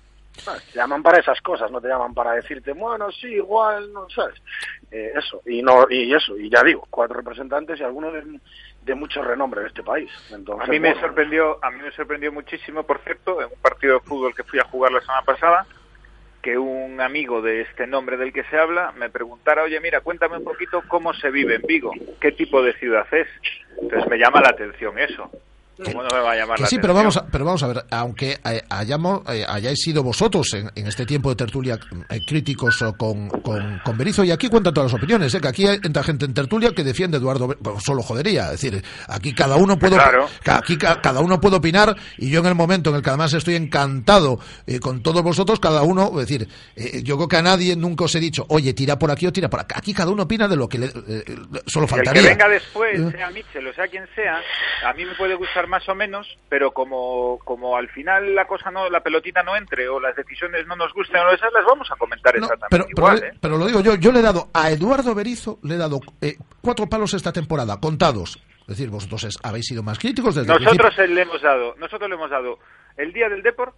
Te 0.72 0.78
llaman 0.78 1.02
para 1.02 1.20
esas 1.20 1.40
cosas, 1.40 1.70
no 1.70 1.80
te 1.80 1.88
llaman 1.88 2.12
para 2.12 2.32
decirte, 2.32 2.72
bueno, 2.74 3.11
sí, 3.11 3.28
igual, 3.28 3.90
no 3.90 4.11
sabes. 4.11 4.36
Eh, 4.90 5.12
eso, 5.16 5.40
y 5.46 5.62
no 5.62 5.86
y 5.88 6.14
eso, 6.14 6.36
y 6.36 6.50
ya 6.50 6.62
digo, 6.62 6.86
cuatro 6.90 7.16
representantes 7.16 7.80
y 7.80 7.82
algunos 7.82 8.12
de, 8.82 8.94
mucho 8.94 9.22
renombre 9.22 9.62
de 9.62 9.68
este 9.68 9.82
país. 9.82 10.10
Entonces, 10.30 10.68
A 10.68 10.70
mí 10.70 10.80
me 10.80 10.88
bueno, 10.88 11.06
sorprendió, 11.06 11.58
a 11.62 11.70
mí 11.70 11.82
me 11.82 11.90
sorprendió 11.92 12.32
muchísimo, 12.32 12.82
por 12.84 12.98
cierto, 13.00 13.40
en 13.40 13.46
un 13.46 13.60
partido 13.60 13.94
de 13.94 14.00
fútbol 14.00 14.34
que 14.34 14.44
fui 14.44 14.58
a 14.58 14.64
jugar 14.64 14.92
la 14.92 15.00
semana 15.00 15.22
pasada, 15.22 15.66
que 16.42 16.56
un 16.56 17.00
amigo 17.00 17.42
de 17.42 17.62
este 17.62 17.86
nombre 17.86 18.16
del 18.16 18.32
que 18.32 18.44
se 18.44 18.58
habla 18.58 18.92
me 18.92 19.10
preguntara, 19.10 19.62
oye, 19.64 19.80
mira, 19.80 20.00
cuéntame 20.00 20.38
un 20.38 20.44
poquito 20.44 20.82
cómo 20.88 21.12
se 21.14 21.30
vive 21.30 21.56
en 21.56 21.62
Vigo, 21.62 21.92
qué 22.20 22.32
tipo 22.32 22.62
de 22.62 22.72
ciudad 22.74 23.06
es. 23.12 23.28
Entonces 23.80 24.08
me 24.08 24.18
llama 24.18 24.40
la 24.40 24.50
atención 24.50 24.98
eso. 24.98 25.30
¿Cómo 25.84 26.02
no 26.02 26.08
me 26.12 26.20
va 26.20 26.32
a 26.32 26.36
llamar 26.36 26.56
Que 26.56 26.62
la 26.62 26.68
sí, 26.68 26.76
atención? 26.76 26.80
pero 26.82 26.94
vamos, 26.94 27.16
a, 27.16 27.26
pero 27.26 27.44
vamos 27.44 27.62
a 27.62 27.66
ver, 27.68 27.84
aunque 27.90 28.38
hayamos, 28.68 29.22
eh, 29.28 29.44
hayáis 29.48 29.78
sido 29.80 30.02
vosotros 30.02 30.52
en, 30.54 30.70
en 30.74 30.86
este 30.86 31.06
tiempo 31.06 31.30
de 31.30 31.36
tertulia 31.36 31.78
eh, 32.10 32.20
críticos 32.26 32.82
con, 32.96 33.28
con, 33.28 33.80
con 33.84 33.96
Berizzo, 33.98 34.24
y 34.24 34.30
aquí 34.30 34.48
cuentan 34.48 34.74
todas 34.74 34.92
las 34.92 34.98
opiniones, 34.98 35.34
eh, 35.34 35.40
que 35.40 35.48
aquí 35.48 35.66
hay- 35.66 35.78
entra 35.82 36.02
gente 36.02 36.24
en 36.24 36.34
tertulia 36.34 36.72
que 36.74 36.82
defiende 36.84 37.16
a 37.16 37.20
Eduardo 37.20 37.46
bueno, 37.60 37.78
solo 37.80 38.02
jodería, 38.02 38.46
es 38.46 38.60
decir, 38.60 38.82
aquí 39.08 39.32
cada 39.34 39.56
uno 39.56 39.78
puede, 39.78 39.96
Claro. 39.96 40.28
aquí 40.46 40.76
ca- 40.76 41.00
cada 41.00 41.20
uno 41.20 41.40
puede 41.40 41.56
opinar, 41.56 41.94
y 42.16 42.30
yo 42.30 42.40
en 42.40 42.46
el 42.46 42.54
momento 42.54 42.90
en 42.90 42.96
el 42.96 43.02
que 43.02 43.10
además 43.10 43.32
estoy 43.34 43.54
encantado 43.54 44.40
eh, 44.66 44.80
con 44.80 45.02
todos 45.02 45.22
vosotros, 45.22 45.60
cada 45.60 45.82
uno, 45.82 46.08
es 46.20 46.26
decir, 46.28 46.48
eh, 46.76 47.02
yo 47.04 47.16
creo 47.16 47.28
que 47.28 47.36
a 47.36 47.42
nadie 47.42 47.76
nunca 47.76 48.04
os 48.04 48.14
he 48.14 48.20
dicho, 48.20 48.44
oye, 48.48 48.72
tira 48.74 48.98
por 48.98 49.10
aquí 49.10 49.26
o 49.26 49.32
tira 49.32 49.48
por 49.48 49.60
acá, 49.60 49.76
aquí 49.78 49.94
cada 49.94 50.10
uno 50.10 50.24
opina 50.24 50.48
de 50.48 50.56
lo 50.56 50.68
que 50.68 50.78
le, 50.78 50.88
solo 51.66 51.84
el 51.84 51.88
faltaría. 51.90 52.22
que 52.22 52.28
venga 52.28 52.48
después, 52.48 53.00
sea 53.12 53.30
Mitchell 53.30 53.66
o 53.66 53.74
sea 53.74 53.86
quien 53.88 54.04
sea, 54.14 54.40
a 54.84 54.92
mí 54.94 55.04
me 55.04 55.14
puede 55.14 55.34
gustar 55.34 55.66
más 55.68 55.88
o 55.88 55.94
menos, 55.94 56.26
pero 56.48 56.72
como, 56.72 57.38
como 57.44 57.76
al 57.76 57.88
final 57.90 58.34
la 58.34 58.46
cosa 58.46 58.70
no, 58.70 58.88
la 58.90 59.00
pelotita 59.00 59.42
no 59.42 59.54
entre 59.56 59.88
o 59.88 60.00
las 60.00 60.16
decisiones 60.16 60.66
no 60.66 60.74
nos 60.76 60.92
gusten 60.94 61.20
o 61.20 61.30
esas, 61.30 61.52
las 61.52 61.64
vamos 61.64 61.88
a 61.90 61.96
comentar 61.96 62.34
exactamente 62.34 62.68
pero, 62.70 62.86
igual, 62.96 63.22
¿eh? 63.22 63.38
pero 63.40 63.56
lo 63.58 63.66
digo 63.66 63.80
yo, 63.80 63.94
yo 63.94 64.10
le 64.10 64.18
he 64.20 64.22
dado 64.22 64.48
a 64.52 64.70
Eduardo 64.70 65.14
Berizo, 65.14 65.58
le 65.62 65.74
he 65.74 65.78
dado 65.78 66.00
eh, 66.20 66.36
cuatro 66.60 66.86
palos 66.88 67.14
esta 67.14 67.32
temporada, 67.32 67.78
contados. 67.80 68.42
Es 68.62 68.76
decir, 68.76 68.90
vosotros 68.90 69.24
es- 69.24 69.38
habéis 69.42 69.66
sido 69.66 69.82
más 69.82 69.98
críticos 69.98 70.34
desde 70.34 70.52
Nosotros 70.52 70.96
le 70.98 71.22
hemos 71.22 71.40
dado, 71.40 71.74
nosotros 71.78 72.08
le 72.10 72.16
hemos 72.16 72.30
dado 72.30 72.58
el 72.96 73.12
día 73.12 73.28
del 73.28 73.42
Deport, 73.42 73.74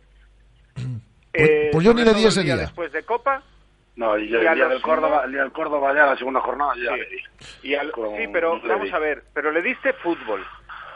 Pues- 1.32 1.50
pues 1.72 1.84
yo 1.84 1.94
ni 1.94 2.02
le 2.04 2.12
di 2.14 2.22
el 2.22 2.28
ese 2.28 2.42
día. 2.42 2.56
después 2.56 2.90
de 2.92 3.02
Copa, 3.04 3.42
No, 3.96 4.16
y, 4.18 4.28
Y 4.30 4.34
el 4.34 4.48
a 4.48 4.54
día 4.54 4.66
del 4.68 4.80
Córdoba, 4.80 5.16
uno- 5.18 5.24
el 5.26 5.32
día 5.32 5.42
del 5.42 5.52
Córdoba 5.52 5.92
ya 5.94 6.06
la 6.06 6.16
segunda 6.16 6.40
jornada 6.40 6.72
ya 6.76 6.96
le 6.96 7.04
di. 7.06 7.18
y 7.68 7.74
al- 7.74 7.90
Con- 7.92 8.16
sí, 8.16 8.24
pero 8.32 8.58
vamos 8.60 8.92
a 8.92 8.98
ver, 8.98 9.24
pero 9.34 9.50
le 9.52 9.60
diste 9.62 9.92
fútbol. 9.94 10.44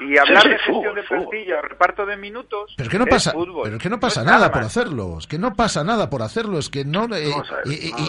Y 0.00 0.18
hablar 0.18 0.42
sí, 0.42 0.48
de 0.48 0.54
gestión 0.58 0.82
fútbol, 0.82 0.94
de 0.96 1.02
plantilla, 1.02 1.62
reparto 1.62 2.06
de 2.06 2.16
minutos, 2.16 2.74
Pero 2.76 2.86
es 2.88 2.92
que 2.92 2.98
no 2.98 3.06
pasa, 3.06 3.32
fútbol. 3.32 3.62
pero 3.64 3.76
es 3.76 3.82
que 3.82 3.88
no 3.90 4.00
pasa 4.00 4.24
nada 4.24 4.50
por 4.50 4.62
hacerlo, 4.62 5.18
es 5.18 5.26
que 5.26 5.38
no 5.38 5.54
pasa 5.54 5.84
nada 5.84 6.10
por 6.10 6.22
hacerlo, 6.22 6.58
es 6.58 6.68
que 6.68 6.84
no 6.84 7.06
eh, 7.14 7.32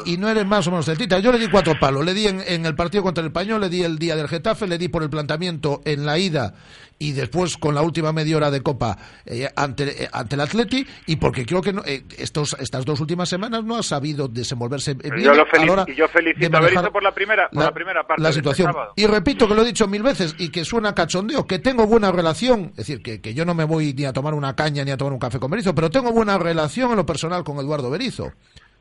y 0.05 0.17
no 0.17 0.29
eres 0.29 0.45
más 0.45 0.67
o 0.67 0.71
menos 0.71 0.85
celtita. 0.85 1.19
Yo 1.19 1.31
le 1.31 1.37
di 1.39 1.49
cuatro 1.49 1.73
palos, 1.79 2.03
le 2.03 2.13
di 2.13 2.27
en, 2.27 2.41
en 2.45 2.65
el 2.65 2.75
partido 2.75 3.03
contra 3.03 3.21
el 3.21 3.27
Español, 3.27 3.61
le 3.61 3.69
di 3.69 3.83
el 3.83 3.97
día 3.99 4.15
del 4.15 4.27
Getafe, 4.27 4.67
le 4.67 4.77
di 4.77 4.87
por 4.87 5.03
el 5.03 5.09
planteamiento 5.09 5.81
en 5.85 6.05
la 6.05 6.17
ida 6.17 6.53
y 6.97 7.11
después 7.11 7.57
con 7.57 7.75
la 7.75 7.81
última 7.81 8.13
media 8.13 8.37
hora 8.37 8.49
de 8.49 8.61
Copa 8.61 8.97
eh, 9.25 9.49
ante, 9.55 10.03
eh, 10.05 10.09
ante 10.13 10.35
el 10.35 10.41
Atleti 10.41 10.87
y 11.07 11.17
porque 11.17 11.45
creo 11.45 11.61
que 11.61 11.73
no, 11.73 11.81
eh, 11.85 12.05
estos 12.17 12.55
estas 12.59 12.85
dos 12.85 13.01
últimas 13.01 13.27
semanas 13.27 13.63
no 13.65 13.75
ha 13.75 13.83
sabido 13.83 14.29
desenvolverse 14.29 14.93
bien 14.93 15.17
Yo 15.17 15.33
lo 15.33 15.41
a 15.41 15.45
la 15.45 15.51
felici- 15.51 15.69
hora 15.69 15.85
y 15.87 15.95
yo 15.95 16.07
felicito 16.07 16.45
a 16.47 16.49
manejar 16.51 16.75
Berizzo 16.75 16.93
por 16.93 17.03
la 17.03 17.11
primera, 17.13 17.49
por 17.49 17.63
la, 17.63 17.71
primera 17.73 18.07
parte 18.07 18.23
la 18.23 18.29
este 18.29 18.39
situación. 18.39 18.73
y 18.95 19.05
repito 19.07 19.45
que 19.47 19.55
lo 19.55 19.61
he 19.63 19.65
dicho 19.65 19.87
mil 19.89 20.03
veces 20.03 20.35
y 20.37 20.49
que 20.49 20.63
suena 20.63 20.95
cachondeo, 20.95 21.45
que 21.45 21.59
tengo 21.59 21.85
buena 21.85 22.13
relación, 22.13 22.67
es 22.71 22.77
decir, 22.77 23.03
que, 23.03 23.19
que 23.19 23.33
yo 23.33 23.43
no 23.45 23.53
me 23.53 23.65
voy 23.65 23.93
ni 23.93 24.05
a 24.05 24.13
tomar 24.13 24.33
una 24.33 24.55
caña 24.55 24.85
ni 24.85 24.91
a 24.91 24.97
tomar 24.97 25.11
un 25.13 25.19
café 25.19 25.37
con 25.37 25.51
Berizzo, 25.51 25.75
pero 25.75 25.89
tengo 25.89 26.13
buena 26.13 26.37
relación 26.37 26.91
en 26.91 26.97
lo 26.97 27.05
personal 27.05 27.43
con 27.43 27.57
Eduardo 27.57 27.89
Berizzo. 27.89 28.31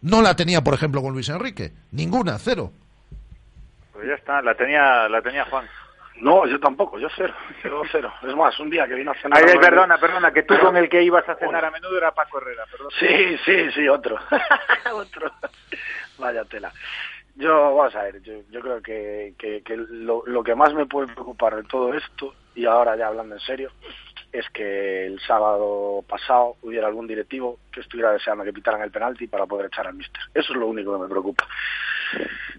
No 0.03 0.23
la 0.23 0.37
tenía, 0.37 0.63
por 0.63 0.75
ejemplo, 0.75 1.03
con 1.03 1.13
Luis 1.15 1.29
Enrique. 1.31 1.73
Ninguna, 1.91 2.39
cero. 2.39 2.71
Pues 3.93 4.07
ya 4.07 4.15
está, 4.15 4.43
la 4.43 4.55
tenía, 4.55 5.09
la 5.09 5.23
tenía 5.23 5.45
Juan. 5.47 5.65
No, 6.17 6.47
yo 6.47 6.61
tampoco, 6.61 6.99
yo 6.99 7.09
cero, 7.17 7.35
cero, 7.63 7.83
cero. 7.91 8.13
Es 8.27 8.35
más, 8.35 8.59
un 8.61 8.71
día 8.71 8.87
que 8.87 8.95
vino 8.95 9.11
a 9.11 9.15
cenar... 9.15 9.43
Ay, 9.43 9.57
a 9.57 9.61
perdona, 9.61 9.99
perdona, 9.99 10.33
que 10.33 10.43
tú 10.45 10.55
con 10.59 10.77
el 10.77 10.89
que 10.89 11.03
ibas 11.03 11.29
a 11.29 11.37
cenar 11.37 11.65
a 11.65 11.71
menudo 11.71 11.97
era 11.97 12.13
Paco 12.13 12.39
Herrera, 12.39 12.65
perdón. 12.71 12.91
Sí, 12.99 13.37
sí, 13.45 13.71
sí, 13.73 13.89
otro. 13.89 14.17
otro. 14.95 15.33
Vaya 16.19 16.45
tela. 16.45 16.73
Yo, 17.37 17.75
vamos 17.75 17.95
a 17.97 18.05
ver, 18.05 18.23
yo, 18.23 18.35
yo 18.51 18.61
creo 18.61 18.81
que, 18.81 19.35
que, 19.37 19.63
que 19.63 19.77
lo, 19.77 20.23
lo 20.25 20.45
que 20.45 20.55
más 20.55 20.73
me 20.73 20.87
puede 20.87 21.13
preocupar 21.13 21.57
de 21.57 21.65
todo 21.65 21.93
esto, 21.93 22.33
y 22.55 22.65
ahora 22.65 22.97
ya 22.97 23.09
hablando 23.09 23.35
en 23.35 23.41
serio, 23.41 23.73
es 24.35 24.49
que 24.51 25.07
el 25.07 25.21
sábado 25.21 26.05
pasado 26.09 26.57
hubiera 26.63 26.89
algún 26.89 27.07
directivo 27.07 27.59
que 27.73 27.81
estuviera 27.81 28.13
deseando 28.13 28.43
que 28.45 28.53
pitaran 28.53 28.83
el 28.83 28.91
penalti 28.91 29.27
para 29.29 29.47
poder 29.47 29.67
echar 29.67 29.87
al 29.87 29.95
míster. 29.95 30.21
Eso 30.35 30.53
es 30.53 30.59
lo 30.59 30.67
único 30.67 30.93
que 30.93 31.03
me 31.03 31.09
preocupa. 31.09 31.47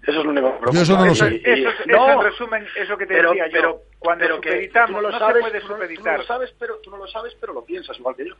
Eso 0.02 0.18
es 0.20 0.24
lo 0.24 0.30
único 0.30 0.46
que 0.48 0.52
me 0.54 0.58
preocupa. 0.58 0.72
Yo 0.72 0.82
eso 0.82 0.96
no 0.98 1.04
lo 1.06 1.14
sé. 1.14 1.28
Y- 1.34 1.36
y- 1.36 1.52
Eso, 1.60 1.68
es- 1.70 1.86
no, 1.86 2.08
eso 2.08 2.12
en 2.20 2.22
resumen 2.26 2.66
es 2.76 2.88
lo 2.88 2.96
que 2.98 3.06
te 3.06 3.14
pero- 3.14 3.30
decía 3.30 3.46
yo. 3.48 3.52
pero- 3.52 3.80
Cuando 3.98 4.24
pero 4.24 4.40
que 4.40 4.68
tú 4.68 4.92
no 4.92 5.00
lo 5.00 5.10
no 5.10 5.18
sabes, 5.18 5.34
se 5.36 5.40
puede 5.50 5.60
tú 5.60 5.66
no- 5.68 5.74
tú 5.74 5.80
no 5.80 5.82
supeditar. 5.86 6.18
lo 6.18 6.24
sabes, 6.24 6.54
pero 6.58 6.76
tú 6.82 6.90
no 6.90 6.96
lo 6.98 7.06
sabes, 7.08 7.34
pero 7.40 7.52
lo 7.52 7.64
piensas 7.64 7.98
igual 7.98 8.16
que 8.16 8.28
yo. 8.28 8.34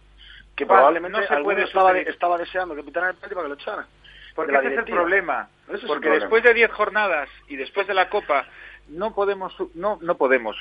Que 0.55 0.65
probablemente 0.65 1.19
no 1.21 1.27
se 1.27 1.43
puede 1.43 1.63
estaba, 1.65 1.91
supeditar. 1.91 2.13
estaba 2.15 2.39
deseando 2.39 2.75
que 2.75 2.83
pitaran 2.83 3.11
el 3.11 3.17
penalti 3.17 3.35
para 3.35 3.45
que 3.45 3.49
lo 3.49 3.55
echaran. 3.61 3.87
Porque 4.35 4.53
ese 4.55 4.67
es 4.69 4.79
el 4.79 4.85
problema. 4.85 5.49
Ese 5.67 5.77
es 5.77 5.83
el 5.83 5.87
Porque 5.89 6.03
problema. 6.03 6.25
después 6.25 6.43
de 6.43 6.55
10 6.55 6.71
jornadas 6.73 7.29
y 7.49 7.57
después 7.57 7.87
de 7.87 7.95
la 7.95 8.09
Copa, 8.09 8.47
no 8.89 9.15
podemos, 9.15 9.53
no, 9.75 9.99
no 10.03 10.17
podemos. 10.17 10.57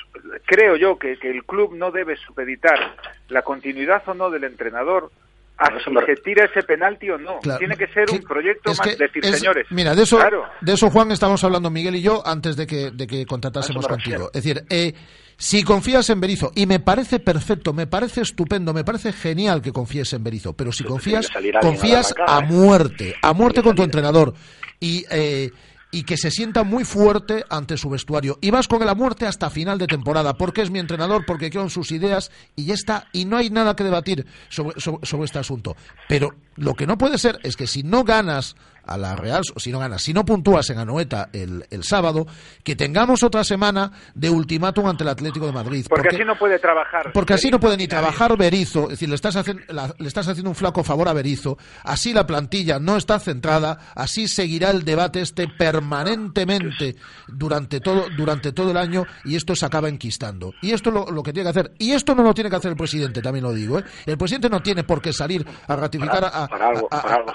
Creo 0.46 0.76
yo 0.76 0.98
que, 0.98 1.18
que 1.18 1.30
el 1.30 1.44
club 1.44 1.74
no 1.74 1.90
debe 1.90 2.16
supeditar 2.16 2.96
la 3.28 3.42
continuidad 3.42 4.02
o 4.06 4.14
no 4.14 4.30
del 4.30 4.44
entrenador 4.44 5.10
a 5.58 5.70
si 5.82 5.90
me- 5.90 6.04
se 6.04 6.16
tira 6.16 6.44
ese 6.44 6.62
penalti 6.64 7.08
o 7.08 7.16
no. 7.16 7.38
Claro. 7.40 7.58
Tiene 7.58 7.76
que 7.76 7.86
ser 7.88 8.10
un 8.10 8.20
proyecto 8.20 8.72
Es 8.72 8.78
más 8.78 8.88
que 8.88 8.96
decir, 8.96 9.24
es- 9.24 9.38
señores. 9.38 9.66
Mira, 9.70 9.94
de 9.94 10.02
eso, 10.02 10.18
Claro. 10.18 10.44
de 10.60 10.72
eso, 10.74 10.90
Juan, 10.90 11.10
estamos 11.12 11.42
hablando 11.44 11.70
Miguel 11.70 11.96
y 11.96 12.02
yo 12.02 12.22
antes 12.26 12.56
de 12.56 12.66
que, 12.66 12.90
de 12.90 13.06
que 13.06 13.24
contratásemos 13.24 13.86
contigo. 13.88 14.26
Es 14.34 14.42
decir, 14.44 14.64
eh, 14.68 14.92
si 15.38 15.62
confías 15.64 16.10
en 16.10 16.20
Berizzo, 16.20 16.52
y 16.54 16.66
me 16.66 16.78
parece 16.80 17.20
perfecto, 17.20 17.72
me 17.72 17.86
parece 17.86 18.20
estupendo, 18.22 18.74
me 18.74 18.84
parece 18.84 19.12
genial 19.14 19.62
que 19.62 19.72
confíes 19.72 20.12
en 20.12 20.24
Berizzo, 20.24 20.52
pero 20.54 20.72
si 20.72 20.84
confías, 20.84 21.28
confías 21.62 22.14
a 22.26 22.40
¿eh? 22.40 22.46
muerte, 22.46 23.14
a 23.22 23.32
muerte 23.32 23.62
con 23.62 23.74
tu 23.76 23.82
entrenador. 23.82 24.34
Y, 24.78 25.06
eh, 25.10 25.50
y 25.96 26.02
que 26.02 26.18
se 26.18 26.30
sienta 26.30 26.62
muy 26.62 26.84
fuerte 26.84 27.46
ante 27.48 27.78
su 27.78 27.88
vestuario. 27.88 28.36
Y 28.42 28.50
vas 28.50 28.68
con 28.68 28.82
él 28.82 28.88
a 28.90 28.94
muerte 28.94 29.24
hasta 29.24 29.48
final 29.48 29.78
de 29.78 29.86
temporada, 29.86 30.36
porque 30.36 30.60
es 30.60 30.70
mi 30.70 30.78
entrenador, 30.78 31.24
porque 31.24 31.48
creo 31.48 31.62
en 31.62 31.70
sus 31.70 31.90
ideas, 31.90 32.30
y 32.54 32.66
ya 32.66 32.74
está. 32.74 33.08
Y 33.14 33.24
no 33.24 33.38
hay 33.38 33.48
nada 33.48 33.74
que 33.74 33.82
debatir 33.82 34.26
sobre, 34.50 34.78
sobre 34.78 35.24
este 35.24 35.38
asunto. 35.38 35.74
Pero 36.06 36.34
lo 36.56 36.74
que 36.74 36.86
no 36.86 36.98
puede 36.98 37.16
ser 37.16 37.40
es 37.44 37.56
que 37.56 37.66
si 37.66 37.82
no 37.82 38.04
ganas 38.04 38.56
a 38.86 38.96
la 38.96 39.16
Real, 39.16 39.42
si 39.56 39.72
no 39.72 39.78
ganas, 39.78 40.02
si 40.02 40.12
no 40.12 40.24
puntúas 40.24 40.68
en 40.70 40.78
Anoeta 40.78 41.28
el, 41.32 41.66
el 41.70 41.82
sábado, 41.84 42.26
que 42.62 42.76
tengamos 42.76 43.22
otra 43.22 43.44
semana 43.44 43.92
de 44.14 44.30
ultimátum 44.30 44.86
ante 44.86 45.02
el 45.04 45.08
Atlético 45.08 45.46
de 45.46 45.52
Madrid. 45.52 45.86
Porque, 45.88 46.08
así 46.08 46.24
no 46.24 46.38
puede 46.38 46.58
trabajar. 46.58 47.10
Porque 47.12 47.34
así 47.34 47.50
no 47.50 47.58
puede 47.60 47.76
ni 47.76 47.88
trabajar 47.88 48.36
Berizo, 48.36 48.84
es 48.84 48.90
decir, 48.90 49.08
le 49.08 49.14
estás, 49.14 49.36
haciendo, 49.36 49.62
la- 49.68 49.94
le 49.98 50.08
estás 50.08 50.28
haciendo 50.28 50.50
un 50.50 50.56
flaco 50.56 50.84
favor 50.84 51.08
a 51.08 51.12
Berizo, 51.12 51.58
así 51.84 52.12
la 52.12 52.26
plantilla 52.26 52.78
no 52.78 52.96
está 52.96 53.18
centrada, 53.18 53.78
así 53.94 54.28
seguirá 54.28 54.70
el 54.70 54.84
debate 54.84 55.20
este 55.20 55.48
permanentemente 55.48 56.96
durante 57.28 57.80
todo, 57.80 58.06
durante 58.16 58.52
todo 58.52 58.70
el 58.70 58.76
año 58.76 59.04
y 59.24 59.36
esto 59.36 59.54
se 59.56 59.66
acaba 59.66 59.88
enquistando. 59.88 60.52
Y 60.62 60.72
esto 60.72 60.90
es 60.90 60.94
lo, 60.94 61.10
lo 61.10 61.22
que 61.22 61.32
tiene 61.32 61.46
que 61.52 61.58
hacer. 61.58 61.72
Y 61.78 61.92
esto 61.92 62.14
no 62.14 62.22
lo 62.22 62.34
tiene 62.34 62.50
que 62.50 62.56
hacer 62.56 62.70
el 62.70 62.76
presidente, 62.76 63.20
también 63.22 63.44
lo 63.44 63.52
digo. 63.52 63.78
¿eh? 63.78 63.84
El 64.06 64.18
presidente 64.18 64.48
no 64.48 64.60
tiene 64.62 64.84
por 64.84 65.00
qué 65.00 65.12
salir 65.12 65.46
a 65.66 65.76
ratificar 65.76 66.24
a, 66.24 66.44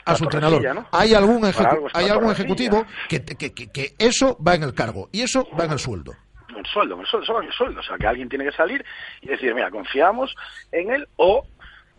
a- 0.06 0.16
su 0.16 0.24
entrenador. 0.24 0.62
Hay 0.92 1.14
algún, 1.14 1.41
Ejecu- 1.44 1.90
hay 1.94 2.08
algún 2.10 2.32
ejecutivo 2.32 2.86
que, 3.10 3.24
que, 3.24 3.54
que- 3.54 3.68
que 3.72 3.94
eso 4.00 4.38
va 4.46 4.56
en 4.56 4.64
el 4.64 4.74
cargo 4.74 5.10
y 5.12 5.22
eso 5.22 5.48
va 5.60 5.66
en 5.66 5.72
el 5.72 5.80
sueldo. 5.80 6.14
el 6.56 6.66
sueldo, 6.66 7.00
el 7.00 7.08
sueldo, 7.08 7.26
solo 7.26 7.42
el 7.42 7.52
sueldo. 7.54 7.80
O 7.80 7.84
sea, 7.84 7.98
que 7.98 8.06
alguien 8.08 8.28
tiene 8.30 8.46
que 8.46 8.52
salir 8.52 8.84
y 9.22 9.28
decir, 9.28 9.54
mira, 9.56 9.72
confiamos 9.72 10.36
en 10.72 10.92
él 10.92 11.08
o, 11.16 11.46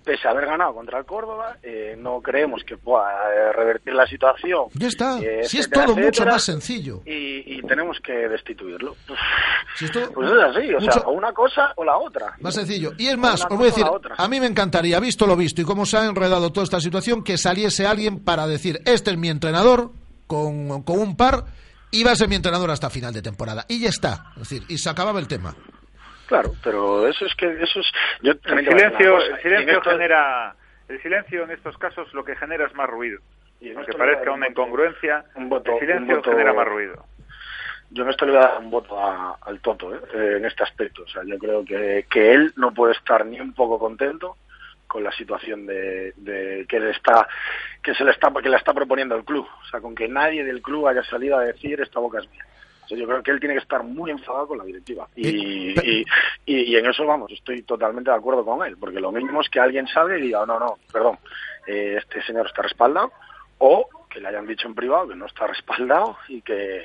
pese 0.05 0.29
a 0.29 0.33
haber 0.33 0.47
ganado 0.47 0.75
contra 0.75 0.99
el 0.99 1.05
Córdoba, 1.05 1.57
eh, 1.63 1.97
no 1.99 2.21
creemos 2.21 2.63
que 2.65 2.77
pueda 2.77 3.05
eh, 3.35 3.53
revertir 3.53 3.95
la 3.95 4.07
situación. 4.07 4.67
Ya 4.75 4.89
está. 4.89 5.19
eh, 5.21 5.45
si 5.45 5.59
es 5.59 5.67
etcétera, 5.67 5.87
todo 5.87 5.97
mucho 5.97 6.25
más 6.27 6.43
sencillo. 6.43 7.03
Y, 7.07 7.59
y 7.59 7.63
tenemos 7.63 7.99
que 8.05 8.13
destituirlo. 8.29 8.97
Si 9.75 9.87
es 9.87 9.91
todo 9.93 10.13
Pues 10.13 10.31
es 10.31 10.39
así, 10.57 10.75
o 10.75 10.81
sea, 10.83 11.03
o 11.07 11.13
una 11.13 11.33
cosa 11.33 11.73
o 11.77 11.85
la 11.85 11.97
otra. 11.97 12.35
Más 12.41 12.55
sencillo. 12.55 12.93
Y 12.99 13.07
es 13.07 13.17
más, 13.17 13.43
os 13.49 13.57
voy 13.57 13.69
a 13.69 13.71
decir, 13.71 13.87
a 14.19 14.29
mí 14.29 14.39
me 14.39 14.47
encantaría, 14.47 15.01
visto 15.01 15.27
lo 15.27 15.35
visto 15.35 15.63
y 15.63 15.65
cómo 15.65 15.87
se 15.87 15.97
ha 15.97 16.05
enredado 16.05 16.53
toda 16.53 16.65
esta 16.65 16.79
situación, 16.79 17.25
que 17.25 17.39
saliese 17.39 17.87
alguien 17.87 18.23
para 18.23 18.47
decir, 18.47 18.83
este 18.85 19.13
es 19.13 19.17
mi 19.17 19.31
entrenador, 19.31 19.93
con, 20.27 20.83
con 20.83 20.99
un 20.99 21.17
par, 21.17 21.47
y 21.91 22.05
va 22.05 22.11
a 22.13 22.17
ser 22.17 22.29
mi 22.29 22.35
entrenador 22.35 22.71
hasta 22.71 22.91
final 22.91 23.15
de 23.15 23.23
temporada. 23.23 23.65
Y 23.67 23.81
ya 23.81 23.89
está. 23.89 24.33
Es 24.37 24.49
decir, 24.49 24.63
y 24.69 24.77
se 24.77 24.91
acababa 24.91 25.21
el 25.21 25.27
tema. 25.29 25.57
Claro, 26.33 26.53
pero 26.65 27.07
eso 27.07 27.27
es 27.27 27.35
que 27.35 27.47
eso 27.63 27.81
es 27.81 27.87
yo 28.23 28.33
El 28.45 28.65
silencio, 28.67 29.19
el 29.23 29.43
silencio 29.43 29.79
esto- 29.79 29.91
genera, 29.91 30.55
el 30.89 31.03
silencio 31.03 31.45
en 31.45 31.51
estos 31.51 31.77
casos 31.79 32.13
lo 32.15 32.25
que 32.25 32.37
genera 32.37 32.67
es 32.67 32.75
más 32.75 32.89
ruido. 32.89 33.21
Y 33.61 33.73
Aunque 33.75 33.93
parezca 33.93 34.31
un 34.31 34.39
una 34.39 34.49
incongruencia, 34.49 35.25
un 35.35 35.49
voto- 35.49 35.75
el 35.75 35.81
silencio 35.81 36.17
voto- 36.17 36.31
genera 36.31 36.53
más 36.55 36.67
ruido. 36.67 37.05
Yo 37.91 38.05
en 38.05 38.09
esto 38.11 38.25
le 38.25 38.33
voy 38.33 38.41
a 38.41 38.47
dar 38.49 38.59
un 38.61 38.71
voto 38.71 38.99
a- 38.99 39.37
al 39.43 39.61
Toto, 39.61 39.95
¿eh? 39.95 40.01
Eh, 40.15 40.35
en 40.39 40.45
este 40.47 40.63
aspecto. 40.63 41.03
O 41.03 41.07
sea, 41.09 41.23
yo 41.27 41.37
creo 41.39 41.63
que, 41.65 42.07
que 42.11 42.33
él 42.33 42.53
no 42.57 42.73
puede 42.73 42.95
estar 42.95 43.27
ni 43.27 43.39
un 43.39 43.53
poco 43.53 43.79
contento 43.79 44.37
con 44.87 45.05
la 45.05 45.13
situación 45.13 45.67
de, 45.67 46.13
de 46.17 46.65
que 46.69 46.81
le 46.81 46.91
está 46.91 47.29
que 47.83 47.95
se 47.95 48.05
le 48.05 48.11
está 48.13 48.31
que 48.43 48.49
le 48.49 48.57
está 48.57 48.73
proponiendo 48.73 49.15
el 49.17 49.25
club. 49.25 49.47
O 49.47 49.65
sea, 49.67 49.81
con 49.81 49.95
que 49.95 50.09
nadie 50.09 50.43
del 50.45 50.63
club 50.63 50.89
haya 50.89 51.03
salido 51.05 51.37
a 51.37 51.45
decir 51.45 51.81
esta 51.83 52.01
boca 52.01 52.19
es 52.21 52.31
mía. 52.31 52.45
Yo 52.97 53.07
creo 53.07 53.23
que 53.23 53.31
él 53.31 53.41
tiene 53.41 53.55
que 53.55 53.61
estar 53.61 53.83
muy 53.83 54.11
enfadado 54.11 54.49
con 54.49 54.59
la 54.59 54.65
directiva. 54.65 55.09
Y, 55.17 55.29
y, 55.29 56.05
y- 56.47 56.61
y 56.73 56.77
en 56.77 56.87
eso, 56.87 57.05
vamos, 57.07 57.31
estoy 57.33 57.63
totalmente 57.63 58.11
de 58.11 58.17
acuerdo 58.17 58.45
con 58.45 58.67
él. 58.67 58.77
Porque 58.79 59.01
lo 59.01 59.11
mínimo 59.13 59.41
es 59.41 59.49
que 59.49 59.61
alguien 59.61 59.87
salga 59.89 60.17
y 60.19 60.23
diga, 60.23 60.45
no, 60.47 60.59
no, 60.59 60.77
perdón, 60.93 61.19
eh, 61.67 61.97
este 61.99 62.23
señor 62.23 62.47
está 62.47 62.63
respaldado. 62.63 63.13
O 63.59 63.89
que 64.11 64.21
le 64.21 64.29
hayan 64.29 64.47
dicho 64.47 64.69
en 64.69 64.75
privado 64.75 65.09
que 65.09 65.15
no 65.15 65.27
está 65.27 65.47
respaldado 65.47 66.17
y 66.29 66.43
que 66.43 66.83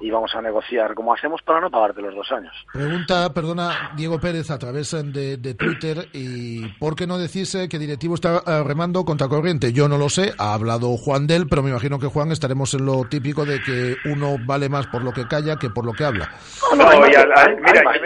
y 0.00 0.10
vamos 0.10 0.34
a 0.34 0.40
negociar 0.40 0.94
cómo 0.94 1.14
hacemos 1.14 1.42
para 1.42 1.60
no 1.60 1.70
pagarte 1.70 2.00
los 2.00 2.14
dos 2.14 2.30
años. 2.32 2.54
Pregunta, 2.72 3.32
perdona, 3.32 3.92
Diego 3.96 4.18
Pérez 4.18 4.50
a 4.50 4.58
través 4.58 4.92
eh, 4.94 5.02
de, 5.04 5.36
de 5.36 5.54
Twitter, 5.54 6.08
y 6.12 6.66
¿por 6.78 6.96
qué 6.96 7.06
no 7.06 7.18
decirse 7.18 7.68
que 7.68 7.78
directivo 7.78 8.14
está 8.14 8.42
eh, 8.46 8.62
remando 8.64 9.04
contra 9.04 9.28
corriente? 9.28 9.72
Yo 9.72 9.88
no 9.88 9.98
lo 9.98 10.08
sé, 10.08 10.32
ha 10.38 10.54
hablado 10.54 10.96
Juan 10.96 11.26
del, 11.26 11.46
pero 11.48 11.62
me 11.62 11.70
imagino 11.70 11.98
que 11.98 12.06
Juan 12.06 12.32
estaremos 12.32 12.74
en 12.74 12.86
lo 12.86 13.04
típico 13.04 13.44
de 13.44 13.60
que 13.62 13.96
uno 14.06 14.36
vale 14.44 14.68
más 14.68 14.86
por 14.86 15.02
lo 15.02 15.12
que 15.12 15.26
calla 15.26 15.56
que 15.56 15.70
por 15.70 15.84
lo 15.84 15.92
que 15.92 16.04
habla. 16.04 16.30
No, 16.76 16.84
No, 16.84 17.06
mira, 17.06 17.24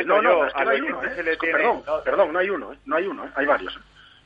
no, 0.07 0.23
no, 0.23 0.33
yo, 0.33 0.47
es 0.47 0.53
que 0.53 0.61
al 0.61 0.65
no 0.67 0.71
hay 0.71 0.81
uno, 0.81 1.03
¿eh? 1.05 1.39
perdón, 1.41 1.83
perdón, 2.05 2.33
no 2.33 2.39
hay 2.39 2.51
uno, 2.51 2.73
¿eh? 2.73 2.79
no 2.87 2.97
hay 2.97 3.07
uno, 3.07 3.25
¿eh? 3.25 3.31
hay 3.35 3.47
varios. 3.47 3.75
¿eh? 3.75 3.81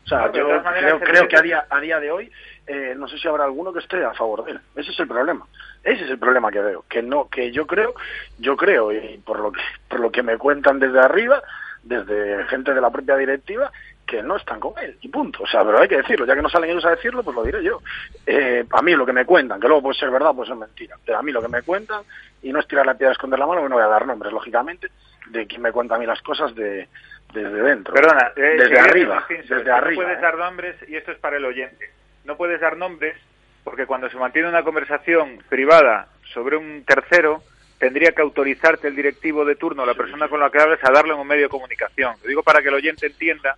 O 0.05 0.09
sea, 0.09 0.19
No, 0.27 0.33
yo 0.33 0.63
creo, 0.63 1.01
creo 1.01 1.29
que 1.29 1.37
a 1.37 1.43
día, 1.43 1.67
a 1.69 1.81
día 1.81 2.01
de 2.01 2.11
hoy, 2.11 2.31
eh, 2.69 2.95
no 2.97 3.09
sé 3.09 3.19
si 3.19 3.27
habrá 3.27 3.45
alguno 3.45 3.73
que 3.73 3.81
esté 3.81 4.05
a 4.05 4.13
favor 4.13 4.45
de 4.45 4.53
él. 4.53 4.61
Ese 4.77 4.91
es 4.91 5.01
el 5.01 5.09
problema. 5.09 5.47
Ese 5.83 6.05
es 6.05 6.11
el 6.11 6.19
problema 6.19 6.53
que 6.53 6.61
veo. 6.61 6.85
Que 6.89 7.03
no, 7.03 7.29
que 7.29 7.51
yo 7.51 7.67
creo, 7.67 7.95
yo 8.39 8.57
creo, 8.57 8.93
y 8.93 9.19
por 9.19 9.41
lo 9.41 9.51
que, 9.51 9.61
por 9.89 10.01
lo 10.01 10.13
que 10.13 10.23
me 10.23 10.37
cuentan 10.37 10.79
desde 10.79 11.01
arriba, 11.01 11.43
desde 11.83 12.45
gente 12.45 12.75
de 12.75 12.81
la 12.81 12.91
propia 12.91 13.17
directiva, 13.17 13.73
que 14.07 14.23
no 14.23 14.37
están 14.37 14.59
con 14.59 14.73
él, 14.83 14.97
y 15.03 15.09
punto. 15.09 15.43
O 15.43 15.47
sea, 15.47 15.65
pero 15.65 15.81
hay 15.81 15.89
que 15.89 15.99
decirlo, 15.99 16.27
ya 16.27 16.35
que 16.35 16.43
no 16.43 16.49
salen 16.49 16.71
ellos 16.71 16.85
a 16.87 16.91
decirlo, 16.91 17.23
pues 17.23 17.37
lo 17.37 17.43
diré 17.43 17.63
yo. 17.63 17.81
Eh, 18.27 18.65
a 18.71 18.83
mí 18.83 18.95
lo 18.95 19.05
que 19.05 19.13
me 19.13 19.27
cuentan, 19.27 19.61
que 19.61 19.69
luego 19.69 19.83
puede 19.83 19.99
ser 19.99 20.11
verdad, 20.11 20.35
puede 20.35 20.49
ser 20.49 20.57
mentira, 20.57 20.97
pero 21.05 21.19
a 21.19 21.23
mí 21.23 21.31
lo 21.31 21.43
que 21.43 21.49
me 21.49 21.63
cuentan, 21.63 22.03
y 22.43 22.51
no 22.53 22.61
es 22.61 22.67
tirar 22.67 22.87
la 22.87 22.95
piedra 22.95 23.11
a 23.11 23.13
esconder 23.13 23.39
la 23.39 23.47
mano, 23.47 23.63
que 23.63 23.69
no 23.69 23.75
voy 23.75 23.85
a 23.85 23.89
dar 23.89 24.07
nombres, 24.07 24.33
lógicamente, 24.33 24.89
de 25.27 25.47
quien 25.47 25.61
me 25.61 25.73
cuenta 25.73 25.97
a 25.97 25.99
mí 25.99 26.07
las 26.07 26.23
cosas 26.23 26.55
de, 26.55 26.89
desde 27.35 27.63
dentro. 27.63 27.93
Perdona, 27.93 28.33
eh, 28.35 28.57
desde 28.59 28.79
arriba, 28.79 29.27
desde 29.29 29.65
no 29.65 29.75
arriba. 29.75 30.03
puedes 30.03 30.19
¿eh? 30.19 30.23
dar 30.23 30.39
nombres, 30.39 30.77
y 30.89 30.97
esto 30.97 31.13
es 31.13 31.19
para 31.19 31.37
el 31.37 31.45
oyente, 31.45 31.91
no 32.29 32.37
puedes 32.37 32.61
dar 32.61 32.77
nombres 32.77 33.17
porque 33.65 33.87
cuando 33.87 34.09
se 34.09 34.17
mantiene 34.17 34.49
una 34.49 34.63
conversación 34.63 35.43
privada 35.49 36.09
sobre 36.33 36.57
un 36.57 36.85
tercero, 36.85 37.43
tendría 37.79 38.13
que 38.13 38.23
autorizarte 38.23 38.89
el 38.89 38.97
directivo 38.97 39.45
de 39.45 39.57
turno, 39.57 39.85
la 39.85 39.95
persona 39.95 40.29
con 40.29 40.41
la 40.41 40.51
que 40.51 40.61
hablas, 40.61 40.79
a 40.83 40.93
darle 40.93 41.15
en 41.15 41.21
un 41.21 41.27
medio 41.27 41.45
de 41.45 41.49
comunicación. 41.49 42.15
Lo 42.23 42.29
digo 42.29 42.43
para 42.43 42.63
que 42.63 42.69
el 42.69 42.75
oyente 42.75 43.07
entienda 43.07 43.57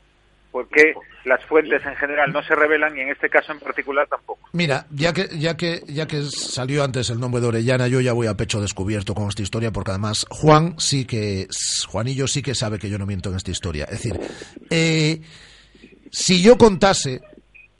por 0.50 0.68
qué 0.68 0.94
las 1.24 1.44
fuentes 1.44 1.84
en 1.86 1.94
general 1.94 2.32
no 2.32 2.42
se 2.42 2.56
revelan 2.56 2.96
y 2.96 3.00
en 3.00 3.10
este 3.10 3.28
caso 3.28 3.52
en 3.52 3.60
particular 3.60 4.08
tampoco. 4.08 4.48
Mira, 4.52 4.86
ya 4.90 5.12
que, 5.12 5.28
ya 5.38 5.56
que, 5.56 5.82
ya 5.86 6.06
que 6.06 6.22
salió 6.24 6.82
antes 6.82 7.10
el 7.10 7.20
nombre 7.20 7.40
de 7.40 7.48
Orellana, 7.48 7.86
yo 7.86 8.00
ya 8.00 8.12
voy 8.12 8.26
a 8.26 8.36
pecho 8.36 8.60
descubierto 8.60 9.14
con 9.14 9.28
esta 9.28 9.42
historia, 9.42 9.70
porque 9.70 9.92
además 9.92 10.26
Juan 10.28 10.74
sí 10.78 11.04
que, 11.04 11.46
Juanillo 11.88 12.26
sí 12.26 12.42
que 12.42 12.54
sabe 12.54 12.78
que 12.78 12.90
yo 12.90 12.98
no 12.98 13.06
miento 13.06 13.30
en 13.30 13.36
esta 13.36 13.52
historia. 13.52 13.84
Es 13.84 14.02
decir, 14.02 14.20
eh, 14.70 15.20
si 16.10 16.42
yo 16.42 16.58
contase 16.58 17.20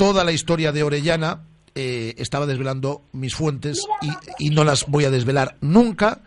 toda 0.00 0.24
la 0.24 0.32
historia 0.32 0.72
de 0.72 0.82
Orellana, 0.82 1.44
eh, 1.74 2.14
estaba 2.16 2.46
desvelando 2.46 3.02
mis 3.12 3.34
fuentes 3.34 3.86
y, 4.38 4.48
no 4.48 4.64
las 4.64 4.86
voy 4.86 5.04
a 5.04 5.10
desvelar 5.10 5.58
nunca, 5.60 6.22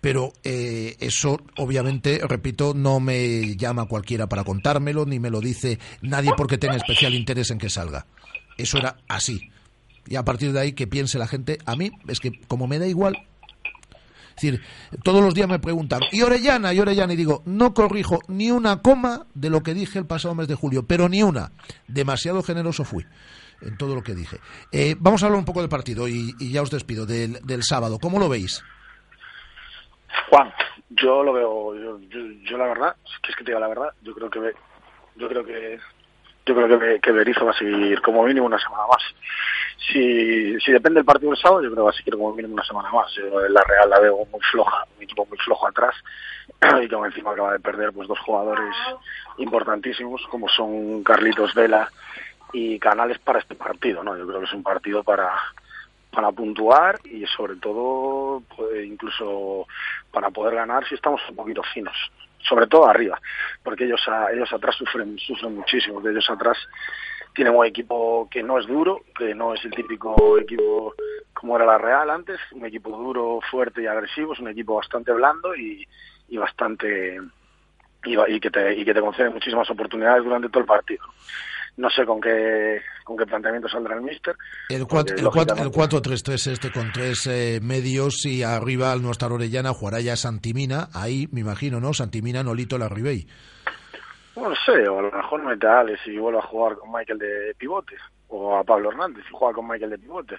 pero 0.00 0.32
eh, 0.42 0.96
eso 1.00 1.38
obviamente, 1.58 2.22
repito, 2.26 2.72
no 2.72 2.98
me 2.98 3.56
llama 3.56 3.84
cualquiera 3.84 4.26
para 4.26 4.42
contármelo, 4.42 5.04
ni 5.04 5.18
me 5.18 5.28
lo 5.28 5.42
dice 5.42 5.78
nadie 6.00 6.30
porque 6.34 6.56
tenga 6.56 6.76
especial 6.76 7.12
interés 7.12 7.50
en 7.50 7.58
que 7.58 7.68
salga. 7.68 8.06
Eso 8.56 8.78
era 8.78 8.96
así. 9.06 9.50
Y 10.06 10.16
a 10.16 10.24
partir 10.24 10.54
de 10.54 10.60
ahí 10.60 10.72
que 10.72 10.86
piense 10.86 11.18
la 11.18 11.28
gente, 11.28 11.58
a 11.66 11.76
mí 11.76 11.90
es 12.08 12.20
que 12.20 12.40
como 12.48 12.66
me 12.66 12.78
da 12.78 12.86
igual. 12.86 13.18
Decir, 14.40 14.62
todos 15.04 15.22
los 15.22 15.34
días 15.34 15.48
me 15.48 15.58
preguntan, 15.58 16.00
¿y 16.12 16.22
Orellana? 16.22 16.72
¿Y 16.72 16.80
Orellana? 16.80 17.12
Y 17.12 17.16
digo, 17.16 17.42
no 17.44 17.74
corrijo 17.74 18.20
ni 18.28 18.50
una 18.50 18.80
coma 18.80 19.26
de 19.34 19.50
lo 19.50 19.62
que 19.62 19.74
dije 19.74 19.98
el 19.98 20.06
pasado 20.06 20.34
mes 20.34 20.48
de 20.48 20.54
julio, 20.54 20.86
pero 20.86 21.10
ni 21.10 21.22
una. 21.22 21.52
Demasiado 21.86 22.42
generoso 22.42 22.84
fui 22.84 23.04
en 23.60 23.76
todo 23.76 23.94
lo 23.94 24.02
que 24.02 24.14
dije. 24.14 24.38
Eh, 24.72 24.96
vamos 24.98 25.22
a 25.22 25.26
hablar 25.26 25.38
un 25.38 25.44
poco 25.44 25.60
del 25.60 25.68
partido 25.68 26.08
y, 26.08 26.34
y 26.38 26.52
ya 26.52 26.62
os 26.62 26.70
despido, 26.70 27.04
del, 27.04 27.34
del 27.44 27.62
sábado. 27.62 27.98
¿Cómo 28.00 28.18
lo 28.18 28.30
veis? 28.30 28.64
Juan, 30.30 30.50
yo 30.88 31.22
lo 31.22 31.34
veo, 31.34 31.74
yo, 31.74 32.00
yo, 32.08 32.20
yo 32.48 32.56
la 32.56 32.66
verdad, 32.66 32.96
que 33.22 33.32
es 33.32 33.36
que 33.36 33.44
te 33.44 33.50
diga 33.50 33.60
la 33.60 33.68
verdad, 33.68 33.90
yo 34.02 34.14
creo 34.14 34.30
que 34.30 34.40
yo 35.16 35.28
creo 35.28 35.44
que 35.44 35.78
yo 36.46 36.54
creo 36.54 36.78
que, 36.80 37.00
que 37.00 37.12
Berizzo 37.12 37.44
va 37.44 37.50
a 37.50 37.58
seguir 37.58 38.00
como 38.00 38.24
mínimo 38.24 38.46
una 38.46 38.58
semana 38.58 38.84
más. 38.88 39.02
Si, 39.88 40.60
si 40.60 40.72
depende 40.72 40.98
del 40.98 41.06
partido 41.06 41.30
del 41.30 41.40
sábado, 41.40 41.62
yo 41.62 41.70
creo 41.70 41.84
que 41.84 41.86
va 41.86 41.90
a 41.90 41.94
seguir 41.94 42.14
como 42.14 42.34
mínimo 42.34 42.54
una 42.54 42.64
semana 42.64 42.90
más. 42.92 43.12
Yo 43.14 43.44
en 43.44 43.54
la 43.54 43.62
Real 43.62 43.88
la 43.90 43.98
veo 43.98 44.26
muy 44.30 44.40
floja, 44.50 44.84
un 44.96 45.02
equipo 45.02 45.24
muy 45.26 45.38
flojo 45.38 45.66
atrás 45.66 45.94
y 46.82 46.88
que 46.88 46.94
encima 46.94 47.32
acaba 47.32 47.52
de 47.52 47.60
perder 47.60 47.92
pues 47.92 48.06
dos 48.06 48.18
jugadores 48.20 48.74
importantísimos 49.38 50.20
como 50.30 50.48
son 50.48 51.02
Carlitos 51.02 51.54
Vela 51.54 51.90
y 52.52 52.78
Canales 52.78 53.18
para 53.20 53.38
este 53.38 53.54
partido, 53.54 54.02
¿no? 54.04 54.16
Yo 54.16 54.26
creo 54.26 54.40
que 54.40 54.46
es 54.46 54.52
un 54.52 54.62
partido 54.62 55.02
para 55.02 55.32
para 56.12 56.32
puntuar 56.32 56.98
y 57.04 57.24
sobre 57.26 57.54
todo 57.56 58.42
incluso 58.84 59.64
para 60.10 60.28
poder 60.30 60.56
ganar 60.56 60.84
si 60.88 60.96
estamos 60.96 61.20
un 61.30 61.36
poquito 61.36 61.62
finos 61.72 61.94
sobre 62.48 62.66
todo 62.66 62.88
arriba 62.88 63.16
porque 63.62 63.84
ellos 63.84 64.00
a- 64.08 64.32
ellos 64.32 64.52
atrás 64.52 64.74
sufren 64.74 65.16
sufren 65.18 65.54
muchísimo 65.54 65.94
porque 65.94 66.08
ellos 66.10 66.28
atrás 66.28 66.58
tienen 67.34 67.54
un 67.54 67.64
equipo 67.66 68.28
que 68.30 68.42
no 68.42 68.58
es 68.58 68.66
duro 68.66 69.00
que 69.16 69.34
no 69.34 69.54
es 69.54 69.64
el 69.64 69.70
típico 69.72 70.38
equipo 70.38 70.94
como 71.32 71.56
era 71.56 71.64
la 71.66 71.78
Real 71.78 72.10
antes 72.10 72.38
un 72.52 72.66
equipo 72.66 72.90
duro 72.96 73.40
fuerte 73.50 73.82
y 73.82 73.86
agresivo 73.86 74.32
es 74.34 74.40
un 74.40 74.48
equipo 74.48 74.74
bastante 74.76 75.12
blando 75.12 75.54
y, 75.54 75.86
y 76.28 76.36
bastante 76.36 77.20
y, 78.04 78.40
que 78.40 78.50
te 78.50 78.74
y 78.74 78.84
que 78.84 78.94
te 78.94 79.00
concede 79.00 79.30
muchísimas 79.30 79.68
oportunidades 79.70 80.24
durante 80.24 80.48
todo 80.48 80.60
el 80.60 80.66
partido. 80.66 81.04
No 81.76 81.88
sé 81.90 82.04
con 82.04 82.20
qué 82.20 82.80
con 83.04 83.16
qué 83.16 83.26
planteamiento 83.26 83.68
saldrá 83.68 83.94
el 83.94 84.02
míster. 84.02 84.34
El 84.68 84.86
porque, 84.86 85.14
4 85.14 85.16
el 85.16 85.24
cuatro- 85.30 85.56
el 85.56 85.64
lógicamente, 85.64 85.96
4-3-3 86.10 86.46
este 86.52 86.72
con 86.72 86.92
tres 86.92 87.26
eh, 87.26 87.60
medios 87.62 88.24
y 88.26 88.42
arriba 88.42 88.92
al 88.92 89.02
no 89.02 89.10
estar 89.10 89.30
Orellana 89.32 89.72
jugará 89.72 90.00
ya 90.00 90.16
Santimina, 90.16 90.88
ahí 90.94 91.28
me 91.32 91.40
imagino, 91.40 91.78
¿no? 91.80 91.92
Santimina, 91.94 92.42
Nolito, 92.42 92.76
la 92.78 92.88
No 94.36 94.54
sé, 94.64 94.88
o 94.88 94.98
a 94.98 95.02
lo 95.02 95.10
mejor 95.10 95.42
mete 95.42 95.66
a 95.66 95.80
Alex 95.80 96.06
y 96.06 96.16
vuelve 96.18 96.38
a 96.38 96.42
jugar 96.42 96.76
con 96.76 96.92
Michael 96.92 97.18
de 97.18 97.54
pivote, 97.58 97.96
o 98.28 98.56
a 98.56 98.64
Pablo 98.64 98.90
Hernández 98.90 99.24
y 99.28 99.32
juega 99.32 99.54
con 99.54 99.68
Michael 99.68 99.90
de 99.90 99.98
pivote. 99.98 100.36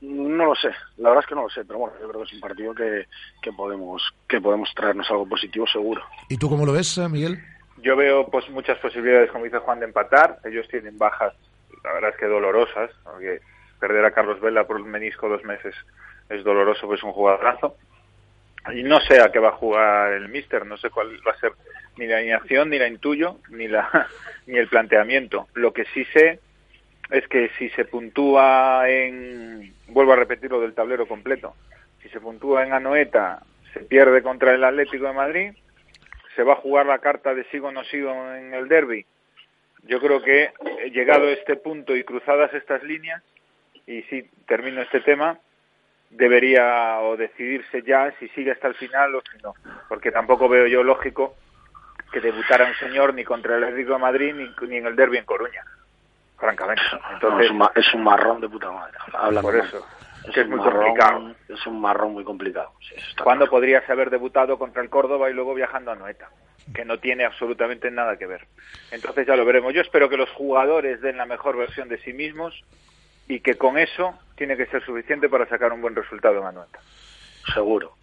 No 0.00 0.44
lo 0.44 0.54
sé, 0.54 0.68
la 0.98 1.10
verdad 1.10 1.24
es 1.24 1.28
que 1.28 1.34
no 1.34 1.42
lo 1.42 1.50
sé, 1.50 1.64
pero 1.64 1.78
bueno, 1.78 1.96
yo 2.00 2.08
creo 2.08 2.20
que 2.20 2.26
es 2.28 2.34
un 2.34 2.40
partido 2.40 2.74
que, 2.74 3.06
que 3.40 3.52
podemos 3.52 4.02
que 4.28 4.40
podemos 4.40 4.72
traernos 4.74 5.10
algo 5.10 5.26
positivo 5.26 5.66
seguro. 5.66 6.02
¿Y 6.28 6.36
tú 6.36 6.48
cómo 6.48 6.66
lo 6.66 6.72
ves, 6.72 6.98
eh, 6.98 7.08
Miguel? 7.08 7.38
Yo 7.78 7.96
veo 7.96 8.26
pues 8.28 8.48
muchas 8.50 8.78
posibilidades, 8.78 9.30
como 9.30 9.44
dice 9.44 9.58
Juan, 9.58 9.80
de 9.80 9.86
empatar. 9.86 10.38
Ellos 10.44 10.68
tienen 10.68 10.98
bajas, 10.98 11.34
la 11.82 11.92
verdad 11.94 12.10
es 12.10 12.16
que 12.16 12.26
dolorosas, 12.26 12.90
porque 13.02 13.40
perder 13.80 14.04
a 14.04 14.12
Carlos 14.12 14.40
Vela 14.40 14.66
por 14.66 14.76
un 14.76 14.90
menisco 14.90 15.28
dos 15.28 15.44
meses 15.44 15.74
es 16.28 16.44
doloroso, 16.44 16.86
pues 16.86 17.00
es 17.00 17.04
un 17.04 17.12
jugadorazo. 17.12 17.76
Y 18.72 18.82
no 18.82 19.00
sé 19.00 19.20
a 19.20 19.30
qué 19.30 19.38
va 19.38 19.48
a 19.48 19.56
jugar 19.56 20.12
el 20.12 20.28
míster, 20.28 20.64
no 20.64 20.76
sé 20.76 20.90
cuál 20.90 21.20
va 21.26 21.32
a 21.32 21.40
ser 21.40 21.52
ni 21.96 22.06
la 22.06 22.16
alineación, 22.16 22.70
ni 22.70 22.78
la 22.78 22.88
intuyo, 22.88 23.38
ni 23.50 23.68
la 23.68 24.08
ni 24.46 24.58
el 24.58 24.68
planteamiento. 24.68 25.48
Lo 25.54 25.72
que 25.72 25.84
sí 25.86 26.04
sé 26.06 26.40
es 27.10 27.26
que 27.28 27.50
si 27.58 27.68
se 27.70 27.84
puntúa 27.84 28.88
en, 28.88 29.74
vuelvo 29.88 30.12
a 30.12 30.16
repetir 30.16 30.50
lo 30.50 30.60
del 30.60 30.74
tablero 30.74 31.06
completo, 31.06 31.54
si 32.02 32.08
se 32.08 32.20
puntúa 32.20 32.64
en 32.64 32.72
Anoeta, 32.72 33.42
se 33.72 33.80
pierde 33.80 34.22
contra 34.22 34.54
el 34.54 34.64
Atlético 34.64 35.06
de 35.06 35.12
Madrid, 35.12 35.52
se 36.34 36.42
va 36.42 36.54
a 36.54 36.56
jugar 36.56 36.86
la 36.86 36.98
carta 36.98 37.34
de 37.34 37.44
sigo 37.44 37.70
no 37.70 37.84
sigo 37.84 38.10
en 38.34 38.54
el 38.54 38.68
derby. 38.68 39.06
Yo 39.84 40.00
creo 40.00 40.22
que 40.22 40.44
eh, 40.44 40.90
llegado 40.92 41.28
a 41.28 41.32
este 41.32 41.56
punto 41.56 41.94
y 41.94 42.04
cruzadas 42.04 42.52
estas 42.54 42.82
líneas, 42.82 43.22
y 43.86 44.02
si 44.02 44.22
termino 44.46 44.80
este 44.80 45.00
tema, 45.00 45.38
debería 46.16 46.98
o 47.00 47.16
decidirse 47.16 47.82
ya 47.82 48.12
si 48.18 48.28
sigue 48.28 48.52
hasta 48.52 48.68
el 48.68 48.74
final 48.74 49.14
o 49.14 49.22
si 49.30 49.38
no, 49.42 49.54
porque 49.88 50.10
tampoco 50.10 50.48
veo 50.48 50.66
yo 50.66 50.82
lógico 50.82 51.34
que 52.12 52.20
debutara 52.20 52.66
un 52.66 52.74
señor 52.76 53.14
ni 53.14 53.24
contra 53.24 53.56
el 53.56 53.64
Atlético 53.64 53.94
de 53.94 53.98
Madrid 53.98 54.34
ni, 54.34 54.68
ni 54.68 54.76
en 54.76 54.86
el 54.86 54.94
derby 54.96 55.18
en 55.18 55.24
Coruña, 55.24 55.62
francamente. 56.36 56.82
No, 56.92 57.00
Entonces, 57.14 57.46
es, 57.46 57.50
un, 57.50 57.58
ma- 57.58 57.72
es 57.74 57.94
un 57.94 58.04
marrón 58.04 58.40
de 58.40 58.48
puta 58.48 58.70
madre. 58.70 58.96
Hablando 59.12 59.42
por 59.50 59.56
eso, 59.56 59.86
Es 60.26 60.34
que 60.34 60.40
es 60.42 60.46
un 60.46 60.52
muy 60.56 60.60
marrón- 60.60 60.84
complicado. 60.86 61.36
Es 61.48 61.66
un 61.66 61.80
marrón 61.80 62.12
muy 62.12 62.24
complicado. 62.24 62.72
sí, 62.88 62.94
¿Cuándo 63.22 63.48
podrías 63.50 63.88
haber 63.90 64.10
debutado 64.10 64.58
contra 64.58 64.82
el 64.82 64.90
Córdoba 64.90 65.30
y 65.30 65.34
luego 65.34 65.54
viajando 65.54 65.90
a 65.90 65.96
Noeta? 65.96 66.28
Que 66.72 66.84
no 66.84 66.98
tiene 66.98 67.24
absolutamente 67.24 67.90
nada 67.90 68.16
que 68.16 68.26
ver. 68.26 68.46
Entonces 68.90 69.26
ya 69.26 69.36
lo 69.36 69.44
veremos. 69.44 69.74
Yo 69.74 69.80
espero 69.82 70.08
que 70.08 70.16
los 70.16 70.30
jugadores 70.30 71.00
den 71.00 71.16
la 71.16 71.26
mejor 71.26 71.56
versión 71.56 71.88
de 71.88 71.98
sí 71.98 72.12
mismos 72.12 72.54
y 73.28 73.40
que 73.40 73.54
con 73.54 73.78
eso 73.78 74.14
tiene 74.36 74.56
que 74.56 74.66
ser 74.66 74.84
suficiente 74.84 75.28
para 75.28 75.46
sacar 75.48 75.72
un 75.72 75.80
buen 75.80 75.94
resultado 75.94 76.38
en 76.40 76.46
Anoeta. 76.46 76.78
Seguro. 77.52 77.94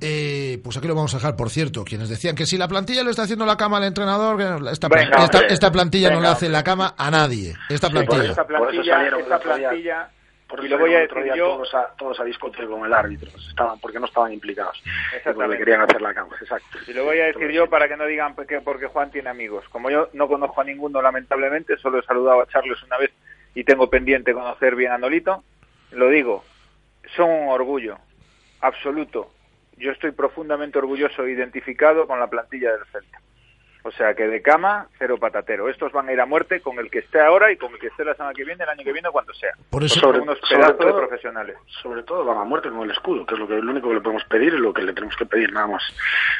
Eh, 0.00 0.58
pues 0.64 0.76
aquí 0.76 0.88
lo 0.88 0.94
vamos 0.96 1.14
a 1.14 1.18
dejar, 1.18 1.36
por 1.36 1.48
cierto. 1.50 1.84
Quienes 1.84 2.08
decían 2.08 2.34
que 2.34 2.44
si 2.46 2.58
la 2.58 2.66
plantilla 2.66 3.04
le 3.04 3.10
está 3.10 3.22
haciendo 3.22 3.46
la 3.46 3.56
cama 3.56 3.76
al 3.76 3.84
entrenador, 3.84 4.36
que 4.36 4.70
esta, 4.72 4.88
Venga, 4.88 5.24
esta- 5.24 5.38
hombre. 5.38 5.54
esta 5.54 5.70
plantilla 5.70 6.10
no 6.10 6.20
le 6.20 6.26
hace 6.28 6.48
la 6.48 6.64
cama 6.64 6.94
a 6.98 7.10
nadie. 7.10 7.54
Esta 7.68 7.86
Sí, 7.86 7.92
por 7.94 8.04
plantilla. 8.06 8.30
Esta 8.30 8.44
Por 8.46 8.54
eso 8.56 8.64
plantilla, 8.64 8.94
salieron 8.94 9.20
esta 9.20 9.38
plantilla 9.38 10.10
Por 10.48 10.64
y 10.64 10.68
lo 10.68 10.78
voy 10.78 10.94
a 10.94 10.98
decir 11.00 11.22
día 11.22 11.36
yo, 11.36 11.46
todos 11.54 11.74
a, 11.74 11.86
todos 11.96 12.20
a 12.20 12.24
discutir 12.24 12.66
con 12.66 12.84
el 12.84 12.92
árbitro, 12.92 13.30
estaban, 13.48 13.78
porque 13.78 13.98
no 14.00 14.06
estaban 14.06 14.32
implicados. 14.32 14.82
Exactamente. 15.16 15.56
querían 15.58 15.80
hacer 15.82 16.02
la 16.02 16.12
cama, 16.12 16.34
exacto. 16.40 16.78
y 16.86 16.92
lo 16.92 17.04
voy 17.04 17.20
a 17.20 17.26
decir 17.26 17.50
yo 17.52 17.70
para 17.70 17.86
que 17.88 17.96
no 17.96 18.04
digan 18.04 18.34
que 18.46 18.60
porque 18.60 18.86
Juan 18.88 19.10
tiene 19.10 19.30
amigos. 19.30 19.64
Como 19.70 19.88
yo 19.88 20.08
no 20.14 20.26
conozco 20.28 20.60
a 20.60 20.64
ninguno, 20.64 21.00
lamentablemente, 21.00 21.76
solo 21.78 22.00
he 22.00 22.02
saludado 22.02 22.42
a 22.42 22.46
Charles 22.48 22.82
una 22.82 22.98
vez 22.98 23.12
y 23.54 23.64
tengo 23.64 23.90
pendiente 23.90 24.32
conocer 24.32 24.76
bien 24.76 24.92
a 24.92 24.98
Nolito, 24.98 25.44
lo 25.90 26.08
digo, 26.08 26.44
son 27.16 27.30
un 27.30 27.48
orgullo 27.48 27.98
absoluto. 28.60 29.30
Yo 29.76 29.90
estoy 29.90 30.12
profundamente 30.12 30.78
orgulloso 30.78 31.24
e 31.24 31.32
identificado 31.32 32.06
con 32.06 32.18
la 32.18 32.28
plantilla 32.28 32.72
del 32.72 32.86
Celta. 32.90 33.20
O 33.84 33.90
sea 33.90 34.14
que 34.14 34.28
de 34.28 34.40
cama, 34.40 34.86
cero 34.98 35.16
patatero. 35.18 35.68
Estos 35.68 35.90
van 35.92 36.08
a 36.08 36.12
ir 36.12 36.20
a 36.20 36.26
muerte 36.26 36.60
con 36.60 36.78
el 36.78 36.88
que 36.90 37.00
esté 37.00 37.20
ahora 37.20 37.50
y 37.50 37.56
con 37.56 37.72
el 37.72 37.80
que 37.80 37.88
esté 37.88 38.04
la 38.04 38.14
semana 38.14 38.32
que 38.32 38.44
viene, 38.44 38.62
el 38.62 38.70
año 38.70 38.84
que 38.84 38.92
viene, 38.92 39.08
cuando 39.10 39.34
sea. 39.34 39.50
Por 39.70 39.82
eso- 39.82 39.94
Son 39.98 40.10
Sobre- 40.10 40.20
unos 40.20 40.38
sobre 40.38 40.56
pedazos 40.62 40.86
de 40.86 40.92
profesionales. 40.92 41.56
Sobre 41.82 42.02
todo 42.04 42.24
van 42.24 42.38
a 42.38 42.44
muerte 42.44 42.68
con 42.70 42.82
el 42.82 42.90
escudo, 42.92 43.26
que 43.26 43.34
es 43.34 43.40
lo, 43.40 43.48
que, 43.48 43.54
lo 43.60 43.70
único 43.72 43.88
que 43.88 43.94
le 43.96 44.00
podemos 44.00 44.24
pedir 44.26 44.54
y 44.54 44.58
lo 44.58 44.72
que 44.72 44.82
le 44.82 44.92
tenemos 44.92 45.16
que 45.16 45.26
pedir 45.26 45.52
nada 45.52 45.66
más. 45.66 45.82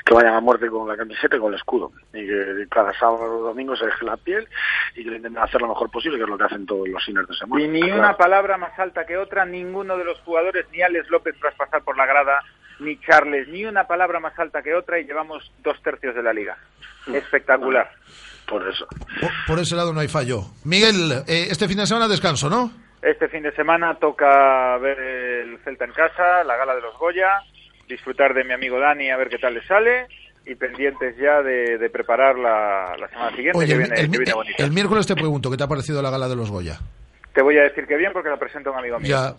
Que 0.04 0.14
vayan 0.14 0.34
a 0.34 0.40
muerte 0.40 0.68
con 0.68 0.86
la 0.88 0.96
camiseta 0.96 1.36
y 1.36 1.40
con 1.40 1.52
el 1.52 1.58
escudo. 1.58 1.90
Y 2.12 2.26
que 2.26 2.66
cada 2.70 2.92
sábado 2.94 3.22
o 3.24 3.42
domingo 3.42 3.74
se 3.74 3.86
deje 3.86 4.04
la 4.04 4.16
piel 4.16 4.46
y 4.94 5.02
que 5.02 5.10
lo 5.10 5.16
intenten 5.16 5.42
hacer 5.42 5.60
lo 5.60 5.68
mejor 5.68 5.90
posible, 5.90 6.18
que 6.18 6.24
es 6.24 6.30
lo 6.30 6.38
que 6.38 6.44
hacen 6.44 6.64
todos 6.66 6.88
los 6.88 7.08
inners 7.08 7.28
de 7.28 7.34
semana. 7.34 7.62
Y 7.62 7.68
ni 7.68 7.80
Claro. 7.82 7.98
una 7.98 8.16
palabra 8.16 8.56
más 8.56 8.78
alta 8.78 9.04
que 9.04 9.16
otra, 9.16 9.44
ninguno 9.44 9.96
de 9.98 10.04
los 10.04 10.20
jugadores, 10.20 10.64
ni 10.70 10.80
Alex 10.82 11.10
López 11.10 11.34
tras 11.40 11.54
pasar 11.54 11.82
por 11.82 11.96
la 11.96 12.06
grada, 12.06 12.40
ni 12.80 12.98
Charles, 13.00 13.48
ni 13.48 13.64
una 13.64 13.86
palabra 13.86 14.20
más 14.20 14.38
alta 14.38 14.62
que 14.62 14.74
otra 14.74 14.98
y 14.98 15.04
llevamos 15.04 15.50
dos 15.62 15.80
tercios 15.82 16.14
de 16.14 16.22
la 16.22 16.32
liga. 16.32 16.56
Espectacular. 17.12 17.90
Por 18.46 18.68
eso. 18.68 18.86
Por, 19.20 19.30
por 19.46 19.58
ese 19.60 19.76
lado 19.76 19.92
no 19.92 20.00
hay 20.00 20.08
fallo. 20.08 20.42
Miguel, 20.64 21.12
eh, 21.26 21.46
este 21.50 21.68
fin 21.68 21.78
de 21.78 21.86
semana 21.86 22.08
descanso, 22.08 22.50
¿no? 22.50 22.70
Este 23.00 23.28
fin 23.28 23.42
de 23.42 23.52
semana 23.52 23.96
toca 23.98 24.76
ver 24.78 24.98
el 24.98 25.58
Celta 25.64 25.84
en 25.84 25.92
casa, 25.92 26.44
la 26.44 26.56
gala 26.56 26.74
de 26.74 26.82
los 26.82 26.96
Goya, 26.98 27.40
disfrutar 27.88 28.34
de 28.34 28.44
mi 28.44 28.52
amigo 28.52 28.78
Dani 28.78 29.10
a 29.10 29.16
ver 29.16 29.28
qué 29.28 29.38
tal 29.38 29.54
le 29.54 29.66
sale 29.66 30.06
y 30.46 30.54
pendientes 30.56 31.16
ya 31.16 31.40
de, 31.42 31.78
de 31.78 31.90
preparar 31.90 32.36
la, 32.38 32.94
la 32.98 33.08
semana 33.08 33.30
siguiente 33.34 33.58
Oye, 33.58 33.66
que 33.68 33.72
el, 33.74 33.78
viene, 33.78 33.94
el- 34.00 34.10
que 34.10 34.18
viene 34.18 34.32
bonita. 34.34 34.62
el 34.64 34.70
miércoles 34.72 35.06
te 35.06 35.14
pregunto, 35.14 35.50
¿qué 35.50 35.56
te 35.56 35.64
ha 35.64 35.68
parecido 35.68 36.02
la 36.02 36.10
gala 36.10 36.28
de 36.28 36.36
los 36.36 36.50
Goya? 36.50 36.78
Te 37.32 37.42
voy 37.42 37.56
a 37.58 37.62
decir 37.62 37.86
que 37.86 37.96
bien 37.96 38.12
porque 38.12 38.28
la 38.28 38.38
presenta 38.38 38.70
un 38.70 38.78
amigo 38.78 38.98
mío. 39.00 39.08
Ya. 39.08 39.34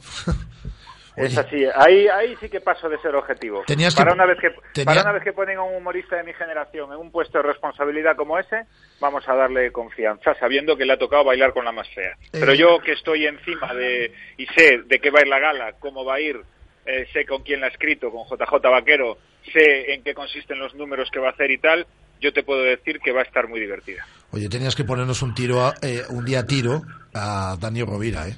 Es 1.16 1.38
así, 1.38 1.64
ahí, 1.76 2.08
ahí 2.08 2.36
sí 2.40 2.50
que 2.50 2.60
paso 2.62 2.90
de 2.90 2.98
ser 3.00 3.14
objetivo. 3.16 3.64
Tenías 3.68 3.94
para 3.96 4.10
que- 4.12 4.16
una 4.16 4.26
vez 4.26 4.38
que 4.40 4.50
tenía- 4.74 4.86
para 4.86 5.02
una 5.02 5.12
vez 5.14 5.24
que 5.24 5.34
ponen 5.34 5.58
a 5.58 5.64
un 5.64 5.76
humorista 5.76 6.16
de 6.18 6.24
mi 6.24 6.34
generación 6.34 6.92
en 6.92 6.98
un 7.00 7.12
puesto 7.12 7.38
de 7.38 7.44
responsabilidad 7.44 8.16
como 8.16 8.40
ese, 8.40 8.64
vamos 9.00 9.28
a 9.28 9.36
darle 9.36 9.72
confianza, 9.72 10.34
sabiendo 10.40 10.76
que 10.76 10.86
le 10.86 10.94
ha 10.94 10.98
tocado 10.98 11.24
bailar 11.24 11.54
con 11.54 11.66
la 11.66 11.72
más 11.72 11.88
fea. 11.90 12.16
Pero 12.32 12.54
Eh. 12.54 12.58
yo 12.58 12.80
que 12.80 12.94
estoy 12.94 13.28
encima 13.28 13.74
de 13.74 14.12
y 14.38 14.46
sé 14.48 14.80
de 14.86 15.00
qué 15.00 15.10
va 15.12 15.20
a 15.20 15.22
ir 15.22 15.28
la 15.28 15.40
gala, 15.40 15.74
cómo 15.80 16.04
va 16.04 16.16
a 16.16 16.20
ir, 16.20 16.40
eh, 16.86 17.06
sé 17.14 17.26
con 17.26 17.44
quién 17.44 17.62
la 17.62 17.68
ha 17.68 17.70
escrito, 17.70 18.10
con 18.12 18.26
JJ 18.28 18.70
Vaquero, 18.70 19.18
sé 19.54 19.94
en 19.94 20.04
qué 20.04 20.14
consisten 20.14 20.58
los 20.60 20.74
números 20.76 21.10
que 21.12 21.20
va 21.20 21.28
a 21.30 21.32
hacer 21.32 21.52
y 21.52 21.58
tal, 21.60 21.86
yo 22.20 22.32
te 22.34 22.44
puedo 22.44 22.62
decir 22.64 23.00
que 23.00 23.12
va 23.12 23.20
a 23.22 23.24
estar 23.24 23.48
muy 23.48 23.60
divertida. 23.60 24.06
Oye, 24.32 24.50
tenías 24.50 24.76
que 24.76 24.84
ponernos 24.84 25.22
un 25.22 25.36
tiro, 25.36 25.62
a- 25.66 25.74
eh, 25.82 26.02
un 26.10 26.26
día 26.26 26.40
a 26.40 26.46
tiro 26.48 26.82
a 27.14 27.56
Daniel 27.60 27.86
Rovira, 27.88 28.28
¿eh? 28.28 28.36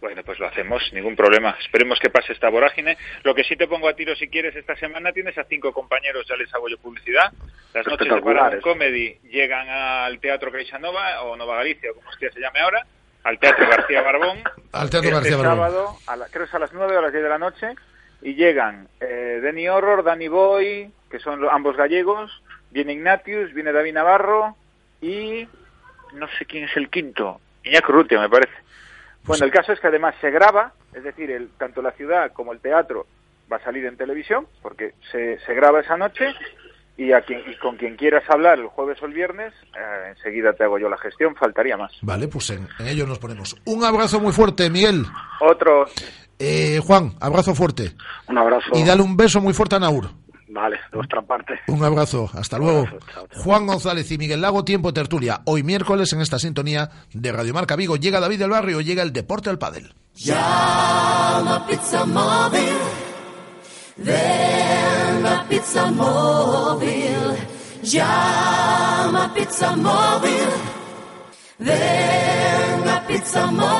Bueno, 0.00 0.22
pues 0.24 0.38
lo 0.38 0.46
hacemos, 0.46 0.82
ningún 0.94 1.14
problema. 1.14 1.54
Esperemos 1.60 1.98
que 2.00 2.08
pase 2.08 2.32
esta 2.32 2.48
vorágine. 2.48 2.96
Lo 3.22 3.34
que 3.34 3.44
sí 3.44 3.54
te 3.56 3.68
pongo 3.68 3.86
a 3.88 3.94
tiro 3.94 4.16
si 4.16 4.28
quieres 4.28 4.56
esta 4.56 4.74
semana, 4.76 5.12
tienes 5.12 5.36
a 5.36 5.44
cinco 5.44 5.72
compañeros, 5.74 6.26
ya 6.26 6.36
les 6.36 6.52
hago 6.54 6.68
yo 6.70 6.78
publicidad. 6.78 7.30
Las 7.74 7.84
noches 7.92 8.08
de. 8.56 8.60
Comedy 8.62 9.18
llegan 9.30 9.68
al 9.68 10.18
Teatro 10.20 10.50
Caixanova, 10.50 11.22
o 11.22 11.36
Nova 11.36 11.56
Galicia, 11.56 11.90
o 11.90 11.94
como 11.94 12.08
hostia 12.08 12.32
se 12.32 12.40
llame 12.40 12.60
ahora, 12.60 12.86
al 13.24 13.38
Teatro 13.38 13.68
García 13.68 14.00
Barbón. 14.02 14.38
Al 14.72 14.88
Teatro 14.88 15.10
este 15.10 15.10
García 15.10 15.36
Barbón. 15.36 15.56
sábado, 15.56 15.96
a 16.06 16.16
la- 16.16 16.26
creo 16.28 16.44
que 16.44 16.48
es 16.48 16.54
a 16.54 16.58
las 16.58 16.72
9 16.72 16.96
o 16.96 16.98
a 16.98 17.02
las 17.02 17.12
10 17.12 17.22
de 17.22 17.28
la 17.28 17.38
noche, 17.38 17.66
y 18.22 18.34
llegan 18.34 18.88
eh, 19.00 19.40
Denny 19.42 19.68
Horror, 19.68 20.02
Danny 20.02 20.28
Boy, 20.28 20.90
que 21.10 21.18
son 21.18 21.46
ambos 21.50 21.76
gallegos, 21.76 22.42
viene 22.70 22.94
Ignatius, 22.94 23.52
viene 23.52 23.72
David 23.72 23.92
Navarro, 23.92 24.56
y 25.02 25.46
no 26.14 26.26
sé 26.38 26.46
quién 26.46 26.64
es 26.64 26.76
el 26.78 26.88
quinto, 26.88 27.38
Iñaco 27.64 27.92
Rutia, 27.92 28.18
me 28.18 28.30
parece. 28.30 28.54
Bueno, 29.24 29.44
el 29.44 29.50
caso 29.52 29.72
es 29.72 29.80
que 29.80 29.86
además 29.88 30.14
se 30.20 30.30
graba, 30.30 30.72
es 30.94 31.04
decir, 31.04 31.30
el, 31.30 31.50
tanto 31.58 31.82
la 31.82 31.92
ciudad 31.92 32.32
como 32.32 32.52
el 32.52 32.60
teatro 32.60 33.06
va 33.52 33.56
a 33.56 33.64
salir 33.64 33.84
en 33.86 33.96
televisión, 33.96 34.46
porque 34.62 34.94
se, 35.12 35.38
se 35.40 35.54
graba 35.54 35.80
esa 35.80 35.96
noche, 35.96 36.24
y, 36.96 37.12
a 37.12 37.22
quien, 37.22 37.40
y 37.50 37.56
con 37.56 37.76
quien 37.76 37.96
quieras 37.96 38.24
hablar 38.28 38.58
el 38.58 38.66
jueves 38.66 39.00
o 39.02 39.06
el 39.06 39.14
viernes, 39.14 39.52
eh, 39.74 40.08
enseguida 40.10 40.52
te 40.52 40.64
hago 40.64 40.78
yo 40.78 40.88
la 40.88 40.98
gestión, 40.98 41.34
faltaría 41.34 41.76
más. 41.76 41.92
Vale, 42.02 42.28
pues 42.28 42.50
en, 42.50 42.68
en 42.78 42.86
ello 42.88 43.06
nos 43.06 43.18
ponemos. 43.18 43.56
Un 43.64 43.84
abrazo 43.84 44.20
muy 44.20 44.32
fuerte, 44.32 44.68
Miguel. 44.68 45.04
Otro, 45.40 45.86
Eh, 46.38 46.78
Juan, 46.86 47.12
abrazo 47.20 47.54
fuerte. 47.54 47.92
Un 48.28 48.38
abrazo. 48.38 48.70
Y 48.74 48.84
dale 48.84 49.02
un 49.02 49.16
beso 49.16 49.40
muy 49.40 49.52
fuerte 49.54 49.76
a 49.76 49.78
Naur. 49.78 50.10
Vale, 50.52 50.78
de 50.90 50.96
vuestra 50.96 51.22
parte. 51.22 51.60
Un 51.68 51.84
abrazo, 51.84 52.28
hasta 52.34 52.58
luego. 52.58 52.86
Juan 53.44 53.66
González 53.68 54.10
y 54.10 54.18
Miguel 54.18 54.40
Lago, 54.40 54.64
tiempo 54.64 54.88
de 54.88 54.94
tertulia. 54.94 55.42
Hoy 55.44 55.62
miércoles 55.62 56.12
en 56.12 56.20
esta 56.20 56.40
sintonía 56.40 56.90
de 57.12 57.30
Radio 57.30 57.54
Marca 57.54 57.76
Vigo 57.76 57.94
llega 57.96 58.18
David 58.18 58.40
del 58.40 58.50
Barrio, 58.50 58.80
llega 58.80 59.04
el 59.04 59.12
deporte 59.12 59.48
al 59.48 59.58
pádel. 59.58 59.94
Llama 60.16 61.64
Pizza 61.68 62.04
Móvil. 62.04 62.78
Ven 63.96 65.26
a 65.26 65.46
Pizza 65.48 65.90
Móvil. 65.92 67.16
Llama 67.84 69.32
Pizza 69.32 69.76
Móvil. 69.76 70.48
Ven 71.58 72.88
a 72.88 73.06
Pizza 73.06 73.46
Móvil. 73.52 73.70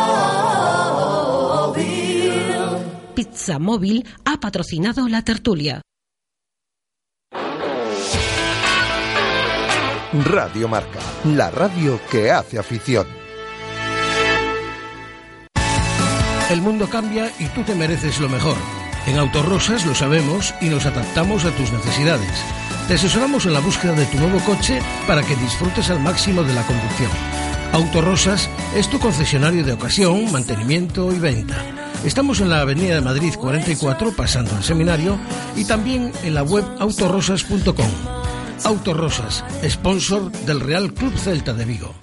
Pizza 3.15 3.59
Móvil 3.59 4.07
ha 4.25 4.39
patrocinado 4.39 5.09
la 5.09 5.23
tertulia. 5.23 5.83
Radio 10.13 10.67
Marca, 10.67 10.99
la 11.25 11.53
radio 11.53 12.01
que 12.11 12.33
hace 12.33 12.59
afición. 12.59 13.07
El 16.51 16.61
mundo 16.63 16.89
cambia 16.91 17.31
y 17.39 17.45
tú 17.47 17.63
te 17.63 17.77
mereces 17.77 18.19
lo 18.19 18.29
mejor. 18.29 18.57
En 19.07 19.19
Autorosas 19.19 19.87
lo 19.87 19.95
sabemos 19.95 20.53
y 20.61 20.65
nos 20.65 20.85
adaptamos 20.85 21.45
a 21.45 21.53
tus 21.53 21.73
necesidades. 21.73 22.43
Te 22.89 22.95
asesoramos 22.95 23.47
en 23.47 23.53
la 23.53 23.61
búsqueda 23.61 23.93
de 23.93 24.05
tu 24.07 24.19
nuevo 24.19 24.41
coche 24.41 24.81
para 25.07 25.23
que 25.23 25.37
disfrutes 25.37 25.91
al 25.91 26.01
máximo 26.01 26.43
de 26.43 26.55
la 26.55 26.67
conducción. 26.67 27.11
Autorosas 27.73 28.51
es 28.75 28.91
tu 28.91 28.99
concesionario 28.99 29.65
de 29.65 29.75
ocasión, 29.75 30.33
mantenimiento 30.33 31.13
y 31.13 31.21
venta. 31.21 31.55
Estamos 32.05 32.41
en 32.41 32.51
la 32.51 32.63
Avenida 32.63 32.97
de 32.97 33.01
Madrid 33.01 33.35
44, 33.39 34.11
pasando 34.17 34.57
el 34.57 34.65
seminario, 34.65 35.21
y 35.55 35.67
también 35.67 36.11
en 36.25 36.35
la 36.35 36.43
web 36.43 36.65
autorosas.com. 36.81 38.21
Autorosas, 38.65 39.45
sponsor 39.69 40.31
del 40.31 40.61
Real 40.61 40.93
Club 40.93 41.17
Celta 41.17 41.53
de 41.53 41.65
Vigo. 41.65 41.95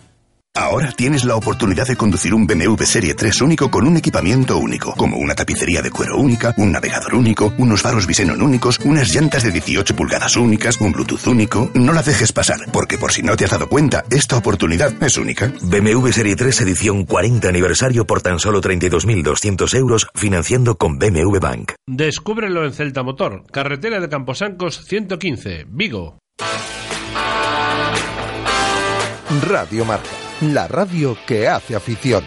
Ahora 0.58 0.92
tienes 0.92 1.24
la 1.24 1.36
oportunidad 1.36 1.88
de 1.88 1.96
conducir 1.96 2.34
un 2.34 2.48
BMW 2.48 2.82
Serie 2.82 3.14
3 3.14 3.42
único 3.42 3.70
con 3.70 3.86
un 3.86 3.96
equipamiento 3.96 4.58
único, 4.58 4.92
como 4.96 5.18
una 5.18 5.36
tapicería 5.36 5.84
de 5.84 5.92
cuero 5.92 6.18
única, 6.18 6.52
un 6.58 6.72
navegador 6.72 7.14
único, 7.14 7.54
unos 7.60 7.84
faros 7.84 8.08
Visenon 8.08 8.42
únicos, 8.42 8.80
unas 8.84 9.14
llantas 9.14 9.44
de 9.44 9.52
18 9.52 9.96
pulgadas 9.96 10.36
únicas, 10.36 10.82
un 10.82 10.94
Bluetooth 10.94 11.28
único. 11.28 11.70
No 11.76 11.94
la 11.94 12.02
dejes 12.02 12.32
pasar, 12.32 12.58
porque 12.74 12.98
por 12.98 13.12
si 13.12 13.22
no 13.22 13.36
te 13.36 13.46
has 13.46 13.52
dado 13.52 13.70
cuenta, 13.70 14.04
esta 14.10 14.36
oportunidad 14.36 14.92
es 15.04 15.18
única. 15.20 15.54
BMW 15.62 16.08
Serie 16.10 16.36
3 16.36 16.62
edición 16.62 17.06
40 17.06 17.48
aniversario 17.48 18.08
por 18.08 18.24
tan 18.24 18.40
solo 18.40 18.60
32.200 18.60 19.76
euros 19.78 20.08
financiando 20.16 20.76
con 20.76 20.98
BMW 20.98 21.38
Bank. 21.40 21.74
Descúbrelo 21.86 22.66
en 22.66 22.74
Celta 22.74 23.04
Motor, 23.04 23.44
carretera 23.52 24.00
de 24.00 24.10
Camposancos 24.10 24.84
115, 24.86 25.68
Vigo. 25.70 26.18
Radio 29.42 29.86
Marca, 29.86 30.10
la 30.42 30.68
radio 30.68 31.18
que 31.26 31.48
hace 31.48 31.76
afición. 31.76 32.24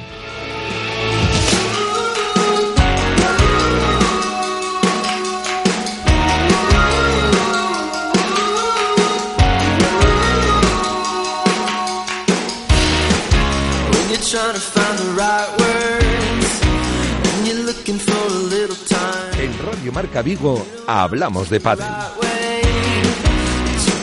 En 19.38 19.58
Radio 19.66 19.92
Marca 19.92 20.22
Vigo 20.22 20.66
hablamos 20.86 21.50
de 21.50 21.60
padre. 21.60 21.84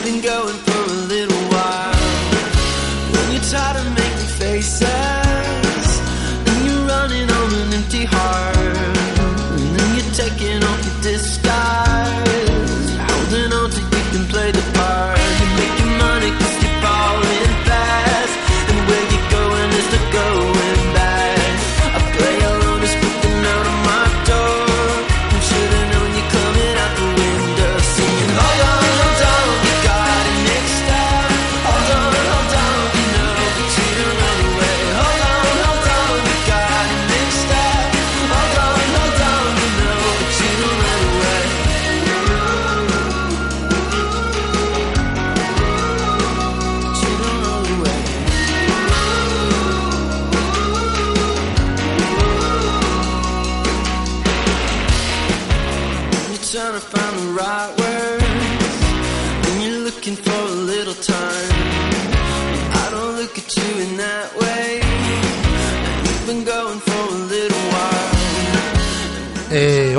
been 0.08 0.22
going 0.22 0.67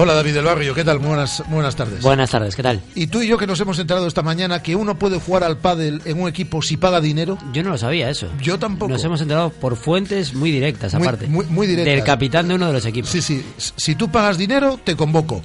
hola 0.01 0.13
David 0.13 0.33
del 0.33 0.45
Barrio, 0.45 0.73
¿qué 0.73 0.83
tal? 0.83 0.99
Muy 0.99 1.09
buenas, 1.09 1.43
muy 1.47 1.55
buenas 1.55 1.75
tardes. 1.75 2.01
Buenas 2.01 2.29
tardes, 2.29 2.55
¿qué 2.55 2.63
tal? 2.63 2.81
Y 2.95 3.07
tú 3.07 3.21
y 3.21 3.27
yo 3.27 3.37
que 3.37 3.45
nos 3.47 3.59
hemos 3.59 3.77
enterado 3.79 4.07
esta 4.07 4.21
mañana 4.21 4.61
que 4.63 4.75
uno 4.75 4.97
puede 4.97 5.19
jugar 5.19 5.43
al 5.43 5.57
pádel 5.57 6.01
en 6.05 6.21
un 6.21 6.27
equipo 6.29 6.61
si 6.61 6.77
paga 6.77 7.01
dinero. 7.01 7.37
Yo 7.53 7.63
no 7.63 7.69
lo 7.71 7.77
sabía 7.77 8.09
eso. 8.09 8.27
Yo 8.41 8.57
tampoco. 8.59 8.91
Nos 8.91 9.03
hemos 9.03 9.21
enterado 9.21 9.49
por 9.49 9.75
fuentes 9.75 10.33
muy 10.33 10.51
directas, 10.51 10.93
Muy- 10.95 11.07
aparte. 11.07 11.27
muy- 11.27 11.45
muy 11.45 11.67
directas. 11.67 11.93
Del 11.93 12.03
capitán 12.03 12.47
de 12.47 12.55
uno 12.55 12.67
de 12.67 12.73
los 12.73 12.85
equipos. 12.85 13.09
Sí, 13.09 13.21
sí. 13.21 13.43
Si 13.57 13.95
tú 13.95 14.09
pagas 14.09 14.37
dinero, 14.37 14.79
te 14.83 14.95
convoco. 14.95 15.41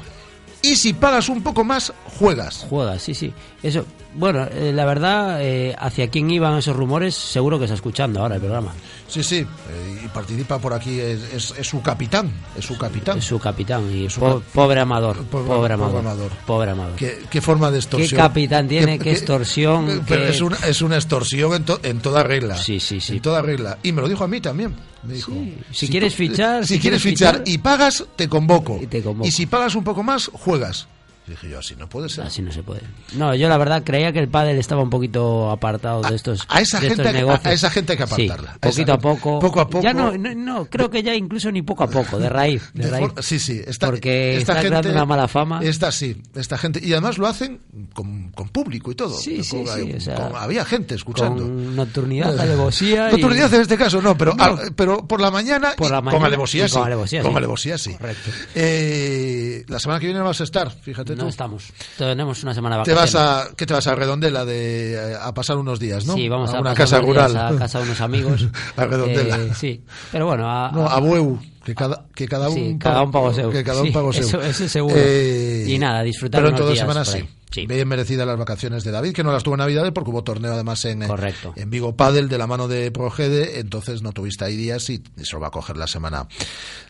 Y 0.62 0.76
si 0.76 0.94
pagas 0.94 1.28
un 1.28 1.42
poco 1.42 1.62
más, 1.62 1.92
juegas. 2.18 2.64
Juegas, 2.70 3.02
sí, 3.02 3.12
sí. 3.12 3.34
Eso, 3.62 3.84
bueno, 4.14 4.46
eh, 4.50 4.72
la 4.74 4.86
verdad, 4.86 5.38
eh, 5.42 5.76
hacia 5.78 6.08
quién 6.08 6.30
iban 6.30 6.56
esos 6.56 6.74
rumores, 6.74 7.14
seguro 7.14 7.58
que 7.58 7.66
está 7.66 7.74
escuchando 7.74 8.20
ahora 8.20 8.36
el 8.36 8.40
programa. 8.40 8.72
Sí, 9.06 9.22
sí. 9.22 9.36
eh, 9.36 10.02
y 10.04 10.08
participa 10.08 10.58
por 10.58 10.72
aquí, 10.72 10.98
es, 10.98 11.22
es- 11.32 11.54
es 11.58 11.66
su 11.66 11.82
capitán. 11.82 12.30
Es 12.56 12.64
su 12.64 12.76
capitán. 12.78 13.18
Es 13.18 13.24
su 13.24 13.38
capitán 13.38 13.90
y 13.94 14.08
su 14.10 14.20
po- 14.20 14.42
pobre 14.52 14.80
amador, 14.80 15.18
Pobre- 15.24 15.46
pobre 15.46 15.74
amador, 15.74 15.92
pobre 15.92 16.08
amador. 16.10 16.30
pobre 16.46 16.70
amador. 16.70 16.96
¿Qué, 16.96 17.22
qué 17.30 17.40
forma 17.40 17.70
de 17.70 17.78
extorsión? 17.78 18.10
¿Qué 18.10 18.16
capitán 18.16 18.66
tiene? 18.66 18.98
¿Qué 18.98 19.12
extorsión? 19.12 20.02
Pero 20.08 20.22
¿Qué- 20.24 20.30
es, 20.30 20.40
una, 20.40 20.56
es 20.66 20.82
una 20.82 20.96
extorsión 20.96 21.54
en, 21.54 21.64
to- 21.64 21.80
en 21.82 22.00
toda 22.00 22.22
regla. 22.22 22.56
Sí, 22.56 22.80
sí, 22.80 23.00
sí. 23.00 23.14
En 23.16 23.22
toda 23.22 23.42
regla. 23.42 23.78
Y 23.82 23.92
me 23.92 24.00
lo 24.02 24.08
dijo 24.08 24.24
a 24.24 24.28
mí 24.28 24.40
también. 24.40 24.74
Me 25.02 25.14
dijo, 25.14 25.32
Si 25.70 25.86
quieres 25.88 26.14
tú- 26.14 26.18
fichar, 26.18 26.66
si, 26.66 26.74
si 26.74 26.80
quieres 26.80 27.02
quieres 27.02 27.18
fichar, 27.18 27.34
fichar- 27.42 27.48
y 27.54 27.58
pagas, 27.58 28.04
te 28.16 28.28
convoco. 28.28 28.78
Y 28.82 28.86
te 28.86 29.02
convoco. 29.02 29.28
Y 29.28 29.32
si 29.32 29.44
pagas 29.46 29.74
un 29.74 29.84
poco 29.84 30.02
más, 30.02 30.30
juegas. 30.32 30.88
Y 31.26 31.30
dije 31.30 31.48
yo, 31.48 31.58
así 31.60 31.74
no 31.76 31.88
puede 31.88 32.10
ser. 32.10 32.24
Así 32.26 32.42
no 32.42 32.52
se 32.52 32.62
puede. 32.62 32.82
No, 33.14 33.34
yo 33.34 33.48
la 33.48 33.56
verdad 33.56 33.82
creía 33.82 34.12
que 34.12 34.18
el 34.18 34.28
pádel 34.28 34.58
estaba 34.58 34.82
un 34.82 34.90
poquito 34.90 35.50
apartado 35.50 36.02
de 36.02 36.14
estos 36.14 36.44
a 36.50 36.60
esa 36.60 36.78
de 36.80 36.88
gente 36.88 37.02
hay 37.02 37.08
que- 37.08 37.18
negocios. 37.20 37.46
a 37.46 37.52
esa 37.52 37.70
gente 37.70 37.92
hay 37.92 37.98
que 37.98 38.06
Sí, 38.06 38.12
apartarla. 38.28 38.50
A 38.50 38.68
esa 38.68 38.70
poquito 38.70 38.92
a 38.92 38.98
poco. 38.98 39.38
Poco 39.38 39.60
a 39.62 39.66
poco. 39.68 39.82
Ya 39.82 39.94
no, 39.94 40.12
no, 40.18 40.34
no, 40.34 40.66
creo 40.66 40.90
que 40.90 41.02
ya 41.02 41.14
incluso 41.14 41.50
ni 41.50 41.62
poco 41.62 41.84
a 41.84 41.88
poco, 41.88 42.18
de 42.18 42.28
raíz. 42.28 42.70
De 42.74 42.84
De 42.84 42.90
raíz. 42.90 43.08
for- 43.14 43.22
sí, 43.24 43.38
sí. 43.38 43.58
Esta, 43.66 43.86
Porque 43.86 44.32
esta 44.36 44.40
está 44.52 44.54
gente, 44.56 44.68
creando 44.68 44.90
una 44.90 45.06
mala 45.06 45.26
fama. 45.26 45.60
Esta 45.62 45.90
sí, 45.92 46.20
esta 46.34 46.58
gente. 46.58 46.80
Y 46.82 46.92
además 46.92 47.16
lo 47.16 47.26
hacen 47.26 47.60
con, 47.94 48.30
con 48.32 48.50
público 48.50 48.92
y 48.92 48.94
todo. 48.94 49.16
Sí, 49.16 49.42
sí, 49.42 49.64
Con- 49.64 49.74
sí, 49.74 49.92
o 49.96 50.00
sea, 50.00 50.16
con- 50.16 50.36
había 50.36 50.66
gente 50.66 50.94
escuchando. 50.94 51.42
Con 51.44 51.74
nocturnidad, 51.74 52.38
alevosía. 52.38 53.08
y- 53.08 53.12
Nocturnidad 53.12 53.54
en 53.54 53.62
este 53.62 53.78
caso 53.78 54.02
no, 54.02 54.14
pero, 54.18 54.34
No. 54.34 54.44
ah, 54.44 54.58
pero 54.76 55.06
por 55.06 55.22
la 55.22 55.30
mañana, 55.30 55.72
Por 55.74 55.90
la 55.90 56.02
mañana 56.02 56.18
con 56.18 56.26
alevosía 56.26 56.68
sí. 56.68 56.74
con 56.74 56.84
sí. 57.08 57.16
alevosía 57.26 57.78
sí. 57.78 57.94
Correcto. 57.94 58.30
Eh, 58.54 59.64
la 59.68 59.78
semana 59.78 59.98
que 60.00 60.06
viene 60.06 60.20
vas 60.20 60.40
a 60.40 60.44
estar, 60.44 60.70
fíjate 60.70 61.13
tú. 61.16 61.22
No 61.22 61.28
estamos. 61.28 61.72
Tenemos 61.98 62.42
una 62.42 62.54
semana 62.54 62.78
de 62.78 62.82
Te 62.84 62.94
vas 62.94 63.12
vacaciones. 63.12 63.52
a, 63.52 63.56
¿Qué 63.56 63.66
te 63.66 63.74
vas 63.74 63.86
a 63.86 63.94
Redondela 63.94 64.44
de, 64.44 64.94
eh, 64.94 65.16
a 65.20 65.32
pasar 65.34 65.56
unos 65.56 65.78
días, 65.78 66.06
no? 66.06 66.14
Sí, 66.14 66.28
vamos 66.28 66.50
a, 66.50 66.60
una 66.60 66.70
pasar 66.74 66.76
casa 66.76 67.00
rural. 67.00 67.36
A 67.36 67.56
casa 67.58 67.78
de 67.78 67.84
unos 67.84 68.00
amigos. 68.00 68.46
A 68.76 68.84
Redondela. 68.84 69.36
Eh, 69.36 69.50
sí, 69.54 69.82
pero 70.12 70.26
bueno, 70.26 70.48
a, 70.48 70.70
No, 70.72 70.86
a 70.88 70.98
Bueu, 71.00 71.38
que 71.64 71.74
cada, 71.74 72.06
que 72.14 72.26
cada 72.28 72.48
un, 72.48 72.54
Sí, 72.54 72.76
cada 72.78 73.02
un 73.02 73.10
pago 73.10 73.32
seu. 73.32 73.50
Que 73.50 73.62
cada 73.64 73.82
un 73.82 73.92
pago 73.92 74.12
seu. 74.12 74.22
eso- 74.26 74.42
eso 74.42 74.68
seguro. 74.68 74.94
Eh, 74.98 75.64
Y 75.68 75.78
nada, 75.78 76.02
disfrutar 76.02 76.42
Pero 76.42 76.48
en 76.50 76.76
semanas 76.76 77.08
por 77.08 77.18
sí. 77.18 77.28
Sí. 77.54 77.66
Bien 77.66 77.86
merecidas 77.86 78.26
las 78.26 78.36
vacaciones 78.36 78.82
de 78.82 78.90
David, 78.90 79.12
que 79.12 79.22
no 79.22 79.30
las 79.30 79.44
tuvo 79.44 79.54
en 79.54 79.60
Navidades 79.60 79.92
porque 79.92 80.10
hubo 80.10 80.24
torneo 80.24 80.52
además 80.52 80.84
en, 80.86 81.04
eh, 81.04 81.06
Correcto. 81.06 81.52
en 81.54 81.70
Vigo 81.70 81.94
Padel 81.94 82.28
de 82.28 82.36
la 82.36 82.48
mano 82.48 82.66
de 82.66 82.90
Progede, 82.90 83.60
entonces 83.60 84.02
no 84.02 84.12
tuviste 84.12 84.44
ahí 84.44 84.56
días 84.56 84.90
y 84.90 85.02
se 85.22 85.34
lo 85.34 85.40
va 85.40 85.48
a 85.48 85.50
coger 85.52 85.76
la 85.76 85.86
semana, 85.86 86.26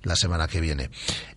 la 0.03 0.17
semana 0.17 0.49
que 0.49 0.63
viene. 0.63 0.89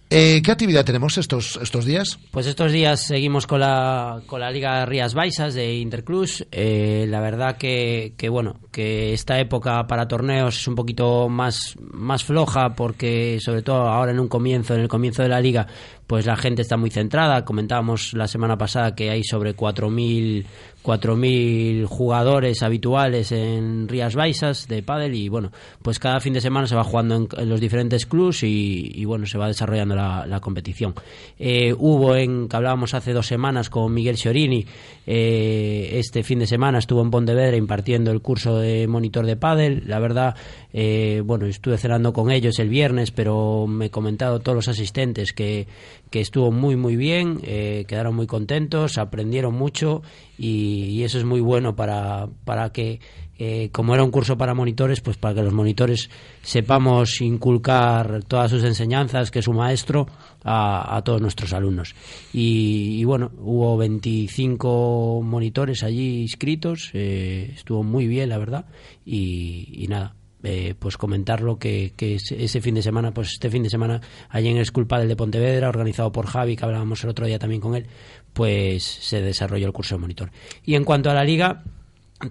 Eh, 0.10 0.42
¿Qué 0.42 0.52
actividad 0.52 0.86
tenemos 0.86 1.18
estos, 1.18 1.60
estos 1.62 1.84
días? 1.84 2.18
Pues 2.32 2.48
estos 2.48 2.72
días 2.72 3.06
seguimos 3.06 3.46
con 3.46 3.60
la, 3.60 4.22
con 4.26 4.40
la 4.40 4.50
Liga 4.52 4.86
Rías 4.86 5.14
Baixas 5.14 5.54
de 5.54 5.76
Interclus. 5.76 6.48
Eh, 6.50 7.06
la 7.10 7.20
verdad 7.20 7.58
que, 7.58 8.14
que, 8.16 8.30
bueno, 8.30 8.56
que 8.72 9.12
esta 9.14 9.38
época 9.38 9.86
para 9.86 10.08
torneos 10.08 10.62
es 10.62 10.68
un 10.70 10.76
poquito 10.76 11.28
más, 11.28 11.76
más 11.92 12.24
floja 12.24 12.74
porque 12.74 13.40
sobre 13.42 13.64
todo 13.64 13.82
ahora 13.82 14.12
en 14.12 14.20
un 14.22 14.30
comienzo, 14.30 14.76
en 14.76 14.80
el 14.80 14.88
comienzo 14.88 15.24
de 15.24 15.30
la 15.30 15.42
liga, 15.42 15.68
pues 16.08 16.26
la 16.26 16.38
gente 16.38 16.62
está 16.62 16.78
muy 16.78 16.90
centrada. 16.90 17.44
Comentábamos 17.46 18.14
la 18.14 18.28
semana 18.28 18.58
pasada 18.58 18.96
que 18.96 19.10
hay 19.10 19.24
sobre 19.24 19.56
4.000 19.56 20.46
4.000 20.88 21.86
jugadores 21.86 22.64
habituales 22.64 23.34
en 23.34 23.90
Rías 23.90 24.16
Baixas 24.16 24.70
de 24.70 24.82
pádel 24.82 25.16
y 25.16 25.28
bueno, 25.28 25.52
pues 25.82 26.00
cada 26.00 26.22
fin 26.22 26.32
de 26.32 26.40
semana 26.40 26.66
se 26.66 26.78
va 26.78 26.86
jugando 26.86 27.28
en, 27.38 27.50
los 27.50 27.60
diferentes 27.60 28.06
clubs 28.06 28.44
y, 28.44 29.04
bueno, 29.04 29.26
se 29.26 29.38
va 29.38 29.48
desarrollando 29.48 29.96
la, 29.96 30.26
la 30.26 30.40
competición. 30.40 30.96
Eh, 31.38 31.74
hubo 31.78 32.16
en, 32.16 32.48
que 32.48 32.56
hablábamos 32.56 32.94
hace 32.94 33.12
dos 33.12 33.28
semanas 33.28 33.70
con 33.70 33.94
Miguel 33.94 34.16
Sciorini, 34.16 34.66
eh, 35.06 35.90
este 35.94 36.24
fin 36.24 36.40
de 36.40 36.48
semana 36.48 36.80
estuvo 36.80 37.02
en 37.02 37.12
Pontevedra 37.12 37.58
impartiendo 37.58 38.12
el 38.12 38.22
curso 38.22 38.58
de 38.58 38.88
monitor 38.88 39.26
de 39.26 39.36
pádel, 39.36 39.84
la 39.88 40.00
verdad, 40.00 40.36
eh, 40.72 41.22
bueno, 41.26 41.48
estuve 41.48 41.78
cenando 41.78 42.14
con 42.14 42.32
ellos 42.32 42.60
el 42.60 42.70
viernes, 42.70 43.12
pero 43.12 43.68
me 43.68 43.88
he 43.88 43.90
comentado 43.90 44.40
todos 44.40 44.56
los 44.56 44.68
asistentes 44.70 45.34
que, 45.34 45.68
que 46.10 46.22
estuvo 46.22 46.52
muy 46.52 46.76
muy 46.76 46.96
bien, 46.96 47.40
eh, 47.44 47.86
quedaron 47.88 48.16
muy 48.16 48.28
contentos, 48.28 48.98
aprendieron 48.98 49.54
mucho 49.56 50.02
y, 50.38 51.04
eso 51.04 51.18
es 51.18 51.26
muy 51.26 51.40
bueno 51.40 51.76
para, 51.76 52.28
para 52.44 52.72
que 52.72 53.00
eh, 53.40 53.70
como 53.72 53.94
era 53.94 54.04
un 54.04 54.12
curso 54.12 54.38
para 54.38 54.54
monitores, 54.54 55.00
pues 55.00 55.18
para 55.18 55.36
que 55.36 55.44
los 55.44 55.54
monitores 55.54 56.10
sepamos 56.42 57.22
inculcar 57.22 58.24
todas 58.28 58.50
sus 58.50 58.64
enseñanzas, 58.64 59.30
que 59.32 59.40
es 59.40 59.48
un 59.48 59.58
maestro, 59.58 60.08
a, 60.44 61.02
todos 61.06 61.22
nuestros 61.22 61.54
alumnos. 61.54 61.94
Y, 62.34 63.00
y 63.00 63.04
bueno, 63.04 63.32
hubo 63.38 63.78
25 63.78 65.22
monitores 65.24 65.84
allí 65.84 66.22
inscritos, 66.22 66.90
eh, 66.94 67.52
estuvo 67.54 67.84
muy 67.84 68.08
bien, 68.08 68.30
la 68.30 68.38
verdad, 68.38 68.66
y 69.06 69.86
nada. 69.88 70.16
Eh, 70.44 70.76
pues 70.78 70.98
comentarlo 70.98 71.58
que, 71.58 71.94
que 71.96 72.16
ese 72.16 72.62
fin 72.62 72.76
de 72.76 72.82
semana, 72.82 73.12
pues 73.14 73.34
este 73.34 73.50
fin 73.50 73.64
de 73.64 73.70
semana 73.70 74.02
allí 74.30 74.50
en 74.50 74.58
el 74.58 74.66
School 74.66 74.88
de 74.88 75.16
Pontevedra, 75.16 75.70
organizado 75.70 76.12
por 76.12 76.28
Javi, 76.28 76.56
que 76.56 76.66
hablábamos 76.66 77.04
el 77.04 77.10
otro 77.10 77.26
día 77.26 77.40
también 77.40 77.62
con 77.62 77.76
él, 77.76 77.88
pues 78.34 78.84
se 78.84 79.22
desarrolló 79.22 79.68
el 79.68 79.74
curso 79.74 79.96
de 79.96 80.02
monitor. 80.02 80.32
Y 80.64 80.76
en 80.76 80.84
cuanto 80.84 81.10
a 81.10 81.14
la 81.14 81.24
liga, 81.24 81.64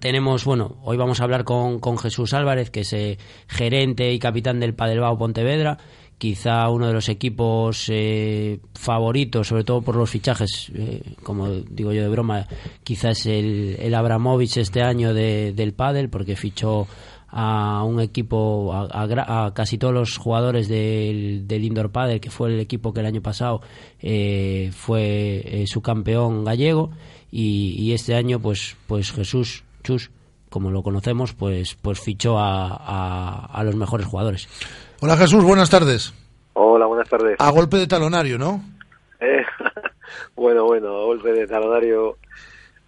tenemos, 0.00 0.44
bueno, 0.44 0.76
hoy 0.82 0.96
vamos 0.96 1.20
a 1.20 1.24
hablar 1.24 1.44
con, 1.44 1.78
con 1.78 1.98
Jesús 1.98 2.32
Álvarez, 2.34 2.70
que 2.70 2.80
es 2.80 2.92
eh, 2.92 3.18
gerente 3.46 4.12
y 4.12 4.18
capitán 4.18 4.60
del 4.60 4.74
Padelbao 4.74 5.18
Pontevedra, 5.18 5.78
quizá 6.18 6.68
uno 6.70 6.86
de 6.86 6.92
los 6.92 7.08
equipos 7.08 7.86
eh, 7.88 8.60
favoritos, 8.74 9.48
sobre 9.48 9.64
todo 9.64 9.82
por 9.82 9.96
los 9.96 10.10
fichajes, 10.10 10.70
eh, 10.74 11.02
como 11.22 11.48
digo 11.48 11.92
yo 11.92 12.02
de 12.02 12.08
broma, 12.08 12.46
quizás 12.82 13.26
el, 13.26 13.76
el 13.78 13.94
Abramovich 13.94 14.56
este 14.56 14.82
año 14.82 15.14
de, 15.14 15.52
del 15.52 15.74
Padel, 15.74 16.08
porque 16.08 16.36
fichó 16.36 16.88
a 17.38 17.82
un 17.84 18.00
equipo, 18.00 18.72
a, 18.72 19.02
a 19.02 19.06
gra- 19.06 19.26
a 19.28 19.52
casi 19.52 19.76
todos 19.76 19.92
los 19.92 20.16
jugadores 20.16 20.68
del, 20.68 21.46
del 21.46 21.64
Indoor 21.64 21.90
Padel, 21.90 22.18
que 22.20 22.30
fue 22.30 22.48
el 22.48 22.60
equipo 22.60 22.94
que 22.94 23.00
el 23.00 23.06
año 23.06 23.20
pasado 23.20 23.60
eh, 24.00 24.70
fue 24.74 25.42
eh, 25.44 25.66
su 25.66 25.82
campeón 25.82 26.44
gallego, 26.44 26.90
y, 27.30 27.74
y 27.78 27.92
este 27.92 28.14
año, 28.14 28.40
pues, 28.40 28.76
pues 28.86 29.12
Jesús 29.12 29.64
Chus, 29.82 30.10
como 30.48 30.70
lo 30.70 30.82
conocemos, 30.82 31.34
pues, 31.34 31.74
pues 31.74 32.00
fichó 32.00 32.38
a, 32.38 32.68
a, 32.68 33.46
a 33.52 33.64
los 33.64 33.76
mejores 33.76 34.06
jugadores. 34.06 34.48
Hola 35.02 35.16
Jesús, 35.18 35.44
buenas 35.44 35.68
tardes. 35.68 36.14
Hola, 36.54 36.86
buenas 36.86 37.08
tardes. 37.10 37.36
A 37.38 37.50
golpe 37.50 37.76
de 37.76 37.86
talonario, 37.86 38.38
¿no? 38.38 38.62
Eh, 39.20 39.44
bueno, 40.36 40.64
bueno, 40.64 40.88
a 40.88 41.04
golpe 41.04 41.32
de 41.32 41.46
talonario. 41.46 42.16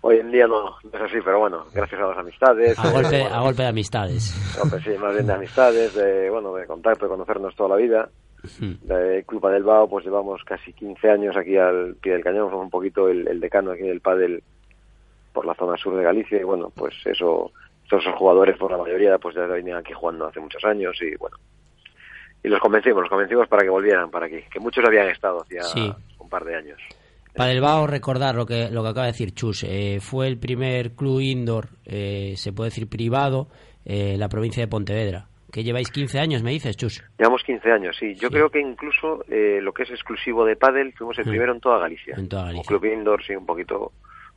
Hoy 0.00 0.18
en 0.18 0.30
día 0.30 0.46
no, 0.46 0.76
no 0.82 0.90
es 0.92 1.00
así, 1.00 1.16
pero 1.24 1.40
bueno, 1.40 1.64
gracias 1.74 2.00
a 2.00 2.06
las 2.06 2.18
amistades. 2.18 2.78
A 2.78 2.88
eh, 2.88 2.92
golpe, 2.92 3.20
bueno, 3.20 3.34
a 3.34 3.40
golpe 3.40 3.62
de 3.62 3.68
amistades. 3.68 4.56
no, 4.62 4.70
pues 4.70 4.84
sí, 4.84 4.90
más 4.98 5.12
bien 5.12 5.26
de 5.26 5.32
amistades, 5.32 5.94
de, 5.94 6.30
bueno, 6.30 6.54
de 6.54 6.66
contacto, 6.66 7.06
de 7.06 7.10
conocernos 7.10 7.54
toda 7.56 7.70
la 7.70 7.76
vida. 7.76 8.08
De 8.82 9.24
Club 9.26 9.50
del 9.50 9.64
Bao, 9.64 9.88
pues 9.88 10.04
llevamos 10.04 10.44
casi 10.44 10.72
15 10.72 11.10
años 11.10 11.36
aquí 11.36 11.56
al 11.56 11.96
pie 12.00 12.12
del 12.12 12.22
cañón, 12.22 12.48
somos 12.50 12.64
un 12.64 12.70
poquito 12.70 13.08
el, 13.08 13.26
el 13.26 13.40
decano 13.40 13.72
aquí 13.72 13.82
del 13.82 14.00
pádel 14.00 14.42
por 15.32 15.44
la 15.44 15.54
zona 15.54 15.76
sur 15.76 15.96
de 15.96 16.04
Galicia 16.04 16.40
y 16.40 16.44
bueno, 16.44 16.70
pues 16.74 16.94
eso, 17.04 17.50
todos 17.90 18.02
esos 18.04 18.14
jugadores 18.14 18.56
por 18.56 18.70
la 18.70 18.78
mayoría 18.78 19.18
pues 19.18 19.34
ya 19.34 19.42
venían 19.46 19.78
aquí 19.78 19.92
jugando 19.92 20.26
hace 20.26 20.38
muchos 20.38 20.64
años 20.64 20.96
y 21.02 21.16
bueno, 21.16 21.36
y 22.44 22.48
los 22.48 22.60
convencimos, 22.60 23.00
los 23.02 23.10
convencimos 23.10 23.48
para 23.48 23.64
que 23.64 23.70
volvieran 23.70 24.08
para 24.08 24.26
aquí, 24.26 24.40
que 24.50 24.60
muchos 24.60 24.84
habían 24.84 25.08
estado 25.08 25.42
hacía 25.42 25.64
Sí. 25.64 25.92
un 26.20 26.28
par 26.28 26.44
de 26.44 26.54
años. 26.54 26.78
Para 27.38 27.52
el 27.52 27.60
Bao, 27.60 27.86
recordar 27.86 28.34
lo 28.34 28.44
que, 28.44 28.68
lo 28.70 28.82
que 28.82 28.88
acaba 28.88 29.06
de 29.06 29.12
decir 29.12 29.32
Chus. 29.32 29.64
eh, 29.64 29.98
fue 30.00 30.26
el 30.26 30.38
primer 30.38 30.92
club 30.92 31.20
indoor, 31.20 31.68
eh, 31.86 32.34
se 32.36 32.52
puede 32.52 32.70
decir 32.70 32.88
privado, 32.88 33.48
eh, 33.84 34.14
en 34.14 34.20
la 34.20 34.28
provincia 34.28 34.60
de 34.62 34.66
Pontevedra. 34.68 35.28
Que 35.50 35.62
lleváis 35.64 35.90
15 35.90 36.18
años, 36.18 36.42
me 36.42 36.50
dices, 36.50 36.76
Chus. 36.76 37.02
Llevamos 37.18 37.42
15 37.44 37.70
años, 37.72 37.96
sí. 37.98 38.14
Yo 38.16 38.28
creo 38.28 38.50
que 38.50 38.60
incluso 38.60 39.24
eh, 39.30 39.60
lo 39.62 39.72
que 39.72 39.84
es 39.84 39.90
exclusivo 39.90 40.44
de 40.44 40.56
pádel 40.56 40.92
fuimos 40.92 41.16
el 41.18 41.24
Mm. 41.26 41.30
primero 41.30 41.52
en 41.54 41.60
toda 41.60 41.78
Galicia. 41.78 42.14
En 42.18 42.28
toda 42.28 42.44
Galicia. 42.46 42.66
club 42.68 42.84
indoor, 42.92 43.24
sí, 43.24 43.34
un 43.34 43.46
poquito 43.46 43.92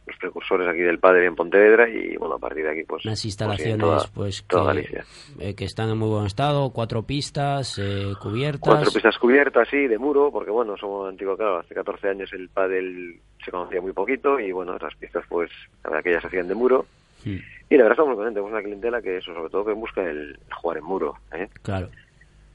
los 0.07 0.17
precursores 0.17 0.67
aquí 0.67 0.79
del 0.79 0.99
pádel 0.99 1.25
en 1.25 1.35
Pontevedra 1.35 1.87
y 1.87 2.15
bueno, 2.17 2.35
a 2.35 2.39
partir 2.39 2.63
de 2.63 2.71
aquí 2.71 2.83
pues... 2.83 3.05
Unas 3.05 3.19
pues, 3.19 3.25
instalaciones 3.25 3.77
toda- 3.79 4.07
pues 4.13 4.43
toda 4.47 4.73
que, 4.73 5.01
eh, 5.39 5.55
que 5.55 5.65
están 5.65 5.89
en 5.89 5.97
muy 5.97 6.09
buen 6.09 6.25
estado, 6.25 6.71
cuatro 6.71 7.03
pistas, 7.03 7.77
eh, 7.77 8.13
cubiertas. 8.21 8.61
Cuatro 8.61 8.91
pistas 8.91 9.17
cubiertas, 9.19 9.67
sí, 9.69 9.87
de 9.87 9.97
muro, 9.97 10.31
porque 10.31 10.49
bueno, 10.51 10.75
somos 10.77 11.07
antiguo, 11.07 11.37
claro, 11.37 11.59
hace 11.59 11.73
14 11.75 12.09
años 12.09 12.33
el 12.33 12.49
pádel 12.49 13.19
se 13.45 13.51
conocía 13.51 13.79
muy 13.81 13.93
poquito 13.93 14.39
y 14.39 14.51
bueno, 14.51 14.75
las 14.81 14.95
pistas 14.95 15.23
pues, 15.29 15.49
la 15.83 15.91
verdad 15.91 16.03
que 16.03 16.11
ya 16.13 16.21
se 16.21 16.27
hacían 16.27 16.47
de 16.47 16.55
muro. 16.55 16.85
Mm, 17.23 17.35
Y 17.69 17.77
la 17.77 17.83
verdad 17.83 17.91
estamos 17.91 18.07
muy 18.09 18.15
contentos, 18.17 18.33
tenemos 18.33 18.51
una 18.51 18.63
clientela 18.63 19.01
que 19.01 19.17
eso, 19.17 19.33
sobre 19.35 19.49
todo 19.49 19.65
que 19.65 19.73
busca 19.73 20.01
el 20.03 20.37
jugar 20.61 20.77
en 20.79 20.83
muro, 20.83 21.15
¿eh? 21.33 21.47
Claro. 21.61 21.89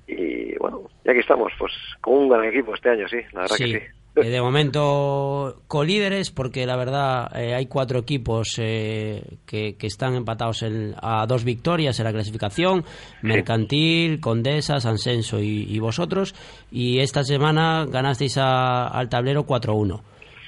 Y 0.09 0.57
bueno, 0.59 0.83
y 1.05 1.11
aquí 1.11 1.21
estamos, 1.21 1.53
pues 1.59 1.73
con 2.01 2.15
un 2.15 2.29
gran 2.29 2.45
equipo 2.45 2.75
este 2.75 2.91
año, 2.91 3.09
sí, 3.09 3.19
la 3.33 3.43
verdad 3.43 3.57
Sí. 3.57 3.73
que 3.73 3.79
sí. 3.81 3.87
Eh, 4.17 4.31
de 4.31 4.41
momento 4.41 5.63
colíderes 5.69 6.31
porque 6.31 6.65
la 6.67 6.77
verdad 6.77 7.31
eh, 7.37 7.55
hay 7.55 7.67
cuatro 7.67 7.99
equipos 7.99 8.49
eh, 8.59 9.23
que, 9.45 9.75
que 9.77 9.87
están 9.87 10.15
empatados 10.15 10.63
en- 10.63 10.95
a 11.03 11.27
dos 11.27 11.45
victorias 11.45 11.99
en 12.01 12.05
la 12.05 12.13
clasificación 12.13 12.85
Mercantil, 13.23 14.21
Condesa, 14.21 14.81
Sansenso 14.81 15.41
y, 15.41 15.65
y 15.69 15.79
vosotros 15.79 16.35
y 16.73 17.01
esta 17.01 17.23
semana 17.25 17.87
ganasteis 17.89 18.39
a- 18.39 18.89
al 18.89 19.09
tablero 19.09 19.45
4-1 19.47 20.01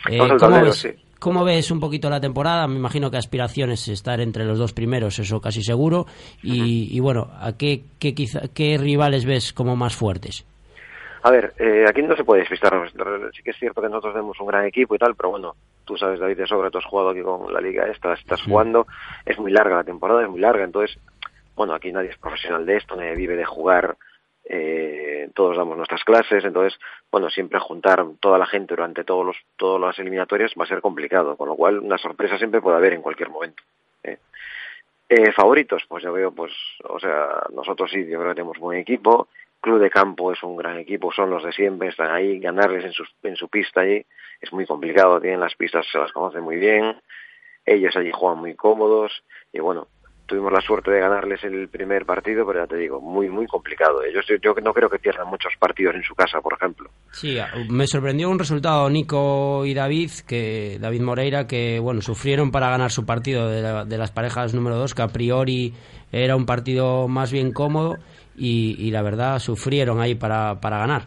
Eh, 0.09 0.19
¿cómo, 0.19 0.36
tablero, 0.39 0.65
ves, 0.66 0.77
sí. 0.77 0.89
cómo 1.19 1.45
ves 1.45 1.70
un 1.70 1.81
poquito 1.81 2.09
la 2.09 2.20
temporada? 2.20 2.66
Me 2.69 2.77
imagino 2.77 3.11
que 3.11 3.16
aspiraciones 3.19 3.86
estar 3.89 4.20
entre 4.20 4.45
los 4.45 4.59
dos 4.59 4.73
primeros, 4.73 5.19
eso 5.19 5.40
casi 5.40 5.62
seguro 5.62 6.07
y, 6.43 6.89
y 6.97 7.01
bueno, 7.01 7.28
¿a 7.40 7.53
qué, 7.53 7.82
qué, 7.99 8.15
quizá- 8.15 8.49
qué 8.55 8.78
rivales 8.78 9.24
ves 9.27 9.53
como 9.53 9.77
más 9.77 9.95
fuertes? 9.95 10.45
A 11.28 11.30
ver, 11.30 11.52
eh, 11.59 11.84
aquí 11.86 12.00
no 12.00 12.16
se 12.16 12.24
puede 12.24 12.40
despistar. 12.40 12.72
Sí 13.34 13.42
que 13.42 13.50
es 13.50 13.59
cierto 13.59 13.82
que 13.82 13.88
nosotros 13.90 14.14
tenemos 14.14 14.40
un 14.40 14.46
gran 14.46 14.64
equipo 14.64 14.94
y 14.94 14.98
tal, 14.98 15.14
pero 15.14 15.28
bueno, 15.28 15.56
tú 15.84 15.94
sabes, 15.98 16.18
David, 16.18 16.38
de 16.38 16.46
sobra, 16.46 16.70
tú 16.70 16.78
has 16.78 16.86
jugado 16.86 17.10
aquí 17.10 17.20
con 17.20 17.52
la 17.52 17.60
liga 17.60 17.86
esta, 17.86 18.14
estás 18.14 18.40
jugando, 18.44 18.86
es 19.26 19.38
muy 19.38 19.52
larga 19.52 19.76
la 19.76 19.84
temporada, 19.84 20.22
es 20.22 20.30
muy 20.30 20.40
larga, 20.40 20.64
entonces, 20.64 20.98
bueno, 21.55 21.74
aquí 21.74 21.92
nadie 21.92 22.09
es 22.09 22.16
profesional 22.16 22.64
de 22.64 22.78
esto, 22.78 22.96
nadie 22.96 23.14
vive 23.14 23.36
de 23.36 23.44
jugar, 23.44 23.98
eh, 24.46 25.28
todos 25.34 25.59
damos 25.59 25.76
nuestras 25.76 26.02
clases, 26.02 26.42
entonces, 26.46 26.80
bueno, 27.12 27.28
siempre 27.28 27.60
juntar 27.60 28.06
toda 28.20 28.38
la 28.38 28.46
gente 28.46 28.74
durante 28.74 29.05
todos 29.05 29.26
los, 29.26 29.36
todas 29.59 29.82
las 29.82 29.98
eliminatorias 29.98 30.52
va 30.59 30.64
a 30.64 30.68
ser 30.68 30.80
complicado, 30.80 31.36
con 31.36 31.48
lo 31.48 31.56
cual 31.56 31.80
una 31.80 31.98
sorpresa 31.98 32.38
siempre 32.38 32.62
puede 32.62 32.78
haber 32.78 32.94
en 32.94 33.02
cualquier 33.02 33.28
momento. 33.28 33.62
¿eh? 34.02 34.16
Eh, 35.10 35.32
favoritos, 35.32 35.82
pues 35.88 36.02
yo 36.02 36.10
veo, 36.10 36.32
pues, 36.32 36.52
o 36.84 36.98
sea, 36.98 37.42
nosotros 37.52 37.90
sí, 37.90 38.06
yo 38.06 38.18
creo 38.18 38.30
que 38.30 38.36
tenemos 38.36 38.59
buen 38.59 38.78
equipo. 38.78 39.28
Club 39.60 39.80
de 39.80 39.90
Campo 39.90 40.32
es 40.32 40.43
un 40.43 40.56
gran 40.56 40.78
equipo, 40.78 41.12
son 41.12 41.30
los 41.30 41.43
de 41.44 41.52
siempre, 41.52 41.89
están 41.89 42.10
ahí, 42.14 42.39
ganarles 42.39 42.85
en, 42.85 42.93
sus, 42.93 43.09
en 43.22 43.36
su 43.36 43.48
pista 43.48 43.80
allí 43.80 44.05
es 44.40 44.52
muy 44.52 44.66
complicado, 44.66 45.20
tienen 45.20 45.40
las 45.40 45.55
pistas, 45.56 45.85
se 45.90 45.98
las 45.98 46.12
conocen 46.12 46.43
muy 46.43 46.56
bien, 46.56 46.97
ellos 47.66 47.94
allí 47.97 48.10
juegan 48.12 48.39
muy 48.39 48.55
cómodos 48.55 49.12
y 49.52 49.59
bueno, 49.59 49.89
tuvimos 50.26 50.52
la 50.52 50.60
suerte 50.60 50.90
de 50.90 51.01
ganarles 51.01 51.43
el 51.43 51.68
primer 51.68 52.05
partido, 52.06 52.47
pero 52.47 52.60
ya 52.60 52.66
te 52.66 52.76
digo, 52.76 53.01
muy, 53.01 53.28
muy 53.30 53.47
complicado. 53.47 54.01
Yo, 54.12 54.20
yo 54.43 54.55
no 54.62 54.74
creo 54.74 54.90
que 54.90 54.98
pierdan 54.98 55.26
muchos 55.26 55.55
partidos 55.59 55.94
en 55.97 56.02
su 56.02 56.14
casa, 56.14 56.40
por 56.43 56.52
ejemplo. 56.52 56.90
Sí, 57.12 57.39
me 57.70 57.86
sorprendió 57.86 58.28
un 58.28 58.39
resultado 58.39 58.89
Nico 58.90 59.64
y 59.64 59.72
David, 59.72 60.10
que 60.26 60.76
David 60.78 61.01
Moreira, 61.01 61.47
que 61.47 61.78
bueno, 61.80 62.02
sufrieron 62.02 62.51
para 62.51 62.68
ganar 62.68 62.90
su 62.90 63.06
partido 63.06 63.48
de, 63.48 63.62
la- 63.62 63.85
de 63.86 63.97
las 63.98 64.10
parejas 64.12 64.52
número 64.55 64.76
2, 64.76 64.94
que 64.94 65.02
a 65.02 65.09
priori 65.09 65.72
era 66.12 66.36
un 66.36 66.44
partido 66.47 67.09
más 67.09 67.32
bien 67.32 67.51
cómodo 67.52 67.97
y, 68.39 68.77
y 68.78 68.90
la 68.90 69.02
verdad 69.02 69.39
sufrieron 69.39 70.01
ahí 70.01 70.15
para, 70.15 70.60
para 70.60 70.78
ganar. 70.78 71.02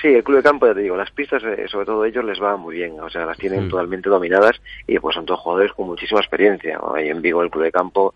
Sí, 0.00 0.08
el 0.08 0.22
club 0.22 0.36
de 0.36 0.42
campo, 0.42 0.66
ya 0.66 0.74
te 0.74 0.80
digo, 0.80 0.96
las 0.96 1.10
pistas, 1.10 1.42
eh, 1.42 1.66
sobre 1.68 1.86
todo 1.86 2.04
ellos, 2.04 2.24
les 2.24 2.40
va 2.40 2.56
muy 2.56 2.76
bien, 2.76 3.00
o 3.00 3.08
sea, 3.10 3.24
las 3.24 3.36
tienen 3.38 3.66
Mm. 3.66 3.70
totalmente 3.70 4.08
dominadas 4.08 4.60
y 4.86 4.98
pues 4.98 5.14
son 5.14 5.26
todos 5.26 5.40
jugadores 5.40 5.72
con 5.72 5.86
muchísima 5.86 6.20
experiencia. 6.20 6.78
Ahí 6.94 7.08
en 7.08 7.20
Vigo, 7.22 7.42
el 7.42 7.50
club 7.50 7.64
de 7.64 7.72
campo, 7.72 8.14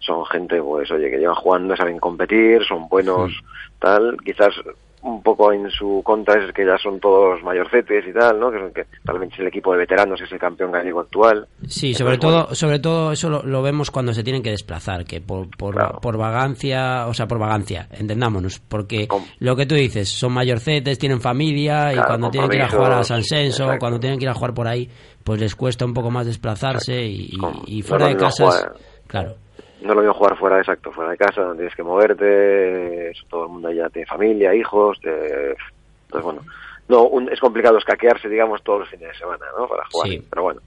son 0.00 0.24
gente, 0.26 0.60
pues, 0.62 0.90
oye, 0.90 1.10
que 1.10 1.18
llevan 1.18 1.34
jugando, 1.34 1.74
saben 1.76 1.98
competir, 1.98 2.62
son 2.64 2.88
buenos, 2.88 3.32
tal, 3.80 4.16
quizás 4.24 4.54
un 5.02 5.22
poco 5.22 5.52
en 5.52 5.70
su 5.70 6.02
contra 6.04 6.42
es 6.44 6.52
que 6.52 6.66
ya 6.66 6.76
son 6.76 6.98
todos 6.98 7.42
mayorcetes 7.42 8.04
y 8.08 8.12
tal, 8.12 8.40
¿no? 8.40 8.50
Que, 8.50 8.58
son- 8.58 8.72
que 8.72 8.84
realmente 9.04 9.34
es 9.36 9.40
el 9.40 9.46
equipo 9.46 9.72
de 9.72 9.78
veteranos, 9.78 10.20
es 10.20 10.30
el 10.32 10.38
campeón 10.38 10.72
gallego 10.72 11.00
actual. 11.00 11.46
Sí, 11.66 11.94
sobre 11.94 12.16
bueno, 12.16 12.44
todo, 12.46 12.54
sobre 12.54 12.78
todo 12.80 13.12
eso 13.12 13.28
lo, 13.30 13.42
lo 13.44 13.62
vemos 13.62 13.90
cuando 13.90 14.12
se 14.12 14.24
tienen 14.24 14.42
que 14.42 14.50
desplazar, 14.50 15.04
que 15.04 15.20
por, 15.20 15.48
por, 15.56 16.00
por 16.00 16.16
vagancia, 16.16 17.06
o 17.06 17.14
sea, 17.14 17.26
por 17.28 17.38
vagancia, 17.38 17.86
entendámonos, 17.92 18.58
porque 18.60 19.06
lo 19.38 19.54
que 19.56 19.66
tú 19.66 19.74
dices, 19.74 20.08
son 20.08 20.32
mayorcetes, 20.32 20.98
tienen 20.98 21.20
familia 21.20 21.92
y 21.92 21.96
cuando 21.96 22.30
tienen 22.30 22.50
que 22.50 22.56
ir 22.56 22.62
a 22.62 22.68
jugar 22.68 22.92
a 22.92 23.04
San 23.04 23.22
Senso, 23.22 23.64
exacto. 23.64 23.78
cuando 23.80 24.00
tienen 24.00 24.18
que 24.18 24.24
ir 24.24 24.30
a 24.30 24.34
jugar 24.34 24.54
por 24.54 24.66
ahí, 24.66 24.88
pues 25.22 25.40
les 25.40 25.54
cuesta 25.54 25.84
un 25.84 25.94
poco 25.94 26.10
más 26.10 26.26
desplazarse 26.26 27.02
y, 27.06 27.30
y 27.66 27.80
no 27.80 27.86
fuera 27.86 28.08
de 28.08 28.16
casas, 28.16 28.38
jugar- 28.56 28.72
claro. 29.06 29.34
No 29.80 29.94
lo 29.94 30.00
mismo 30.00 30.14
jugar 30.14 30.36
fuera, 30.36 30.58
exacto, 30.58 30.90
fuera 30.92 31.10
de 31.12 31.16
casa, 31.16 31.40
donde 31.42 31.58
tienes 31.58 31.74
que 31.76 31.82
moverte, 31.84 33.12
todo 33.28 33.44
el 33.44 33.50
mundo 33.50 33.70
ya 33.70 33.88
tiene 33.90 34.06
familia, 34.06 34.54
hijos, 34.54 34.98
te- 35.00 35.50
entonces 35.50 36.22
bueno, 36.22 36.40
no, 36.88 37.04
un- 37.04 37.28
es 37.30 37.38
complicado 37.38 37.78
escaquearse, 37.78 38.28
digamos, 38.28 38.62
todos 38.62 38.80
los 38.80 38.88
fines 38.88 39.08
de 39.08 39.14
semana, 39.18 39.44
¿no? 39.56 39.68
Para 39.68 39.84
jugar, 39.90 40.08
Sí. 40.10 40.26
pero 40.28 40.42
bueno, 40.42 40.60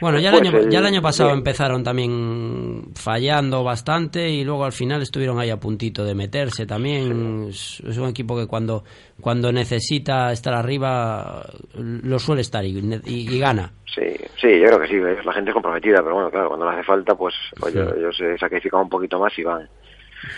Bueno, 0.00 0.18
ya 0.20 0.30
el, 0.30 0.40
Después 0.42 0.62
año, 0.64 0.70
ya 0.70 0.78
el 0.80 0.86
año 0.86 1.02
pasado 1.02 1.28
bien. 1.30 1.38
empezaron 1.38 1.82
también 1.82 2.88
fallando 2.94 3.62
bastante 3.64 4.28
y 4.28 4.44
luego 4.44 4.64
al 4.64 4.72
final 4.72 5.02
estuvieron 5.02 5.38
ahí 5.38 5.50
a 5.50 5.58
puntito 5.58 6.04
de 6.04 6.14
meterse 6.14 6.66
también. 6.66 7.46
Es, 7.48 7.80
es 7.86 7.96
un 7.98 8.08
equipo 8.08 8.36
que 8.36 8.46
cuando, 8.46 8.84
cuando 9.20 9.52
necesita 9.52 10.32
estar 10.32 10.54
arriba 10.54 11.46
lo 11.74 12.18
suele 12.18 12.42
estar 12.42 12.64
y, 12.64 12.78
y- 13.06 13.34
y 13.34 13.38
gana. 13.38 13.72
Sí, 13.94 14.02
sí, 14.40 14.48
yo 14.60 14.66
creo 14.66 14.80
que 14.80 14.88
sí, 14.88 14.96
la 15.24 15.32
gente 15.32 15.50
es 15.50 15.54
comprometida, 15.54 16.02
pero 16.02 16.14
bueno, 16.14 16.30
claro, 16.30 16.48
cuando 16.48 16.68
le 16.68 16.76
hace 16.76 16.84
falta, 16.84 17.14
pues 17.14 17.34
oye, 17.60 17.72
Sí. 17.74 17.90
ellos 17.98 18.16
se 18.16 18.36
sacrifican 18.38 18.80
un 18.80 18.88
poquito 18.88 19.18
más 19.20 19.32
y 19.38 19.44
van. 19.44 19.68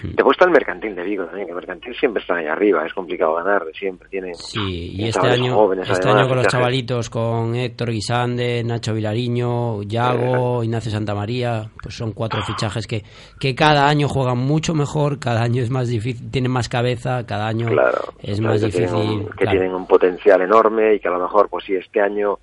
Después 0.02 0.34
está 0.34 0.44
el 0.46 0.50
mercantil 0.52 0.94
de 0.94 1.02
Vigo 1.02 1.24
también, 1.26 1.46
que 1.46 1.50
el 1.52 1.56
mercantil 1.56 1.94
siempre 1.96 2.20
está 2.20 2.36
ahí 2.36 2.46
arriba, 2.46 2.84
es 2.86 2.92
complicado 2.94 3.34
ganar, 3.34 3.62
siempre 3.78 4.08
tienen 4.08 4.34
Sí, 4.34 4.92
y 4.94 5.04
este 5.04 5.12
chavales 5.20 5.38
año, 5.40 5.54
jóvenes, 5.54 5.88
este 5.88 6.02
además, 6.08 6.20
año 6.20 6.28
con 6.28 6.36
los 6.38 6.46
chavalitos, 6.48 7.10
con 7.10 7.54
Héctor 7.54 7.90
Guisande, 7.90 8.62
Nacho 8.64 8.94
Vilariño, 8.94 9.82
Yago, 9.82 10.62
Ignacio 10.64 10.90
Santamaría, 10.90 11.70
pues 11.80 11.96
son 11.96 12.12
cuatro 12.12 12.42
fichajes 12.42 12.86
que, 12.86 13.02
que 13.38 13.54
cada 13.54 13.88
año 13.88 14.08
juegan 14.08 14.38
mucho 14.38 14.74
mejor, 14.74 15.18
cada 15.18 15.42
año 15.42 15.62
es 15.62 15.70
más 15.70 15.88
difícil, 15.88 16.30
tienen 16.30 16.50
más 16.50 16.68
cabeza, 16.68 17.24
cada 17.26 17.46
año 17.46 17.68
Claro, 17.68 18.14
es 18.22 18.40
más 18.40 18.60
que 18.60 18.66
difícil. 18.66 18.88
tienen 18.88 19.08
un- 19.20 19.24
que 19.30 19.36
claro. 19.44 19.50
tienen 19.58 19.74
un 19.74 19.86
potencial 19.86 20.40
enorme 20.42 20.94
y 20.94 21.00
que 21.00 21.08
a 21.08 21.12
lo 21.12 21.20
mejor, 21.20 21.48
pues 21.48 21.64
sí, 21.64 21.74
este 21.74 22.00
año, 22.00 22.38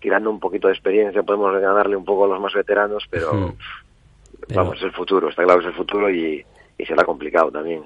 tirando 0.00 0.30
un 0.30 0.40
poquito 0.40 0.68
de 0.68 0.74
experiencia, 0.74 1.22
podemos 1.22 1.52
ganarle 1.60 1.96
un 1.96 2.04
poco 2.04 2.24
a 2.24 2.28
los 2.28 2.40
más 2.40 2.52
veteranos, 2.54 3.04
pero, 3.08 3.32
Ujú. 3.34 3.54
vamos, 4.54 4.76
es 4.78 4.82
el 4.82 4.92
futuro, 4.92 5.28
está 5.28 5.44
claro 5.44 5.60
que 5.60 5.66
es 5.66 5.70
el 5.72 5.76
futuro 5.78 6.10
y, 6.10 6.44
y 6.82 6.86
será 6.86 7.04
complicado 7.04 7.50
también. 7.50 7.82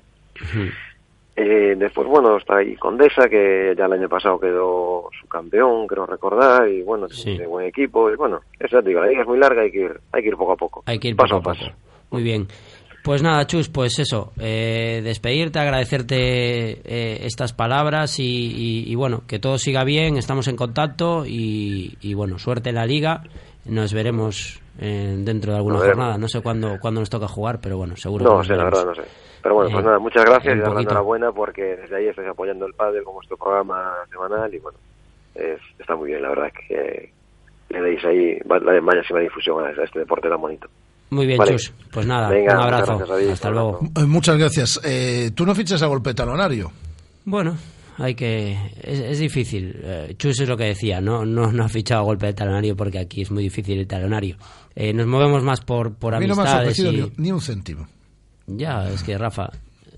Eh, 1.39 1.75
después, 1.77 2.09
bueno, 2.09 2.39
está 2.39 2.57
ahí 2.59 2.75
Condesa, 2.77 3.29
que 3.29 3.75
ya 3.77 3.85
el 3.85 3.93
año 3.93 4.09
pasado 4.09 4.41
quedó 4.41 5.11
su 5.21 5.29
campeón, 5.29 5.87
creo 5.87 6.07
recordar, 6.07 6.67
y 6.69 6.81
bueno, 6.83 7.07
tiene 7.09 7.47
buen 7.47 7.67
equipo, 7.67 8.11
y 8.11 8.17
bueno, 8.17 8.41
eso 8.59 8.81
te 8.81 8.89
digo, 8.89 9.01
la 9.03 9.09
liga 9.09 9.21
es 9.21 9.29
muy 9.29 9.39
larga, 9.39 9.63
hay 9.63 9.71
que 9.71 9.81
ir, 9.81 10.01
hay 10.13 10.23
que 10.23 10.29
ir 10.29 10.37
poco 10.37 10.53
a 10.53 10.57
poco. 10.57 10.83
Hay 10.87 10.99
que 10.99 11.09
ir 11.09 11.17
paso 11.17 11.37
poco 11.37 11.51
a 11.51 11.53
paso. 11.53 11.67
poco. 11.67 11.77
Muy 12.13 12.23
bien. 12.23 12.47
Pues 13.05 13.23
nada, 13.23 13.47
Chus, 13.47 13.69
pues 13.69 13.99
eso, 14.01 14.33
eh, 14.41 15.01
despedirte, 15.05 15.59
agradecerte 15.61 16.17
eh, 16.85 17.19
estas 17.27 17.53
palabras 17.53 18.19
y, 18.19 18.25
y- 18.25 18.91
y 18.91 18.95
bueno, 18.97 19.23
que 19.29 19.39
todo 19.39 19.59
siga 19.59 19.85
bien, 19.85 20.17
estamos 20.17 20.49
en 20.49 20.57
contacto 20.57 21.25
y, 21.27 21.97
y 22.01 22.15
bueno, 22.15 22.39
suerte 22.39 22.71
en 22.71 22.75
la 22.77 22.87
liga, 22.87 23.23
nos 23.69 23.93
veremos 23.93 24.61
eh, 24.79 25.15
dentro 25.19 25.53
de 25.53 25.59
alguna 25.59 25.79
jornada, 25.79 26.19
no 26.19 26.29
sé 26.29 26.41
cuándo, 26.43 26.79
cuándo 26.81 27.01
nos 27.01 27.11
toca 27.11 27.29
jugar, 27.29 27.61
pero 27.61 27.77
bueno, 27.79 27.97
seguro 27.97 28.25
No 28.25 28.31
que 28.33 28.37
nos 28.39 28.47
sé, 28.47 28.57
la 28.57 28.65
verdad, 28.65 28.85
no 28.87 28.95
sé. 28.95 29.03
Pero 29.43 29.55
bueno, 29.55 29.71
pues 29.71 29.83
Eh, 29.83 29.87
nada, 29.87 29.99
muchas 29.99 30.25
gracias 30.25 30.55
y 30.57 30.59
dar 30.59 30.69
la 30.69 30.75
poquito. 30.75 30.91
enhorabuena 30.91 31.33
porque 31.33 31.63
desde 31.77 31.97
ahí 31.97 32.07
estáis 32.09 32.29
apoyando 32.29 32.67
el 32.67 32.75
pádel 32.75 33.05
como 33.05 33.17
vuestro 33.17 33.37
programa 33.37 33.93
semanal 34.11 34.53
y 34.53 34.59
bueno, 34.59 34.79
es- 35.35 35.61
está 35.79 35.95
muy 35.97 36.09
bien, 36.11 36.23
la 36.23 36.29
verdad 36.31 36.51
que 36.69 37.13
le 37.69 37.81
deis 37.81 38.05
ahí 38.05 38.39
máxima 38.83 39.21
difusión 39.21 39.65
a 39.65 39.71
este 39.85 39.99
deporte 40.01 40.29
tan 40.29 40.41
bonito. 40.41 40.69
Muy 41.11 41.27
bien, 41.27 41.39
Vale. 41.39 41.53
Chus, 41.53 41.73
pues 41.93 42.05
nada, 42.07 42.29
Venga, 42.29 42.55
un 42.55 42.61
abrazo, 42.63 42.93
muchas 42.95 42.99
gracias, 42.99 43.09
David. 43.09 43.31
hasta 43.31 43.51
luego. 43.51 43.81
Eh, 43.97 44.05
Muchas 44.07 44.37
gracias. 44.39 44.81
Eh, 44.85 45.31
¿Tú 45.35 45.47
no 45.47 45.55
fichas 45.55 45.81
a 45.83 45.87
golpe 45.87 46.15
talonario? 46.15 46.73
Bueno, 47.25 47.57
hay 47.99 48.15
que 48.15 48.53
es, 48.83 48.99
es 49.01 49.19
difícil. 49.19 49.75
Eh, 49.83 50.15
Chus 50.19 50.41
es 50.41 50.49
lo 50.49 50.57
que 50.57 50.65
decía, 50.65 51.01
no, 51.01 51.25
no, 51.25 51.53
no 51.53 51.65
ha 51.65 51.69
fichado 51.69 52.01
a 52.03 52.05
golpe 52.05 52.27
de 52.27 52.33
talonario 52.35 52.77
porque 52.77 52.99
aquí 52.99 53.23
es 53.23 53.31
muy 53.31 53.43
difícil 53.43 53.79
el 53.79 53.87
talonario. 53.87 54.37
Eh, 54.75 54.93
nos 54.93 55.07
movemos 55.07 55.43
más 55.43 55.61
por, 55.61 55.95
por 55.95 56.15
a 56.15 56.21
mí 56.21 56.27
no 56.27 56.35
me 56.37 56.43
has 56.43 56.49
amistades 56.55 56.79
ofrecido 56.81 56.93
y- 56.93 57.13
ni, 57.17 57.25
ni 57.25 57.33
un 57.33 57.41
céntimo. 57.41 57.87
Ya, 58.47 58.89
es 58.89 59.03
que 59.03 59.17
Rafa, 59.19 59.51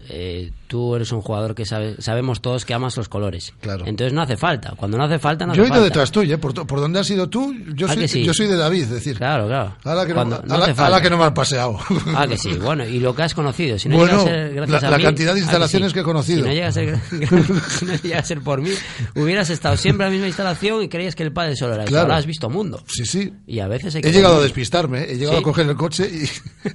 eh, 0.08 0.50
tú 0.66 0.94
eres 0.96 1.12
un 1.12 1.20
jugador 1.20 1.54
que 1.54 1.64
sabe- 1.64 1.96
sabemos 2.00 2.40
todos 2.40 2.64
que 2.64 2.74
amas 2.74 2.96
los 2.96 3.08
colores. 3.08 3.52
Claro. 3.60 3.84
Entonces 3.86 4.12
no 4.12 4.22
hace 4.22 4.36
falta. 4.36 4.74
Cuando 4.76 4.96
no 4.98 5.04
hace 5.04 5.18
falta, 5.18 5.46
no 5.46 5.54
yo 5.54 5.62
he 5.62 5.64
hace 5.66 5.68
ido 5.74 5.74
falta. 5.80 5.84
detrás 5.84 6.10
tuyo, 6.12 6.34
¿eh? 6.34 6.38
por, 6.38 6.54
por 6.66 6.80
donde 6.80 7.00
has 7.00 7.10
ido 7.10 7.28
tú, 7.28 7.54
yo 7.74 7.86
¿Ah, 7.88 7.94
soy, 7.94 8.08
sí? 8.08 8.24
yo 8.24 8.32
soy 8.34 8.46
de 8.46 8.56
David, 8.56 8.82
es 8.82 8.90
decir. 8.90 9.16
Claro, 9.16 9.46
claro. 9.46 9.76
A 9.84 9.94
la 9.94 10.06
que, 10.06 10.14
no, 10.14 10.20
a 10.20 10.24
no 10.24 10.40
la- 10.58 10.64
a 10.66 10.90
la 10.90 11.00
que 11.00 11.10
no 11.10 11.18
me 11.18 11.24
has 11.24 11.32
paseado. 11.32 11.78
Ah, 12.14 12.26
que 12.26 12.36
sí, 12.38 12.52
bueno, 12.54 12.84
y 12.86 13.00
lo 13.00 13.14
que 13.14 13.22
has 13.22 13.34
conocido. 13.34 13.78
Si 13.78 13.88
no 13.88 13.96
Bueno, 13.96 14.18
llega 14.24 14.30
a 14.30 14.34
ser 14.46 14.54
gracias 14.54 14.82
la- 14.82 14.88
a 14.88 14.90
la 14.92 14.98
mí, 14.98 15.04
cantidad 15.04 15.26
de 15.26 15.30
ah, 15.32 15.34
que 15.34 15.40
instalaciones 15.40 15.88
sí. 15.90 15.94
que 15.94 16.00
he 16.00 16.04
conocido. 16.04 16.42
Si 16.42 16.48
no 16.48 16.52
llega 16.54 16.68
a 16.68 16.72
ser, 16.72 16.98
si 17.68 17.84
no 17.84 17.94
llega 17.96 18.18
a 18.18 18.24
ser 18.24 18.40
por 18.40 18.60
mí, 18.60 18.70
hubieras 19.14 19.50
estado 19.50 19.76
siempre 19.76 20.06
en 20.06 20.12
la 20.12 20.14
misma 20.14 20.26
instalación 20.28 20.82
y 20.82 20.88
creías 20.88 21.14
que 21.14 21.22
el 21.22 21.32
padre 21.32 21.56
solo 21.56 21.74
era 21.74 21.84
Claro. 21.84 22.02
Ahora 22.04 22.16
has 22.16 22.26
visto 22.26 22.48
mundo. 22.50 22.82
Sí, 22.86 23.04
sí. 23.04 23.32
Y 23.46 23.60
a 23.60 23.68
veces 23.68 23.94
hay 23.94 24.02
que 24.02 24.08
He 24.08 24.12
llegado 24.12 24.38
a 24.38 24.42
despistarme, 24.42 25.00
¿eh? 25.02 25.12
he 25.12 25.16
llegado 25.16 25.36
Sí. 25.38 25.40
a 25.40 25.44
coger 25.44 25.66
el 25.68 25.76
coche 25.76 26.08
y 26.10 26.28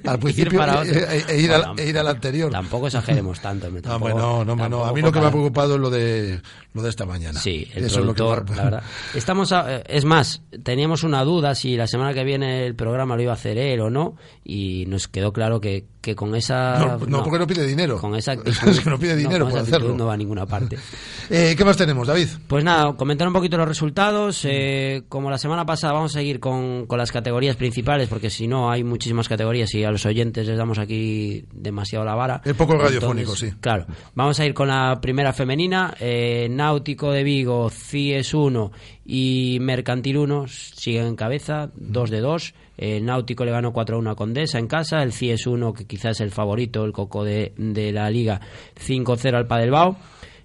al 0.08 0.18
principio 0.18 0.60
e, 0.84 1.40
ir, 1.40 1.50
Bueno, 1.50 1.74
ir 1.82 1.98
al 1.98 2.08
anterior. 2.08 2.50
Tampoco 2.50 2.86
exageremos 2.88 3.23
tanto. 3.32 3.68
tampoco- 3.82 4.18
no, 4.18 4.44
no, 4.44 4.56
no. 4.68 4.84
A 4.84 4.92
mí 4.92 5.00
lo 5.02 5.10
que 5.12 5.20
me 5.20 5.26
ha 5.26 5.30
preocupado 5.30 5.74
es 5.74 5.80
lo 5.80 5.90
de, 5.90 6.40
lo 6.72 6.82
de 6.82 6.88
esta 6.90 7.06
mañana. 7.06 7.40
Sí, 7.40 7.66
el 7.74 7.84
Eso 7.84 8.00
es 8.00 8.06
lo 8.06 8.14
que 8.14 8.22
productor, 8.22 8.50
me- 8.50 8.56
la 8.56 8.64
verdad. 8.64 8.82
Estamos, 9.14 9.52
a- 9.52 9.76
eh, 9.76 9.84
es 9.88 10.04
más, 10.04 10.42
teníamos 10.62 11.02
una 11.04 11.24
duda 11.24 11.54
si 11.54 11.76
la 11.76 11.86
semana 11.86 12.12
que 12.14 12.24
viene 12.24 12.66
el 12.66 12.74
programa 12.74 13.16
lo 13.16 13.22
iba 13.22 13.32
a 13.32 13.34
hacer 13.36 13.58
él 13.58 13.80
o 13.80 13.90
no, 13.90 14.16
y 14.44 14.84
nos 14.88 15.08
quedó 15.08 15.32
claro 15.32 15.60
que, 15.60 15.86
que 16.00 16.14
con 16.14 16.34
esa. 16.34 16.78
No, 16.78 16.98
no, 17.06 17.22
porque 17.22 17.38
no 17.38 17.46
pide 17.46 17.66
dinero. 17.66 17.98
Con 17.98 18.14
esa 18.14 18.32
actitud, 18.32 18.68
Es 18.68 18.80
que 18.80 18.90
no 18.90 18.98
pide 18.98 19.16
dinero 19.16 19.48
por 19.48 19.58
hacerlo. 19.58 19.94
no 19.96 20.06
va 20.06 20.14
a 20.14 20.16
ninguna 20.16 20.46
parte. 20.46 20.78
Eh, 21.30 21.54
¿Qué 21.56 21.64
más 21.64 21.78
tenemos, 21.78 22.06
David? 22.06 22.28
Pues 22.46 22.62
nada, 22.64 22.92
comentar 22.96 23.26
un 23.26 23.32
poquito 23.32 23.56
los 23.56 23.66
resultados. 23.66 24.44
eh, 24.44 25.04
como 25.08 25.30
la 25.30 25.38
semana 25.38 25.64
pasada 25.64 25.94
vamos 25.94 26.14
a 26.14 26.18
seguir 26.18 26.38
con, 26.38 26.84
con 26.86 26.98
las 26.98 27.10
categorías 27.12 27.56
principales, 27.56 28.08
porque 28.10 28.28
si 28.28 28.46
no 28.46 28.70
hay 28.70 28.84
muchísimas 28.84 29.26
categorías 29.26 29.72
y 29.74 29.84
a 29.84 29.90
los 29.90 30.04
oyentes 30.04 30.46
les 30.46 30.58
damos 30.58 30.78
aquí 30.78 31.46
demasiado 31.50 32.04
la 32.04 32.14
vara. 32.14 32.42
Es 32.44 32.52
poco 32.52 32.74
Entonces, 32.74 33.00
radiofónico, 33.12 33.36
sí. 33.36 33.52
Claro, 33.60 33.86
vamos 34.14 34.38
a 34.40 34.46
ir 34.46 34.54
con 34.54 34.68
la 34.68 34.98
primera 35.00 35.32
femenina. 35.32 35.94
eh, 36.00 36.48
Náutico 36.50 37.12
de 37.12 37.22
Vigo, 37.24 37.70
CIES 37.70 38.34
1 38.34 38.72
y 39.06 39.58
Mercantil 39.60 40.18
1 40.18 40.46
siguen 40.48 41.06
en 41.06 41.16
cabeza, 41.16 41.70
2 41.74 42.10
de 42.10 42.20
2. 42.20 42.54
El 42.76 43.04
Náutico 43.04 43.44
le 43.44 43.52
ganó 43.52 43.72
4-1 43.72 44.10
a 44.10 44.14
Condesa 44.16 44.58
en 44.58 44.66
casa. 44.66 45.02
El 45.02 45.12
CIES 45.12 45.46
1, 45.46 45.74
que 45.74 45.84
quizás 45.86 46.16
es 46.16 46.20
el 46.22 46.30
favorito, 46.32 46.84
el 46.84 46.92
coco 46.92 47.24
de, 47.24 47.52
de 47.56 47.92
la 47.92 48.10
liga, 48.10 48.40
5-0 48.84 49.34
al 49.34 49.46
Padelbao. 49.46 49.96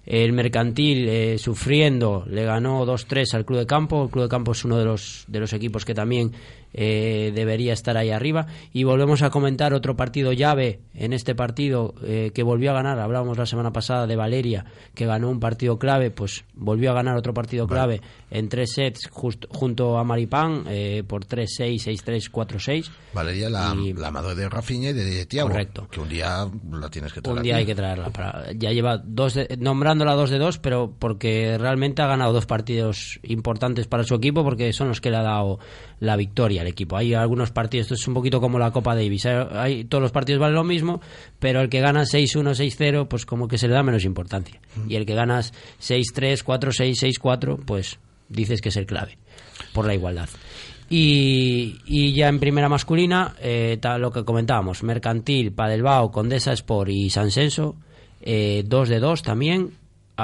El 0.06 0.32
Mercantil, 0.32 1.08
eh, 1.08 1.38
sufriendo, 1.38 2.24
le 2.28 2.44
ganó 2.44 2.84
2-3 2.86 3.34
al 3.34 3.44
Club 3.44 3.58
de 3.60 3.66
Campo. 3.66 4.04
El 4.04 4.10
Club 4.10 4.24
de 4.24 4.28
Campo 4.28 4.52
es 4.52 4.64
uno 4.64 4.78
de 4.78 4.84
los, 4.84 5.24
de 5.28 5.40
los 5.40 5.52
equipos 5.52 5.84
que 5.84 5.94
también 5.94 6.32
eh, 6.72 7.32
debería 7.34 7.72
estar 7.72 7.96
ahí 7.96 8.10
arriba. 8.10 8.46
Y 8.72 8.84
volvemos 8.84 9.22
a 9.22 9.30
comentar 9.30 9.74
otro 9.74 9.96
partido 9.96 10.32
llave 10.32 10.80
en 10.94 11.12
este 11.12 11.34
partido 11.34 11.94
eh, 12.04 12.30
que 12.34 12.42
volvió 12.42 12.70
a 12.70 12.74
ganar. 12.74 12.98
Hablábamos 12.98 13.38
la 13.38 13.46
semana 13.46 13.72
pasada 13.72 14.06
de 14.06 14.16
Valeria, 14.16 14.64
que 14.94 15.06
ganó 15.06 15.30
un 15.30 15.40
partido 15.40 15.78
clave, 15.78 16.10
pues 16.10 16.44
volvió 16.54 16.90
a 16.90 16.94
ganar 16.94 17.16
otro 17.16 17.34
partido 17.34 17.66
clave 17.66 18.00
en 18.30 18.48
tres 18.48 18.72
sets 18.74 19.08
just- 19.10 19.46
junto 19.50 19.98
a 19.98 20.04
Maripán 20.04 20.64
eh, 20.68 21.02
por 21.06 21.24
3-6, 21.26 21.76
6-3, 22.04 22.30
4-6. 22.30 22.90
Valeria, 23.12 23.50
la, 23.50 23.74
la 23.96 24.10
madre 24.10 24.34
de 24.34 24.48
Rafinha 24.48 24.90
y 24.90 24.92
de 24.92 25.26
Tiago. 25.26 25.48
Correcto. 25.48 25.88
Que 25.90 26.00
un 26.00 26.08
día 26.08 26.46
la 26.70 26.88
tienes 26.88 27.12
que 27.12 27.20
traer. 27.20 27.36
Un 27.38 27.42
día 27.42 27.54
aquí. 27.54 27.60
hay 27.60 27.66
que 27.66 27.74
traerla. 27.74 28.10
Para, 28.10 28.52
ya 28.52 28.70
lleva 28.70 28.98
dos 28.98 29.34
de- 29.34 29.56
nombrándola 29.58 30.14
dos 30.14 30.30
de 30.30 30.38
dos, 30.38 30.58
pero 30.58 30.94
porque 30.98 31.58
realmente 31.58 32.02
ha 32.02 32.06
ganado 32.06 32.32
dos 32.32 32.46
partidos 32.46 33.18
importantes 33.22 33.86
para 33.86 34.04
su 34.04 34.14
equipo, 34.14 34.44
porque 34.44 34.72
son 34.72 34.88
los 34.88 35.00
que 35.00 35.10
le 35.10 35.16
ha 35.16 35.22
dado 35.22 35.58
la 36.00 36.16
victoria 36.16 36.62
al 36.62 36.66
equipo. 36.66 36.96
Hay 36.96 37.14
algunos 37.14 37.50
partidos, 37.50 37.84
esto 37.84 37.94
es 37.94 38.08
un 38.08 38.14
poquito 38.14 38.40
como 38.40 38.58
la 38.58 38.72
Copa 38.72 38.94
Davis. 38.94 39.26
Hay, 39.26 39.84
todos 39.84 40.02
los 40.02 40.12
partidos 40.12 40.40
valen 40.40 40.56
lo 40.56 40.64
mismo, 40.64 41.00
pero 41.38 41.60
el 41.60 41.68
que 41.68 41.80
gana 41.80 42.02
6-1, 42.02 42.54
6-0, 42.54 43.06
pues 43.06 43.26
como 43.26 43.46
que 43.46 43.58
se 43.58 43.68
le 43.68 43.74
da 43.74 43.82
menos 43.82 44.04
importancia. 44.04 44.60
Y 44.88 44.96
el 44.96 45.06
que 45.06 45.14
ganas 45.14 45.52
6-3, 45.80 46.42
4-6, 46.44 47.18
6-4, 47.20 47.58
pues 47.64 47.98
dices 48.28 48.60
que 48.60 48.70
es 48.70 48.76
el 48.76 48.86
clave, 48.86 49.18
por 49.72 49.86
la 49.86 49.94
igualdad. 49.94 50.28
Y, 50.88 51.78
y 51.86 52.14
ya 52.14 52.28
en 52.28 52.40
primera 52.40 52.68
masculina, 52.68 53.36
eh, 53.40 53.78
tal, 53.80 54.00
lo 54.00 54.10
que 54.10 54.24
comentábamos, 54.24 54.82
Mercantil, 54.82 55.52
Padelbao, 55.52 56.10
Condesa 56.10 56.52
Sport 56.52 56.90
y 56.90 57.10
San 57.10 57.30
Senso, 57.30 57.76
eh, 58.22 58.64
dos 58.66 58.88
de 58.88 58.98
dos 58.98 59.22
también, 59.22 59.70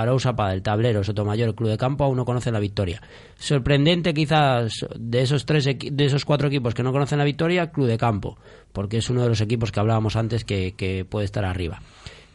Arousa 0.01 0.37
Padel, 0.37 0.63
Tablero, 0.63 1.03
Sotomayor, 1.05 1.55
Club 1.55 1.71
de 1.71 1.79
Campo, 1.79 2.05
aún 2.05 2.17
no 2.17 2.25
conocen 2.25 2.53
la 2.53 2.61
victoria. 2.61 3.01
Sorprendente 3.37 4.15
quizás 4.15 4.87
de 4.97 5.23
esos 5.23 5.47
tres 5.47 5.65
de 5.65 6.05
esos 6.05 6.25
cuatro 6.25 6.49
equipos 6.49 6.75
que 6.75 6.83
no 6.83 6.93
conocen 6.93 7.19
la 7.19 7.25
victoria, 7.25 7.71
Club 7.71 7.87
de 7.87 7.99
Campo, 7.99 8.39
porque 8.73 8.99
es 8.99 9.11
uno 9.11 9.23
de 9.23 9.29
los 9.29 9.41
equipos 9.41 9.73
que 9.73 9.81
hablábamos 9.81 10.17
antes 10.17 10.45
que, 10.45 11.07
puede 11.09 11.25
estar 11.25 11.45
arriba. 11.45 11.81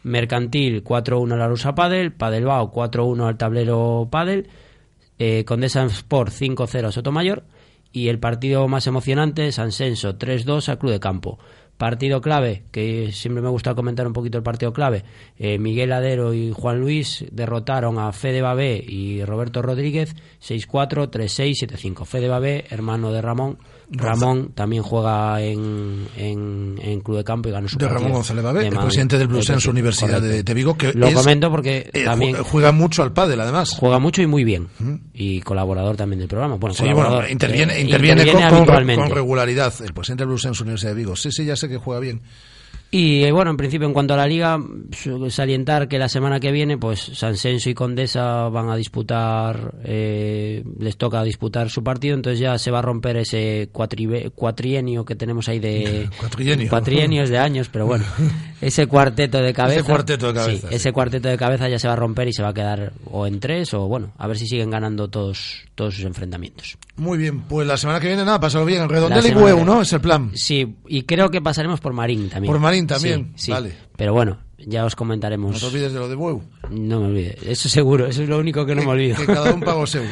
Mercantil 0.04 0.84
4-1 0.84 1.34
al 1.34 1.42
Arousa 1.42 1.76
Padel, 1.76 2.12
Padelbao 2.12 2.72
4-1 2.72 3.28
al 3.28 3.38
Tablero 3.38 4.08
Padel, 4.10 4.48
eh, 5.20 5.46
Condesa 5.46 5.84
Sport 5.86 6.32
5-0 6.32 6.88
a 6.88 6.92
Sotomayor 6.92 7.44
y 7.94 8.08
el 8.08 8.20
partido 8.20 8.68
más 8.68 8.88
emocionante 8.88 9.52
San 9.52 9.72
Senso 9.72 10.18
3-2 10.18 10.70
al 10.70 10.80
Club 10.80 10.92
de 10.94 11.00
Campo. 11.00 11.40
Partido 11.82 12.22
clave, 12.22 12.62
que 12.72 13.12
siempre 13.12 13.42
me 13.42 13.50
gusta 13.50 13.74
comentar 13.74 14.06
un 14.06 14.14
poquito 14.14 14.38
el 14.38 14.44
partido 14.44 14.72
clave. 14.72 15.04
eh, 15.40 15.58
Miguel 15.58 15.92
Adero 15.94 16.32
y 16.32 16.52
Juan 16.52 16.80
Luis 16.80 17.26
derrotaron 17.32 17.98
a 17.98 18.12
Fede 18.12 18.44
Babé 18.44 18.86
y 18.88 19.26
Roberto 19.26 19.64
Rodríguez 19.64 20.16
6-4, 20.48 21.10
3-6, 21.10 21.68
7-5. 21.68 22.06
Fede 22.06 22.28
Babé, 22.28 22.66
hermano 22.70 23.12
de 23.12 23.24
Ramón. 23.24 23.58
Ramón 23.94 24.52
también 24.56 24.84
juega 24.84 25.42
en, 25.42 26.08
en, 26.16 26.80
en 26.82 27.02
Club 27.02 27.18
de 27.18 27.24
Campo 27.24 27.50
y 27.50 27.52
ganó 27.52 27.68
su 27.68 27.78
De 27.78 27.86
partido 27.86 28.00
Ramón 28.00 28.14
González 28.14 28.44
Babé, 28.44 28.68
el 28.68 28.78
presidente 28.78 29.18
del 29.18 29.28
Blues 29.28 29.50
en 29.50 29.60
su 29.60 29.70
Correcto. 29.70 29.72
Universidad 29.72 30.22
de, 30.22 30.44
de 30.44 30.54
Vigo. 30.54 30.78
Que 30.78 30.94
Lo 30.94 31.08
es- 31.08 31.14
comento 31.14 31.52
porque 31.52 31.90
eh, 31.92 32.04
también 32.06 32.36
ju- 32.38 32.44
juega 32.44 32.72
mucho 32.72 33.04
al 33.04 33.12
pádel, 33.14 33.42
además. 33.42 33.72
juega 33.78 34.00
mucho 34.00 34.22
y 34.22 34.28
muy 34.28 34.44
bien. 34.44 34.70
y 35.14 35.42
colaborador 35.42 35.98
también 35.98 36.20
del 36.20 36.28
programa. 36.30 36.56
Bueno, 36.56 36.74
Sí, 36.74 36.86
bueno, 36.94 37.28
interviene, 37.28 37.78
eh, 37.78 37.82
interviene, 37.82 38.26
con- 38.32 38.66
con, 38.66 38.96
con 38.96 39.10
regularidad. 39.10 39.74
El 39.84 39.94
presidente 39.94 40.22
del 40.22 40.30
Bluesense 40.30 40.64
Universidad 40.64 40.92
de 40.92 40.96
Vigo. 40.98 41.16
Sí, 41.16 41.32
sí, 41.32 41.44
ya 41.46 41.56
sé 41.56 41.68
que 41.68 41.78
juega 41.78 42.00
bien. 42.00 42.22
Y 42.94 43.24
eh, 43.24 43.32
bueno, 43.32 43.52
en 43.52 43.58
principio, 43.58 43.88
en 43.88 43.94
cuanto 43.94 44.16
a 44.16 44.18
la 44.18 44.28
liga, 44.28 44.60
salientar 45.30 45.88
que 45.88 45.98
la 45.98 46.10
semana 46.10 46.42
que 46.42 46.52
viene, 46.52 46.78
pues 46.78 47.00
San 47.14 47.38
Senso 47.38 47.70
y 47.70 47.74
Condesa 47.74 48.50
van 48.50 48.70
a 48.70 48.76
disputar, 48.76 49.76
eh, 49.86 50.62
les 50.78 50.98
toca 50.98 51.24
disputar 51.24 51.70
su 51.70 51.86
partido, 51.86 52.16
entonces 52.16 52.42
ya 52.42 52.58
se 52.58 52.70
va 52.70 52.80
a 52.80 52.82
romper 52.82 53.16
ese 53.16 53.70
cuatrienio 53.72 55.06
que 55.06 55.16
tenemos 55.16 55.48
ahí 55.48 55.60
de. 55.60 56.10
Cuatrienio. 56.20 56.70
Cuatrienios 56.70 57.30
de 57.30 57.38
años, 57.38 57.70
pero 57.70 57.86
bueno, 57.86 58.04
ese 58.62 58.88
cuarteto 58.88 59.38
de 59.38 59.54
cabeza. 59.54 59.80
Ese 59.80 59.90
cuarteto 59.90 60.28
de 60.28 60.34
cabeza, 60.34 60.62
sí, 60.62 60.68
sí. 60.68 60.76
ese 60.76 60.92
cuarteto 60.92 61.30
de 61.30 61.38
cabeza 61.38 61.70
ya 61.70 61.80
se 61.80 61.88
va 61.88 61.94
a 61.94 61.98
romper 61.98 62.28
y 62.28 62.34
se 62.34 62.44
va 62.44 62.50
a 62.50 62.54
quedar 62.54 62.92
o 63.06 63.26
en 63.26 63.40
tres 63.40 63.74
o 63.74 63.88
bueno, 63.88 64.12
a 64.18 64.28
ver 64.28 64.38
si 64.38 64.48
siguen 64.48 64.70
ganando 64.70 65.08
todos, 65.08 65.64
todos 65.76 65.96
sus 65.96 66.04
enfrentamientos. 66.04 66.78
Muy 67.02 67.18
bien, 67.18 67.42
pues 67.42 67.68
la 67.68 67.78
semana 67.78 68.00
que 68.00 68.06
viene, 68.06 68.24
nada, 68.24 68.40
pásalo 68.40 68.64
bien. 68.64 68.84
En 68.84 68.90
Redondela 68.90 69.24
La 69.24 69.28
y 69.28 69.32
que- 69.34 69.66
¿no? 69.66 69.82
Es 69.82 69.92
el 69.92 70.02
plan. 70.02 70.30
Sí, 70.36 70.76
y 70.88 71.02
creo 71.02 71.32
que 71.32 71.42
pasaremos 71.42 71.80
por 71.80 71.94
Marín 71.94 72.30
también. 72.30 72.54
Por 72.54 72.62
Marín 72.62 72.86
también, 72.86 73.34
Sí, 73.36 73.46
sí. 73.46 73.52
vale. 73.52 73.76
Pero 73.98 74.14
bueno, 74.14 74.38
ya 74.60 74.86
os 74.86 74.96
comentaremos. 74.96 75.54
No 75.54 75.60
te 75.60 75.66
olvides 75.66 75.94
de 75.94 76.00
lo 76.00 76.08
de 76.08 76.14
Bueu. 76.14 76.44
No 76.70 77.00
me 77.00 77.08
olvide, 77.08 77.40
eso 77.44 77.70
seguro, 77.70 78.06
eso 78.06 78.22
es 78.22 78.30
lo 78.30 78.38
único 78.38 78.68
que 78.68 78.76
no 78.76 78.84
me 78.84 78.90
olvido. 78.90 79.18
Que 79.18 79.26
cada 79.26 79.52
un 79.52 79.62
pago 79.62 79.86
seu. 79.88 80.04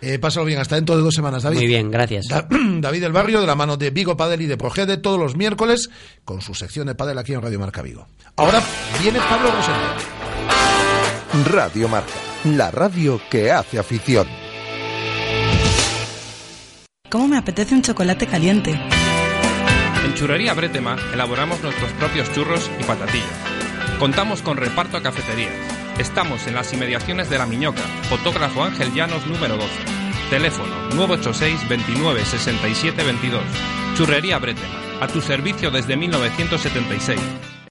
Eh, 0.00 0.18
pásalo 0.18 0.46
bien, 0.46 0.58
hasta 0.58 0.76
dentro 0.76 0.96
de 0.96 1.02
dos 1.02 1.14
semanas, 1.14 1.42
David. 1.42 1.58
Muy 1.58 1.66
bien, 1.66 1.90
gracias. 1.90 2.28
Da- 2.28 2.48
David 2.80 3.02
del 3.02 3.12
Barrio, 3.12 3.42
de 3.42 3.46
la 3.46 3.54
mano 3.54 3.76
de 3.76 3.90
Vigo 3.90 4.16
Padel 4.16 4.40
y 4.40 4.46
de 4.46 4.56
Progede, 4.56 4.96
todos 4.96 5.20
los 5.20 5.36
miércoles, 5.36 5.90
con 6.24 6.40
su 6.40 6.54
sección 6.54 6.86
de 6.86 6.94
Padel 6.94 7.18
aquí 7.18 7.34
en 7.34 7.42
Radio 7.42 7.60
Marca 7.60 7.82
Vigo. 7.82 8.06
Ahora 8.36 8.62
viene 9.02 9.18
Pablo 9.18 9.50
Rosendo. 9.50 9.78
Radio 11.52 11.88
Marca, 11.88 12.08
la 12.44 12.70
radio 12.70 13.20
que 13.30 13.52
hace 13.52 13.78
afición. 13.78 14.26
¿Cómo 17.10 17.26
me 17.26 17.38
apetece 17.38 17.74
un 17.74 17.80
chocolate 17.80 18.26
caliente? 18.26 18.78
En 20.04 20.14
Churrería 20.14 20.52
Bretema 20.52 20.96
elaboramos 21.14 21.62
nuestros 21.62 21.90
propios 21.92 22.30
churros 22.34 22.70
y 22.78 22.84
patatillas. 22.84 23.26
Contamos 23.98 24.42
con 24.42 24.58
reparto 24.58 24.98
a 24.98 25.02
cafeterías. 25.02 25.54
Estamos 25.98 26.46
en 26.46 26.54
las 26.54 26.70
inmediaciones 26.74 27.30
de 27.30 27.38
La 27.38 27.46
Miñoca, 27.46 27.80
fotógrafo 28.10 28.62
Ángel 28.62 28.92
Llanos 28.92 29.26
número 29.26 29.56
12. 29.56 29.68
Teléfono 30.28 30.74
986 30.94 31.66
29 31.68 32.24
67 32.26 33.02
22. 33.02 33.42
Churrería 33.96 34.38
Bretema, 34.38 34.68
a 35.00 35.08
tu 35.08 35.22
servicio 35.22 35.70
desde 35.70 35.96
1976. 35.96 37.18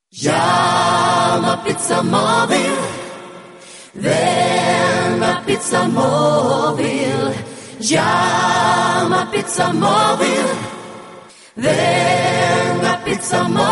Llama 0.09 1.63
Pizza 1.63 2.01
Móvil. 2.01 2.73
Ven 3.93 5.23
a 5.23 5.43
Pizza 5.45 5.87
Móvil. 5.87 7.46
Llama 7.79 9.29
Pizza 9.31 9.71
Móvil. 9.71 10.45
Ven 11.55 12.85
a 12.85 13.03
Pizza 13.03 13.43
Móvil. 13.43 13.67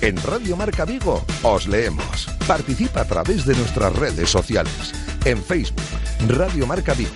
En 0.00 0.16
Radio 0.24 0.56
Marca 0.56 0.84
Vigo 0.84 1.24
os 1.44 1.68
leemos. 1.68 2.28
Participa 2.48 3.02
a 3.02 3.04
través 3.04 3.46
de 3.46 3.54
nuestras 3.54 3.94
redes 3.94 4.28
sociales. 4.28 4.92
En 5.24 5.40
Facebook, 5.40 5.80
Radio 6.26 6.66
Marca 6.66 6.94
Vigo. 6.94 7.10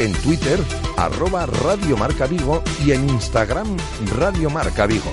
En 0.00 0.12
Twitter, 0.14 0.58
arroba 0.96 1.46
Radio 1.46 1.96
Marca 1.96 2.26
Vigo. 2.26 2.60
Y 2.84 2.90
en 2.90 3.08
Instagram, 3.08 3.76
Radio 4.16 4.50
Marca 4.50 4.86
Vigo. 4.86 5.12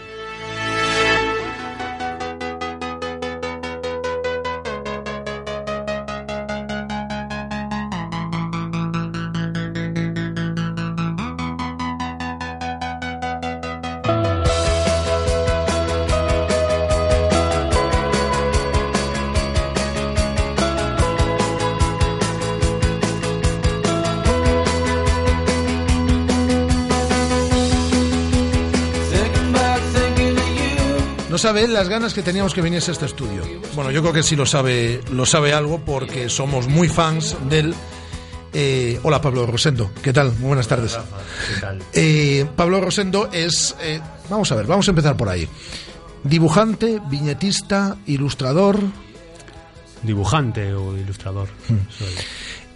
Sabe 31.41 31.63
él 31.63 31.73
las 31.73 31.89
ganas 31.89 32.13
que 32.13 32.21
teníamos 32.21 32.53
que 32.53 32.61
viniese 32.61 32.91
a 32.91 32.93
este 32.93 33.07
estudio. 33.07 33.41
Bueno, 33.73 33.89
yo 33.89 34.01
creo 34.01 34.13
que 34.13 34.21
sí 34.21 34.35
lo 34.35 34.45
sabe, 34.45 35.01
lo 35.11 35.25
sabe 35.25 35.53
algo 35.53 35.79
porque 35.83 36.29
somos 36.29 36.67
muy 36.67 36.87
fans 36.87 37.35
del. 37.49 37.73
eh, 38.53 38.99
hola 39.01 39.21
Pablo 39.21 39.47
Rosendo, 39.47 39.91
¿qué 40.03 40.13
tal? 40.13 40.33
Muy 40.33 40.49
buenas 40.49 40.67
tardes. 40.67 40.99
¿Qué 41.53 41.59
tal? 41.59 41.79
Eh, 41.93 42.45
Pablo 42.55 42.79
Rosendo 42.79 43.29
es, 43.31 43.75
eh, 43.81 43.99
vamos 44.29 44.51
a 44.51 44.55
ver, 44.55 44.67
vamos 44.67 44.87
a 44.87 44.91
empezar 44.91 45.17
por 45.17 45.29
ahí. 45.29 45.47
Dibujante, 46.23 47.01
viñetista, 47.09 47.97
ilustrador. 48.05 48.79
Dibujante 50.03 50.73
o 50.75 50.95
ilustrador. 50.95 51.49
soy. 51.67 52.07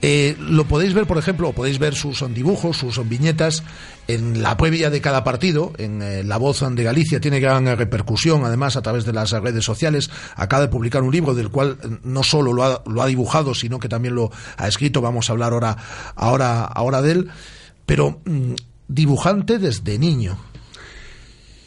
Eh, 0.07 0.37
lo 0.37 0.65
podéis 0.65 0.93
ver, 0.93 1.07
por 1.07 1.17
ejemplo, 1.17 1.49
o 1.49 1.53
podéis 1.53 1.79
ver 1.79 1.95
sus 1.95 2.23
dibujos, 2.31 2.77
sus 2.77 3.09
viñetas 3.09 3.63
en 4.07 4.43
la 4.43 4.55
previa 4.55 4.91
de 4.91 5.01
cada 5.01 5.23
partido, 5.23 5.73
en 5.79 5.99
eh, 6.03 6.23
La 6.23 6.37
Voz 6.37 6.59
de 6.59 6.83
Galicia, 6.83 7.19
tiene 7.19 7.39
gran 7.39 7.65
repercusión, 7.75 8.45
además, 8.45 8.75
a 8.75 8.83
través 8.83 9.03
de 9.05 9.13
las 9.13 9.31
redes 9.31 9.65
sociales. 9.65 10.11
Acaba 10.35 10.61
de 10.61 10.67
publicar 10.67 11.01
un 11.01 11.11
libro 11.11 11.33
del 11.33 11.49
cual 11.49 11.79
eh, 11.81 11.87
no 12.03 12.21
solo 12.21 12.53
lo 12.53 12.63
ha, 12.63 12.83
lo 12.85 13.01
ha 13.01 13.07
dibujado, 13.07 13.55
sino 13.55 13.79
que 13.79 13.89
también 13.89 14.13
lo 14.13 14.29
ha 14.57 14.67
escrito. 14.67 15.01
Vamos 15.01 15.27
a 15.27 15.33
hablar 15.33 15.53
ahora, 15.53 15.75
ahora, 16.15 16.65
ahora 16.65 17.01
de 17.01 17.11
él. 17.11 17.29
Pero 17.87 18.21
mm, 18.25 18.53
dibujante 18.87 19.57
desde 19.57 19.97
niño. 19.97 20.37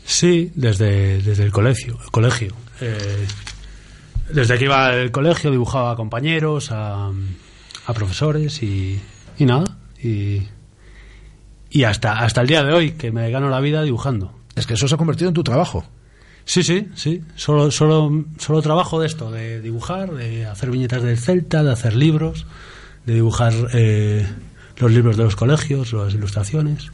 Sí, 0.05 0.52
desde, 0.55 1.20
desde 1.23 1.43
el 1.43 1.51
colegio. 1.51 1.98
El 2.05 2.10
colegio. 2.12 2.55
Eh, 2.82 3.27
desde 4.32 4.59
que 4.59 4.65
iba 4.66 4.86
al 4.86 5.10
colegio 5.10 5.51
dibujaba 5.51 5.90
a 5.90 5.97
compañeros, 5.97 6.70
a, 6.70 7.10
a 7.89 7.94
profesores 7.94 8.62
y, 8.62 9.01
y 9.39 9.44
nada. 9.47 9.78
Y, 10.02 10.43
y 11.70 11.85
hasta, 11.85 12.19
hasta 12.20 12.43
el 12.43 12.47
día 12.47 12.62
de 12.62 12.74
hoy, 12.74 12.93
que 12.93 13.10
me 13.10 13.31
gano 13.31 13.48
la 13.48 13.60
vida 13.60 13.82
dibujando. 13.82 14.32
Es 14.55 14.66
que 14.66 14.74
eso 14.74 14.86
se 14.86 14.94
ha 14.94 14.98
convertido 14.98 15.28
en 15.28 15.35
tu 15.35 15.43
trabajo. 15.43 15.85
Sí, 16.44 16.62
sí, 16.62 16.89
sí. 16.94 17.23
Solo, 17.35 17.70
solo, 17.70 18.27
solo 18.39 18.60
trabajo 18.60 19.01
de 19.01 19.06
esto, 19.06 19.31
de 19.31 19.62
dibujar, 19.62 20.12
de 20.12 20.44
hacer 20.44 20.70
viñetas 20.70 21.02
del 21.02 21.19
Celta, 21.19 21.62
de 21.62 21.73
hacer 21.73 21.97
libros, 21.97 22.47
de 23.06 23.15
dibujar 23.15 23.55
eh, 23.73 24.27
los 24.77 24.93
libros 24.93 25.16
de 25.16 25.24
los 25.24 25.35
colegios, 25.35 25.94
las 25.94 26.12
ilustraciones. 26.12 26.90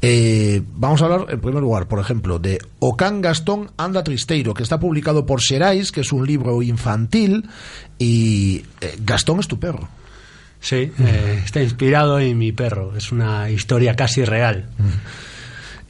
Eh, 0.00 0.62
vamos 0.74 1.02
a 1.02 1.04
hablar, 1.04 1.26
en 1.28 1.40
primer 1.40 1.60
lugar, 1.60 1.86
por 1.86 1.98
ejemplo, 1.98 2.38
de 2.38 2.58
Ocán 2.78 3.20
Gastón 3.20 3.72
Anda 3.76 4.02
Tristeiro, 4.02 4.54
que 4.54 4.62
está 4.62 4.80
publicado 4.80 5.26
por 5.26 5.42
Xerais, 5.42 5.92
que 5.92 6.00
es 6.00 6.12
un 6.12 6.26
libro 6.26 6.62
infantil, 6.62 7.46
y 7.98 8.64
eh, 8.80 8.96
Gastón 9.04 9.40
es 9.40 9.48
tu 9.48 9.60
perro. 9.60 9.88
Sí, 10.64 10.90
eh, 10.98 11.42
está 11.44 11.62
inspirado 11.62 12.18
en 12.18 12.38
mi 12.38 12.50
perro. 12.52 12.96
Es 12.96 13.12
una 13.12 13.50
historia 13.50 13.94
casi 13.96 14.24
real. 14.24 14.64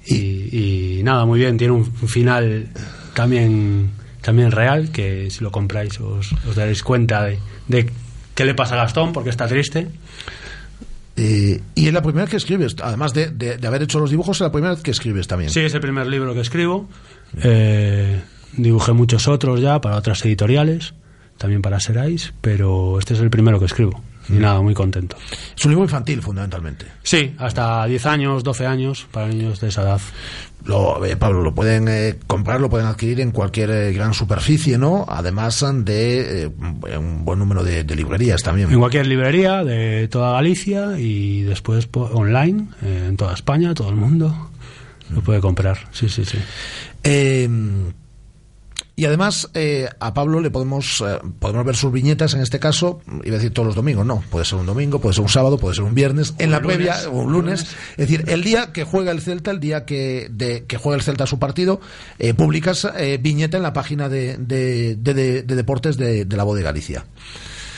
Y, 0.04 0.98
y 0.98 1.02
nada, 1.04 1.24
muy 1.26 1.38
bien. 1.38 1.56
Tiene 1.56 1.72
un 1.74 1.86
final 1.94 2.66
también, 3.14 3.90
también 4.20 4.50
real, 4.50 4.90
que 4.90 5.30
si 5.30 5.44
lo 5.44 5.52
compráis 5.52 6.00
os, 6.00 6.32
os 6.48 6.56
daréis 6.56 6.82
cuenta 6.82 7.24
de, 7.24 7.38
de 7.68 7.88
qué 8.34 8.44
le 8.44 8.54
pasa 8.54 8.74
a 8.74 8.78
Gastón, 8.78 9.12
porque 9.12 9.30
está 9.30 9.46
triste. 9.46 9.86
Eh, 11.16 11.60
y 11.76 11.86
es 11.86 11.92
la 11.92 12.02
primera 12.02 12.24
vez 12.24 12.30
que 12.32 12.36
escribes, 12.38 12.74
además 12.82 13.14
de, 13.14 13.28
de- 13.30 13.56
de 13.56 13.66
haber 13.68 13.82
hecho 13.84 14.00
los 14.00 14.10
dibujos, 14.10 14.38
es 14.38 14.40
la 14.40 14.50
primera 14.50 14.74
vez 14.74 14.82
que 14.82 14.90
escribes 14.90 15.28
también. 15.28 15.50
Sí, 15.50 15.60
es 15.60 15.72
el 15.72 15.80
primer 15.80 16.08
libro 16.08 16.34
que 16.34 16.40
escribo. 16.40 16.88
Eh, 17.44 18.20
dibujé 18.56 18.92
muchos 18.92 19.28
otros 19.28 19.60
ya 19.60 19.80
para 19.80 19.94
otras 19.96 20.24
editoriales, 20.24 20.94
también 21.38 21.62
para 21.62 21.78
Serais, 21.78 22.34
pero 22.40 22.98
este 22.98 23.14
es 23.14 23.20
el 23.20 23.30
primero 23.30 23.60
que 23.60 23.66
escribo. 23.66 24.02
Y 24.28 24.34
nada, 24.34 24.60
muy 24.62 24.74
contento. 24.74 25.16
Es 25.56 25.64
un 25.64 25.72
libro 25.72 25.84
infantil, 25.84 26.22
fundamentalmente. 26.22 26.86
Sí, 27.02 27.34
hasta 27.38 27.84
10 27.86 28.06
años, 28.06 28.44
12 28.44 28.66
años, 28.66 29.06
para 29.10 29.28
niños 29.28 29.60
de 29.60 29.68
esa 29.68 29.82
edad. 29.82 30.00
Lo, 30.64 31.04
eh, 31.04 31.16
Pablo, 31.16 31.42
lo 31.42 31.54
pueden 31.54 31.88
eh, 31.88 32.16
comprar, 32.26 32.58
lo 32.60 32.70
pueden 32.70 32.86
adquirir 32.86 33.20
en 33.20 33.32
cualquier 33.32 33.70
eh, 33.70 33.92
gran 33.92 34.14
superficie, 34.14 34.78
¿no? 34.78 35.04
Además 35.06 35.62
de 35.84 36.44
eh, 36.44 36.96
un 36.96 37.24
buen 37.24 37.38
número 37.38 37.62
de, 37.62 37.84
de 37.84 37.96
librerías 37.96 38.42
también. 38.42 38.70
En 38.70 38.78
cualquier 38.78 39.06
librería 39.06 39.62
de 39.62 40.08
toda 40.08 40.32
Galicia 40.32 40.98
y 40.98 41.42
después 41.42 41.88
online, 41.92 42.68
eh, 42.82 43.06
en 43.08 43.16
toda 43.18 43.34
España, 43.34 43.74
todo 43.74 43.90
el 43.90 43.96
mundo 43.96 44.50
lo 45.10 45.20
puede 45.20 45.40
comprar. 45.40 45.78
Sí, 45.92 46.08
sí, 46.08 46.24
sí. 46.24 46.38
Y 48.96 49.06
además, 49.06 49.50
eh, 49.54 49.88
a 49.98 50.14
Pablo 50.14 50.38
le 50.38 50.52
podemos, 50.52 51.02
eh, 51.04 51.18
podemos 51.40 51.64
ver 51.66 51.74
sus 51.74 51.90
viñetas, 51.90 52.34
en 52.34 52.42
este 52.42 52.60
caso, 52.60 53.00
iba 53.24 53.34
a 53.34 53.38
decir 53.38 53.52
todos 53.52 53.66
los 53.66 53.74
domingos, 53.74 54.06
no, 54.06 54.22
puede 54.30 54.44
ser 54.44 54.60
un 54.60 54.66
domingo, 54.66 55.00
puede 55.00 55.14
ser 55.14 55.22
un 55.22 55.28
sábado, 55.28 55.58
puede 55.58 55.74
ser 55.74 55.82
un 55.82 55.96
viernes, 55.96 56.32
en 56.38 56.52
la 56.52 56.60
lunes, 56.60 56.76
previa, 56.76 56.96
o 57.08 57.12
un 57.12 57.26
un 57.26 57.32
lunes. 57.32 57.60
lunes. 57.62 57.76
Es 57.92 57.96
decir, 58.08 58.24
el 58.28 58.44
día 58.44 58.72
que 58.72 58.84
juega 58.84 59.10
el 59.10 59.20
Celta, 59.20 59.50
el 59.50 59.58
día 59.58 59.84
que, 59.84 60.28
de, 60.30 60.64
que 60.66 60.76
juega 60.76 60.94
el 60.96 61.02
Celta 61.02 61.26
su 61.26 61.40
partido, 61.40 61.80
eh, 62.20 62.34
publicas 62.34 62.86
eh, 62.96 63.18
viñeta 63.20 63.56
en 63.56 63.64
la 63.64 63.72
página 63.72 64.08
de, 64.08 64.36
de, 64.38 64.94
de- 64.94 65.14
de- 65.14 65.42
de 65.42 65.56
deportes 65.56 65.96
de, 65.96 66.24
la 66.30 66.44
Voz 66.44 66.56
de 66.56 66.62
Galicia. 66.62 67.04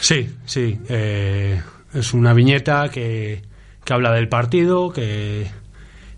Sí, 0.02 0.28
sí. 0.44 0.78
eh, 0.90 1.62
es 1.94 2.12
una 2.12 2.34
viñeta 2.34 2.90
que, 2.90 3.40
que 3.84 3.92
habla 3.94 4.12
del 4.12 4.28
partido, 4.28 4.92
que 4.92 5.46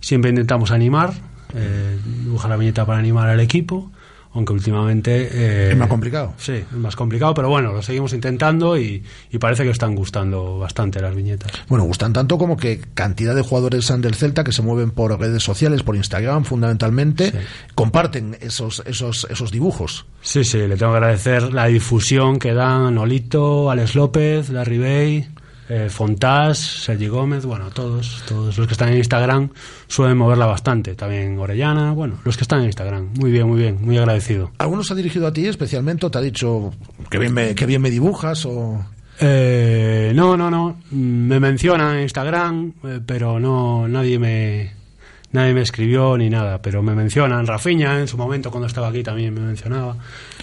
siempre 0.01 0.31
intentamos 0.31 0.73
animar, 0.73 1.13
eh, 1.55 1.97
dibujar 2.25 2.51
la 2.51 2.57
viñeta 2.57 2.85
para 2.85 2.99
animar 2.99 3.29
al 3.29 3.39
equipo, 3.39 3.93
aunque 4.33 4.53
últimamente... 4.53 5.29
eh, 5.33 5.71
Es 5.73 5.77
más 5.77 5.89
complicado. 5.89 6.35
Sí, 6.37 6.53
es 6.53 6.73
más 6.73 6.97
complicado, 6.97 7.35
pero 7.35 7.49
bueno, 7.49 7.73
lo 7.73 7.83
seguimos 7.83 8.13
intentando 8.13 8.79
y, 8.79 9.03
y 9.31 9.39
parece 9.39 9.65
que 9.65 9.71
están 9.71 9.95
gustando 9.95 10.59
bastante 10.59 11.01
las 11.01 11.15
viñetas. 11.15 11.51
Bueno, 11.69 11.85
gustan 11.85 12.13
tanto 12.13 12.39
como 12.39 12.57
que 12.57 12.81
cantidad 12.95 13.35
de 13.35 13.43
jugadores 13.43 13.89
del 13.99 14.15
Celta 14.15 14.45
que 14.45 14.53
se 14.53 14.63
mueven 14.63 14.91
por 14.91 15.19
redes 15.19 15.43
sociales, 15.43 15.83
por 15.83 15.97
Instagram 15.97 16.45
fundamentalmente, 16.45 17.33
comparten 17.75 18.37
esos, 18.41 18.83
esos, 18.87 19.27
esos 19.31 19.51
dibujos. 19.51 20.07
Sí, 20.21 20.45
sí, 20.45 20.59
le 20.59 20.77
tengo 20.77 20.93
que 20.93 20.99
agradecer 20.99 21.53
la 21.53 21.67
difusión 21.67 22.39
que 22.39 22.53
dan 22.55 22.95
Nolito, 22.95 23.71
Alex 23.71 23.95
López, 23.95 24.51
Larry 24.51 24.79
Bay, 24.79 25.29
eh, 25.69 25.89
Fontás, 25.91 26.59
Sergi 26.59 27.09
Gómez, 27.09 27.45
bueno, 27.45 27.71
todos, 27.71 28.23
todos 28.27 28.57
los 28.57 28.67
que 28.67 28.73
están 28.73 28.89
en 28.91 28.99
Instagram 28.99 29.51
suelen 29.87 30.17
moverla 30.17 30.47
bastante. 30.47 30.95
También 30.95 31.39
Orellana, 31.39 31.93
bueno, 31.93 32.19
los 32.25 32.37
que 32.37 32.45
están 32.45 32.61
en 32.61 32.67
Instagram. 32.67 33.11
Muy 33.19 33.31
bien, 33.31 33.47
muy 33.47 33.59
bien, 33.61 33.79
muy 33.81 33.99
agradecido. 33.99 34.51
¿Alguno 34.59 34.83
se 34.83 34.95
ha 34.95 34.97
dirigido 34.97 35.27
a 35.27 35.33
ti 35.33 35.47
especialmente 35.47 36.07
o 36.07 36.11
te 36.11 36.19
ha 36.19 36.23
dicho 36.23 36.73
que 37.11 37.19
bien 37.19 37.35
me, 37.35 37.55
que 37.55 37.67
bien 37.67 37.83
me 37.83 37.91
dibujas 37.91 38.47
o...? 38.47 38.85
Eh, 39.21 40.13
no, 40.15 40.37
no, 40.37 40.51
no. 40.51 40.81
Me 40.93 41.41
mencionan 41.41 41.97
en 41.97 42.03
Instagram, 42.03 42.73
eh, 42.85 43.01
pero 43.05 43.41
no, 43.41 43.89
nadie 43.89 44.19
me, 44.19 44.73
nadie 45.33 45.55
me 45.55 45.63
escribió 45.63 46.17
ni 46.17 46.31
nada. 46.31 46.63
Pero 46.63 46.83
me 46.83 46.95
mencionan. 46.95 47.47
Rafiña 47.47 47.99
en 47.99 48.09
su 48.09 48.17
momento 48.17 48.51
cuando 48.51 48.69
estaba 48.69 48.89
aquí 48.89 49.03
también 49.03 49.35
me 49.35 49.41
mencionaba. 49.41 49.97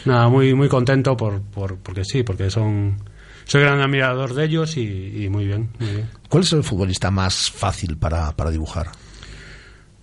Nada, 0.03 0.27
muy, 0.27 0.53
muy 0.53 0.67
contento 0.67 1.15
por, 1.15 1.41
por, 1.41 1.77
porque 1.77 2.03
sí, 2.03 2.23
porque 2.23 2.49
son, 2.49 2.97
soy 3.45 3.61
gran 3.61 3.79
admirador 3.79 4.33
de 4.33 4.45
ellos 4.45 4.77
y, 4.77 5.23
y 5.23 5.29
muy 5.29 5.45
bien, 5.45 5.69
muy 5.79 5.89
bien. 5.89 6.09
¿Cuál 6.29 6.43
es 6.43 6.53
el 6.53 6.63
futbolista 6.63 7.09
más 7.11 7.49
fácil 7.49 7.97
para, 7.97 8.31
para 8.35 8.51
dibujar? 8.51 8.87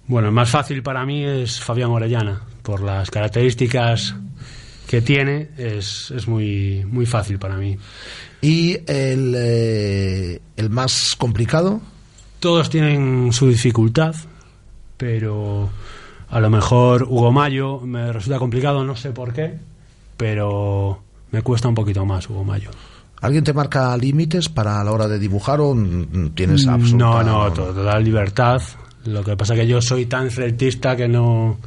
Bueno, 0.06 0.28
el 0.28 0.34
más 0.34 0.50
fácil 0.50 0.82
para 0.82 1.06
mí 1.06 1.24
es 1.24 1.60
Fabián 1.60 1.90
Orellana, 1.90 2.42
por 2.62 2.82
las 2.82 3.10
características 3.10 4.14
que 4.86 5.00
tiene, 5.00 5.50
es, 5.56 6.10
es 6.10 6.28
muy, 6.28 6.84
muy 6.86 7.06
fácil 7.06 7.38
para 7.38 7.56
mí. 7.56 7.78
¿Y 8.40 8.74
el, 8.86 9.34
eh, 9.36 10.40
el 10.56 10.70
más 10.70 11.14
complicado? 11.16 11.80
Todos 12.40 12.68
tienen 12.68 13.32
su 13.32 13.48
dificultad, 13.48 14.14
pero 14.96 15.70
a 16.28 16.40
lo 16.40 16.50
mejor 16.50 17.04
Hugo 17.04 17.30
Mayo 17.30 17.80
me 17.80 18.12
resulta 18.12 18.38
complicado, 18.38 18.84
no 18.84 18.96
sé 18.96 19.12
por 19.12 19.32
qué, 19.32 19.54
pero 20.16 21.02
me 21.30 21.42
cuesta 21.42 21.68
un 21.68 21.74
poquito 21.74 22.04
más 22.04 22.28
Hugo 22.28 22.44
Mayo. 22.44 22.70
¿Alguien 23.22 23.42
te 23.44 23.52
marca 23.52 23.96
límites 23.96 24.48
para 24.48 24.82
la 24.84 24.92
hora 24.92 25.08
de 25.08 25.18
dibujar 25.18 25.60
o 25.60 25.74
mm, 25.74 26.30
tienes 26.34 26.66
absoluta... 26.66 27.22
No, 27.22 27.22
no, 27.22 27.52
to- 27.52 27.72
total 27.72 28.04
libertad. 28.04 28.60
Lo 29.06 29.24
que 29.24 29.36
pasa 29.36 29.54
que 29.54 29.66
yo 29.66 29.80
soy 29.80 30.06
tan 30.06 30.30
celtista 30.30 30.94
que 30.96 31.08
no, 31.08 31.58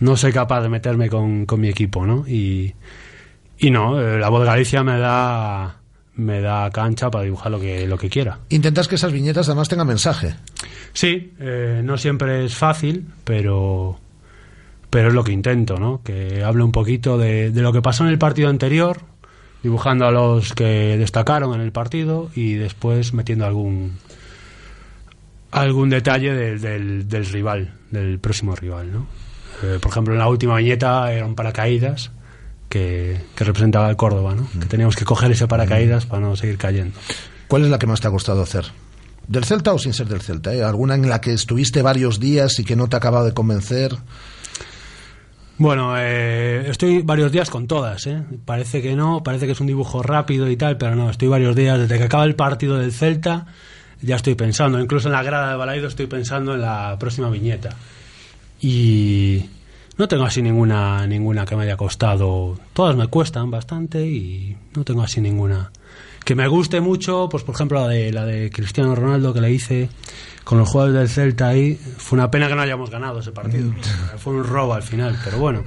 no 0.00 0.16
soy 0.16 0.32
capaz 0.32 0.62
de 0.62 0.68
meterme 0.68 1.08
con, 1.08 1.44
con 1.46 1.60
mi 1.60 1.68
equipo, 1.68 2.06
¿no? 2.06 2.26
Y, 2.26 2.72
y 3.58 3.70
no, 3.70 4.00
eh, 4.00 4.18
la 4.18 4.28
voz 4.30 4.40
de 4.40 4.46
Galicia 4.46 4.82
me 4.82 4.98
da 4.98 5.76
me 6.14 6.40
da 6.42 6.68
cancha 6.70 7.10
para 7.10 7.24
dibujar 7.24 7.50
lo 7.50 7.58
que 7.58 7.86
lo 7.86 7.96
que 7.96 8.10
quiera. 8.10 8.38
Intentas 8.50 8.86
que 8.86 8.96
esas 8.96 9.12
viñetas 9.12 9.48
además 9.48 9.68
tengan 9.68 9.86
mensaje. 9.86 10.34
Sí, 10.92 11.32
eh, 11.40 11.80
no 11.82 11.96
siempre 11.96 12.44
es 12.44 12.54
fácil, 12.54 13.06
pero 13.24 13.98
pero 14.90 15.08
es 15.08 15.14
lo 15.14 15.24
que 15.24 15.32
intento, 15.32 15.76
¿no? 15.78 16.02
Que 16.04 16.42
hable 16.44 16.64
un 16.64 16.72
poquito 16.72 17.16
de, 17.16 17.50
de 17.50 17.62
lo 17.62 17.72
que 17.72 17.80
pasó 17.80 18.04
en 18.04 18.10
el 18.10 18.18
partido 18.18 18.48
anterior, 18.50 18.98
dibujando 19.62 20.06
a 20.06 20.10
los 20.10 20.52
que 20.54 20.96
destacaron 20.98 21.54
en 21.54 21.60
el 21.60 21.72
partido 21.72 22.30
y 22.34 22.54
después 22.54 23.12
metiendo 23.14 23.46
algún 23.46 23.92
algún 25.50 25.90
detalle 25.90 26.32
del, 26.32 26.60
del, 26.60 27.08
del 27.08 27.26
rival, 27.26 27.74
del 27.90 28.18
próximo 28.18 28.56
rival, 28.56 28.90
¿no? 28.92 29.06
Eh, 29.62 29.78
por 29.80 29.90
ejemplo, 29.92 30.14
en 30.14 30.18
la 30.18 30.28
última 30.28 30.56
viñeta 30.56 31.12
era 31.12 31.26
un 31.26 31.34
paracaídas 31.34 32.10
que, 32.68 33.20
que 33.34 33.44
representaba 33.44 33.88
el 33.90 33.96
Córdoba, 33.96 34.34
¿no? 34.34 34.48
Que 34.58 34.66
teníamos 34.66 34.96
que 34.96 35.04
coger 35.04 35.30
ese 35.30 35.46
paracaídas 35.46 36.06
para 36.06 36.22
no 36.22 36.36
seguir 36.36 36.56
cayendo. 36.56 36.98
¿Cuál 37.48 37.64
es 37.64 37.68
la 37.68 37.78
que 37.78 37.86
más 37.86 38.00
te 38.00 38.08
ha 38.08 38.10
costado 38.10 38.42
hacer? 38.42 38.64
¿Del 39.28 39.44
Celta 39.44 39.72
o 39.74 39.78
sin 39.78 39.92
ser 39.92 40.08
del 40.08 40.22
Celta? 40.22 40.54
eh? 40.54 40.62
¿Alguna 40.64 40.94
en 40.94 41.08
la 41.08 41.20
que 41.20 41.34
estuviste 41.34 41.82
varios 41.82 42.18
días 42.18 42.58
y 42.58 42.64
que 42.64 42.74
no 42.74 42.88
te 42.88 42.96
ha 42.96 42.98
acabado 42.98 43.26
de 43.26 43.34
convencer? 43.34 43.94
Bueno, 45.62 45.94
eh, 45.96 46.68
estoy 46.68 47.02
varios 47.02 47.30
días 47.30 47.48
con 47.48 47.68
todas, 47.68 48.08
¿eh? 48.08 48.20
Parece 48.44 48.82
que 48.82 48.96
no, 48.96 49.22
parece 49.22 49.46
que 49.46 49.52
es 49.52 49.60
un 49.60 49.68
dibujo 49.68 50.02
rápido 50.02 50.50
y 50.50 50.56
tal, 50.56 50.76
pero 50.76 50.96
no, 50.96 51.08
estoy 51.08 51.28
varios 51.28 51.54
días, 51.54 51.78
desde 51.78 51.98
que 51.98 52.04
acaba 52.06 52.24
el 52.24 52.34
partido 52.34 52.78
del 52.78 52.90
Celta, 52.90 53.46
ya 54.00 54.16
estoy 54.16 54.34
pensando, 54.34 54.80
incluso 54.80 55.06
en 55.06 55.12
la 55.12 55.22
grada 55.22 55.50
de 55.50 55.56
Balaido 55.56 55.86
estoy 55.86 56.08
pensando 56.08 56.54
en 56.54 56.62
la 56.62 56.96
próxima 56.98 57.30
viñeta. 57.30 57.76
Y 58.60 59.44
no 59.98 60.08
tengo 60.08 60.24
así 60.24 60.42
ninguna, 60.42 61.06
ninguna 61.06 61.44
que 61.44 61.54
me 61.54 61.62
haya 61.62 61.76
costado, 61.76 62.58
todas 62.72 62.96
me 62.96 63.06
cuestan 63.06 63.52
bastante 63.52 64.04
y 64.04 64.56
no 64.74 64.82
tengo 64.82 65.02
así 65.04 65.20
ninguna 65.20 65.70
que 66.24 66.34
me 66.34 66.46
guste 66.48 66.80
mucho, 66.80 67.28
pues 67.30 67.42
por 67.44 67.54
ejemplo 67.54 67.80
la 67.80 67.88
de, 67.88 68.12
la 68.12 68.24
de 68.24 68.50
Cristiano 68.50 68.94
Ronaldo 68.94 69.32
que 69.34 69.40
le 69.40 69.50
hice 69.52 69.88
con 70.44 70.58
los 70.58 70.68
jugadores 70.68 70.96
del 70.98 71.08
Celta 71.08 71.48
ahí, 71.48 71.78
fue 71.96 72.18
una 72.18 72.30
pena 72.30 72.48
que 72.48 72.54
no 72.54 72.62
hayamos 72.62 72.90
ganado 72.90 73.20
ese 73.20 73.32
partido, 73.32 73.72
fue 74.18 74.34
un 74.34 74.44
robo 74.44 74.74
al 74.74 74.82
final, 74.82 75.18
pero 75.24 75.38
bueno. 75.38 75.64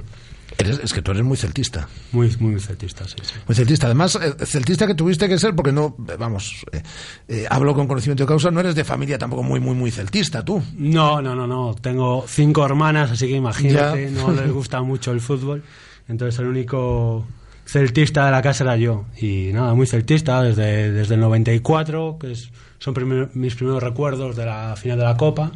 Eres- 0.58 0.80
es 0.82 0.92
que 0.94 1.02
tú 1.02 1.10
eres 1.10 1.22
muy 1.22 1.36
celtista. 1.36 1.86
Muy, 2.12 2.34
muy 2.40 2.58
celtista, 2.60 3.06
sí, 3.06 3.16
sí. 3.22 3.34
Muy 3.46 3.54
celtista. 3.54 3.86
Además, 3.88 4.16
eh, 4.22 4.46
celtista 4.46 4.86
que 4.86 4.94
tuviste 4.94 5.28
que 5.28 5.38
ser, 5.38 5.54
porque 5.54 5.70
no, 5.72 5.96
eh, 6.08 6.16
vamos, 6.18 6.64
eh, 6.72 6.82
eh, 7.28 7.46
hablo 7.50 7.74
con 7.74 7.86
conocimiento 7.86 8.22
de 8.24 8.28
causa, 8.28 8.50
no 8.50 8.60
eres 8.60 8.74
de 8.74 8.82
familia 8.84 9.18
tampoco 9.18 9.42
muy, 9.42 9.60
muy, 9.60 9.74
muy 9.74 9.90
celtista, 9.90 10.42
tú. 10.42 10.62
No, 10.78 11.20
no, 11.20 11.34
no, 11.34 11.46
no. 11.46 11.74
Tengo 11.74 12.24
cinco 12.26 12.64
hermanas, 12.64 13.10
así 13.10 13.26
que 13.28 13.34
imagínate, 13.34 14.04
Ya. 14.04 14.10
no 14.10 14.30
les 14.32 14.50
gusta 14.50 14.80
mucho 14.80 15.10
el 15.12 15.20
fútbol. 15.20 15.62
Entonces 16.08 16.38
el 16.40 16.46
único 16.46 17.26
celtista 17.66 18.24
de 18.24 18.30
la 18.30 18.40
casa 18.40 18.64
era 18.64 18.76
yo. 18.76 19.04
Y 19.20 19.50
nada, 19.52 19.74
muy 19.74 19.86
celtista 19.86 20.42
desde, 20.42 20.92
desde 20.92 21.14
el 21.14 21.20
94, 21.20 22.16
que 22.18 22.32
es, 22.32 22.50
son 22.78 23.30
mis 23.34 23.54
primeros 23.54 23.82
recuerdos 23.82 24.36
de 24.36 24.46
la 24.46 24.74
final 24.76 24.98
de 24.98 25.04
la 25.04 25.16
Copa. 25.16 25.52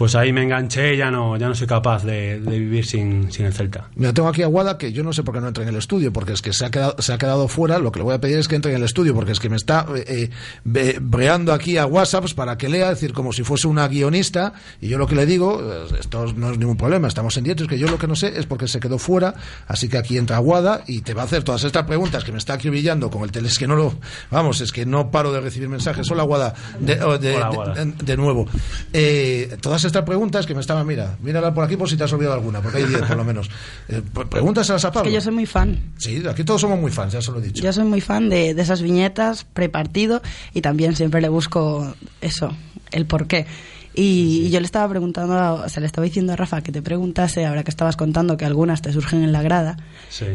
Pues 0.00 0.14
ahí 0.14 0.32
me 0.32 0.42
enganché 0.42 0.94
y 0.94 0.96
ya 0.96 1.10
no, 1.10 1.36
ya 1.36 1.46
no 1.46 1.54
soy 1.54 1.66
capaz 1.66 2.04
de, 2.04 2.40
de 2.40 2.58
vivir 2.58 2.86
sin, 2.86 3.30
sin 3.30 3.44
el 3.44 3.52
Celta. 3.52 3.90
Mira, 3.96 4.14
tengo 4.14 4.28
aquí 4.30 4.42
a 4.42 4.46
Guada 4.46 4.78
que 4.78 4.92
yo 4.94 5.04
no 5.04 5.12
sé 5.12 5.22
por 5.24 5.34
qué 5.34 5.42
no 5.42 5.48
entra 5.48 5.62
en 5.62 5.68
el 5.68 5.76
estudio, 5.76 6.10
porque 6.10 6.32
es 6.32 6.40
que 6.40 6.54
se 6.54 6.64
ha 6.64 6.70
quedado, 6.70 6.96
se 7.00 7.12
ha 7.12 7.18
quedado 7.18 7.48
fuera. 7.48 7.78
Lo 7.78 7.92
que 7.92 7.98
le 7.98 8.04
voy 8.04 8.14
a 8.14 8.18
pedir 8.18 8.38
es 8.38 8.48
que 8.48 8.56
entre 8.56 8.70
en 8.70 8.78
el 8.78 8.84
estudio, 8.84 9.14
porque 9.14 9.32
es 9.32 9.40
que 9.40 9.50
me 9.50 9.56
está 9.56 9.84
eh, 9.94 10.30
eh, 10.74 10.98
breando 11.02 11.52
aquí 11.52 11.76
a 11.76 11.84
WhatsApps 11.84 12.32
para 12.32 12.56
que 12.56 12.70
lea, 12.70 12.86
es 12.90 12.96
decir, 12.98 13.12
como 13.12 13.30
si 13.34 13.42
fuese 13.42 13.68
una 13.68 13.86
guionista. 13.88 14.54
Y 14.80 14.88
yo 14.88 14.96
lo 14.96 15.06
que 15.06 15.14
le 15.16 15.26
digo, 15.26 15.60
esto 16.00 16.32
no 16.34 16.50
es 16.50 16.56
ningún 16.56 16.78
problema, 16.78 17.06
estamos 17.06 17.36
en 17.36 17.44
directo, 17.44 17.64
es 17.64 17.68
que 17.68 17.78
yo 17.78 17.86
lo 17.86 17.98
que 17.98 18.06
no 18.06 18.16
sé 18.16 18.32
es 18.38 18.46
porque 18.46 18.68
se 18.68 18.80
quedó 18.80 18.96
fuera. 18.96 19.34
Así 19.68 19.90
que 19.90 19.98
aquí 19.98 20.16
entra 20.16 20.38
Guada 20.38 20.82
y 20.86 21.02
te 21.02 21.12
va 21.12 21.20
a 21.20 21.24
hacer 21.26 21.42
todas 21.44 21.62
estas 21.64 21.84
preguntas 21.84 22.24
que 22.24 22.32
me 22.32 22.38
está 22.38 22.54
acribillando 22.54 23.10
con 23.10 23.22
el 23.22 23.30
tele. 23.32 23.48
Es 23.48 23.58
que 23.58 23.66
no 23.66 23.76
lo. 23.76 23.92
Vamos, 24.30 24.62
es 24.62 24.72
que 24.72 24.86
no 24.86 25.10
paro 25.10 25.30
de 25.30 25.42
recibir 25.42 25.68
mensajes. 25.68 26.10
Hola, 26.10 26.22
Guada. 26.22 26.54
De, 26.80 27.02
oh, 27.02 27.18
de- 27.18 27.32
de- 27.32 27.92
de 28.02 28.16
nuevo. 28.16 28.48
Eh, 28.94 29.58
todas 29.60 29.84
estas 29.90 30.04
preguntas 30.04 30.46
que 30.46 30.54
me 30.54 30.60
estaban, 30.60 30.86
mira, 30.86 31.16
mírala 31.20 31.52
por 31.52 31.64
aquí 31.64 31.76
por 31.76 31.88
si 31.90 31.96
te 31.96 32.04
has 32.04 32.12
olvidado 32.12 32.34
alguna, 32.34 32.60
porque 32.62 32.78
hay 32.78 32.84
10 32.86 33.02
por 33.02 33.16
lo 33.16 33.24
menos. 33.24 33.50
Eh, 33.88 34.00
pre- 34.14 34.26
pregúntaselas 34.26 34.84
a 34.84 34.88
Es 34.88 34.94
Pablo. 34.94 35.08
que 35.10 35.14
yo 35.14 35.20
soy 35.20 35.32
muy 35.34 35.46
fan. 35.46 35.78
Sí, 35.98 36.22
aquí 36.28 36.44
todos 36.44 36.60
somos 36.60 36.78
muy 36.80 36.90
fans, 36.90 37.12
ya 37.12 37.20
se 37.22 37.30
lo 37.32 37.38
he 37.38 37.42
dicho. 37.42 37.62
Yo 37.62 37.72
soy 37.72 37.84
muy 37.84 38.00
fan 38.00 38.28
de, 38.28 38.54
de 38.54 38.62
esas 38.62 38.82
viñetas 38.82 39.44
prepartido 39.44 40.22
y 40.54 40.60
también 40.60 40.96
siempre 40.96 41.20
le 41.20 41.28
busco 41.28 41.94
eso, 42.20 42.56
el 42.92 43.06
por 43.06 43.26
qué. 43.26 43.46
Y, 43.94 44.42
y 44.46 44.50
yo 44.50 44.60
le 44.60 44.66
estaba 44.66 44.88
preguntando, 44.88 45.34
a- 45.34 45.52
o 45.54 45.68
sea, 45.68 45.80
le 45.80 45.86
estaba 45.86 46.04
diciendo 46.04 46.32
a 46.32 46.36
Rafa 46.36 46.62
que 46.62 46.72
te 46.72 46.80
preguntase, 46.82 47.44
ahora 47.46 47.64
que 47.64 47.70
estabas 47.70 47.96
contando 47.96 48.36
que 48.36 48.44
algunas 48.44 48.82
te 48.82 48.92
surgen 48.92 49.22
en 49.24 49.32
la 49.32 49.42
grada, 49.42 49.76
Sí. 50.08 50.26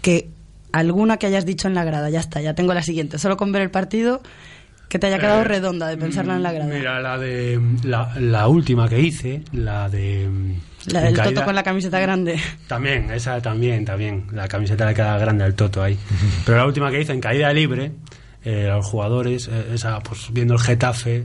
que 0.00 0.30
alguna 0.72 1.18
que 1.18 1.26
hayas 1.26 1.44
dicho 1.44 1.68
en 1.68 1.74
la 1.74 1.84
grada, 1.84 2.08
ya 2.08 2.20
está, 2.20 2.40
ya 2.40 2.54
tengo 2.54 2.72
la 2.72 2.82
siguiente. 2.82 3.18
Solo 3.18 3.36
con 3.36 3.52
ver 3.52 3.60
el 3.60 3.70
partido, 3.70 4.22
que 4.92 4.98
te 4.98 5.06
haya 5.06 5.18
quedado 5.18 5.40
Eh, 5.40 5.44
redonda 5.44 5.88
de 5.88 5.96
pensarla 5.96 6.36
en 6.36 6.42
la 6.42 6.52
grada. 6.52 6.74
Mira, 6.74 7.00
la 7.00 7.16
de 7.16 7.58
la, 7.82 8.12
la 8.20 8.46
última 8.48 8.86
que 8.90 9.00
hice, 9.00 9.40
la 9.52 9.88
de 9.88 10.28
La 10.86 10.98
en 11.00 11.04
del 11.06 11.14
caída- 11.16 11.30
Toto 11.32 11.44
con 11.46 11.54
la 11.54 11.62
camiseta 11.62 11.98
grande. 11.98 12.38
También, 12.68 13.10
esa 13.10 13.40
también, 13.40 13.86
también. 13.86 14.26
La 14.32 14.48
camiseta 14.48 14.84
le 14.84 14.92
queda 14.92 15.16
grande 15.16 15.44
al 15.44 15.54
Toto 15.54 15.82
ahí. 15.82 15.96
Pero 16.44 16.58
la 16.58 16.66
última 16.66 16.90
que 16.90 17.00
hice 17.00 17.12
en 17.14 17.20
caída 17.22 17.50
libre, 17.54 17.92
eh, 18.44 18.66
los 18.68 18.84
jugadores, 18.84 19.48
eh, 19.48 19.68
esa, 19.72 19.98
pues 20.00 20.28
viendo 20.30 20.52
el 20.52 20.60
Getafe, 20.60 21.24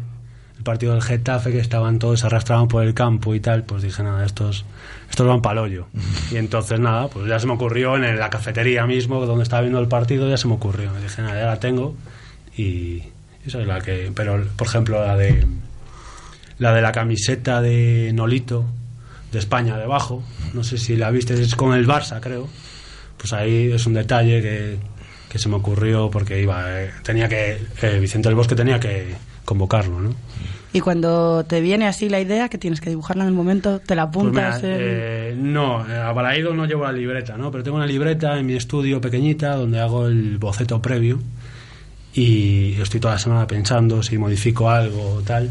el 0.58 0.64
partido 0.64 0.94
del 0.94 1.02
Getafe 1.02 1.52
que 1.52 1.60
estaban 1.60 2.00
todos 2.00 2.22
se 2.22 2.26
arrastraban 2.28 2.70
por 2.70 2.84
el 2.86 2.94
campo 2.94 3.36
y 3.36 3.42
tal, 3.42 3.64
pues 3.66 3.84
dije, 3.84 4.02
nada, 4.02 4.26
estos, 4.26 4.64
estos 5.10 5.28
van 5.28 5.42
para 5.42 5.62
hoyo. 5.62 5.88
Y 6.32 6.38
entonces 6.38 6.80
nada, 6.80 7.10
pues 7.10 7.28
ya 7.28 7.38
se 7.38 7.48
me 7.48 7.54
ocurrió 7.54 7.98
en 7.98 8.18
la 8.18 8.30
cafetería 8.30 8.86
mismo, 8.86 9.26
donde 9.26 9.44
estaba 9.44 9.62
viendo 9.64 9.80
el 9.80 9.90
partido, 9.90 10.30
ya 10.30 10.38
se 10.38 10.48
me 10.48 10.54
ocurrió. 10.54 10.90
Y 10.98 11.04
dije, 11.04 11.22
nada, 11.22 11.36
ya 11.38 11.46
la 11.48 11.60
tengo 11.60 11.96
y 12.56 13.04
esa 13.48 13.62
es 13.62 13.68
la 13.68 13.80
que... 13.82 14.12
Pero, 14.16 14.44
por 14.56 14.68
ejemplo, 14.68 15.04
la 15.06 15.16
de 15.18 15.46
la 16.60 16.74
de 16.74 16.82
la 16.82 16.92
camiseta 16.92 17.62
de 17.62 18.12
Nolito 18.14 18.66
de 19.32 19.40
España 19.40 19.78
debajo, 19.78 20.24
no 20.54 20.64
sé 20.64 20.78
si 20.78 20.96
la 20.96 21.12
viste, 21.12 21.34
es 21.40 21.56
con 21.56 21.74
el 21.74 21.88
Barça, 21.88 22.20
creo. 22.20 22.48
Pues 23.18 23.34
ahí 23.34 23.72
es 23.72 23.86
un 23.86 23.94
detalle 23.94 24.42
que, 24.42 24.78
que 25.30 25.40
se 25.40 25.50
me 25.50 25.56
ocurrió 25.56 26.10
porque 26.10 26.42
iba 26.42 26.82
eh, 26.84 26.92
tenía 27.04 27.28
que 27.28 27.58
eh, 27.82 28.00
Vicente 28.00 28.30
del 28.30 28.36
Bosque 28.36 28.56
tenía 28.56 28.80
que 28.80 29.14
convocarlo, 29.46 30.00
¿no? 30.00 30.16
Y 30.74 30.82
cuando 30.82 31.44
te 31.46 31.62
viene 31.62 31.88
así 31.88 32.10
la 32.10 32.20
idea, 32.20 32.50
que 32.50 32.58
tienes 32.58 32.82
que 32.82 32.90
dibujarla 32.90 33.24
en 33.24 33.30
el 33.30 33.34
momento, 33.36 33.80
te 33.80 33.96
la 33.96 34.12
Pues 34.12 34.26
apuntas. 34.26 34.62
mira, 34.62 34.76
en- 34.76 34.82
eh, 34.84 35.36
no, 35.38 35.88
eh, 35.90 35.96
a 35.96 36.12
Balaído 36.12 36.54
no 36.54 36.66
llevo 36.66 36.84
la 36.84 36.92
libreta, 36.92 37.38
¿no? 37.38 37.52
Pero 37.52 37.64
tengo 37.64 37.78
una 37.78 37.86
libreta 37.88 38.38
en 38.38 38.46
mi 38.46 38.54
estudio 38.56 39.00
pequeñita 39.02 39.56
donde 39.56 39.80
hago 39.80 40.08
el 40.08 40.38
boceto 40.38 40.82
previo 40.82 41.20
y 42.14 42.74
estoy 42.82 43.00
toda 43.00 43.14
la 43.16 43.20
semana 43.20 43.48
pensando 43.48 44.02
si 44.04 44.18
modifico 44.18 44.70
algo 44.70 45.16
o 45.16 45.22
tal. 45.22 45.50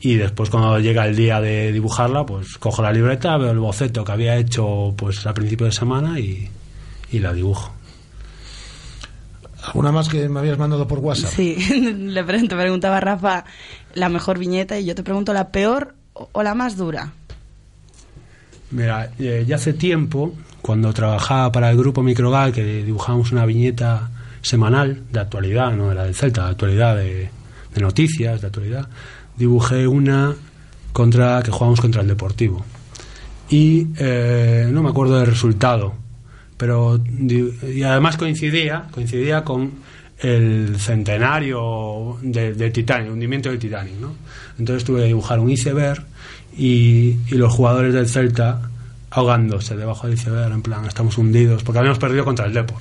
Y 0.00 0.16
después 0.16 0.50
cuando 0.50 0.78
llega 0.80 1.06
el 1.06 1.14
día 1.14 1.40
de 1.40 1.70
dibujarla, 1.72 2.26
pues 2.26 2.58
cojo 2.58 2.82
la 2.82 2.92
libreta, 2.92 3.36
veo 3.36 3.52
el 3.52 3.58
boceto 3.60 4.04
que 4.04 4.10
había 4.12 4.36
hecho 4.36 4.92
pues 4.96 5.24
a 5.26 5.32
principio 5.34 5.66
de 5.66 5.72
semana 5.72 6.18
y, 6.18 6.48
y 7.12 7.18
la 7.20 7.32
dibujo. 7.32 7.72
¿Alguna 9.64 9.92
más 9.92 10.08
que 10.08 10.28
me 10.28 10.40
habías 10.40 10.58
mandado 10.58 10.88
por 10.88 10.98
WhatsApp? 10.98 11.30
Sí, 11.30 11.54
le 11.96 12.24
pre- 12.24 12.48
te 12.48 12.56
preguntaba 12.56 12.98
Rafa 12.98 13.44
la 13.94 14.08
mejor 14.08 14.38
viñeta 14.38 14.78
y 14.78 14.84
yo 14.86 14.94
te 14.96 15.04
pregunto 15.04 15.32
la 15.32 15.50
peor 15.52 15.94
o 16.14 16.42
la 16.42 16.54
más 16.54 16.76
dura. 16.76 17.12
Mira, 18.72 19.12
eh, 19.20 19.44
ya 19.46 19.56
hace 19.56 19.72
tiempo, 19.74 20.34
cuando 20.62 20.92
trabajaba 20.92 21.52
para 21.52 21.70
el 21.70 21.76
grupo 21.76 22.02
Microgal, 22.02 22.52
que 22.52 22.82
dibujábamos 22.82 23.30
una 23.30 23.46
viñeta 23.46 24.10
semanal 24.42 25.02
de 25.10 25.20
actualidad, 25.20 25.72
no 25.72 25.90
era 25.90 26.04
del 26.04 26.14
Celta, 26.14 26.44
de 26.44 26.50
actualidad, 26.50 26.96
de, 26.96 27.30
de 27.74 27.80
noticias, 27.80 28.40
de 28.40 28.46
actualidad, 28.46 28.88
dibujé 29.36 29.86
una 29.86 30.34
contra 30.92 31.42
que 31.42 31.50
jugábamos 31.50 31.80
contra 31.80 32.02
el 32.02 32.08
Deportivo. 32.08 32.64
Y 33.48 33.88
eh, 33.98 34.68
no 34.70 34.82
me 34.82 34.90
acuerdo 34.90 35.18
del 35.18 35.26
resultado, 35.26 35.94
pero 36.56 37.00
y 37.18 37.82
además 37.82 38.16
coincidía, 38.16 38.88
coincidía 38.90 39.44
con 39.44 39.72
el 40.18 40.76
centenario 40.78 42.18
de, 42.22 42.54
del 42.54 42.72
Titanic, 42.72 43.06
el 43.06 43.12
hundimiento 43.12 43.48
del 43.48 43.58
Titanic, 43.58 43.94
¿no? 43.94 44.14
Entonces 44.58 44.84
tuve 44.84 45.00
que 45.00 45.06
dibujar 45.06 45.40
un 45.40 45.50
iceberg 45.50 46.04
y, 46.56 47.16
y 47.26 47.34
los 47.34 47.52
jugadores 47.52 47.92
del 47.92 48.08
Celta 48.08 48.70
ahogándose 49.10 49.76
debajo 49.76 50.06
del 50.06 50.16
iceberg, 50.16 50.52
en 50.52 50.62
plan, 50.62 50.84
estamos 50.86 51.18
hundidos, 51.18 51.62
porque 51.62 51.80
habíamos 51.80 51.98
perdido 51.98 52.24
contra 52.24 52.46
el 52.46 52.54
Depor. 52.54 52.78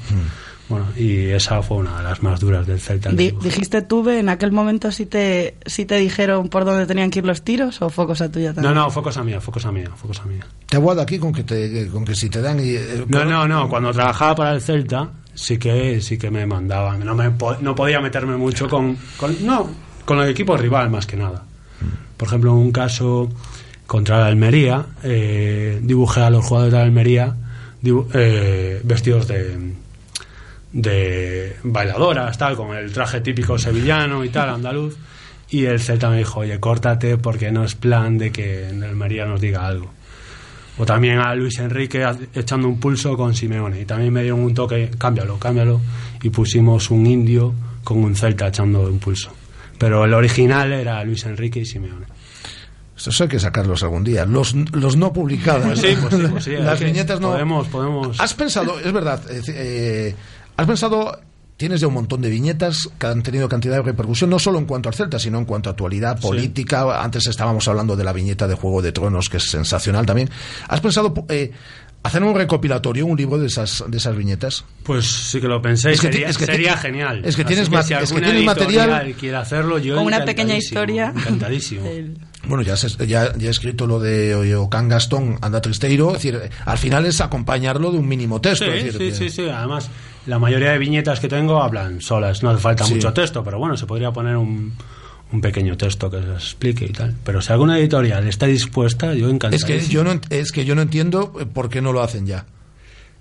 Bueno, 0.71 0.87
y 0.97 1.25
esa 1.29 1.61
fue 1.61 1.77
una 1.77 1.97
de 1.97 2.03
las 2.03 2.23
más 2.23 2.39
duras 2.39 2.65
del 2.65 2.79
Celta. 2.79 3.11
Di- 3.11 3.31
dijiste 3.43 3.81
tuve 3.83 4.19
en 4.19 4.29
aquel 4.29 4.51
momento 4.51 4.91
si 4.91 5.05
te, 5.05 5.55
si 5.65 5.85
te 5.85 5.97
dijeron 5.97 6.49
por 6.49 6.65
dónde 6.65 6.85
tenían 6.85 7.09
que 7.11 7.19
ir 7.19 7.25
los 7.25 7.41
tiros 7.43 7.81
o 7.81 7.89
fue 7.89 8.07
cosa 8.07 8.31
tuya 8.31 8.49
No, 8.49 8.55
también. 8.55 8.73
no, 8.75 8.89
fue 8.89 9.03
cosa 9.03 9.23
mía, 9.23 9.39
fue 9.41 9.53
cosa 9.53 9.71
mía, 9.71 9.89
fue 9.95 10.07
cosa 10.07 10.23
mía. 10.25 10.45
Te 10.67 10.77
aguado 10.77 11.01
aquí 11.01 11.19
con 11.19 11.31
que, 11.33 11.43
te, 11.43 11.87
con 11.87 12.03
que 12.05 12.15
si 12.15 12.29
te 12.29 12.41
dan... 12.41 12.59
Y, 12.59 12.71
eh, 12.71 13.05
No, 13.07 13.23
no, 13.25 13.47
no, 13.47 13.69
cuando 13.69 13.91
trabajaba 13.91 14.35
para 14.35 14.53
el 14.53 14.61
Celta 14.61 15.09
sí 15.33 15.57
que 15.57 16.01
sí 16.01 16.17
que 16.17 16.29
me 16.31 16.45
mandaban, 16.45 17.05
no 17.05 17.15
me 17.15 17.31
po- 17.31 17.55
no 17.61 17.73
podía 17.75 18.01
meterme 18.01 18.35
mucho 18.37 18.67
con, 18.67 18.97
con 19.17 19.45
no, 19.45 19.69
con 20.05 20.19
el 20.19 20.29
equipo 20.29 20.57
rival 20.57 20.89
más 20.89 21.05
que 21.05 21.15
nada. 21.17 21.43
Por 22.17 22.27
ejemplo, 22.27 22.51
en 22.51 22.57
un 22.57 22.71
caso 22.71 23.29
contra 23.87 24.19
la 24.19 24.27
Almería, 24.27 24.85
eh, 25.03 25.79
dibujé 25.83 26.21
a 26.21 26.29
los 26.29 26.45
jugadores 26.45 26.71
de 26.73 26.77
la 26.79 26.83
Almería 26.85 27.35
dibu- 27.83 28.07
eh, 28.13 28.79
vestidos 28.83 29.27
de 29.27 29.73
de 30.73 31.55
bailadoras, 31.63 32.37
tal, 32.37 32.55
con 32.55 32.75
el 32.75 32.91
traje 32.91 33.21
típico 33.21 33.57
sevillano 33.57 34.23
y 34.23 34.29
tal, 34.29 34.49
andaluz. 34.49 34.97
Y 35.49 35.65
el 35.65 35.79
Celta 35.81 36.09
me 36.09 36.19
dijo, 36.19 36.39
oye, 36.41 36.59
córtate 36.59 37.17
porque 37.17 37.51
no 37.51 37.63
es 37.65 37.75
plan 37.75 38.17
de 38.17 38.31
que 38.31 38.69
en 38.69 38.83
Almería 38.83 39.25
nos 39.25 39.41
diga 39.41 39.67
algo. 39.67 39.91
O 40.77 40.85
también 40.85 41.19
a 41.19 41.35
Luis 41.35 41.59
Enrique 41.59 42.03
ha- 42.05 42.15
echando 42.33 42.67
un 42.69 42.79
pulso 42.79 43.17
con 43.17 43.35
Simeone. 43.35 43.81
Y 43.81 43.85
también 43.85 44.13
me 44.13 44.21
dieron 44.21 44.39
un 44.39 44.53
toque, 44.53 44.89
cámbialo, 44.97 45.37
cámbialo. 45.37 45.81
Y 46.23 46.29
pusimos 46.29 46.89
un 46.89 47.05
indio 47.05 47.53
con 47.83 47.97
un 47.97 48.15
Celta 48.15 48.47
echando 48.47 48.81
un 48.83 48.97
pulso. 48.99 49.33
Pero 49.77 50.05
el 50.05 50.13
original 50.13 50.71
era 50.71 51.03
Luis 51.03 51.25
Enrique 51.25 51.59
y 51.59 51.65
Simeone. 51.65 52.05
Estos 52.95 53.19
hay 53.19 53.27
que 53.27 53.39
sacarlos 53.39 53.83
algún 53.83 54.03
día. 54.05 54.25
Los, 54.25 54.53
los 54.73 54.95
no 54.95 55.11
publicados. 55.11 55.65
Pues 55.65 55.79
sí, 55.81 55.97
pues 55.99 56.13
sí, 56.21 56.27
pues 56.31 56.43
sí, 56.45 56.51
Las 56.51 56.79
viñetas 56.79 57.19
no... 57.19 57.31
Podemos, 57.31 57.67
podemos. 57.67 58.19
Has 58.21 58.33
pensado, 58.35 58.79
es 58.79 58.91
verdad, 58.93 59.21
eh, 59.29 59.41
eh, 59.49 60.15
has 60.61 60.67
pensado, 60.67 61.19
tienes 61.57 61.81
ya 61.81 61.87
un 61.87 61.93
montón 61.93 62.21
de 62.21 62.29
viñetas 62.29 62.89
que 62.97 63.05
han 63.07 63.21
tenido 63.21 63.47
cantidad 63.49 63.75
de 63.75 63.81
repercusión, 63.83 64.29
no 64.29 64.39
solo 64.39 64.57
en 64.59 64.65
cuanto 64.65 64.89
al 64.89 64.95
Celta, 64.95 65.19
sino 65.19 65.37
en 65.37 65.45
cuanto 65.45 65.69
a 65.69 65.73
actualidad 65.73 66.17
Sí. 66.17 66.23
política. 66.27 67.01
Antes 67.03 67.27
estábamos 67.27 67.67
hablando 67.67 67.95
de 67.95 68.03
la 68.03 68.13
viñeta 68.13 68.47
de 68.47 68.55
Juego 68.55 68.81
de 68.81 68.91
Tronos, 68.91 69.29
que 69.29 69.37
es 69.37 69.49
sensacional 69.49 70.05
también. 70.05 70.29
¿Has 70.67 70.81
pensado 70.81 71.13
eh, 71.29 71.51
hacer 72.03 72.23
un 72.23 72.33
recopilatorio, 72.35 73.05
un 73.05 73.15
libro 73.15 73.37
de 73.37 73.45
esas, 73.45 73.83
de 73.87 73.97
esas 73.97 74.15
viñetas? 74.15 74.65
Pues 74.83 75.05
sí 75.05 75.39
que 75.39 75.47
lo 75.47 75.61
pensé, 75.61 75.91
Es 75.91 76.01
que 76.01 76.11
sería, 76.11 76.29
es 76.29 76.37
que 76.39 76.45
sería 76.47 76.75
genial. 76.77 77.21
es 77.23 77.35
que 77.35 77.45
tienes 77.45 77.69
ma- 77.69 77.83
si 77.83 77.93
es 77.93 78.11
que 78.11 78.21
tienes 78.21 78.43
material- 78.43 79.13
quiere 79.19 79.37
hacerlo, 79.37 79.77
yo 79.77 79.95
Con 79.97 80.05
una 80.05 80.25
pequeña 80.25 80.55
historia. 80.57 81.13
Encantadísimo. 81.15 81.83
Bueno, 82.43 82.63
ya, 82.63 82.75
se- 82.75 83.05
ya, 83.05 83.37
ya 83.37 83.47
he 83.49 83.51
escrito 83.51 83.85
lo 83.85 83.99
de 83.99 84.55
Ocán 84.55 84.89
Gastón, 84.89 85.37
Anda 85.41 85.61
Tristeiro. 85.61 86.07
Es 86.07 86.13
decir, 86.23 86.41
al 86.65 86.77
final 86.79 87.05
es 87.05 87.21
acompañarlo 87.21 87.91
de 87.91 87.99
un 87.99 88.07
mínimo 88.07 88.41
texto. 88.41 88.65
Sí, 88.65 88.71
es 88.71 88.83
decir, 88.85 88.93
sí, 88.93 88.97
que- 89.25 89.29
sí, 89.29 89.35
sí. 89.43 89.47
Además, 89.47 89.91
la 90.27 90.39
mayoría 90.39 90.71
de 90.71 90.77
viñetas 90.77 91.19
que 91.19 91.27
tengo 91.27 91.61
hablan 91.61 92.01
solas. 92.01 92.43
No 92.43 92.49
hace 92.51 92.61
falta 92.61 92.83
Sí. 92.85 92.93
mucho 92.95 93.13
texto, 93.13 93.43
pero 93.43 93.57
bueno, 93.59 93.75
se 93.77 93.85
podría 93.85 94.11
poner 94.11 94.37
un, 94.37 94.73
un 95.31 95.41
pequeño 95.41 95.75
texto 95.77 96.09
que 96.11 96.21
se 96.21 96.31
explique 96.33 96.85
y 96.85 96.89
tal. 96.91 97.15
Pero 97.23 97.41
si 97.41 97.51
alguna 97.51 97.77
editorial 97.79 98.27
está 98.27 98.45
dispuesta, 98.45 99.13
yo 99.13 99.27
Es 99.27 99.33
encantadísimo. 99.33 99.67
que 99.79 99.87
yo 99.87 100.03
no 100.03 100.19
es 100.29 100.51
que 100.51 100.65
yo 100.65 100.75
no 100.75 100.81
entiendo 100.83 101.33
eh, 101.39 101.45
por 101.45 101.69
qué 101.69 101.81
no 101.81 101.91
lo 101.93 102.01
hacen 102.01 102.25
ya. 102.27 102.45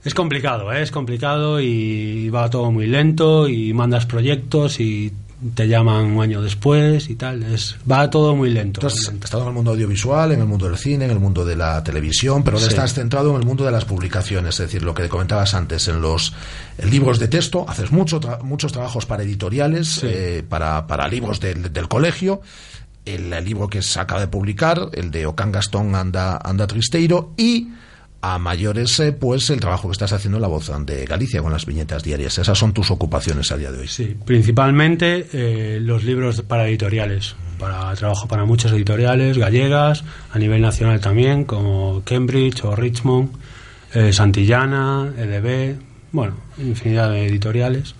Es 0.04 0.14
complicado, 0.14 0.72
¿eh? 0.72 0.82
es 0.82 0.90
complicado 0.90 1.60
y 1.60 2.30
va 2.30 2.48
todo 2.48 2.70
muy 2.72 2.86
lento 2.86 3.48
y 3.48 3.74
mandas 3.74 4.06
proyectos 4.06 4.80
y 4.80 5.12
te 5.54 5.66
llaman 5.68 6.04
un 6.06 6.22
año 6.22 6.42
después 6.42 7.08
y 7.08 7.14
tal. 7.14 7.42
Es, 7.42 7.76
va 7.90 8.10
todo 8.10 8.36
muy 8.36 8.50
lento. 8.50 8.80
Tú 8.80 8.86
has 8.88 8.94
estado 9.22 9.42
en 9.42 9.48
el 9.48 9.54
mundo 9.54 9.70
audiovisual, 9.70 10.32
en 10.32 10.40
el 10.40 10.46
mundo 10.46 10.66
del 10.68 10.76
cine, 10.76 11.06
en 11.06 11.10
el 11.10 11.18
mundo 11.20 11.44
de 11.44 11.56
la 11.56 11.82
televisión, 11.82 12.42
pero 12.44 12.56
ahora 12.58 12.66
Sí. 12.68 12.74
estás 12.74 12.94
centrado 12.94 13.30
en 13.30 13.36
el 13.40 13.46
mundo 13.46 13.64
de 13.64 13.70
las 13.72 13.84
publicaciones, 13.86 14.54
es 14.60 14.66
decir, 14.66 14.82
lo 14.82 14.92
que 14.94 15.08
comentabas 15.08 15.54
antes, 15.54 15.88
en 15.88 16.00
los 16.02 16.34
libros 16.82 17.18
de 17.18 17.28
texto, 17.28 17.64
haces 17.68 17.90
mucho 17.90 18.20
tra- 18.20 18.42
muchos 18.42 18.72
trabajos 18.72 19.06
para 19.06 19.22
editoriales, 19.22 20.00
eh, 20.02 20.44
para, 20.48 20.86
para 20.86 21.08
libros 21.08 21.40
del, 21.40 21.72
del 21.72 21.88
colegio, 21.88 22.42
el, 23.06 23.32
el 23.32 23.44
libro 23.44 23.66
que 23.68 23.80
se 23.82 23.98
acaba 23.98 24.20
de 24.20 24.28
publicar, 24.28 24.90
el 24.92 25.10
de 25.10 25.24
Ocán 25.26 25.52
Gastón 25.52 25.94
Anda, 25.94 26.38
Anda 26.44 26.66
Tristeiro, 26.66 27.32
y 27.38 27.68
a 28.22 28.38
mayores, 28.38 29.00
eh, 29.00 29.12
pues 29.12 29.48
el 29.50 29.60
trabajo 29.60 29.88
que 29.88 29.92
estás 29.92 30.12
haciendo 30.12 30.38
en 30.38 30.42
la 30.42 30.48
voz 30.48 30.70
de 30.84 31.04
Galicia 31.06 31.42
con 31.42 31.52
las 31.52 31.64
viñetas 31.64 32.02
diarias. 32.02 32.38
Esas 32.38 32.58
son 32.58 32.72
tus 32.72 32.90
ocupaciones 32.90 33.50
a 33.50 33.56
día 33.56 33.72
de 33.72 33.80
hoy. 33.80 33.88
Sí, 33.88 34.16
principalmente 34.24 35.26
eh, 35.32 35.78
los 35.80 36.04
libros 36.04 36.42
para 36.42 36.68
editoriales. 36.68 37.34
Para 37.58 37.94
trabajo 37.94 38.26
para 38.26 38.44
muchas 38.44 38.72
editoriales 38.72 39.36
gallegas, 39.36 40.04
a 40.32 40.38
nivel 40.38 40.62
nacional 40.62 41.00
también, 41.00 41.44
como 41.44 42.02
Cambridge 42.04 42.64
o 42.64 42.74
Richmond, 42.74 43.30
eh, 43.94 44.12
Santillana, 44.12 45.12
EDB, 45.16 45.76
bueno, 46.12 46.36
infinidad 46.58 47.10
de 47.10 47.26
editoriales. 47.26 47.94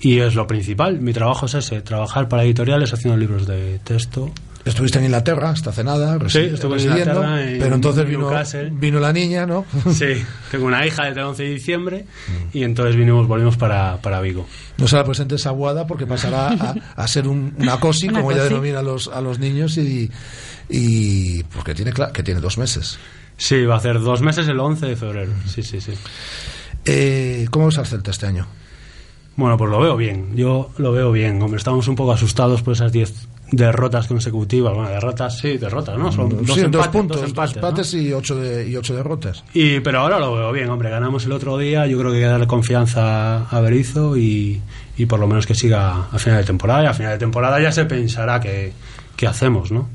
Y 0.00 0.18
es 0.18 0.34
lo 0.34 0.48
principal. 0.48 1.00
Mi 1.00 1.12
trabajo 1.12 1.46
es 1.46 1.54
ese, 1.54 1.80
trabajar 1.80 2.28
para 2.28 2.42
editoriales 2.42 2.92
haciendo 2.92 3.16
libros 3.16 3.46
de 3.46 3.78
texto. 3.84 4.32
Estuviste 4.64 4.98
en 4.98 5.06
Inglaterra 5.06 5.50
hasta 5.50 5.70
hace 5.70 5.82
nada, 5.82 6.16
resi- 6.18 6.30
Sí, 6.30 6.38
estuve 6.54 6.74
en 6.76 6.84
residiendo, 6.84 7.14
Inglaterra, 7.20 7.50
en 7.50 7.58
pero 7.58 7.74
entonces 7.74 8.06
vino, 8.06 8.30
vino 8.72 9.00
la 9.00 9.12
niña, 9.12 9.44
¿no? 9.44 9.64
Sí, 9.92 10.24
tengo 10.52 10.66
una 10.66 10.86
hija 10.86 11.04
desde 11.06 11.20
el 11.20 11.26
11 11.26 11.42
de 11.42 11.48
diciembre 11.50 12.04
y 12.52 12.62
entonces 12.62 12.94
vinimos, 12.94 13.26
volvimos 13.26 13.56
para, 13.56 13.96
para 14.00 14.20
Vigo. 14.20 14.46
No 14.78 14.86
se 14.86 14.94
la 14.94 15.04
presentes 15.04 15.46
a 15.46 15.50
Guada 15.50 15.86
porque 15.88 16.06
pasará 16.06 16.48
a, 16.50 16.74
a 16.94 17.08
ser 17.08 17.26
un, 17.26 17.54
una 17.58 17.80
cosi, 17.80 18.06
Una 18.08 18.20
como 18.20 18.30
ella 18.32 18.44
denomina 18.44 18.78
a 18.78 18.82
los, 18.82 19.08
a 19.08 19.20
los 19.20 19.40
niños, 19.40 19.76
y, 19.78 20.08
y 20.68 21.42
porque 21.44 21.74
tiene, 21.74 21.92
que 22.12 22.22
tiene 22.22 22.40
dos 22.40 22.56
meses. 22.56 22.98
Sí, 23.36 23.64
va 23.64 23.74
a 23.74 23.78
hacer 23.78 23.98
dos 24.00 24.20
meses 24.22 24.46
el 24.46 24.60
11 24.60 24.86
de 24.86 24.94
febrero. 24.96 25.32
Sí, 25.48 25.64
sí, 25.64 25.80
sí. 25.80 25.92
Eh, 26.84 27.46
¿Cómo 27.50 27.66
ves 27.66 27.78
al 27.78 27.86
Celta 27.86 28.12
este 28.12 28.26
año? 28.26 28.46
Bueno, 29.36 29.56
pues 29.56 29.70
lo 29.70 29.80
veo 29.80 29.96
bien. 29.96 30.36
Yo 30.36 30.70
lo 30.78 30.92
veo 30.92 31.10
bien. 31.10 31.40
Hombre, 31.42 31.58
estamos 31.58 31.88
un 31.88 31.96
poco 31.96 32.12
asustados 32.12 32.62
por 32.62 32.74
esas 32.74 32.92
10 32.92 33.12
derrotas 33.52 34.06
consecutivas. 34.08 34.74
Bueno, 34.74 34.90
derrotas, 34.90 35.38
sí, 35.38 35.58
derrotas, 35.58 35.96
¿no? 35.98 36.10
Son 36.10 36.28
dos, 36.28 36.56
Sí, 36.56 36.62
empates, 36.62 36.72
dos 36.72 36.88
puntos, 36.88 37.34
dos 37.34 37.54
empates, 37.54 37.94
y, 37.94 38.12
ocho 38.12 38.34
de, 38.34 38.68
y 38.68 38.76
ocho 38.76 38.96
derrotas. 38.96 39.44
Y, 39.52 39.80
pero 39.80 40.00
ahora 40.00 40.18
lo 40.18 40.34
veo 40.34 40.50
bien, 40.52 40.68
hombre. 40.70 40.90
Ganamos 40.90 41.24
el 41.26 41.32
otro 41.32 41.58
día. 41.58 41.86
Yo 41.86 41.98
creo 41.98 42.10
que 42.10 42.16
hay 42.16 42.22
que 42.24 42.28
darle 42.28 42.46
confianza 42.46 43.44
a 43.44 43.60
Berizzo 43.60 44.16
y, 44.16 44.60
y 44.96 45.06
por 45.06 45.20
lo 45.20 45.28
menos 45.28 45.46
que 45.46 45.54
siga 45.54 46.06
a 46.10 46.18
final 46.18 46.40
de 46.40 46.44
temporada 46.44 46.84
y 46.84 46.86
a 46.86 46.94
final 46.94 47.12
de 47.12 47.18
temporada 47.18 47.60
ya 47.60 47.70
se 47.70 47.84
pensará 47.84 48.40
qué, 48.40 48.72
qué 49.16 49.26
hacemos, 49.26 49.70
¿no? 49.70 49.88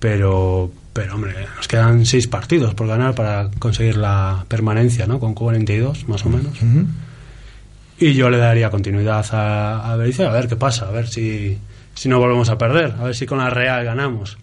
Pero, 0.00 0.70
pero 0.92 1.14
hombre, 1.14 1.34
nos 1.56 1.68
quedan 1.68 2.04
seis 2.04 2.26
partidos 2.26 2.74
por 2.74 2.88
ganar 2.88 3.14
para 3.14 3.50
conseguir 3.58 3.96
la 3.96 4.44
permanencia, 4.48 5.06
¿no? 5.06 5.20
Con 5.20 5.32
42 5.32 6.08
más 6.08 6.26
o 6.26 6.28
menos. 6.28 6.58
Y 7.98 8.14
yo 8.14 8.28
le 8.28 8.38
daría 8.38 8.68
continuidad 8.70 9.24
a, 9.30 9.92
a 9.92 9.96
Berizzo 9.96 10.28
a 10.28 10.32
ver 10.32 10.48
qué 10.48 10.56
pasa, 10.56 10.88
a 10.88 10.90
ver 10.90 11.06
si, 11.06 11.56
si 11.94 12.08
no 12.08 12.18
volvemos 12.18 12.48
a 12.48 12.58
perder, 12.58 12.94
a 12.98 13.04
ver 13.04 13.14
si 13.14 13.26
con 13.26 13.38
la 13.38 13.50
Real 13.50 13.84
ganamos. 13.84 14.36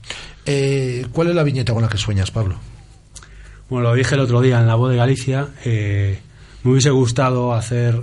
Eh, 0.45 1.06
¿Cuál 1.11 1.30
es 1.30 1.36
la 1.36 1.44
viñeta 1.44 1.73
con 1.73 1.84
la 1.84 1.90
que 1.90 1.98
sueñas, 1.98 2.32
Pablo? 2.32 2.56
Bueno, 3.69 3.90
lo 3.90 3.95
dije 3.95 4.15
el 4.15 4.22
otro 4.22 4.41
día 4.41 4.60
en 4.60 4.68
la 4.68 4.76
voz 4.76 4.91
de 4.91 4.98
Galicia. 4.98 5.48
eh, 5.64 6.19
me 6.64 6.72
hubiese 6.72 6.90
gustado 6.91 7.53
hacer 7.53 8.02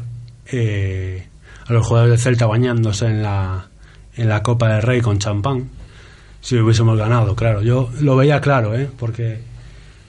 eh, 0.51 1.27
a 1.67 1.73
los 1.73 1.87
jugadores 1.87 2.13
del 2.13 2.21
Celta 2.21 2.47
bañándose 2.47 3.07
en 3.07 3.23
la, 3.23 3.69
en 4.17 4.29
la 4.29 4.43
Copa 4.43 4.69
del 4.73 4.83
Rey 4.83 5.01
con 5.01 5.19
champán. 5.19 5.69
Si 6.41 6.57
hubiésemos 6.57 6.97
ganado, 6.99 7.37
claro. 7.37 7.63
Yo 7.63 7.91
lo 8.01 8.17
veía 8.17 8.41
claro, 8.41 8.75
¿eh? 8.77 8.89
Porque, 8.99 9.41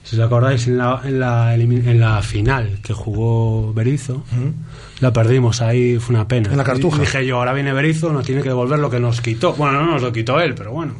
si 0.02 0.16
os 0.16 0.22
acordáis, 0.22 0.66
en 0.66 0.78
la, 0.78 1.00
en 1.04 1.20
la, 1.20 1.54
en 1.54 2.00
la 2.00 2.22
final 2.22 2.78
que 2.82 2.92
jugó 2.92 3.72
Berizzo, 3.72 4.24
la 5.00 5.12
perdimos 5.12 5.60
ahí, 5.60 5.98
fue 5.98 6.14
una 6.14 6.26
pena. 6.26 6.50
En 6.50 6.56
la 6.56 6.64
Cartuja. 6.64 6.96
Y 6.98 7.00
dije 7.00 7.26
yo, 7.26 7.36
ahora 7.36 7.52
viene 7.52 7.72
Berizzo, 7.72 8.12
nos 8.12 8.24
tiene 8.24 8.42
que 8.42 8.48
devolver 8.48 8.78
lo 8.78 8.90
que 8.90 8.98
nos 9.00 9.20
quitó. 9.20 9.52
Bueno, 9.54 9.84
no 9.84 9.92
nos 9.92 10.02
lo 10.02 10.12
quitó 10.12 10.40
él, 10.40 10.54
pero 10.54 10.72
bueno. 10.72 10.94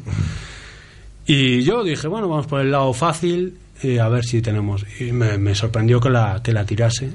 Y 1.25 1.61
yo 1.63 1.83
dije, 1.83 2.07
bueno, 2.07 2.27
vamos 2.27 2.47
por 2.47 2.61
el 2.61 2.71
lado 2.71 2.93
fácil, 2.93 3.57
eh, 3.83 3.99
a 3.99 4.07
ver 4.09 4.23
si 4.23 4.41
tenemos. 4.41 4.85
Y 4.99 5.11
me, 5.11 5.37
me 5.37 5.55
sorprendió 5.55 5.99
que 5.99 6.09
la, 6.09 6.41
que 6.43 6.51
la 6.53 6.65
tirase, 6.65 7.11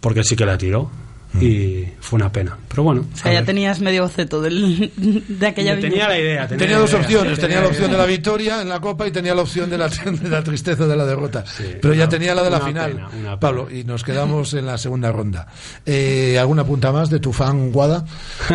porque 0.00 0.24
sí 0.24 0.36
que 0.36 0.46
la 0.46 0.56
tiró. 0.58 0.90
Y 1.40 1.84
fue 2.00 2.16
una 2.16 2.32
pena. 2.32 2.58
Pero 2.68 2.82
bueno. 2.82 3.04
O 3.12 3.16
sea, 3.16 3.32
ya 3.32 3.44
tenías 3.44 3.78
medio 3.80 4.02
boceto 4.02 4.42
del, 4.42 4.90
de 5.28 5.46
aquella 5.46 5.74
Tenía 5.76 5.88
viñeta. 5.90 6.08
la 6.08 6.18
idea. 6.18 6.48
Tenía, 6.48 6.70
la 6.70 6.78
dos 6.78 6.90
idea, 6.90 7.00
opciones. 7.02 7.34
sí, 7.36 7.40
tenía 7.42 7.60
la 7.60 7.66
opción 7.68 7.84
idea. 7.84 7.92
de 7.96 7.98
la 8.02 8.06
victoria 8.06 8.62
en 8.62 8.68
la 8.68 8.80
Copa 8.80 9.06
y 9.06 9.12
tenía 9.12 9.34
la 9.34 9.42
opción 9.42 9.70
de 9.70 9.78
la, 9.78 9.88
de 10.12 10.28
la 10.28 10.42
tristeza 10.42 10.86
de 10.88 10.96
la 10.96 11.04
derrota. 11.06 11.44
Pero 11.80 11.94
ya 11.94 12.02
una- 12.04 12.08
tenía 12.08 12.34
la 12.34 12.42
de 12.42 12.50
la 12.50 12.56
una 12.56 12.66
final, 12.66 12.90
pena, 12.92 13.06
una 13.08 13.14
pena. 13.16 13.40
Pablo, 13.40 13.70
y 13.70 13.84
nos 13.84 14.02
quedamos 14.02 14.54
en 14.54 14.66
la 14.66 14.76
segunda 14.76 15.12
ronda. 15.12 15.46
Eh, 15.86 16.36
¿Alguna 16.40 16.64
punta 16.64 16.90
más 16.90 17.10
de 17.10 17.20
tu 17.20 17.32
fan 17.32 17.70
Guada? 17.70 18.04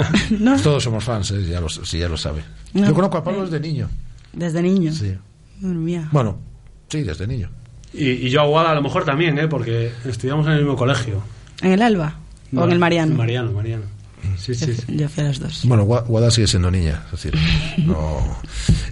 Todos 0.64 0.84
somos 0.84 1.03
fans, 1.03 1.31
eh, 1.31 1.45
ya 1.49 1.61
lo, 1.61 1.69
sí, 1.69 1.97
ya 1.99 2.10
lo 2.10 2.18
sabe. 2.18 2.43
No. 2.73 2.85
Yo 2.88 2.93
conozco 2.93 3.18
a 3.18 3.23
Pablo 3.23 3.43
desde 3.45 3.60
niño. 3.61 3.89
Desde 4.34 4.61
niño. 4.61 4.91
Sí. 4.93 5.15
Bueno, 6.11 6.38
sí, 6.89 7.03
desde 7.03 7.26
niño. 7.26 7.49
Y, 7.93 8.10
y 8.10 8.30
yo 8.30 8.41
a 8.41 8.45
Guada 8.45 8.72
a 8.72 8.76
lo 8.76 8.81
mejor 8.81 9.06
también, 9.06 9.39
¿eh? 9.39 9.47
porque 9.47 9.93
estudiamos 10.06 10.45
en 10.47 10.53
el 10.53 10.60
mismo 10.60 10.76
colegio. 10.76 11.23
¿En 11.61 11.72
el 11.72 11.81
Alba? 11.81 12.15
¿O 12.56 12.64
en 12.65 12.72
el 12.72 12.80
Mariano? 12.80 13.15
Mariano, 13.15 13.52
Mariano. 13.52 13.84
Sí, 14.38 14.56
sí, 14.56 14.73
sí. 14.73 14.84
Yo 14.88 15.07
fui 15.07 15.23
a 15.23 15.27
las 15.27 15.40
dos. 15.40 15.61
Bueno, 15.65 15.86
Gua- 15.86 16.03
Guada 16.06 16.32
sigue 16.32 16.48
siendo 16.48 16.72
niña, 16.72 17.03
es 17.06 17.11
decir, 17.11 17.36
no. 17.86 18.19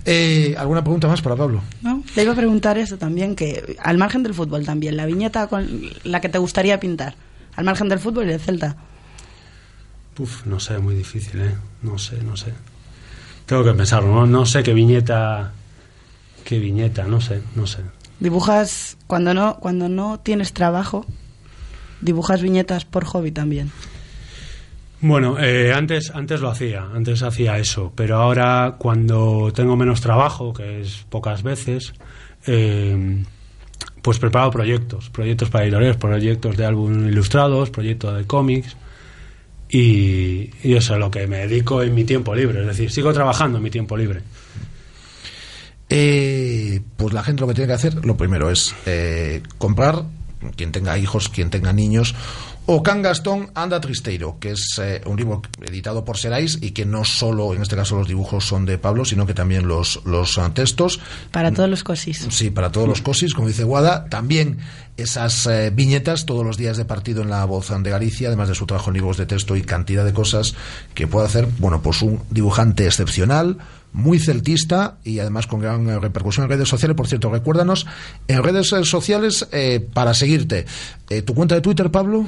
Eh, 0.06 0.56
¿Alguna 0.58 0.84
pregunta 0.84 1.08
más 1.08 1.22
para 1.22 1.36
Pablo? 1.36 1.62
¿No? 1.82 2.04
Le 2.16 2.24
iba 2.24 2.34
a 2.34 2.36
preguntar 2.36 2.78
eso 2.78 2.98
también, 2.98 3.36
que 3.36 3.76
al 3.82 3.98
margen 3.98 4.22
del 4.24 4.34
fútbol 4.34 4.64
también, 4.66 4.96
la 4.96 5.06
viñeta 5.06 5.48
con 5.48 5.68
la 6.04 6.22
que 6.22 6.30
te 6.30 6.38
gustaría 6.38 6.80
pintar, 6.80 7.16
al 7.56 7.66
margen 7.66 7.90
del 7.90 8.00
fútbol 8.00 8.26
y 8.26 8.28
del 8.30 8.40
Celta. 8.40 8.76
Uf, 10.20 10.46
no 10.46 10.60
sé, 10.60 10.78
muy 10.78 10.94
difícil, 10.96 11.42
¿eh? 11.42 11.56
No 11.82 11.98
sé, 11.98 12.22
no 12.22 12.38
sé. 12.38 12.54
Tengo 13.48 13.64
que 13.64 13.74
pensarlo, 13.74 14.14
no, 14.14 14.26
no 14.28 14.46
sé 14.46 14.62
qué 14.64 14.74
viñeta. 14.74 15.52
Qué 16.44 16.60
viñeta, 16.60 17.06
no 17.06 17.20
sé, 17.22 17.42
no 17.56 17.66
sé. 17.66 17.80
Dibujas, 18.20 18.98
cuando 19.08 19.34
no, 19.34 19.58
cuando 19.60 19.90
no 19.90 20.20
tienes 20.20 20.54
trabajo, 20.54 21.06
dibujas 22.04 22.42
viñetas 22.42 22.86
por 22.86 23.06
hobby 23.06 23.32
también. 23.32 23.72
Bueno, 25.02 25.38
eh, 25.38 25.74
antes, 25.74 26.12
antes 26.12 26.40
lo 26.40 26.50
hacía, 26.50 26.88
antes 26.94 27.24
hacía 27.24 27.58
eso, 27.58 27.92
pero 27.94 28.18
ahora 28.18 28.76
cuando 28.78 29.52
tengo 29.54 29.76
menos 29.76 30.00
trabajo, 30.00 30.54
que 30.54 30.82
es 30.82 31.06
pocas 31.10 31.44
veces, 31.44 31.94
eh, 32.48 33.24
pues 34.02 34.20
preparo 34.20 34.50
proyectos, 34.50 35.10
proyectos 35.10 35.50
para 35.50 35.66
editoriales, 35.66 35.98
proyectos 35.98 36.56
de 36.56 36.66
álbum 36.66 37.10
ilustrados, 37.10 37.70
proyectos 37.70 38.18
de 38.18 38.26
cómics, 38.26 38.78
y, 39.70 40.52
y 40.64 40.74
eso 40.76 40.94
es 40.94 41.00
lo 41.00 41.12
que 41.12 41.28
me 41.28 41.40
dedico 41.48 41.82
en 41.84 41.94
mi 41.96 42.06
tiempo 42.06 42.34
libre, 42.34 42.62
es 42.62 42.68
decir, 42.68 42.90
sigo 42.90 43.12
trabajando 43.12 43.58
en 43.58 43.64
mi 43.64 43.72
tiempo 43.72 43.98
libre. 43.98 44.22
Eh, 45.90 46.82
pues 46.96 47.14
la 47.14 47.24
gente 47.24 47.42
lo 47.42 47.48
que 47.48 47.54
tiene 47.54 47.68
que 47.68 47.74
hacer, 47.74 48.06
lo 48.06 48.18
primero 48.18 48.50
es 48.50 48.74
eh, 48.86 49.44
comprar, 49.58 50.04
quien 50.52 50.72
tenga 50.72 50.98
hijos, 50.98 51.30
quien 51.30 51.50
tenga 51.50 51.74
niños, 51.74 52.16
o 52.66 52.82
Can 52.82 53.02
Gastón 53.02 53.52
Anda 53.56 53.82
Tristeiro, 53.82 54.38
que 54.40 54.52
es 54.52 54.80
eh, 54.82 55.02
un 55.06 55.18
libro 55.18 55.42
editado 55.62 56.06
por 56.06 56.18
Serais 56.18 56.60
y 56.62 56.72
que 56.72 56.86
no 56.86 57.04
solo, 57.04 57.54
en 57.54 57.62
este 57.62 57.76
caso, 57.76 57.98
los 57.98 58.08
dibujos 58.08 58.46
son 58.46 58.66
de 58.66 58.78
Pablo, 58.78 59.04
sino 59.04 59.26
que 59.26 59.34
también 59.34 59.68
los, 59.68 60.00
los 60.06 60.38
ah, 60.38 60.52
textos. 60.54 61.02
Para 61.32 61.52
todos 61.52 61.70
los 61.70 61.84
cosis. 61.84 62.26
Sí, 62.30 62.52
para 62.52 62.72
todos 62.72 62.88
los 62.88 63.02
cosis, 63.02 63.34
como 63.34 63.50
dice 63.50 63.66
Guada. 63.66 64.06
También 64.06 64.60
esas 64.96 65.46
eh, 65.48 65.72
viñetas 65.74 66.26
todos 66.26 66.46
los 66.46 66.56
días 66.56 66.78
de 66.78 66.86
partido 66.86 67.22
en 67.22 67.30
la 67.30 67.44
voz 67.44 67.70
de 67.70 67.90
Galicia, 67.90 68.30
además 68.30 68.48
de 68.48 68.56
su 68.56 68.66
trabajo 68.66 68.92
en 68.92 68.96
libros 68.96 69.18
de 69.18 69.26
texto 69.26 69.58
y 69.58 69.64
cantidad 69.64 70.06
de 70.06 70.14
cosas 70.14 70.56
que 70.94 71.06
puede 71.06 71.26
hacer, 71.26 71.48
bueno, 71.60 71.82
pues 71.82 72.02
un 72.02 72.22
dibujante 72.30 72.86
excepcional, 72.86 73.58
muy 73.94 74.20
celtista 74.20 74.98
y 75.04 75.20
además 75.20 75.48
con 75.48 75.60
gran 75.60 75.88
eh, 75.88 76.00
repercusión 76.00 76.46
en 76.46 76.50
redes 76.50 76.68
sociales. 76.68 76.98
Por 76.98 77.08
cierto, 77.08 77.30
recuérdanos 77.30 77.86
en 78.28 78.44
redes 78.44 78.74
eh, 78.74 78.84
sociales 78.84 79.48
eh, 79.52 79.88
para 79.94 80.14
seguirte. 80.14 80.66
Eh, 81.10 81.22
¿Tu 81.22 81.34
cuenta 81.34 81.56
de 81.56 81.62
Twitter, 81.62 81.92
Pablo? 81.92 82.26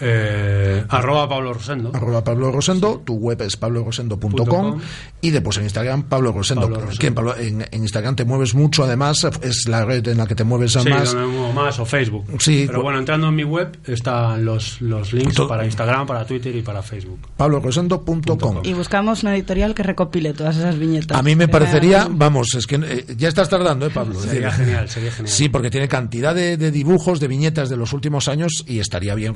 Eh, 0.00 0.84
arroba 0.88 1.28
Pablo 1.28 1.52
Rosendo. 1.54 1.90
Arroba 1.94 2.22
Pablo 2.24 2.50
Rosendo, 2.52 3.02
tu 3.04 3.14
web 3.14 3.40
es 3.42 3.56
pablorosendo.com 3.56 4.46
com. 4.46 4.80
y 5.20 5.30
después 5.30 5.56
en 5.58 5.64
Instagram 5.64 6.04
Pablo 6.04 6.32
Rosendo. 6.32 6.62
Pablo 6.62 6.76
Rosendo. 6.80 6.98
Que 7.00 7.06
en, 7.08 7.14
Pablo- 7.14 7.36
en- 7.36 7.66
en 7.70 7.82
Instagram 7.82 8.16
te 8.16 8.24
mueves 8.24 8.54
mucho, 8.54 8.84
además 8.84 9.26
es 9.42 9.68
la 9.68 9.84
red 9.84 10.06
en 10.08 10.18
la 10.18 10.26
que 10.26 10.34
te 10.34 10.44
mueves 10.44 10.72
Sí, 10.72 10.88
más. 10.88 11.14
me 11.14 11.26
muevo 11.26 11.52
más 11.52 11.78
o 11.78 11.84
Facebook. 11.84 12.24
Sí, 12.38 12.64
Pero 12.66 12.78
cu- 12.80 12.84
bueno, 12.84 12.98
entrando 12.98 13.28
en 13.28 13.34
mi 13.34 13.44
web 13.44 13.78
están 13.86 14.44
los, 14.44 14.80
los 14.80 15.12
links 15.12 15.34
Todo- 15.34 15.48
para 15.48 15.64
Instagram, 15.64 16.06
para 16.06 16.24
Twitter 16.24 16.54
y 16.54 16.62
para 16.62 16.82
Facebook. 16.82 17.18
pablorosendo.com. 17.36 18.60
Y 18.64 18.72
buscamos 18.72 19.22
una 19.22 19.34
editorial 19.34 19.74
que 19.74 19.82
recopile 19.82 20.32
todas 20.32 20.56
esas 20.56 20.78
viñetas. 20.78 21.18
A 21.18 21.22
mí 21.22 21.34
me 21.36 21.46
Que 21.46 21.52
parecería, 21.52 22.08
vamos, 22.10 22.54
es 22.54 22.66
que 22.66 22.76
eh, 22.76 23.04
ya 23.16 23.28
estás 23.28 23.48
tardando, 23.48 23.86
¿eh, 23.86 23.90
Pablo? 23.90 24.18
Sería 24.20 24.48
decir, 24.48 24.64
genial, 24.66 24.88
sería 24.88 25.10
genial. 25.12 25.32
Sí, 25.34 25.48
porque 25.48 25.70
tiene 25.70 25.88
cantidad 25.88 26.34
de, 26.34 26.56
de 26.56 26.70
dibujos, 26.70 27.20
de 27.20 27.28
viñetas 27.28 27.68
de 27.68 27.76
los 27.76 27.92
últimos 27.92 28.28
años 28.28 28.64
y 28.66 28.78
estaría 28.80 29.14
bien 29.14 29.34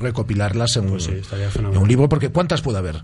recopilarlas 0.53 0.77
en, 0.77 0.83
un, 0.85 0.89
Pues 0.91 1.03
sí, 1.03 1.59
en 1.59 1.77
un 1.77 1.87
libro, 1.87 2.07
porque 2.09 2.29
¿cuántas 2.29 2.61
puede 2.61 2.77
haber? 2.79 3.01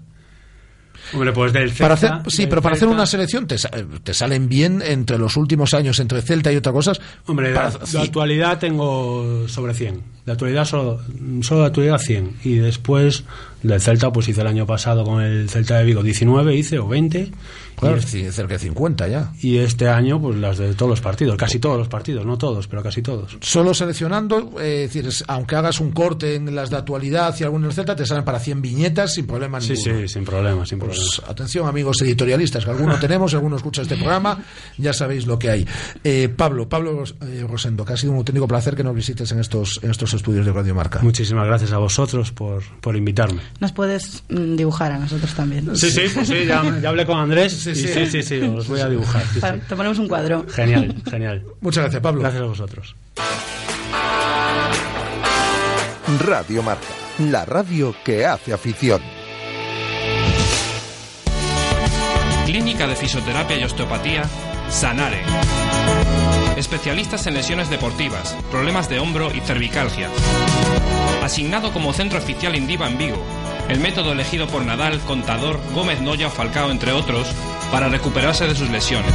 Hombre, 1.12 1.32
pues 1.34 1.52
del 1.54 1.72
Para 1.72 1.96
Celta- 1.98 2.18
hacer, 2.20 2.32
sí, 2.32 2.42
del 2.44 2.50
pero 2.50 2.62
para 2.62 2.76
hacer 2.76 2.88
Celta- 2.88 2.94
una 2.96 3.06
selección 3.08 3.48
te, 3.48 3.56
te 4.04 4.14
salen 4.14 4.48
bien 4.48 4.84
entre 4.86 5.18
los 5.18 5.38
últimos 5.38 5.74
años, 5.74 6.00
entre 6.00 6.22
Celta 6.22 6.52
y 6.52 6.58
otras 6.58 6.74
cosas. 6.74 7.02
Hombre, 7.26 7.52
para- 7.54 7.72
de, 7.72 7.92
de 7.92 8.00
actualidad 8.00 8.60
tengo 8.60 9.48
sobre 9.48 9.74
100. 9.74 10.04
De 10.26 10.32
actualidad 10.34 10.66
solo, 10.66 11.02
solo 11.42 11.62
de 11.62 11.68
actualidad 11.68 11.98
100. 11.98 12.36
Y 12.44 12.56
después 12.56 13.24
del 13.64 13.82
Celta, 13.82 14.12
pues 14.12 14.28
hice 14.28 14.42
el 14.42 14.48
año 14.48 14.68
pasado 14.68 15.04
con 15.04 15.24
el 15.24 15.50
Celta 15.50 15.78
de 15.80 15.86
Vigo 15.86 16.04
19, 16.04 16.56
hice, 16.56 16.78
o 16.78 16.88
20. 16.88 17.32
Claro, 17.80 17.98
y, 17.98 18.32
cerca 18.32 18.54
de 18.54 18.60
50 18.60 19.08
ya. 19.08 19.32
y 19.42 19.58
este 19.58 19.88
año, 19.88 20.22
pues 20.22 20.38
las 20.38 20.58
de 20.58 20.74
todos 20.74 20.90
los 20.90 21.02
partidos. 21.02 21.36
Casi 21.38 21.60
todos 21.60 21.78
los 21.78 21.88
partidos, 21.88 22.26
no 22.26 22.38
todos, 22.38 22.68
pero 22.68 22.84
casi 22.84 23.02
todos. 23.02 23.38
Solo 23.42 23.74
seleccionando, 23.74 24.56
eh, 24.60 24.84
es 24.84 24.90
decir, 24.94 25.08
es- 25.08 25.24
aunque 25.28 25.56
hagas 25.56 25.80
un 25.80 25.92
corte 25.92 26.36
en 26.36 26.54
las 26.56 26.70
de 26.70 26.78
actualidad 26.78 27.36
y 27.40 27.44
alguno 27.44 27.66
en 27.66 27.70
el 27.72 27.76
Celta, 27.76 27.96
te 27.96 28.06
salen 28.06 28.24
para 28.26 28.40
100 28.40 28.62
viñetas 28.62 29.14
sin 29.14 29.26
problema 29.28 29.60
Sí, 29.62 29.74
ninguno. 29.74 30.00
sí, 30.02 30.08
sin 30.08 30.26
problema, 30.26 30.66
sin 30.66 30.80
Pues 30.80 30.98
problema. 30.98 31.32
atención 31.32 31.68
amigos 31.68 32.02
editorialistas, 32.02 32.66
que 32.66 32.72
alguno 32.72 32.98
tenemos, 33.00 33.34
alguno 33.34 33.56
escucha 33.56 33.82
este 33.82 33.96
programa, 33.96 34.44
ya 34.78 34.94
sabéis 34.94 35.26
lo 35.26 35.38
que 35.40 35.50
hay. 35.50 35.66
Eh, 36.04 36.30
Pablo, 36.36 36.68
Pablo 36.68 37.04
eh, 37.22 37.46
Rosendo, 37.48 37.86
que 37.86 37.94
ha 37.94 37.98
sido 37.98 38.12
un 38.14 38.20
auténtico 38.20 38.48
placer 38.48 38.76
que 38.76 38.84
nos 38.84 38.96
visites 38.96 39.32
en 39.32 39.40
estos, 39.40 39.80
en 39.84 39.92
estos 39.92 40.14
estudios 40.14 40.46
de 40.46 40.52
Radio 40.52 40.76
Marca. 40.76 41.00
Muchísimas 41.02 41.46
gracias 41.48 41.72
a 41.72 41.78
vosotros 41.78 42.32
por, 42.32 42.64
por 42.82 42.96
invitarme. 42.96 43.42
Nos 43.60 43.72
puedes 43.72 44.24
mm, 44.30 44.56
dibujar 44.56 44.92
a 44.92 45.00
nosotros 45.00 45.34
también. 45.34 45.76
Sí, 45.76 45.90
sí, 45.92 46.02
pues 46.14 46.28
sí, 46.28 46.46
ya, 46.48 46.80
ya 46.82 46.90
hablé 46.90 47.06
con 47.06 47.18
Andrés. 47.18 47.69
Sí, 47.76 47.88
sí. 47.88 47.94
sí, 47.94 48.06
sí, 48.08 48.24
sí, 48.24 48.42
os 48.42 48.68
voy 48.68 48.80
a 48.82 48.90
dibujar. 48.90 49.24
sí. 49.34 49.40
Te 49.68 49.76
ponemos 49.76 50.00
un 50.00 50.08
cuadro. 50.08 50.46
Genial, 50.50 50.96
genial. 51.10 51.44
Muchas 51.62 51.84
gracias, 51.84 52.02
Pablo. 52.02 52.22
Gracias 52.22 52.44
a 52.44 52.46
vosotros. 52.46 52.96
Radio 56.26 56.64
Marca, 56.64 56.88
la 57.20 57.46
radio 57.46 57.94
que 58.04 58.26
hace 58.26 58.52
afición. 58.52 59.02
Clínica 62.46 62.88
de 62.88 62.96
Fisioterapia 62.96 63.60
y 63.60 63.64
Osteopatía, 63.64 64.24
Sanare. 64.70 65.22
Especialistas 66.58 67.28
en 67.28 67.36
lesiones 67.36 67.70
deportivas, 67.70 68.36
problemas 68.50 68.90
de 68.90 69.00
hombro 69.00 69.32
y 69.34 69.40
cervicalgia. 69.42 70.10
Asignado 71.24 71.72
como 71.72 71.94
centro 71.94 72.18
oficial 72.18 72.56
Indiva 72.56 72.90
en 72.90 72.98
Vigo, 72.98 73.24
el 73.70 73.80
método 73.80 74.14
elegido 74.14 74.48
por 74.48 74.66
Nadal, 74.66 75.00
Contador, 75.02 75.60
Gómez 75.76 76.02
Noya 76.02 76.28
o 76.28 76.32
Falcao, 76.32 76.72
entre 76.72 76.92
otros, 76.92 77.28
para 77.72 77.90
recuperarse 77.90 78.48
de 78.48 78.56
sus 78.56 78.70
lesiones. 78.70 79.14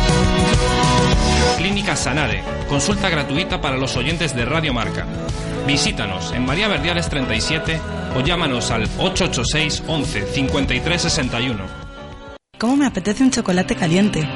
Clínica 1.57 1.97
Sanare, 1.97 2.43
consulta 2.69 3.09
gratuita 3.09 3.61
para 3.61 3.77
los 3.77 3.97
oyentes 3.97 4.35
de 4.35 4.45
Radio 4.45 4.75
Marca. 4.75 5.07
Visítanos 5.67 6.33
en 6.33 6.45
María 6.45 6.69
Verdiales 6.69 7.09
37 7.09 7.81
o 8.17 8.21
llámanos 8.21 8.71
al 8.71 8.83
886 8.99 9.85
11 9.87 10.27
53 10.27 11.03
61. 11.03 11.65
¿Cómo 12.59 12.77
me 12.77 12.87
apetece 12.87 13.23
un 13.23 13.31
chocolate 13.31 13.77
caliente? 13.77 14.29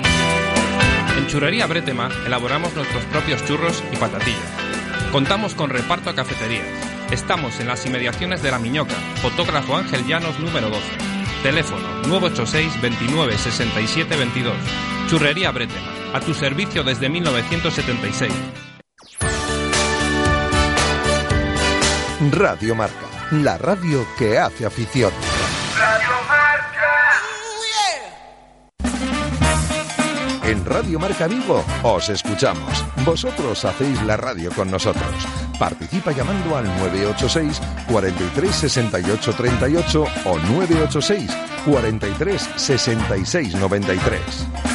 En 1.17 1.27
Churrería 1.27 1.67
Bretema 1.67 2.09
elaboramos 2.27 2.75
nuestros 2.75 3.05
propios 3.07 3.45
churros 3.45 3.83
y 3.93 3.97
patatillas. 3.97 4.41
Contamos 5.13 5.55
con 5.55 5.71
reparto 5.71 6.11
a 6.11 6.15
cafeterías. 6.15 6.67
Estamos 7.11 7.59
en 7.61 7.69
las 7.69 7.85
inmediaciones 7.87 8.43
de 8.43 8.51
La 8.51 8.59
Miñoca, 8.59 8.95
fotógrafo 9.23 9.77
Ángel 9.77 10.07
Llanos 10.07 10.39
número 10.39 10.69
12. 10.69 11.18
Teléfono 11.43 11.87
986 12.09 12.81
29 12.81 13.39
67 13.39 14.17
22. 14.17 14.55
Churrería 15.09 15.53
Bretema, 15.53 15.93
a 16.13 16.21
tu 16.21 16.35
servicio 16.35 16.83
desde 16.83 17.09
1976. 17.09 18.33
Radio 22.33 22.75
Marca, 22.75 23.07
la 23.31 23.57
radio 23.57 24.05
que 24.19 24.39
hace 24.39 24.67
afición. 24.67 25.13
En 30.45 30.65
Radio 30.65 30.99
Marca 30.99 31.29
Vigo 31.29 31.65
os 31.85 32.09
escuchamos. 32.09 32.85
Vosotros 33.05 33.65
hacéis 33.65 34.03
la 34.03 34.17
radio 34.17 34.51
con 34.51 34.71
nosotros. 34.71 35.48
Participa 35.59 36.13
llamando 36.13 36.57
al 36.57 36.65
986 36.65 37.61
43 37.89 38.51
68 38.51 39.33
38 39.33 40.07
o 40.25 40.39
986 40.39 41.37
43 41.65 42.51
66 42.55 43.55
93. 43.55 44.68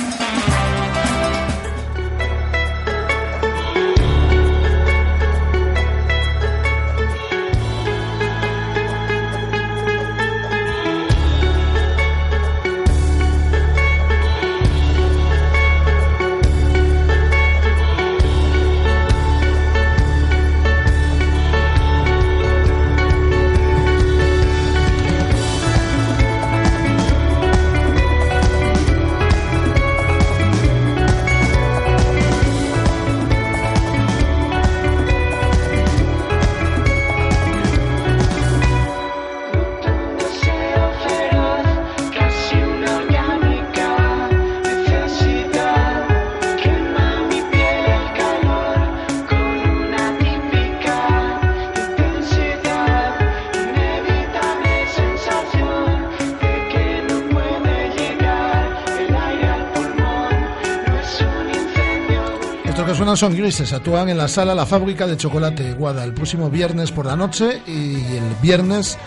Son 63.24 63.38
grises, 63.38 63.72
actúan 63.72 64.10
en 64.10 64.18
la 64.18 64.28
sala 64.28 64.54
La 64.54 64.66
Fábrica 64.66 65.08
de 65.08 65.16
Chocolate 65.16 65.76
Guada 65.76 66.04
el 66.04 66.14
próximo 66.14 66.50
viernes 66.50 66.92
por 66.92 67.06
la 67.06 67.16
noche 67.16 67.62
y 67.66 67.96
el 68.18 68.36
viernes 68.42 68.98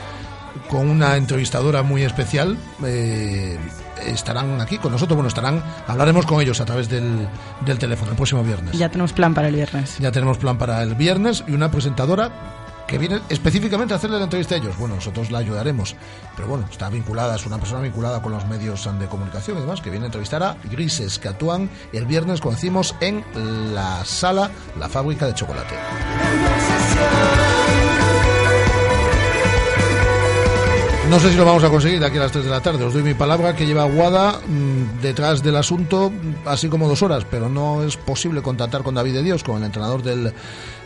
con 0.71 0.89
una 0.89 1.19
entrevistadora 1.19 1.83
muy 1.83 2.03
especial. 2.03 2.57
eh, 2.83 3.59
estarán 4.07 4.59
aquí 4.63 4.79
con 4.79 4.93
nosotros, 4.93 5.17
bueno, 5.17 5.29
estarán, 5.29 5.63
hablaremos 5.87 6.25
con 6.25 6.41
ellos 6.41 6.63
a 6.63 6.65
través 6.65 6.89
del, 6.89 7.29
del 7.67 7.79
teléfono 7.79 8.13
el 8.13 8.17
próximo 8.17 8.43
viernes. 8.43 8.73
Ya 8.79 8.89
tenemos 8.89 9.13
plan 9.13 9.35
para 9.35 9.49
el 9.49 9.55
viernes. 9.55 9.99
Ya 9.99 10.11
tenemos 10.11 10.39
plan 10.39 10.57
para 10.57 10.83
el 10.83 10.95
viernes 10.95 11.45
y 11.47 11.53
una 11.53 11.71
presentadora 11.71 12.66
que 12.87 12.99
viene 12.99 13.21
específicamente 13.29 13.95
a 13.95 13.97
hacerle 13.97 14.19
la 14.19 14.25
entrevista 14.25 14.55
a 14.55 14.59
ellos. 14.59 14.77
Bueno, 14.79 14.97
nosotros 14.97 15.31
la 15.31 15.39
ayudaremos, 15.39 15.97
pero 16.35 16.49
bueno, 16.49 16.67
está 16.71 16.89
vinculada, 16.89 17.37
es 17.37 17.47
una 17.47 17.59
persona 17.59 17.81
vinculada 17.81 18.23
con 18.23 18.33
los 18.33 18.47
medios 18.47 18.89
de 18.99 19.07
comunicación 19.07 19.59
y 19.59 19.61
demás, 19.61 19.81
que 19.81 19.91
viene 19.91 20.05
a 20.05 20.09
entrevistar 20.09 20.43
a 20.43 20.57
Grises, 20.65 21.19
que 21.19 21.29
el 21.93 22.07
viernes, 22.07 22.41
como 22.41 22.55
decimos, 22.55 22.95
en 23.01 23.25
la 23.75 24.05
sala 24.05 24.51
La 24.79 24.89
Fábrica 24.89 25.27
de 25.27 25.35
Chocolate. 25.35 25.75
No 31.11 31.21
sé 31.21 31.31
si 31.31 31.37
lo 31.37 31.45
vamos 31.45 31.63
a 31.63 31.71
conseguir 31.71 32.01
de 32.01 32.07
aquí 32.07 32.17
a 32.17 32.23
las 32.23 32.33
3 32.33 32.45
de 32.45 32.51
la 32.51 32.61
tarde. 32.61 32.85
Os 32.85 32.93
doy 32.93 33.05
mi 33.05 33.15
palabra 33.15 33.55
que 33.55 33.65
lleva 33.65 33.85
Guada 33.85 34.41
mm, 34.45 35.01
detrás 35.01 35.41
del 35.41 35.55
asunto, 35.55 36.11
mm, 36.11 36.49
así 36.49 36.69
como 36.69 36.89
dos 36.89 37.01
horas, 37.03 37.25
pero 37.31 37.49
no 37.49 37.85
es 37.85 37.97
posible 37.97 38.43
contactar 38.43 38.83
con 38.83 38.97
David 38.97 39.15
de 39.15 39.23
Dios, 39.23 39.45
con 39.45 39.59
el 39.59 39.65
entrenador 39.65 40.03
del 40.03 40.33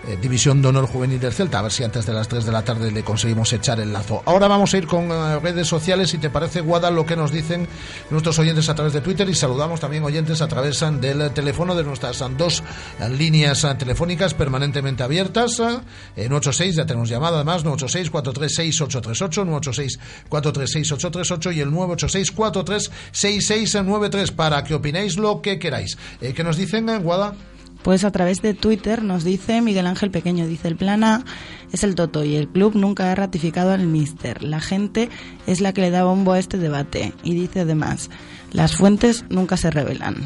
eh, 0.06 0.18
División 0.20 0.62
de 0.62 0.68
Honor 0.68 0.86
Juvenil 0.86 1.20
del 1.20 1.32
Celta, 1.32 1.59
a 1.59 1.62
ver 1.62 1.72
si 1.72 1.85
antes 1.85 2.06
de 2.06 2.12
las 2.12 2.28
3 2.28 2.44
de 2.44 2.52
la 2.52 2.62
tarde 2.62 2.90
le 2.90 3.02
conseguimos 3.02 3.52
echar 3.52 3.81
el 3.81 3.93
lazo. 3.93 4.22
Ahora 4.27 4.48
vamos 4.48 4.72
a 4.74 4.78
ir 4.78 4.86
con 4.86 5.10
eh, 5.10 5.39
redes 5.40 5.66
sociales, 5.68 6.10
si 6.10 6.18
te 6.18 6.31
parece, 6.31 6.60
Guada, 6.60 6.90
lo 6.90 7.05
que 7.06 7.16
nos 7.16 7.32
dicen 7.32 7.66
nuestros 8.10 8.39
oyentes 8.39 8.68
a 8.68 8.74
través 8.74 8.93
de 8.93 9.01
Twitter 9.01 9.28
y 9.28 9.35
saludamos 9.35 9.81
también 9.81 10.02
oyentes 10.05 10.40
a 10.43 10.48
través 10.48 10.81
eh, 10.82 10.90
del 11.01 11.31
teléfono 11.32 11.74
de 11.74 11.85
nuestras 11.85 12.20
eh, 12.20 12.24
dos 12.36 12.62
eh, 13.01 13.09
líneas 13.09 13.64
eh, 13.64 13.74
telefónicas 13.77 14.35
permanentemente 14.35 15.02
abiertas. 15.02 15.60
eh, 15.60 15.81
En 16.16 16.32
86 16.32 16.77
ya 16.77 16.86
tenemos 16.86 17.09
llamada 17.09 17.36
además, 17.36 17.64
986 17.64 18.10
436 18.10 18.81
838, 18.81 19.44
986 19.44 19.98
436 20.28 20.93
838 20.93 21.52
y 21.52 21.60
el 21.60 21.70
986 21.70 22.31
436 22.32 22.90
6693 23.12 24.31
para 24.32 24.64
que 24.64 24.74
opinéis 24.74 25.16
lo 25.16 25.43
que 25.43 25.59
queráis. 25.59 25.98
Eh, 26.20 26.32
¿Qué 26.35 26.43
nos 26.44 26.56
dicen, 26.56 26.89
eh, 26.89 26.98
Guada? 26.98 27.35
Pues 27.82 28.05
a 28.05 28.11
través 28.11 28.43
de 28.43 28.52
Twitter 28.55 29.02
nos 29.02 29.24
dice 29.24 29.62
Miguel 29.62 29.86
Ángel 29.86 30.11
Pequeño, 30.11 30.47
dice 30.47 30.69
el 30.69 30.77
plan 30.77 31.02
A 31.02 31.24
es 31.73 31.82
el 31.82 31.94
Toto 31.94 32.24
y 32.24 32.36
el 32.36 32.48
club 32.48 32.74
nunca 32.74 33.11
ha 33.11 33.15
ratificado 33.15 33.73
al 33.73 33.86
Mister. 33.86 34.43
La 34.43 34.61
gente 34.61 35.09
es 35.47 35.61
la 35.61 35.73
que 35.73 35.81
le 35.81 35.90
da 35.90 36.05
bombo 36.05 36.32
a 36.32 36.39
este 36.39 36.59
debate. 36.59 37.15
Y 37.23 37.35
dice 37.35 37.61
además, 37.61 38.11
las 38.52 38.77
fuentes 38.77 39.24
nunca 39.31 39.57
se 39.57 39.70
revelan. 39.70 40.16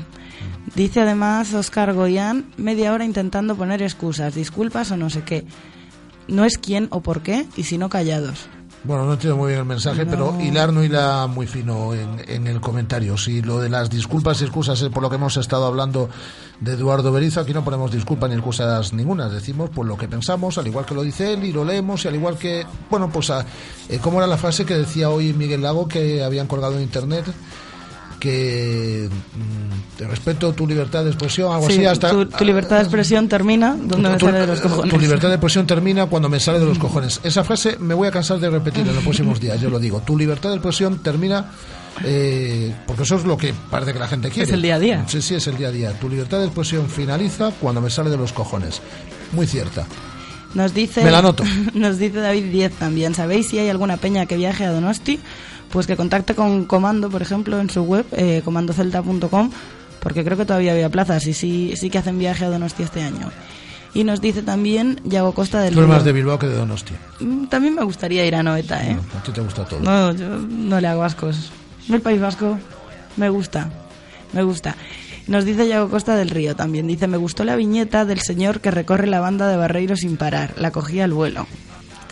Dice 0.74 1.00
además 1.00 1.52
Oscar 1.54 1.92
Goyán, 1.92 2.46
media 2.56 2.92
hora 2.92 3.04
intentando 3.04 3.54
poner 3.56 3.82
excusas, 3.82 4.34
disculpas 4.34 4.90
o 4.90 4.96
no 4.96 5.10
sé 5.10 5.22
qué. 5.22 5.44
No 6.26 6.44
es 6.44 6.58
quién 6.58 6.88
o 6.90 7.02
por 7.02 7.22
qué, 7.22 7.46
y 7.56 7.64
si 7.64 7.76
no 7.76 7.90
callados. 7.90 8.48
Bueno, 8.84 9.06
no 9.06 9.14
entiendo 9.14 9.38
muy 9.38 9.48
bien 9.48 9.60
el 9.60 9.64
mensaje, 9.64 10.04
No. 10.04 10.10
pero 10.10 10.40
hilar 10.40 10.70
no 10.72 10.84
hila 10.84 11.26
muy 11.26 11.46
fino 11.46 11.94
en, 11.94 12.22
en 12.28 12.46
el 12.46 12.60
comentario. 12.60 13.16
Si 13.16 13.40
lo 13.40 13.58
de 13.58 13.70
las 13.70 13.88
disculpas 13.88 14.40
y 14.40 14.44
excusas 14.44 14.80
es 14.82 14.90
por 14.90 15.02
lo 15.02 15.08
que 15.08 15.16
hemos 15.16 15.38
estado 15.38 15.64
hablando 15.64 16.10
de 16.60 16.72
Eduardo 16.74 17.10
Berizo, 17.10 17.40
aquí 17.40 17.54
no 17.54 17.64
ponemos 17.64 17.90
disculpas 17.90 18.28
ni 18.28 18.36
excusas 18.36 18.92
ninguna. 18.92 19.30
Decimos 19.30 19.70
pues 19.74 19.88
lo 19.88 19.96
que 19.96 20.06
pensamos, 20.06 20.58
al 20.58 20.66
igual 20.66 20.84
que 20.84 20.94
lo 20.94 21.02
dice 21.02 21.32
él, 21.32 21.44
y 21.44 21.52
lo 21.52 21.64
leemos, 21.64 22.04
y 22.04 22.08
al 22.08 22.14
igual 22.14 22.36
que, 22.36 22.66
bueno, 22.90 23.08
pues, 23.10 23.30
a, 23.30 23.46
eh, 23.88 23.98
¿cómo 24.02 24.18
era 24.18 24.26
la 24.26 24.36
frase 24.36 24.66
que 24.66 24.74
decía 24.74 25.08
hoy 25.08 25.32
Miguel 25.32 25.62
Lago 25.62 25.88
que 25.88 26.22
habían 26.22 26.46
colgado 26.46 26.76
en 26.76 26.82
internet? 26.82 27.24
Que 28.24 29.06
mm, 29.10 29.98
te 29.98 30.06
respeto 30.06 30.54
tu 30.54 30.66
libertad 30.66 31.04
de 31.04 31.10
expresión, 31.10 31.52
algo 31.52 31.66
Sí, 31.68 31.74
así, 31.74 31.84
hasta. 31.84 32.10
tu, 32.10 32.24
tu 32.24 32.42
libertad 32.42 32.76
de 32.76 32.82
expresión 32.82 33.28
termina 33.28 33.76
donde 33.78 34.08
me 34.08 34.16
Tu- 34.16 34.24
sale 34.24 34.38
de 34.40 34.46
los 34.46 34.60
cojones. 34.62 34.94
Tu 34.94 34.98
libertad 34.98 35.28
de 35.28 35.34
expresión 35.34 35.66
termina 35.74 36.06
cuando 36.06 36.30
me 36.30 36.40
sale 36.40 36.58
de 36.58 36.64
los 36.64 36.78
cojones. 36.78 37.20
Esa 37.22 37.44
frase 37.44 37.76
me 37.78 37.92
voy 37.92 38.08
a 38.08 38.10
cansar 38.10 38.38
de 38.40 38.48
repetir 38.48 38.88
en 38.88 38.94
los 38.94 39.04
próximos 39.04 39.38
días, 39.40 39.60
yo 39.60 39.68
lo 39.68 39.78
digo. 39.78 40.00
Tu 40.00 40.16
libertad 40.16 40.48
de 40.48 40.54
expresión 40.54 41.02
termina 41.02 41.50
eh, 42.02 42.74
porque 42.86 43.02
eso 43.02 43.16
es 43.16 43.24
lo 43.24 43.36
que 43.36 43.52
parece 43.70 43.92
que 43.92 43.98
la 43.98 44.08
gente 44.08 44.30
quiere. 44.30 44.48
Es 44.48 44.54
el 44.54 44.62
día 44.62 44.76
a 44.76 44.78
día. 44.78 45.04
Sí, 45.06 45.20
sí, 45.20 45.34
es 45.34 45.46
el 45.46 45.58
día 45.58 45.68
a 45.68 45.72
día. 45.72 45.92
Tu 46.00 46.08
libertad 46.08 46.38
de 46.38 46.46
expresión 46.46 46.88
finaliza 46.88 47.50
cuando 47.60 47.82
me 47.82 47.90
sale 47.90 48.08
de 48.08 48.16
los 48.16 48.32
cojones. 48.32 48.80
Muy 49.32 49.46
cierta. 49.46 49.86
Nos 50.54 50.72
dice, 50.72 51.04
Me 51.04 51.10
la 51.10 51.18
anoto. 51.18 51.44
nos 51.74 51.98
dice 51.98 52.20
David 52.20 52.44
10 52.50 52.72
también. 52.76 53.14
¿Sabéis 53.14 53.48
si 53.48 53.58
hay 53.58 53.68
alguna 53.68 53.98
peña 53.98 54.24
que 54.24 54.36
viaje 54.36 54.64
a 54.64 54.70
Donosti? 54.70 55.20
Pues 55.74 55.88
que 55.88 55.96
contacte 55.96 56.36
con 56.36 56.66
Comando, 56.66 57.10
por 57.10 57.20
ejemplo, 57.20 57.58
en 57.58 57.68
su 57.68 57.82
web, 57.82 58.06
eh, 58.12 58.42
comandocelta.com, 58.44 59.50
porque 59.98 60.24
creo 60.24 60.38
que 60.38 60.44
todavía 60.44 60.70
había 60.70 60.88
plazas 60.88 61.26
y 61.26 61.34
sí, 61.34 61.74
sí 61.74 61.90
que 61.90 61.98
hacen 61.98 62.16
viaje 62.16 62.44
a 62.44 62.48
Donosti 62.48 62.84
este 62.84 63.02
año. 63.02 63.32
Y 63.92 64.04
nos 64.04 64.20
dice 64.20 64.42
también 64.42 65.00
Yago 65.02 65.34
Costa 65.34 65.60
del 65.60 65.74
Tú 65.74 65.80
eres 65.80 65.90
más 65.90 66.04
de 66.04 66.12
Bilbao 66.12 66.38
que 66.38 66.46
de 66.46 66.54
Donostia. 66.54 66.96
Mm, 67.18 67.46
También 67.46 67.74
me 67.74 67.82
gustaría 67.82 68.24
ir 68.24 68.36
a 68.36 68.44
Noeta, 68.44 68.86
¿eh? 68.86 68.96
A 69.18 69.22
ti 69.24 69.32
te 69.32 69.40
gusta 69.40 69.64
todo. 69.64 69.80
No, 69.80 70.12
yo 70.14 70.28
no 70.28 70.80
le 70.80 70.86
hago 70.86 71.02
ascos. 71.02 71.50
El 71.88 72.00
País 72.00 72.20
Vasco 72.20 72.56
me 73.16 73.28
gusta, 73.28 73.68
me 74.32 74.44
gusta. 74.44 74.76
Nos 75.26 75.44
dice 75.44 75.66
Yago 75.66 75.90
Costa 75.90 76.14
del 76.14 76.30
Río 76.30 76.54
también. 76.54 76.86
Dice, 76.86 77.08
me 77.08 77.16
gustó 77.16 77.42
la 77.42 77.56
viñeta 77.56 78.04
del 78.04 78.20
señor 78.20 78.60
que 78.60 78.70
recorre 78.70 79.08
la 79.08 79.18
banda 79.18 79.48
de 79.48 79.56
Barreiro 79.56 79.96
sin 79.96 80.18
parar. 80.18 80.54
La 80.56 80.70
cogí 80.70 81.00
al 81.00 81.12
vuelo. 81.12 81.48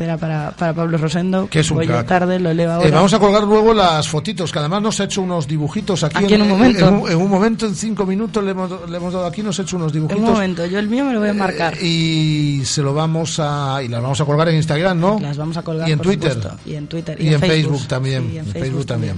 Este 0.03 0.11
era 0.11 0.17
para, 0.19 0.51
para 0.51 0.73
Pablo 0.75 0.99
Rosendo. 0.99 1.47
Que 1.49 1.61
es 1.61 1.71
un 1.71 1.77
Voy 1.77 1.87
crack. 1.87 2.07
tarde, 2.09 2.41
lo 2.41 2.53
leo 2.53 2.73
ahora. 2.73 2.89
Eh, 2.89 2.91
vamos 2.91 3.15
a 3.15 3.21
colgar 3.21 3.45
luego 3.45 3.73
las 3.73 4.09
fotitos, 4.09 4.51
que 4.51 4.59
además 4.59 4.83
nos 4.83 4.99
ha 5.01 5.05
hecho 5.05 5.23
unos 5.23 5.47
dibujitos 5.47 6.03
aquí. 6.03 6.25
Aquí 6.25 6.35
en 6.35 6.43
un 6.43 6.49
momento. 6.49 6.89
En, 6.89 6.95
un, 6.95 7.11
en 7.11 7.17
un 7.19 7.31
momento, 7.31 7.67
en 7.67 7.75
cinco 7.77 8.05
minutos, 8.05 8.43
le 8.43 8.51
hemos, 8.51 8.91
le 8.91 8.97
hemos 8.97 9.13
dado 9.13 9.27
aquí, 9.27 9.43
nos 9.43 9.59
ha 9.59 9.63
hecho 9.63 9.77
unos 9.77 9.89
Un 9.89 9.93
dibujitos. 9.93 10.25
momento, 10.29 10.67
yo 10.67 10.79
el 10.81 10.89
mío 10.89 11.05
me 11.05 11.13
lo 11.13 11.21
voy 11.21 11.29
a 11.29 11.35
marcar. 11.35 11.77
Y 11.81 12.63
se 12.65 12.83
lo 12.83 12.93
vamos 12.95 13.39
a. 13.39 13.81
Y 13.85 13.89
las 13.89 14.03
vamos 14.03 14.21
a 14.21 14.25
colgar 14.25 14.49
en 14.49 14.57
Instagram, 14.57 14.99
¿no? 14.99 15.19
Las 15.21 15.37
vamos 15.37 15.57
a 15.57 15.63
colgar, 15.63 15.89
Y 15.89 15.93
en 15.93 15.99
por 15.99 16.07
Twitter. 16.07 16.33
supuesto. 16.33 16.59
Y 16.69 16.75
en 16.75 16.87
Twitter. 16.89 17.21
Y, 17.21 17.33
en 17.35 17.41
Facebook, 17.41 17.87
también. 17.87 18.29
Sí, 18.31 18.39
en 18.39 18.47
Facebook, 18.47 18.87
también. 18.87 19.15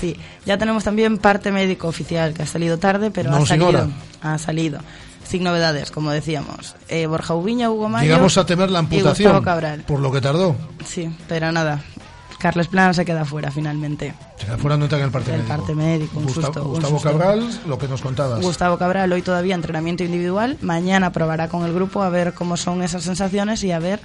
Sí, 0.00 0.16
ya 0.46 0.56
tenemos 0.56 0.84
también 0.84 1.18
parte 1.18 1.52
médico 1.52 1.88
oficial 1.88 2.32
que 2.34 2.42
ha 2.42 2.46
salido 2.46 2.78
tarde, 2.78 3.10
pero 3.10 3.30
No, 3.30 3.36
ha 3.38 3.46
salido. 3.46 3.66
señora. 3.70 3.88
Ha 4.22 4.38
salido. 4.38 4.78
Sin 5.26 5.42
novedades, 5.42 5.90
como 5.90 6.10
decíamos. 6.10 6.76
Eh, 6.88 7.06
Borja 7.06 7.34
Ubiña, 7.34 7.70
Hugo 7.70 7.88
Mayo. 7.88 8.04
Llegamos 8.06 8.36
a 8.38 8.44
temer 8.46 8.70
la 8.70 8.80
amputación. 8.80 9.42
Cabral. 9.42 9.82
Por 9.86 10.00
lo 10.00 10.12
que 10.12 10.20
tardó. 10.20 10.54
Sí, 10.86 11.10
pero 11.28 11.50
nada. 11.50 11.82
Carles 12.38 12.68
Plano 12.68 12.92
se 12.92 13.06
queda 13.06 13.24
fuera 13.24 13.50
finalmente. 13.50 14.12
Se 14.38 14.44
queda 14.44 14.58
fuera 14.58 14.76
no 14.76 14.84
entra 14.84 14.98
en 14.98 15.04
el 15.04 15.10
parte 15.10 15.30
El 15.32 15.38
médico. 15.38 15.56
parte 15.56 15.74
médico, 15.74 16.18
un 16.18 16.24
Gustavo, 16.26 16.44
susto, 16.46 16.62
un 16.62 16.68
Gustavo 16.72 16.94
susto. 16.94 17.08
Cabral, 17.10 17.60
lo 17.66 17.78
que 17.78 17.88
nos 17.88 18.02
contabas. 18.02 18.40
Gustavo 18.42 18.76
Cabral 18.76 19.10
hoy 19.12 19.22
todavía 19.22 19.54
entrenamiento 19.54 20.04
individual, 20.04 20.58
mañana 20.60 21.10
probará 21.10 21.48
con 21.48 21.64
el 21.64 21.72
grupo 21.72 22.02
a 22.02 22.10
ver 22.10 22.34
cómo 22.34 22.58
son 22.58 22.82
esas 22.82 23.02
sensaciones 23.02 23.64
y 23.64 23.72
a 23.72 23.78
ver 23.78 24.00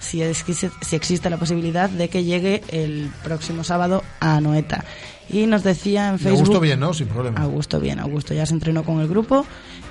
si, 0.00 0.20
es- 0.20 0.44
si 0.80 0.96
existe 0.96 1.30
la 1.30 1.36
posibilidad 1.36 1.88
de 1.88 2.08
que 2.08 2.24
llegue 2.24 2.64
el 2.68 3.08
próximo 3.22 3.62
sábado 3.62 4.02
a 4.18 4.40
Noeta. 4.40 4.84
Y 5.28 5.46
nos 5.46 5.62
decía 5.62 6.08
en 6.08 6.18
Facebook... 6.18 6.40
Augusto 6.40 6.60
bien, 6.60 6.80
¿no? 6.80 6.94
Sin 6.94 7.08
problema. 7.08 7.40
Augusto 7.40 7.80
bien, 7.80 7.98
Augusto 7.98 8.34
ya 8.34 8.46
se 8.46 8.54
entrenó 8.54 8.84
con 8.84 9.00
el 9.00 9.08
grupo 9.08 9.44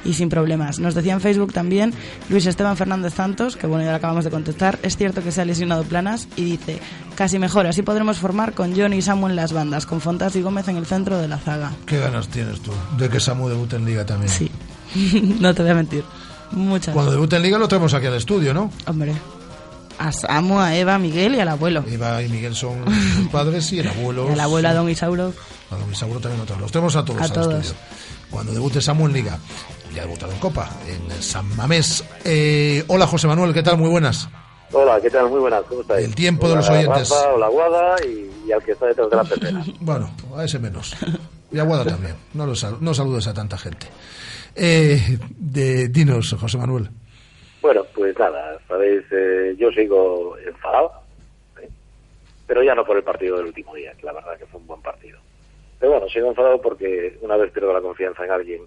y 0.05 0.13
sin 0.13 0.29
problemas. 0.29 0.79
Nos 0.79 0.95
decía 0.95 1.13
en 1.13 1.21
Facebook 1.21 1.51
también 1.51 1.93
Luis 2.29 2.45
Esteban 2.45 2.77
Fernández 2.77 3.13
Santos, 3.13 3.57
que 3.57 3.67
bueno, 3.67 3.83
ya 3.83 3.91
le 3.91 3.97
acabamos 3.97 4.23
de 4.23 4.31
contestar, 4.31 4.79
es 4.83 4.95
cierto 4.95 5.21
que 5.23 5.31
se 5.31 5.41
ha 5.41 5.45
lesionado 5.45 5.83
Planas 5.83 6.27
y 6.35 6.45
dice, 6.45 6.79
casi 7.15 7.39
mejor, 7.39 7.67
así 7.67 7.81
podremos 7.81 8.17
formar 8.17 8.53
con 8.53 8.75
Johnny 8.75 8.97
y 8.97 9.01
Samu 9.01 9.27
en 9.27 9.35
las 9.35 9.51
bandas, 9.51 9.85
con 9.85 9.99
Fontas 9.99 10.35
y 10.35 10.41
Gómez 10.41 10.67
en 10.67 10.77
el 10.77 10.85
centro 10.85 11.17
de 11.17 11.27
la 11.27 11.37
zaga. 11.37 11.73
¿Qué 11.85 11.99
ganas 11.99 12.29
tienes 12.29 12.61
tú 12.61 12.71
de 12.97 13.09
que 13.09 13.19
Samu 13.19 13.49
debute 13.49 13.75
en 13.75 13.85
Liga 13.85 14.05
también? 14.05 14.29
Sí. 14.29 14.49
no 15.39 15.53
te 15.53 15.63
voy 15.63 15.71
a 15.71 15.75
mentir. 15.75 16.03
Muchas. 16.51 16.93
Cuando 16.93 17.11
debute 17.11 17.35
en 17.35 17.41
Liga 17.41 17.57
lo 17.57 17.67
traemos 17.67 17.93
aquí 17.93 18.05
al 18.05 18.13
estudio, 18.13 18.53
¿no? 18.53 18.71
Hombre. 18.85 19.13
A 19.97 20.11
Samu, 20.11 20.59
a 20.59 20.75
Eva, 20.75 20.95
a 20.95 20.99
Miguel 20.99 21.35
y 21.35 21.39
al 21.39 21.47
abuelo. 21.49 21.83
Eva 21.87 22.21
y 22.21 22.29
Miguel 22.29 22.55
son 22.55 22.83
sus 23.15 23.27
padres 23.29 23.71
y 23.73 23.79
el 23.79 23.87
abuelo. 23.87 24.27
Y 24.29 24.33
al 24.33 24.39
abuelo, 24.39 24.69
a 24.69 24.73
don 24.73 24.89
Isauro. 24.89 25.33
A 25.71 25.75
don 25.75 25.91
Isauro 25.91 26.19
también 26.19 26.45
lo. 26.47 26.59
Los 26.59 26.71
tenemos 26.71 26.95
a 26.95 27.05
todos 27.05 27.21
A 27.21 27.23
al 27.25 27.33
todos. 27.33 27.53
estudio. 27.65 27.81
Cuando 28.29 28.51
debute 28.53 28.81
Samu 28.81 29.05
en 29.07 29.13
Liga. 29.13 29.37
Ya 29.93 30.01
ha 30.01 30.05
debutado 30.05 30.33
en 30.33 30.39
Copa, 30.39 30.69
en 30.89 31.23
San 31.23 31.55
Mamés. 31.55 32.03
Eh, 32.25 32.83
hola 32.87 33.07
José 33.07 33.27
Manuel, 33.27 33.53
¿qué 33.53 33.63
tal? 33.63 33.77
Muy 33.77 33.89
buenas. 33.89 34.27
Hola, 34.73 34.99
¿qué 35.01 35.09
tal? 35.09 35.29
Muy 35.29 35.39
buenas, 35.39 35.61
¿cómo 35.69 35.81
estáis? 35.81 36.03
El 36.05 36.13
tiempo 36.15 36.47
de 36.47 36.53
Hola, 36.53 36.61
los 36.61 36.69
oyentes. 36.69 37.09
Rafa, 37.11 37.33
hola, 37.33 37.47
Guada 37.47 37.95
y, 38.05 38.29
y 38.45 38.51
al 38.51 38.61
que 38.61 38.71
está 38.73 38.87
detrás 38.87 39.09
de 39.09 39.15
la 39.15 39.23
pecera. 39.23 39.63
Bueno, 39.79 40.11
a 40.35 40.43
ese 40.43 40.59
menos. 40.59 40.93
Y 41.49 41.59
a 41.59 41.63
Guada 41.63 41.85
también. 41.85 42.15
No, 42.33 42.45
lo 42.45 42.55
sal- 42.55 42.75
no 42.81 42.93
saludes 42.93 43.25
a 43.27 43.33
tanta 43.33 43.57
gente. 43.57 43.87
Eh, 44.53 45.17
de, 45.37 45.87
dinos, 45.87 46.35
José 46.37 46.57
Manuel. 46.57 46.89
Bueno, 47.65 47.83
pues 47.95 48.15
nada, 48.19 48.59
sabéis, 48.67 49.01
eh, 49.09 49.55
yo 49.57 49.71
sigo 49.71 50.37
enfadado, 50.37 50.91
¿eh? 51.59 51.67
pero 52.45 52.61
ya 52.61 52.75
no 52.75 52.85
por 52.85 52.95
el 52.95 53.01
partido 53.03 53.37
del 53.37 53.47
último 53.47 53.73
día, 53.73 53.91
que 53.97 54.05
la 54.05 54.13
verdad 54.13 54.37
que 54.37 54.45
fue 54.45 54.59
un 54.59 54.67
buen 54.67 54.83
partido. 54.83 55.17
Pero 55.79 55.93
bueno, 55.93 56.07
sigo 56.07 56.27
enfadado 56.29 56.61
porque 56.61 57.17
una 57.21 57.37
vez 57.37 57.51
pierdo 57.51 57.73
la 57.73 57.81
confianza 57.81 58.23
en 58.23 58.29
alguien, 58.29 58.61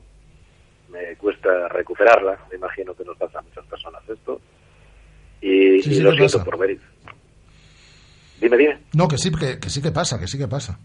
me 0.89 1.15
cuesta 1.15 1.69
recuperarla. 1.69 2.41
Me 2.51 2.57
imagino 2.57 2.93
que 2.93 3.05
nos 3.05 3.17
pasa 3.17 3.39
a 3.39 3.43
muchas 3.43 3.65
personas 3.67 4.03
esto. 4.09 4.41
Y, 5.41 5.81
Sí, 5.81 5.91
y 5.91 5.95
sí, 5.95 6.01
lo 6.03 6.11
siento 6.15 6.39
pasa. 6.39 6.45
por 6.45 6.59
ver. 6.59 6.77
Dime, 8.41 8.57
dime. 8.57 8.79
No, 8.95 9.07
que 9.07 9.17
sí, 9.17 9.31
que, 9.31 9.61
que 9.61 9.71
sí 9.71 9.81
que 9.81 9.93
pasa, 9.93 10.19
que 10.19 10.27
sí 10.27 10.37
que 10.39 10.49
pasa. 10.49 10.77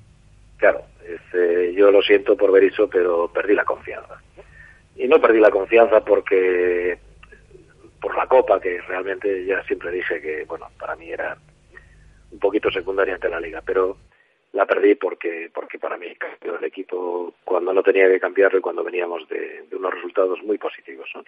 Claro, 0.57 0.83
este, 1.03 1.73
yo 1.73 1.89
lo 1.89 2.03
siento 2.03 2.37
por 2.37 2.51
Berizzo, 2.51 2.87
pero 2.87 3.27
perdí 3.33 3.55
la 3.55 3.65
confianza. 3.65 4.21
Y 4.97 5.07
no 5.07 5.19
perdí 5.19 5.39
la 5.39 5.49
confianza 5.49 6.01
porque 6.01 6.99
por 8.03 8.17
la 8.17 8.27
copa, 8.27 8.59
que 8.59 8.81
realmente 8.81 9.45
ya 9.45 9.63
siempre 9.63 9.89
dije 9.89 10.21
que, 10.21 10.43
bueno, 10.43 10.67
para 10.77 10.93
mí 10.97 11.09
era 11.09 11.37
un 12.33 12.37
poquito 12.37 12.69
secundaria 12.69 13.13
ante 13.13 13.29
la 13.29 13.39
liga, 13.39 13.61
pero 13.65 13.95
la 14.51 14.65
perdí 14.65 14.95
porque 14.95 15.49
porque 15.53 15.79
para 15.79 15.95
mí 15.95 16.13
cambió 16.15 16.57
el 16.57 16.65
equipo 16.65 17.33
cuando 17.45 17.71
no 17.71 17.81
tenía 17.81 18.09
que 18.09 18.19
cambiarlo 18.19 18.59
y 18.59 18.61
cuando 18.61 18.83
veníamos 18.83 19.25
de, 19.29 19.63
unos 19.71 19.93
resultados 19.93 20.43
muy 20.43 20.57
positivos. 20.57 21.09
¿no? 21.15 21.23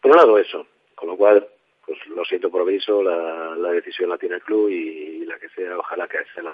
Por 0.00 0.10
un 0.10 0.16
lado 0.16 0.38
eso, 0.38 0.66
con 0.96 1.08
lo 1.08 1.16
cual 1.16 1.46
pues 1.86 2.04
lo 2.08 2.24
siento 2.24 2.50
por 2.50 2.64
Berizzo, 2.64 3.00
la, 3.00 3.54
la 3.56 3.70
decisión 3.70 4.10
la 4.10 4.18
tiene 4.18 4.36
el 4.36 4.42
club 4.42 4.70
y, 4.70 5.24
la 5.24 5.38
que 5.38 5.50
sea, 5.50 5.78
ojalá 5.78 6.08
que 6.08 6.18
se 6.34 6.42
la 6.42 6.52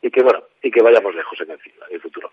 y 0.00 0.10
que 0.10 0.22
bueno 0.22 0.44
y 0.62 0.70
que 0.70 0.82
vayamos 0.82 1.14
lejos 1.14 1.38
en 1.42 1.50
el, 1.50 1.60
en 1.88 1.94
el 1.94 2.00
futuro. 2.00 2.32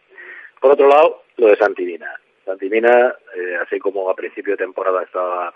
Por 0.61 0.71
otro 0.71 0.87
lado, 0.87 1.23
lo 1.35 1.47
de 1.47 1.57
Santimina. 1.57 2.15
Santimina, 2.45 3.13
eh, 3.35 3.57
así 3.61 3.77
como 3.77 4.09
a 4.09 4.15
principio 4.15 4.53
de 4.53 4.63
temporada 4.63 5.03
estaba 5.03 5.53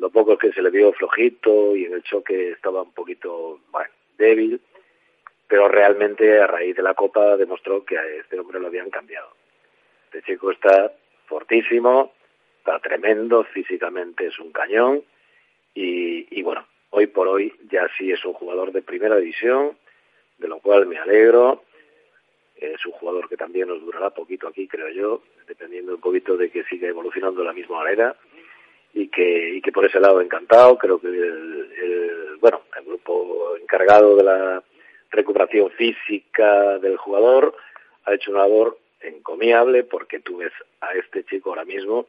lo 0.00 0.08
poco 0.08 0.38
que 0.38 0.50
se 0.52 0.62
le 0.62 0.70
vio 0.70 0.92
flojito 0.94 1.76
y 1.76 1.84
en 1.84 1.92
el 1.92 2.02
choque 2.02 2.52
estaba 2.52 2.82
un 2.82 2.92
poquito 2.92 3.60
bueno, 3.70 3.90
débil, 4.16 4.58
pero 5.46 5.68
realmente 5.68 6.40
a 6.40 6.46
raíz 6.46 6.74
de 6.74 6.82
la 6.82 6.94
Copa 6.94 7.36
demostró 7.36 7.84
que 7.84 7.98
a 7.98 8.06
este 8.06 8.40
hombre 8.40 8.58
lo 8.58 8.68
habían 8.68 8.88
cambiado. 8.88 9.28
Este 10.06 10.22
chico 10.22 10.50
está 10.52 10.90
fortísimo, 11.26 12.12
está 12.58 12.78
tremendo, 12.78 13.44
físicamente 13.44 14.26
es 14.26 14.38
un 14.38 14.52
cañón 14.52 15.04
y, 15.74 16.26
y 16.34 16.42
bueno, 16.42 16.66
hoy 16.88 17.06
por 17.06 17.28
hoy 17.28 17.52
ya 17.70 17.86
sí 17.98 18.10
es 18.10 18.24
un 18.24 18.32
jugador 18.32 18.72
de 18.72 18.80
primera 18.80 19.16
división, 19.16 19.76
de 20.38 20.48
lo 20.48 20.60
cual 20.60 20.86
me 20.86 20.98
alegro. 20.98 21.62
Es 22.56 22.84
un 22.86 22.92
jugador 22.92 23.28
que 23.28 23.36
también 23.36 23.68
nos 23.68 23.80
durará 23.82 24.10
poquito 24.10 24.48
aquí, 24.48 24.66
creo 24.66 24.88
yo, 24.88 25.22
dependiendo 25.46 25.94
un 25.94 26.00
poquito 26.00 26.38
de 26.38 26.50
que 26.50 26.64
siga 26.64 26.88
evolucionando 26.88 27.40
de 27.40 27.46
la 27.46 27.52
misma 27.52 27.78
manera 27.78 28.16
y 28.92 29.08
que, 29.08 29.56
y 29.56 29.62
que 29.62 29.72
por 29.72 29.84
ese 29.84 30.00
lado 30.00 30.20
encantado. 30.20 30.78
Creo 30.78 31.00
que 31.00 31.08
el, 31.08 32.36
bueno, 32.40 32.62
el 32.78 32.84
grupo 32.84 33.56
encargado 33.60 34.16
de 34.16 34.24
la 34.24 34.62
recuperación 35.10 35.70
física 35.70 36.78
del 36.78 36.96
jugador 36.96 37.54
ha 38.04 38.14
hecho 38.14 38.30
una 38.30 38.40
labor 38.40 38.78
encomiable 39.00 39.84
porque 39.84 40.20
tú 40.20 40.38
ves 40.38 40.52
a 40.80 40.94
este 40.94 41.24
chico 41.24 41.50
ahora 41.50 41.64
mismo 41.64 42.06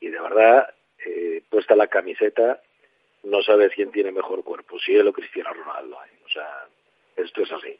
y 0.00 0.08
de 0.08 0.20
verdad, 0.20 0.68
eh, 1.04 1.42
puesta 1.48 1.74
la 1.74 1.86
camiseta, 1.86 2.60
no 3.22 3.42
sabes 3.42 3.72
quién 3.74 3.90
tiene 3.90 4.12
mejor 4.12 4.44
cuerpo, 4.44 4.78
si 4.78 4.94
él 4.94 5.08
o 5.08 5.12
Cristiano 5.12 5.52
Ronaldo. 5.52 5.96
¿eh? 6.04 6.18
O 6.26 6.28
sea, 6.28 6.66
esto 7.16 7.42
es 7.42 7.52
así. 7.52 7.78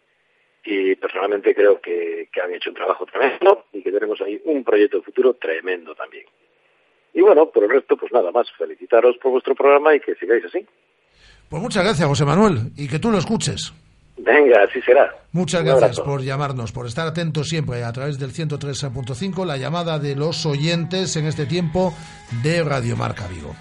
Y 0.65 0.95
personalmente 0.97 1.55
creo 1.55 1.81
que, 1.81 2.29
que 2.33 2.41
han 2.41 2.55
hecho 2.55 2.71
un 2.71 2.77
trabajo 2.77 3.05
tremendo 3.07 3.67
y 3.73 3.83
que 3.83 3.93
tenemos 3.93 4.21
ahí 4.23 4.41
un 4.45 4.65
proyecto 4.65 4.99
de 4.99 5.03
futuro 5.05 5.35
tremendo 5.35 5.95
también. 5.95 6.25
Y 7.15 7.21
bueno, 7.21 7.47
por 7.47 7.63
el 7.63 7.71
resto, 7.71 7.97
pues 7.97 8.13
nada 8.13 8.31
más, 8.33 8.47
felicitaros 8.59 9.17
por 9.23 9.31
vuestro 9.33 9.55
programa 9.55 9.95
y 9.95 10.01
que 10.01 10.15
sigáis 10.17 10.45
así. 10.45 10.67
Pues 11.49 11.63
muchas 11.63 11.85
gracias, 11.85 12.09
José 12.09 12.25
Manuel, 12.25 12.73
y 12.77 12.89
que 12.89 12.99
tú 12.99 13.11
lo 13.11 13.19
escuches. 13.19 13.73
Venga, 14.17 14.63
así 14.63 14.81
será. 14.83 15.15
Muchas 15.33 15.65
gracias 15.65 16.01
por 16.01 16.23
llamarnos, 16.23 16.73
por 16.73 16.87
estar 16.87 17.07
atentos 17.07 17.49
siempre 17.49 17.85
a 17.85 17.93
través 17.93 18.19
del 18.19 18.33
103.5, 18.33 19.45
la 19.45 19.57
llamada 19.57 19.99
de 19.99 20.17
los 20.17 20.47
oyentes 20.47 21.17
en 21.17 21.27
este 21.27 21.47
tiempo 21.47 21.93
de 22.43 22.63
Radio 22.63 22.97
Marca 22.97 23.27
Vigo. 23.29 23.55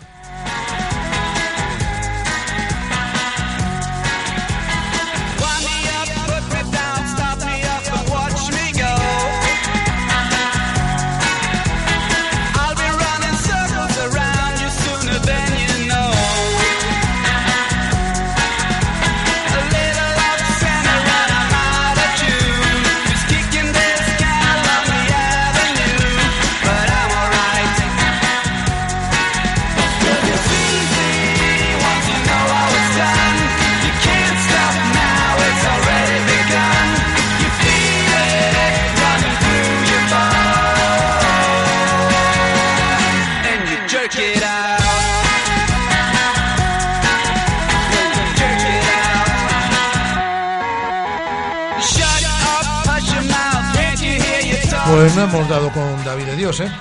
Pues 55.14 55.32
no 55.32 55.32
hemos 55.32 55.48
dado 55.48 55.72
con 55.72 56.04
David 56.04 56.26
de 56.26 56.36
Dios, 56.38 56.60
¿eh? 56.60 56.72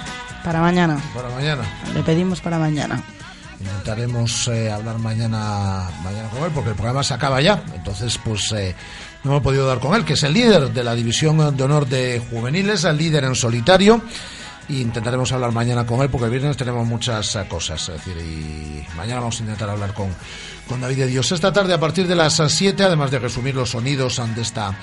Para 0.42 0.62
mañana. 0.62 0.98
Para 1.14 1.28
mañana. 1.28 1.64
Le 1.92 2.02
pedimos 2.02 2.40
para 2.40 2.58
mañana. 2.58 3.02
Intentaremos 3.60 4.48
eh, 4.48 4.72
hablar 4.72 4.98
mañana, 4.98 5.90
mañana 6.02 6.30
con 6.30 6.42
él 6.44 6.50
porque 6.54 6.70
el 6.70 6.74
programa 6.74 7.02
se 7.02 7.12
acaba 7.12 7.42
ya. 7.42 7.62
Entonces, 7.74 8.18
pues 8.24 8.50
eh, 8.52 8.74
no 9.22 9.32
hemos 9.32 9.42
podido 9.42 9.66
dar 9.66 9.80
con 9.80 9.94
él, 9.94 10.06
que 10.06 10.14
es 10.14 10.22
el 10.22 10.32
líder 10.32 10.72
de 10.72 10.82
la 10.82 10.94
división 10.94 11.54
de 11.54 11.62
honor 11.62 11.86
de 11.86 12.22
juveniles, 12.30 12.84
el 12.84 12.96
líder 12.96 13.24
en 13.24 13.34
solitario. 13.34 14.00
Y 14.66 14.80
intentaremos 14.80 15.30
hablar 15.32 15.52
mañana 15.52 15.84
con 15.84 16.00
él 16.00 16.08
porque 16.08 16.24
el 16.24 16.30
viernes 16.30 16.56
tenemos 16.56 16.86
muchas 16.86 17.36
eh, 17.36 17.44
cosas. 17.46 17.86
Es 17.86 18.02
decir, 18.02 18.16
y 18.16 18.96
mañana 18.96 19.20
vamos 19.20 19.38
a 19.40 19.42
intentar 19.42 19.68
hablar 19.68 19.92
con, 19.92 20.08
con 20.72 20.80
David 20.80 20.96
de 20.96 21.06
Dios. 21.06 21.30
Esta 21.30 21.52
tarde, 21.52 21.74
a 21.74 21.78
partir 21.78 22.08
de 22.08 22.14
las 22.14 22.42
7, 22.48 22.82
además 22.82 23.10
de 23.10 23.18
resumir 23.18 23.54
los 23.54 23.72
sonidos 23.72 24.18
de 24.34 24.40
esta, 24.40 24.74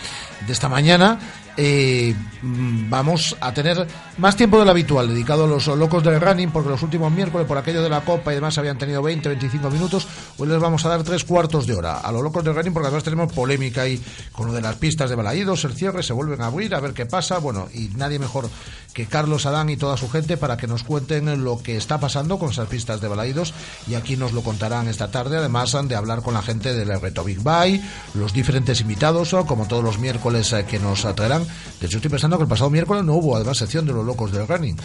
de 0.45 0.53
esta 0.53 0.69
mañana, 0.69 1.17
eh, 1.57 2.15
mm, 2.43 2.89
vamos 2.89 3.35
a 3.41 3.51
tener 3.53 3.87
más 4.17 4.35
tiempo 4.35 4.59
del 4.59 4.69
habitual 4.69 5.07
dedicado 5.07 5.45
a 5.45 5.47
los 5.47 5.67
locos 5.67 6.03
del 6.03 6.21
running, 6.21 6.51
porque 6.51 6.69
los 6.69 6.83
últimos 6.83 7.11
miércoles, 7.11 7.47
por 7.47 7.57
aquello 7.57 7.81
de 7.81 7.89
la 7.89 8.01
Copa 8.01 8.31
y 8.31 8.35
demás, 8.35 8.57
habían 8.59 8.77
tenido 8.77 9.01
20, 9.01 9.27
25 9.29 9.69
minutos. 9.71 10.07
Hoy 10.37 10.47
les 10.47 10.59
vamos 10.59 10.85
a 10.85 10.89
dar 10.89 11.03
tres 11.03 11.23
cuartos 11.23 11.65
de 11.65 11.73
hora 11.73 11.97
a 11.97 12.11
los 12.11 12.21
locos 12.21 12.43
del 12.43 12.55
running, 12.55 12.71
porque 12.71 12.87
además 12.87 13.03
tenemos 13.03 13.33
polémica 13.33 13.81
ahí 13.81 14.01
con 14.31 14.47
lo 14.47 14.53
de 14.53 14.61
las 14.61 14.75
pistas 14.75 15.09
de 15.09 15.15
balaídos, 15.15 15.65
el 15.65 15.73
cierre, 15.73 16.03
se 16.03 16.13
vuelven 16.13 16.41
a 16.41 16.45
abrir, 16.45 16.75
a 16.75 16.79
ver 16.79 16.93
qué 16.93 17.07
pasa. 17.07 17.39
Bueno, 17.39 17.67
y 17.73 17.89
nadie 17.97 18.19
mejor 18.19 18.47
que 18.93 19.07
Carlos 19.07 19.45
Adán 19.45 19.69
y 19.69 19.77
toda 19.77 19.97
su 19.97 20.09
gente 20.09 20.37
para 20.37 20.55
que 20.55 20.67
nos 20.67 20.83
cuenten 20.83 21.43
lo 21.43 21.61
que 21.61 21.77
está 21.77 21.99
pasando 21.99 22.39
con 22.39 22.51
esas 22.51 22.67
pistas 22.69 23.01
de 23.01 23.07
balaídos 23.07 23.53
y 23.87 23.95
aquí 23.95 24.15
nos 24.15 24.31
lo 24.31 24.43
contarán 24.43 24.87
esta 24.87 25.11
tarde, 25.11 25.37
además 25.37 25.75
de 25.87 25.95
hablar 25.95 26.21
con 26.21 26.33
la 26.33 26.41
gente 26.41 26.73
del 26.73 26.99
reto 26.99 27.23
Big 27.23 27.39
Bye, 27.39 27.81
los 28.13 28.33
diferentes 28.33 28.81
invitados, 28.81 29.35
como 29.47 29.67
todos 29.67 29.83
los 29.83 29.99
miércoles 29.99 30.51
eh, 30.53 30.65
que 30.65 30.79
nos 30.79 31.01
traerán. 31.15 31.45
De 31.79 31.87
hecho, 31.87 31.97
estoy 31.97 32.11
pensando 32.11 32.37
que 32.37 32.43
el 32.43 32.49
pasado 32.49 32.69
miércoles 32.69 33.03
no 33.03 33.13
hubo 33.13 33.35
además 33.35 33.57
sección 33.57 33.85
de 33.85 33.93
los 33.93 34.05
locos 34.05 34.31
del 34.31 34.47
running. 34.47 34.77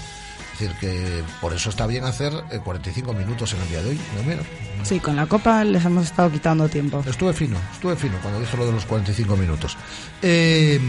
Es 0.54 0.60
decir, 0.60 0.76
que 0.78 1.24
por 1.40 1.52
eso 1.52 1.70
está 1.70 1.86
bien 1.86 2.04
hacer 2.04 2.32
eh, 2.52 2.60
45 2.62 3.12
minutos 3.12 3.52
en 3.54 3.60
el 3.62 3.68
día 3.68 3.82
de 3.82 3.90
hoy, 3.90 4.00
no 4.16 4.22
menos. 4.22 4.46
Sí, 4.84 5.00
con 5.00 5.16
la 5.16 5.26
copa 5.26 5.64
les 5.64 5.84
hemos 5.84 6.04
estado 6.04 6.30
quitando 6.30 6.68
tiempo. 6.68 7.02
Estuve 7.06 7.32
fino, 7.32 7.56
estuve 7.72 7.96
fino 7.96 8.14
cuando 8.22 8.38
dije 8.38 8.56
lo 8.56 8.66
de 8.66 8.72
los 8.72 8.84
45 8.84 9.36
minutos. 9.36 9.76
Eh, 10.22 10.80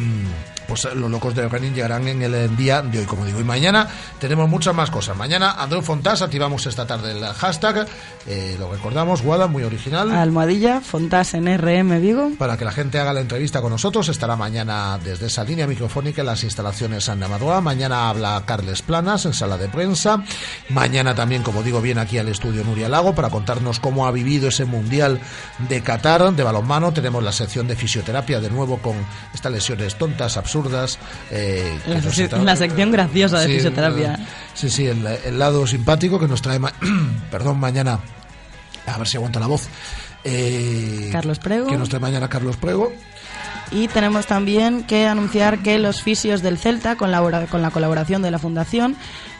pues 0.67 0.85
los 0.95 1.09
locos 1.09 1.35
del 1.35 1.49
running 1.49 1.73
llegarán 1.73 2.07
en 2.07 2.21
el 2.21 2.55
día 2.55 2.81
de 2.81 2.99
hoy, 2.99 3.05
como 3.05 3.25
digo. 3.25 3.39
Y 3.39 3.43
mañana 3.43 3.87
tenemos 4.19 4.49
muchas 4.49 4.73
más 4.75 4.89
cosas. 4.89 5.15
Mañana 5.17 5.51
Andreu 5.51 5.81
Fontás, 5.81 6.21
activamos 6.21 6.65
esta 6.65 6.85
tarde 6.85 7.11
el 7.11 7.23
hashtag, 7.25 7.87
eh, 8.27 8.55
lo 8.59 8.71
recordamos, 8.71 9.21
Guada, 9.21 9.47
muy 9.47 9.63
original. 9.63 10.11
Almohadilla, 10.11 10.81
Fontás 10.81 11.33
en 11.33 11.45
RM 11.57 12.01
Vigo. 12.01 12.31
Para 12.37 12.57
que 12.57 12.65
la 12.65 12.71
gente 12.71 12.99
haga 12.99 13.13
la 13.13 13.21
entrevista 13.21 13.61
con 13.61 13.71
nosotros, 13.71 14.09
estará 14.09 14.35
mañana 14.35 14.99
desde 15.03 15.27
esa 15.27 15.43
línea 15.43 15.67
microfónica 15.67 16.21
en 16.21 16.27
las 16.27 16.43
instalaciones 16.43 17.05
San 17.05 17.21
Amadora. 17.21 17.61
Mañana 17.61 18.09
habla 18.09 18.43
Carles 18.45 18.81
Planas 18.81 19.25
en 19.25 19.33
sala 19.33 19.57
de 19.57 19.67
prensa. 19.67 20.23
Mañana 20.69 21.15
también, 21.15 21.43
como 21.43 21.63
digo, 21.63 21.81
viene 21.81 22.01
aquí 22.01 22.17
al 22.17 22.29
estudio 22.29 22.63
Nuria 22.63 22.89
Lago 22.89 23.13
para 23.13 23.29
contarnos 23.29 23.79
cómo 23.79 24.07
ha 24.07 24.11
vivido 24.11 24.49
ese 24.49 24.65
Mundial 24.65 25.19
de 25.69 25.81
Qatar 25.81 26.33
de 26.33 26.43
balonmano. 26.43 26.93
Tenemos 26.93 27.23
la 27.23 27.31
sección 27.31 27.67
de 27.67 27.75
fisioterapia 27.75 28.39
de 28.39 28.49
nuevo 28.49 28.77
con 28.77 28.95
estas 29.33 29.51
lesiones 29.51 29.95
tontas, 29.95 30.37
absurdas. 30.37 30.54
Eh, 31.31 31.79
La, 31.87 31.99
sec- 32.01 32.23
está- 32.25 32.37
la 32.37 32.55
sección 32.55 32.91
graciosa 32.91 33.39
de 33.39 33.47
Sí, 33.47 33.53
fisioterapia. 33.55 34.13
eh, 34.15 34.25
Sí, 34.53 34.69
sí, 34.69 34.85
el, 34.87 35.05
el 35.05 35.37
lado 35.39 35.65
simpático 35.67 36.19
que 36.19 36.27
nos 36.27 36.41
trae, 36.41 36.59
ma- 36.59 36.73
perdón, 37.31 37.59
mañana, 37.59 37.99
a 38.87 38.97
ver 38.97 39.07
si 39.07 39.17
aguanta 39.17 39.39
la 39.39 39.47
voz. 39.47 39.67
Eh, 40.23 41.09
Carlos 41.11 41.39
Prego. 41.39 41.67
Que 41.67 41.77
nos 41.77 41.89
trae 41.89 41.99
mañana 41.99 42.27
Carlos 42.29 42.57
Prego. 42.57 42.91
Y 43.71 43.87
tenemos 43.87 44.27
también 44.27 44.83
que 44.83 45.07
anunciar 45.07 45.59
que 45.59 45.79
los 45.79 46.01
fisios 46.01 46.41
del 46.43 46.57
Celta, 46.59 46.95
con 46.97 47.11
la, 47.11 47.21
con 47.47 47.61
la 47.61 47.71
colaboración 47.71 48.21
de 48.21 48.29
la 48.31 48.37
Fundación, 48.39 48.95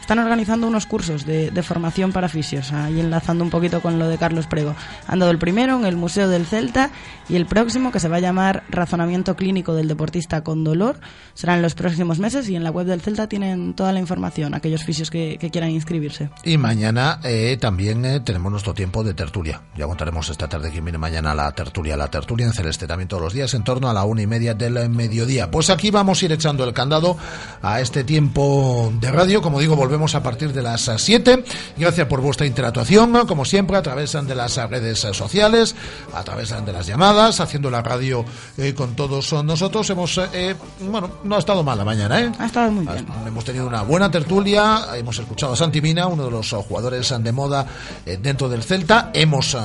están 0.06 0.20
organizando 0.20 0.68
unos 0.68 0.86
cursos 0.86 1.26
de, 1.26 1.50
formación 1.64 2.12
para 2.12 2.28
fisios, 2.28 2.72
ahí 2.72 3.00
enlazando 3.00 3.42
un 3.42 3.50
poquito 3.50 3.80
con 3.80 3.98
lo 3.98 4.06
de 4.06 4.18
Carlos 4.18 4.46
Prego. 4.46 4.76
Han 5.08 5.18
dado 5.18 5.32
el 5.32 5.38
primero 5.38 5.76
en 5.76 5.84
el 5.84 5.96
Museo 5.96 6.28
del 6.28 6.46
Celta 6.46 6.92
y 7.28 7.34
el 7.34 7.44
próximo, 7.46 7.90
que 7.90 7.98
se 7.98 8.06
va 8.06 8.18
a 8.18 8.20
llamar 8.20 8.62
Razonamiento 8.68 9.34
Clínico 9.34 9.74
del 9.74 9.88
Deportista 9.88 10.44
con 10.44 10.62
Dolor, 10.62 11.00
será 11.34 11.56
en 11.56 11.62
los 11.62 11.74
próximos 11.74 12.20
meses 12.20 12.48
y 12.48 12.54
en 12.54 12.62
la 12.62 12.70
web 12.70 12.86
del 12.86 13.00
Celta 13.00 13.28
tienen 13.28 13.74
toda 13.74 13.92
la 13.92 13.98
información, 13.98 14.54
aquellos 14.54 14.84
fisios 14.84 15.10
que, 15.10 15.38
que 15.40 15.50
quieran 15.50 15.70
inscribirse. 15.70 16.30
Y 16.44 16.56
mañana 16.56 17.18
eh, 17.24 17.56
también 17.60 18.04
eh, 18.04 18.20
tenemos 18.20 18.52
nuestro 18.52 18.74
tiempo 18.74 19.02
de 19.02 19.12
tertulia. 19.12 19.60
Ya 19.76 19.88
contaremos 19.88 20.28
esta 20.28 20.48
tarde 20.48 20.70
quién 20.70 20.84
viene 20.84 20.98
mañana 20.98 21.32
a 21.32 21.34
la 21.34 21.50
tertulia. 21.50 21.96
La 21.96 22.12
tertulia 22.12 22.46
en 22.46 22.52
Celeste 22.52 22.86
también 22.86 23.08
todos 23.08 23.24
los 23.24 23.32
días 23.32 23.52
en 23.54 23.64
torno 23.64 23.90
a 23.90 23.92
la 23.92 24.04
una 24.04 24.22
y 24.22 24.28
media 24.28 24.54
del 24.54 24.88
mediodía. 24.88 25.50
Pues 25.50 25.68
aquí 25.68 25.90
vamos 25.90 26.22
a 26.22 26.26
ir 26.26 26.30
echando 26.30 26.62
el 26.62 26.72
candado 26.72 27.16
a 27.60 27.80
este 27.80 28.04
tiempo 28.04 28.92
de 29.00 29.10
radio. 29.10 29.42
Como 29.42 29.58
digo, 29.58 29.74
volvemos 29.74 29.95
a 29.96 30.22
partir 30.22 30.52
de 30.52 30.62
las 30.62 30.90
7. 30.96 31.42
Gracias 31.78 32.06
por 32.06 32.20
vuestra 32.20 32.46
interactuación, 32.46 33.26
como 33.26 33.44
siempre, 33.44 33.76
a 33.76 33.82
través 33.82 34.12
de 34.12 34.34
las 34.34 34.56
redes 34.68 34.98
sociales, 34.98 35.74
a 36.12 36.22
través 36.22 36.50
de 36.50 36.72
las 36.72 36.86
llamadas, 36.86 37.40
haciendo 37.40 37.70
la 37.70 37.80
radio 37.82 38.24
eh, 38.58 38.74
con 38.74 38.94
todos 38.94 39.32
nosotros. 39.42 39.88
Hemos, 39.88 40.18
eh, 40.18 40.54
bueno, 40.80 41.10
no 41.24 41.36
ha 41.36 41.38
estado 41.38 41.62
mal 41.62 41.78
la 41.78 41.84
mañana, 41.84 42.20
¿eh? 42.20 42.30
Ha 42.38 42.46
estado 42.46 42.70
muy 42.70 42.86
bien. 42.86 43.06
Hemos 43.26 43.44
tenido 43.44 43.66
una 43.66 43.82
buena 43.82 44.10
tertulia, 44.10 44.86
hemos 44.94 45.18
escuchado 45.18 45.54
a 45.54 45.56
Santi 45.56 45.80
Mina, 45.80 46.06
uno 46.06 46.26
de 46.26 46.30
los 46.30 46.52
eh, 46.52 46.56
jugadores 46.56 47.14
de 47.18 47.32
moda 47.32 47.66
eh, 48.04 48.18
dentro 48.20 48.48
del 48.48 48.62
Celta. 48.62 49.10
Hemos 49.14 49.54
eh, 49.54 49.58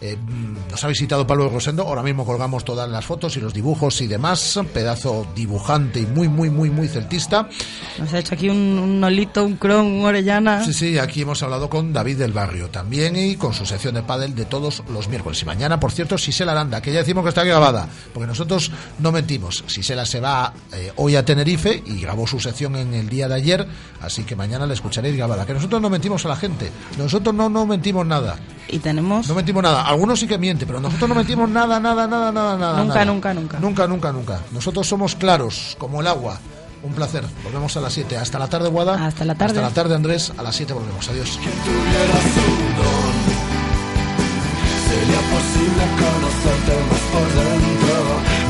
eh, 0.00 0.16
nos 0.70 0.84
ha 0.84 0.88
visitado 0.88 1.26
Pablo 1.26 1.48
Rosendo, 1.48 1.82
ahora 1.82 2.02
mismo 2.02 2.24
colgamos 2.24 2.64
todas 2.64 2.88
las 2.88 3.04
fotos 3.04 3.36
y 3.36 3.40
los 3.40 3.52
dibujos 3.52 4.00
y 4.00 4.06
demás. 4.06 4.60
Pedazo 4.72 5.26
dibujante 5.34 6.00
y 6.00 6.06
muy, 6.06 6.28
muy, 6.28 6.50
muy, 6.50 6.70
muy 6.70 6.86
celtista. 6.88 7.48
Nos 7.98 8.12
ha 8.12 8.18
hecho 8.20 8.34
aquí 8.34 8.48
un, 8.48 8.78
un 8.78 9.00
Nolito, 9.00 9.44
un 9.44 9.56
Cron, 9.56 9.77
Orellana. 9.78 10.64
Sí, 10.64 10.72
sí, 10.72 10.98
aquí 10.98 11.22
hemos 11.22 11.42
hablado 11.42 11.68
con 11.68 11.92
David 11.92 12.18
del 12.18 12.32
Barrio 12.32 12.68
también 12.68 13.16
y 13.16 13.36
con 13.36 13.54
su 13.54 13.66
sección 13.66 13.94
de 13.94 14.02
pádel 14.02 14.34
de 14.34 14.44
todos 14.44 14.82
los 14.90 15.08
miércoles. 15.08 15.40
Y 15.42 15.44
mañana, 15.44 15.80
por 15.80 15.92
cierto, 15.92 16.18
Sisela 16.18 16.52
Aranda, 16.52 16.80
que 16.80 16.92
ya 16.92 17.00
decimos 17.00 17.22
que 17.24 17.30
está 17.30 17.44
grabada, 17.44 17.88
porque 18.12 18.26
nosotros 18.26 18.70
no 18.98 19.12
mentimos. 19.12 19.64
Sisela 19.66 20.06
se 20.06 20.20
va 20.20 20.52
eh, 20.72 20.92
hoy 20.96 21.16
a 21.16 21.24
Tenerife 21.24 21.82
y 21.86 22.00
grabó 22.00 22.26
su 22.26 22.40
sección 22.40 22.76
en 22.76 22.94
el 22.94 23.08
día 23.08 23.28
de 23.28 23.34
ayer, 23.34 23.66
así 24.00 24.24
que 24.24 24.36
mañana 24.36 24.66
la 24.66 24.74
escucharéis 24.74 25.16
grabada. 25.16 25.46
Que 25.46 25.54
nosotros 25.54 25.80
no 25.80 25.90
mentimos 25.90 26.24
a 26.24 26.28
la 26.28 26.36
gente, 26.36 26.70
nosotros 26.96 27.34
no, 27.34 27.48
no 27.48 27.66
mentimos 27.66 28.06
nada. 28.06 28.36
Y 28.68 28.78
tenemos... 28.78 29.28
No 29.28 29.34
mentimos 29.34 29.62
nada, 29.62 29.82
algunos 29.82 30.20
sí 30.20 30.26
que 30.26 30.38
mienten, 30.38 30.66
pero 30.66 30.80
nosotros 30.80 31.08
no 31.08 31.14
mentimos 31.14 31.48
nada, 31.48 31.80
nada, 31.80 32.06
nada, 32.06 32.32
nada, 32.32 32.56
nada. 32.58 32.78
Nunca, 32.78 32.94
nada. 32.94 33.04
nunca, 33.04 33.34
nunca. 33.34 33.58
Nunca, 33.58 33.86
nunca, 33.86 34.12
nunca. 34.12 34.40
Nosotros 34.52 34.86
somos 34.86 35.14
claros, 35.14 35.76
como 35.78 36.00
el 36.00 36.06
agua. 36.06 36.38
Un 36.82 36.92
placer. 36.92 37.24
Volvemos 37.44 37.76
a 37.76 37.80
las 37.80 37.92
7. 37.92 38.16
Hasta 38.16 38.38
la 38.38 38.48
tarde, 38.48 38.68
Guada. 38.68 39.06
Hasta 39.06 39.24
la 39.24 39.34
tarde. 39.34 39.58
Hasta 39.58 39.68
la 39.68 39.74
tarde, 39.74 39.94
Andrés. 39.94 40.32
A 40.36 40.42
las 40.42 40.56
7 40.56 40.72
volvemos. 40.72 41.08
Adiós. 41.08 41.38
Sería 44.88 45.20
posible 45.20 45.84
conocerte 46.00 46.74
más 46.88 47.04
por 47.12 47.28
dentro, 47.38 47.96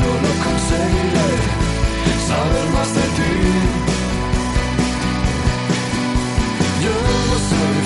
no 0.01 0.11
lo 0.23 0.31
conseguiré, 0.45 1.29
saber 2.27 2.67
más 2.75 2.89
de 2.95 3.05
ti. 3.17 3.33
Yo 6.81 6.95
no 7.27 7.37
soy 7.49 7.78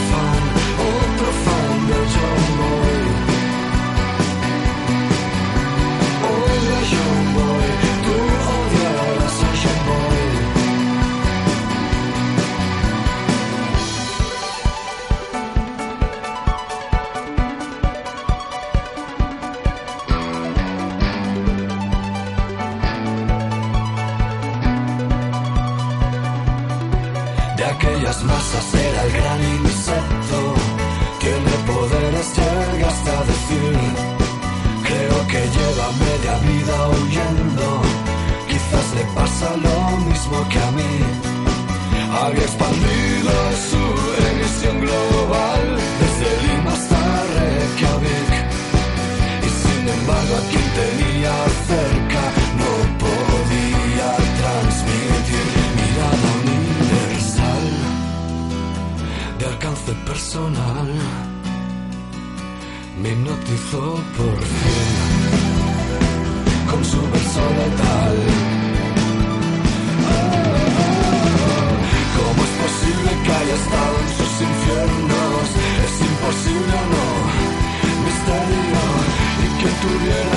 masas 28.24 28.74
era 28.74 29.04
el 29.04 29.12
gran 29.12 29.42
insecto. 29.66 30.38
Tiene 31.20 31.54
poderes, 31.72 32.28
llega 32.38 32.88
hasta 32.88 33.16
decir. 33.32 33.78
Creo 34.88 35.28
que 35.32 35.42
lleva 35.56 35.88
media 36.06 36.36
vida 36.50 36.78
huyendo. 36.90 37.68
Quizás 38.50 38.88
le 38.98 39.04
pasa 39.18 39.48
lo 39.68 39.98
mismo 40.08 40.38
que 40.50 40.60
a 40.60 40.72
mí. 40.78 40.94
Había 42.22 42.44
expandido 42.44 43.32
su 43.70 43.84
emisión 44.30 44.80
global 44.86 45.62
desde 46.02 46.30
Lima 46.44 46.72
hasta 46.72 47.02
Reykjavik. 47.36 48.34
Y 49.48 49.50
sin 49.62 49.84
embargo, 49.98 50.34
a 50.42 50.44
quien 50.52 50.68
tenía 50.82 51.34
cerca 51.68 52.43
personal 60.06 60.88
me 63.02 63.10
hipnotizó 63.12 63.96
por 64.18 64.38
fin 64.40 65.34
con 66.70 66.86
su 66.86 67.02
verso 67.12 67.42
letal. 67.60 68.18
¿Cómo 72.18 72.40
es 72.48 72.54
posible 72.64 73.10
que 73.24 73.32
haya 73.40 73.56
estado 73.62 73.96
en 74.04 74.10
sus 74.18 74.34
infiernos? 74.50 75.46
Es 75.86 75.96
imposible 76.10 76.74
o 76.74 76.86
no, 76.94 77.08
misterio, 78.06 78.84
y 79.44 79.48
que 79.60 79.70
tuviera 79.84 80.33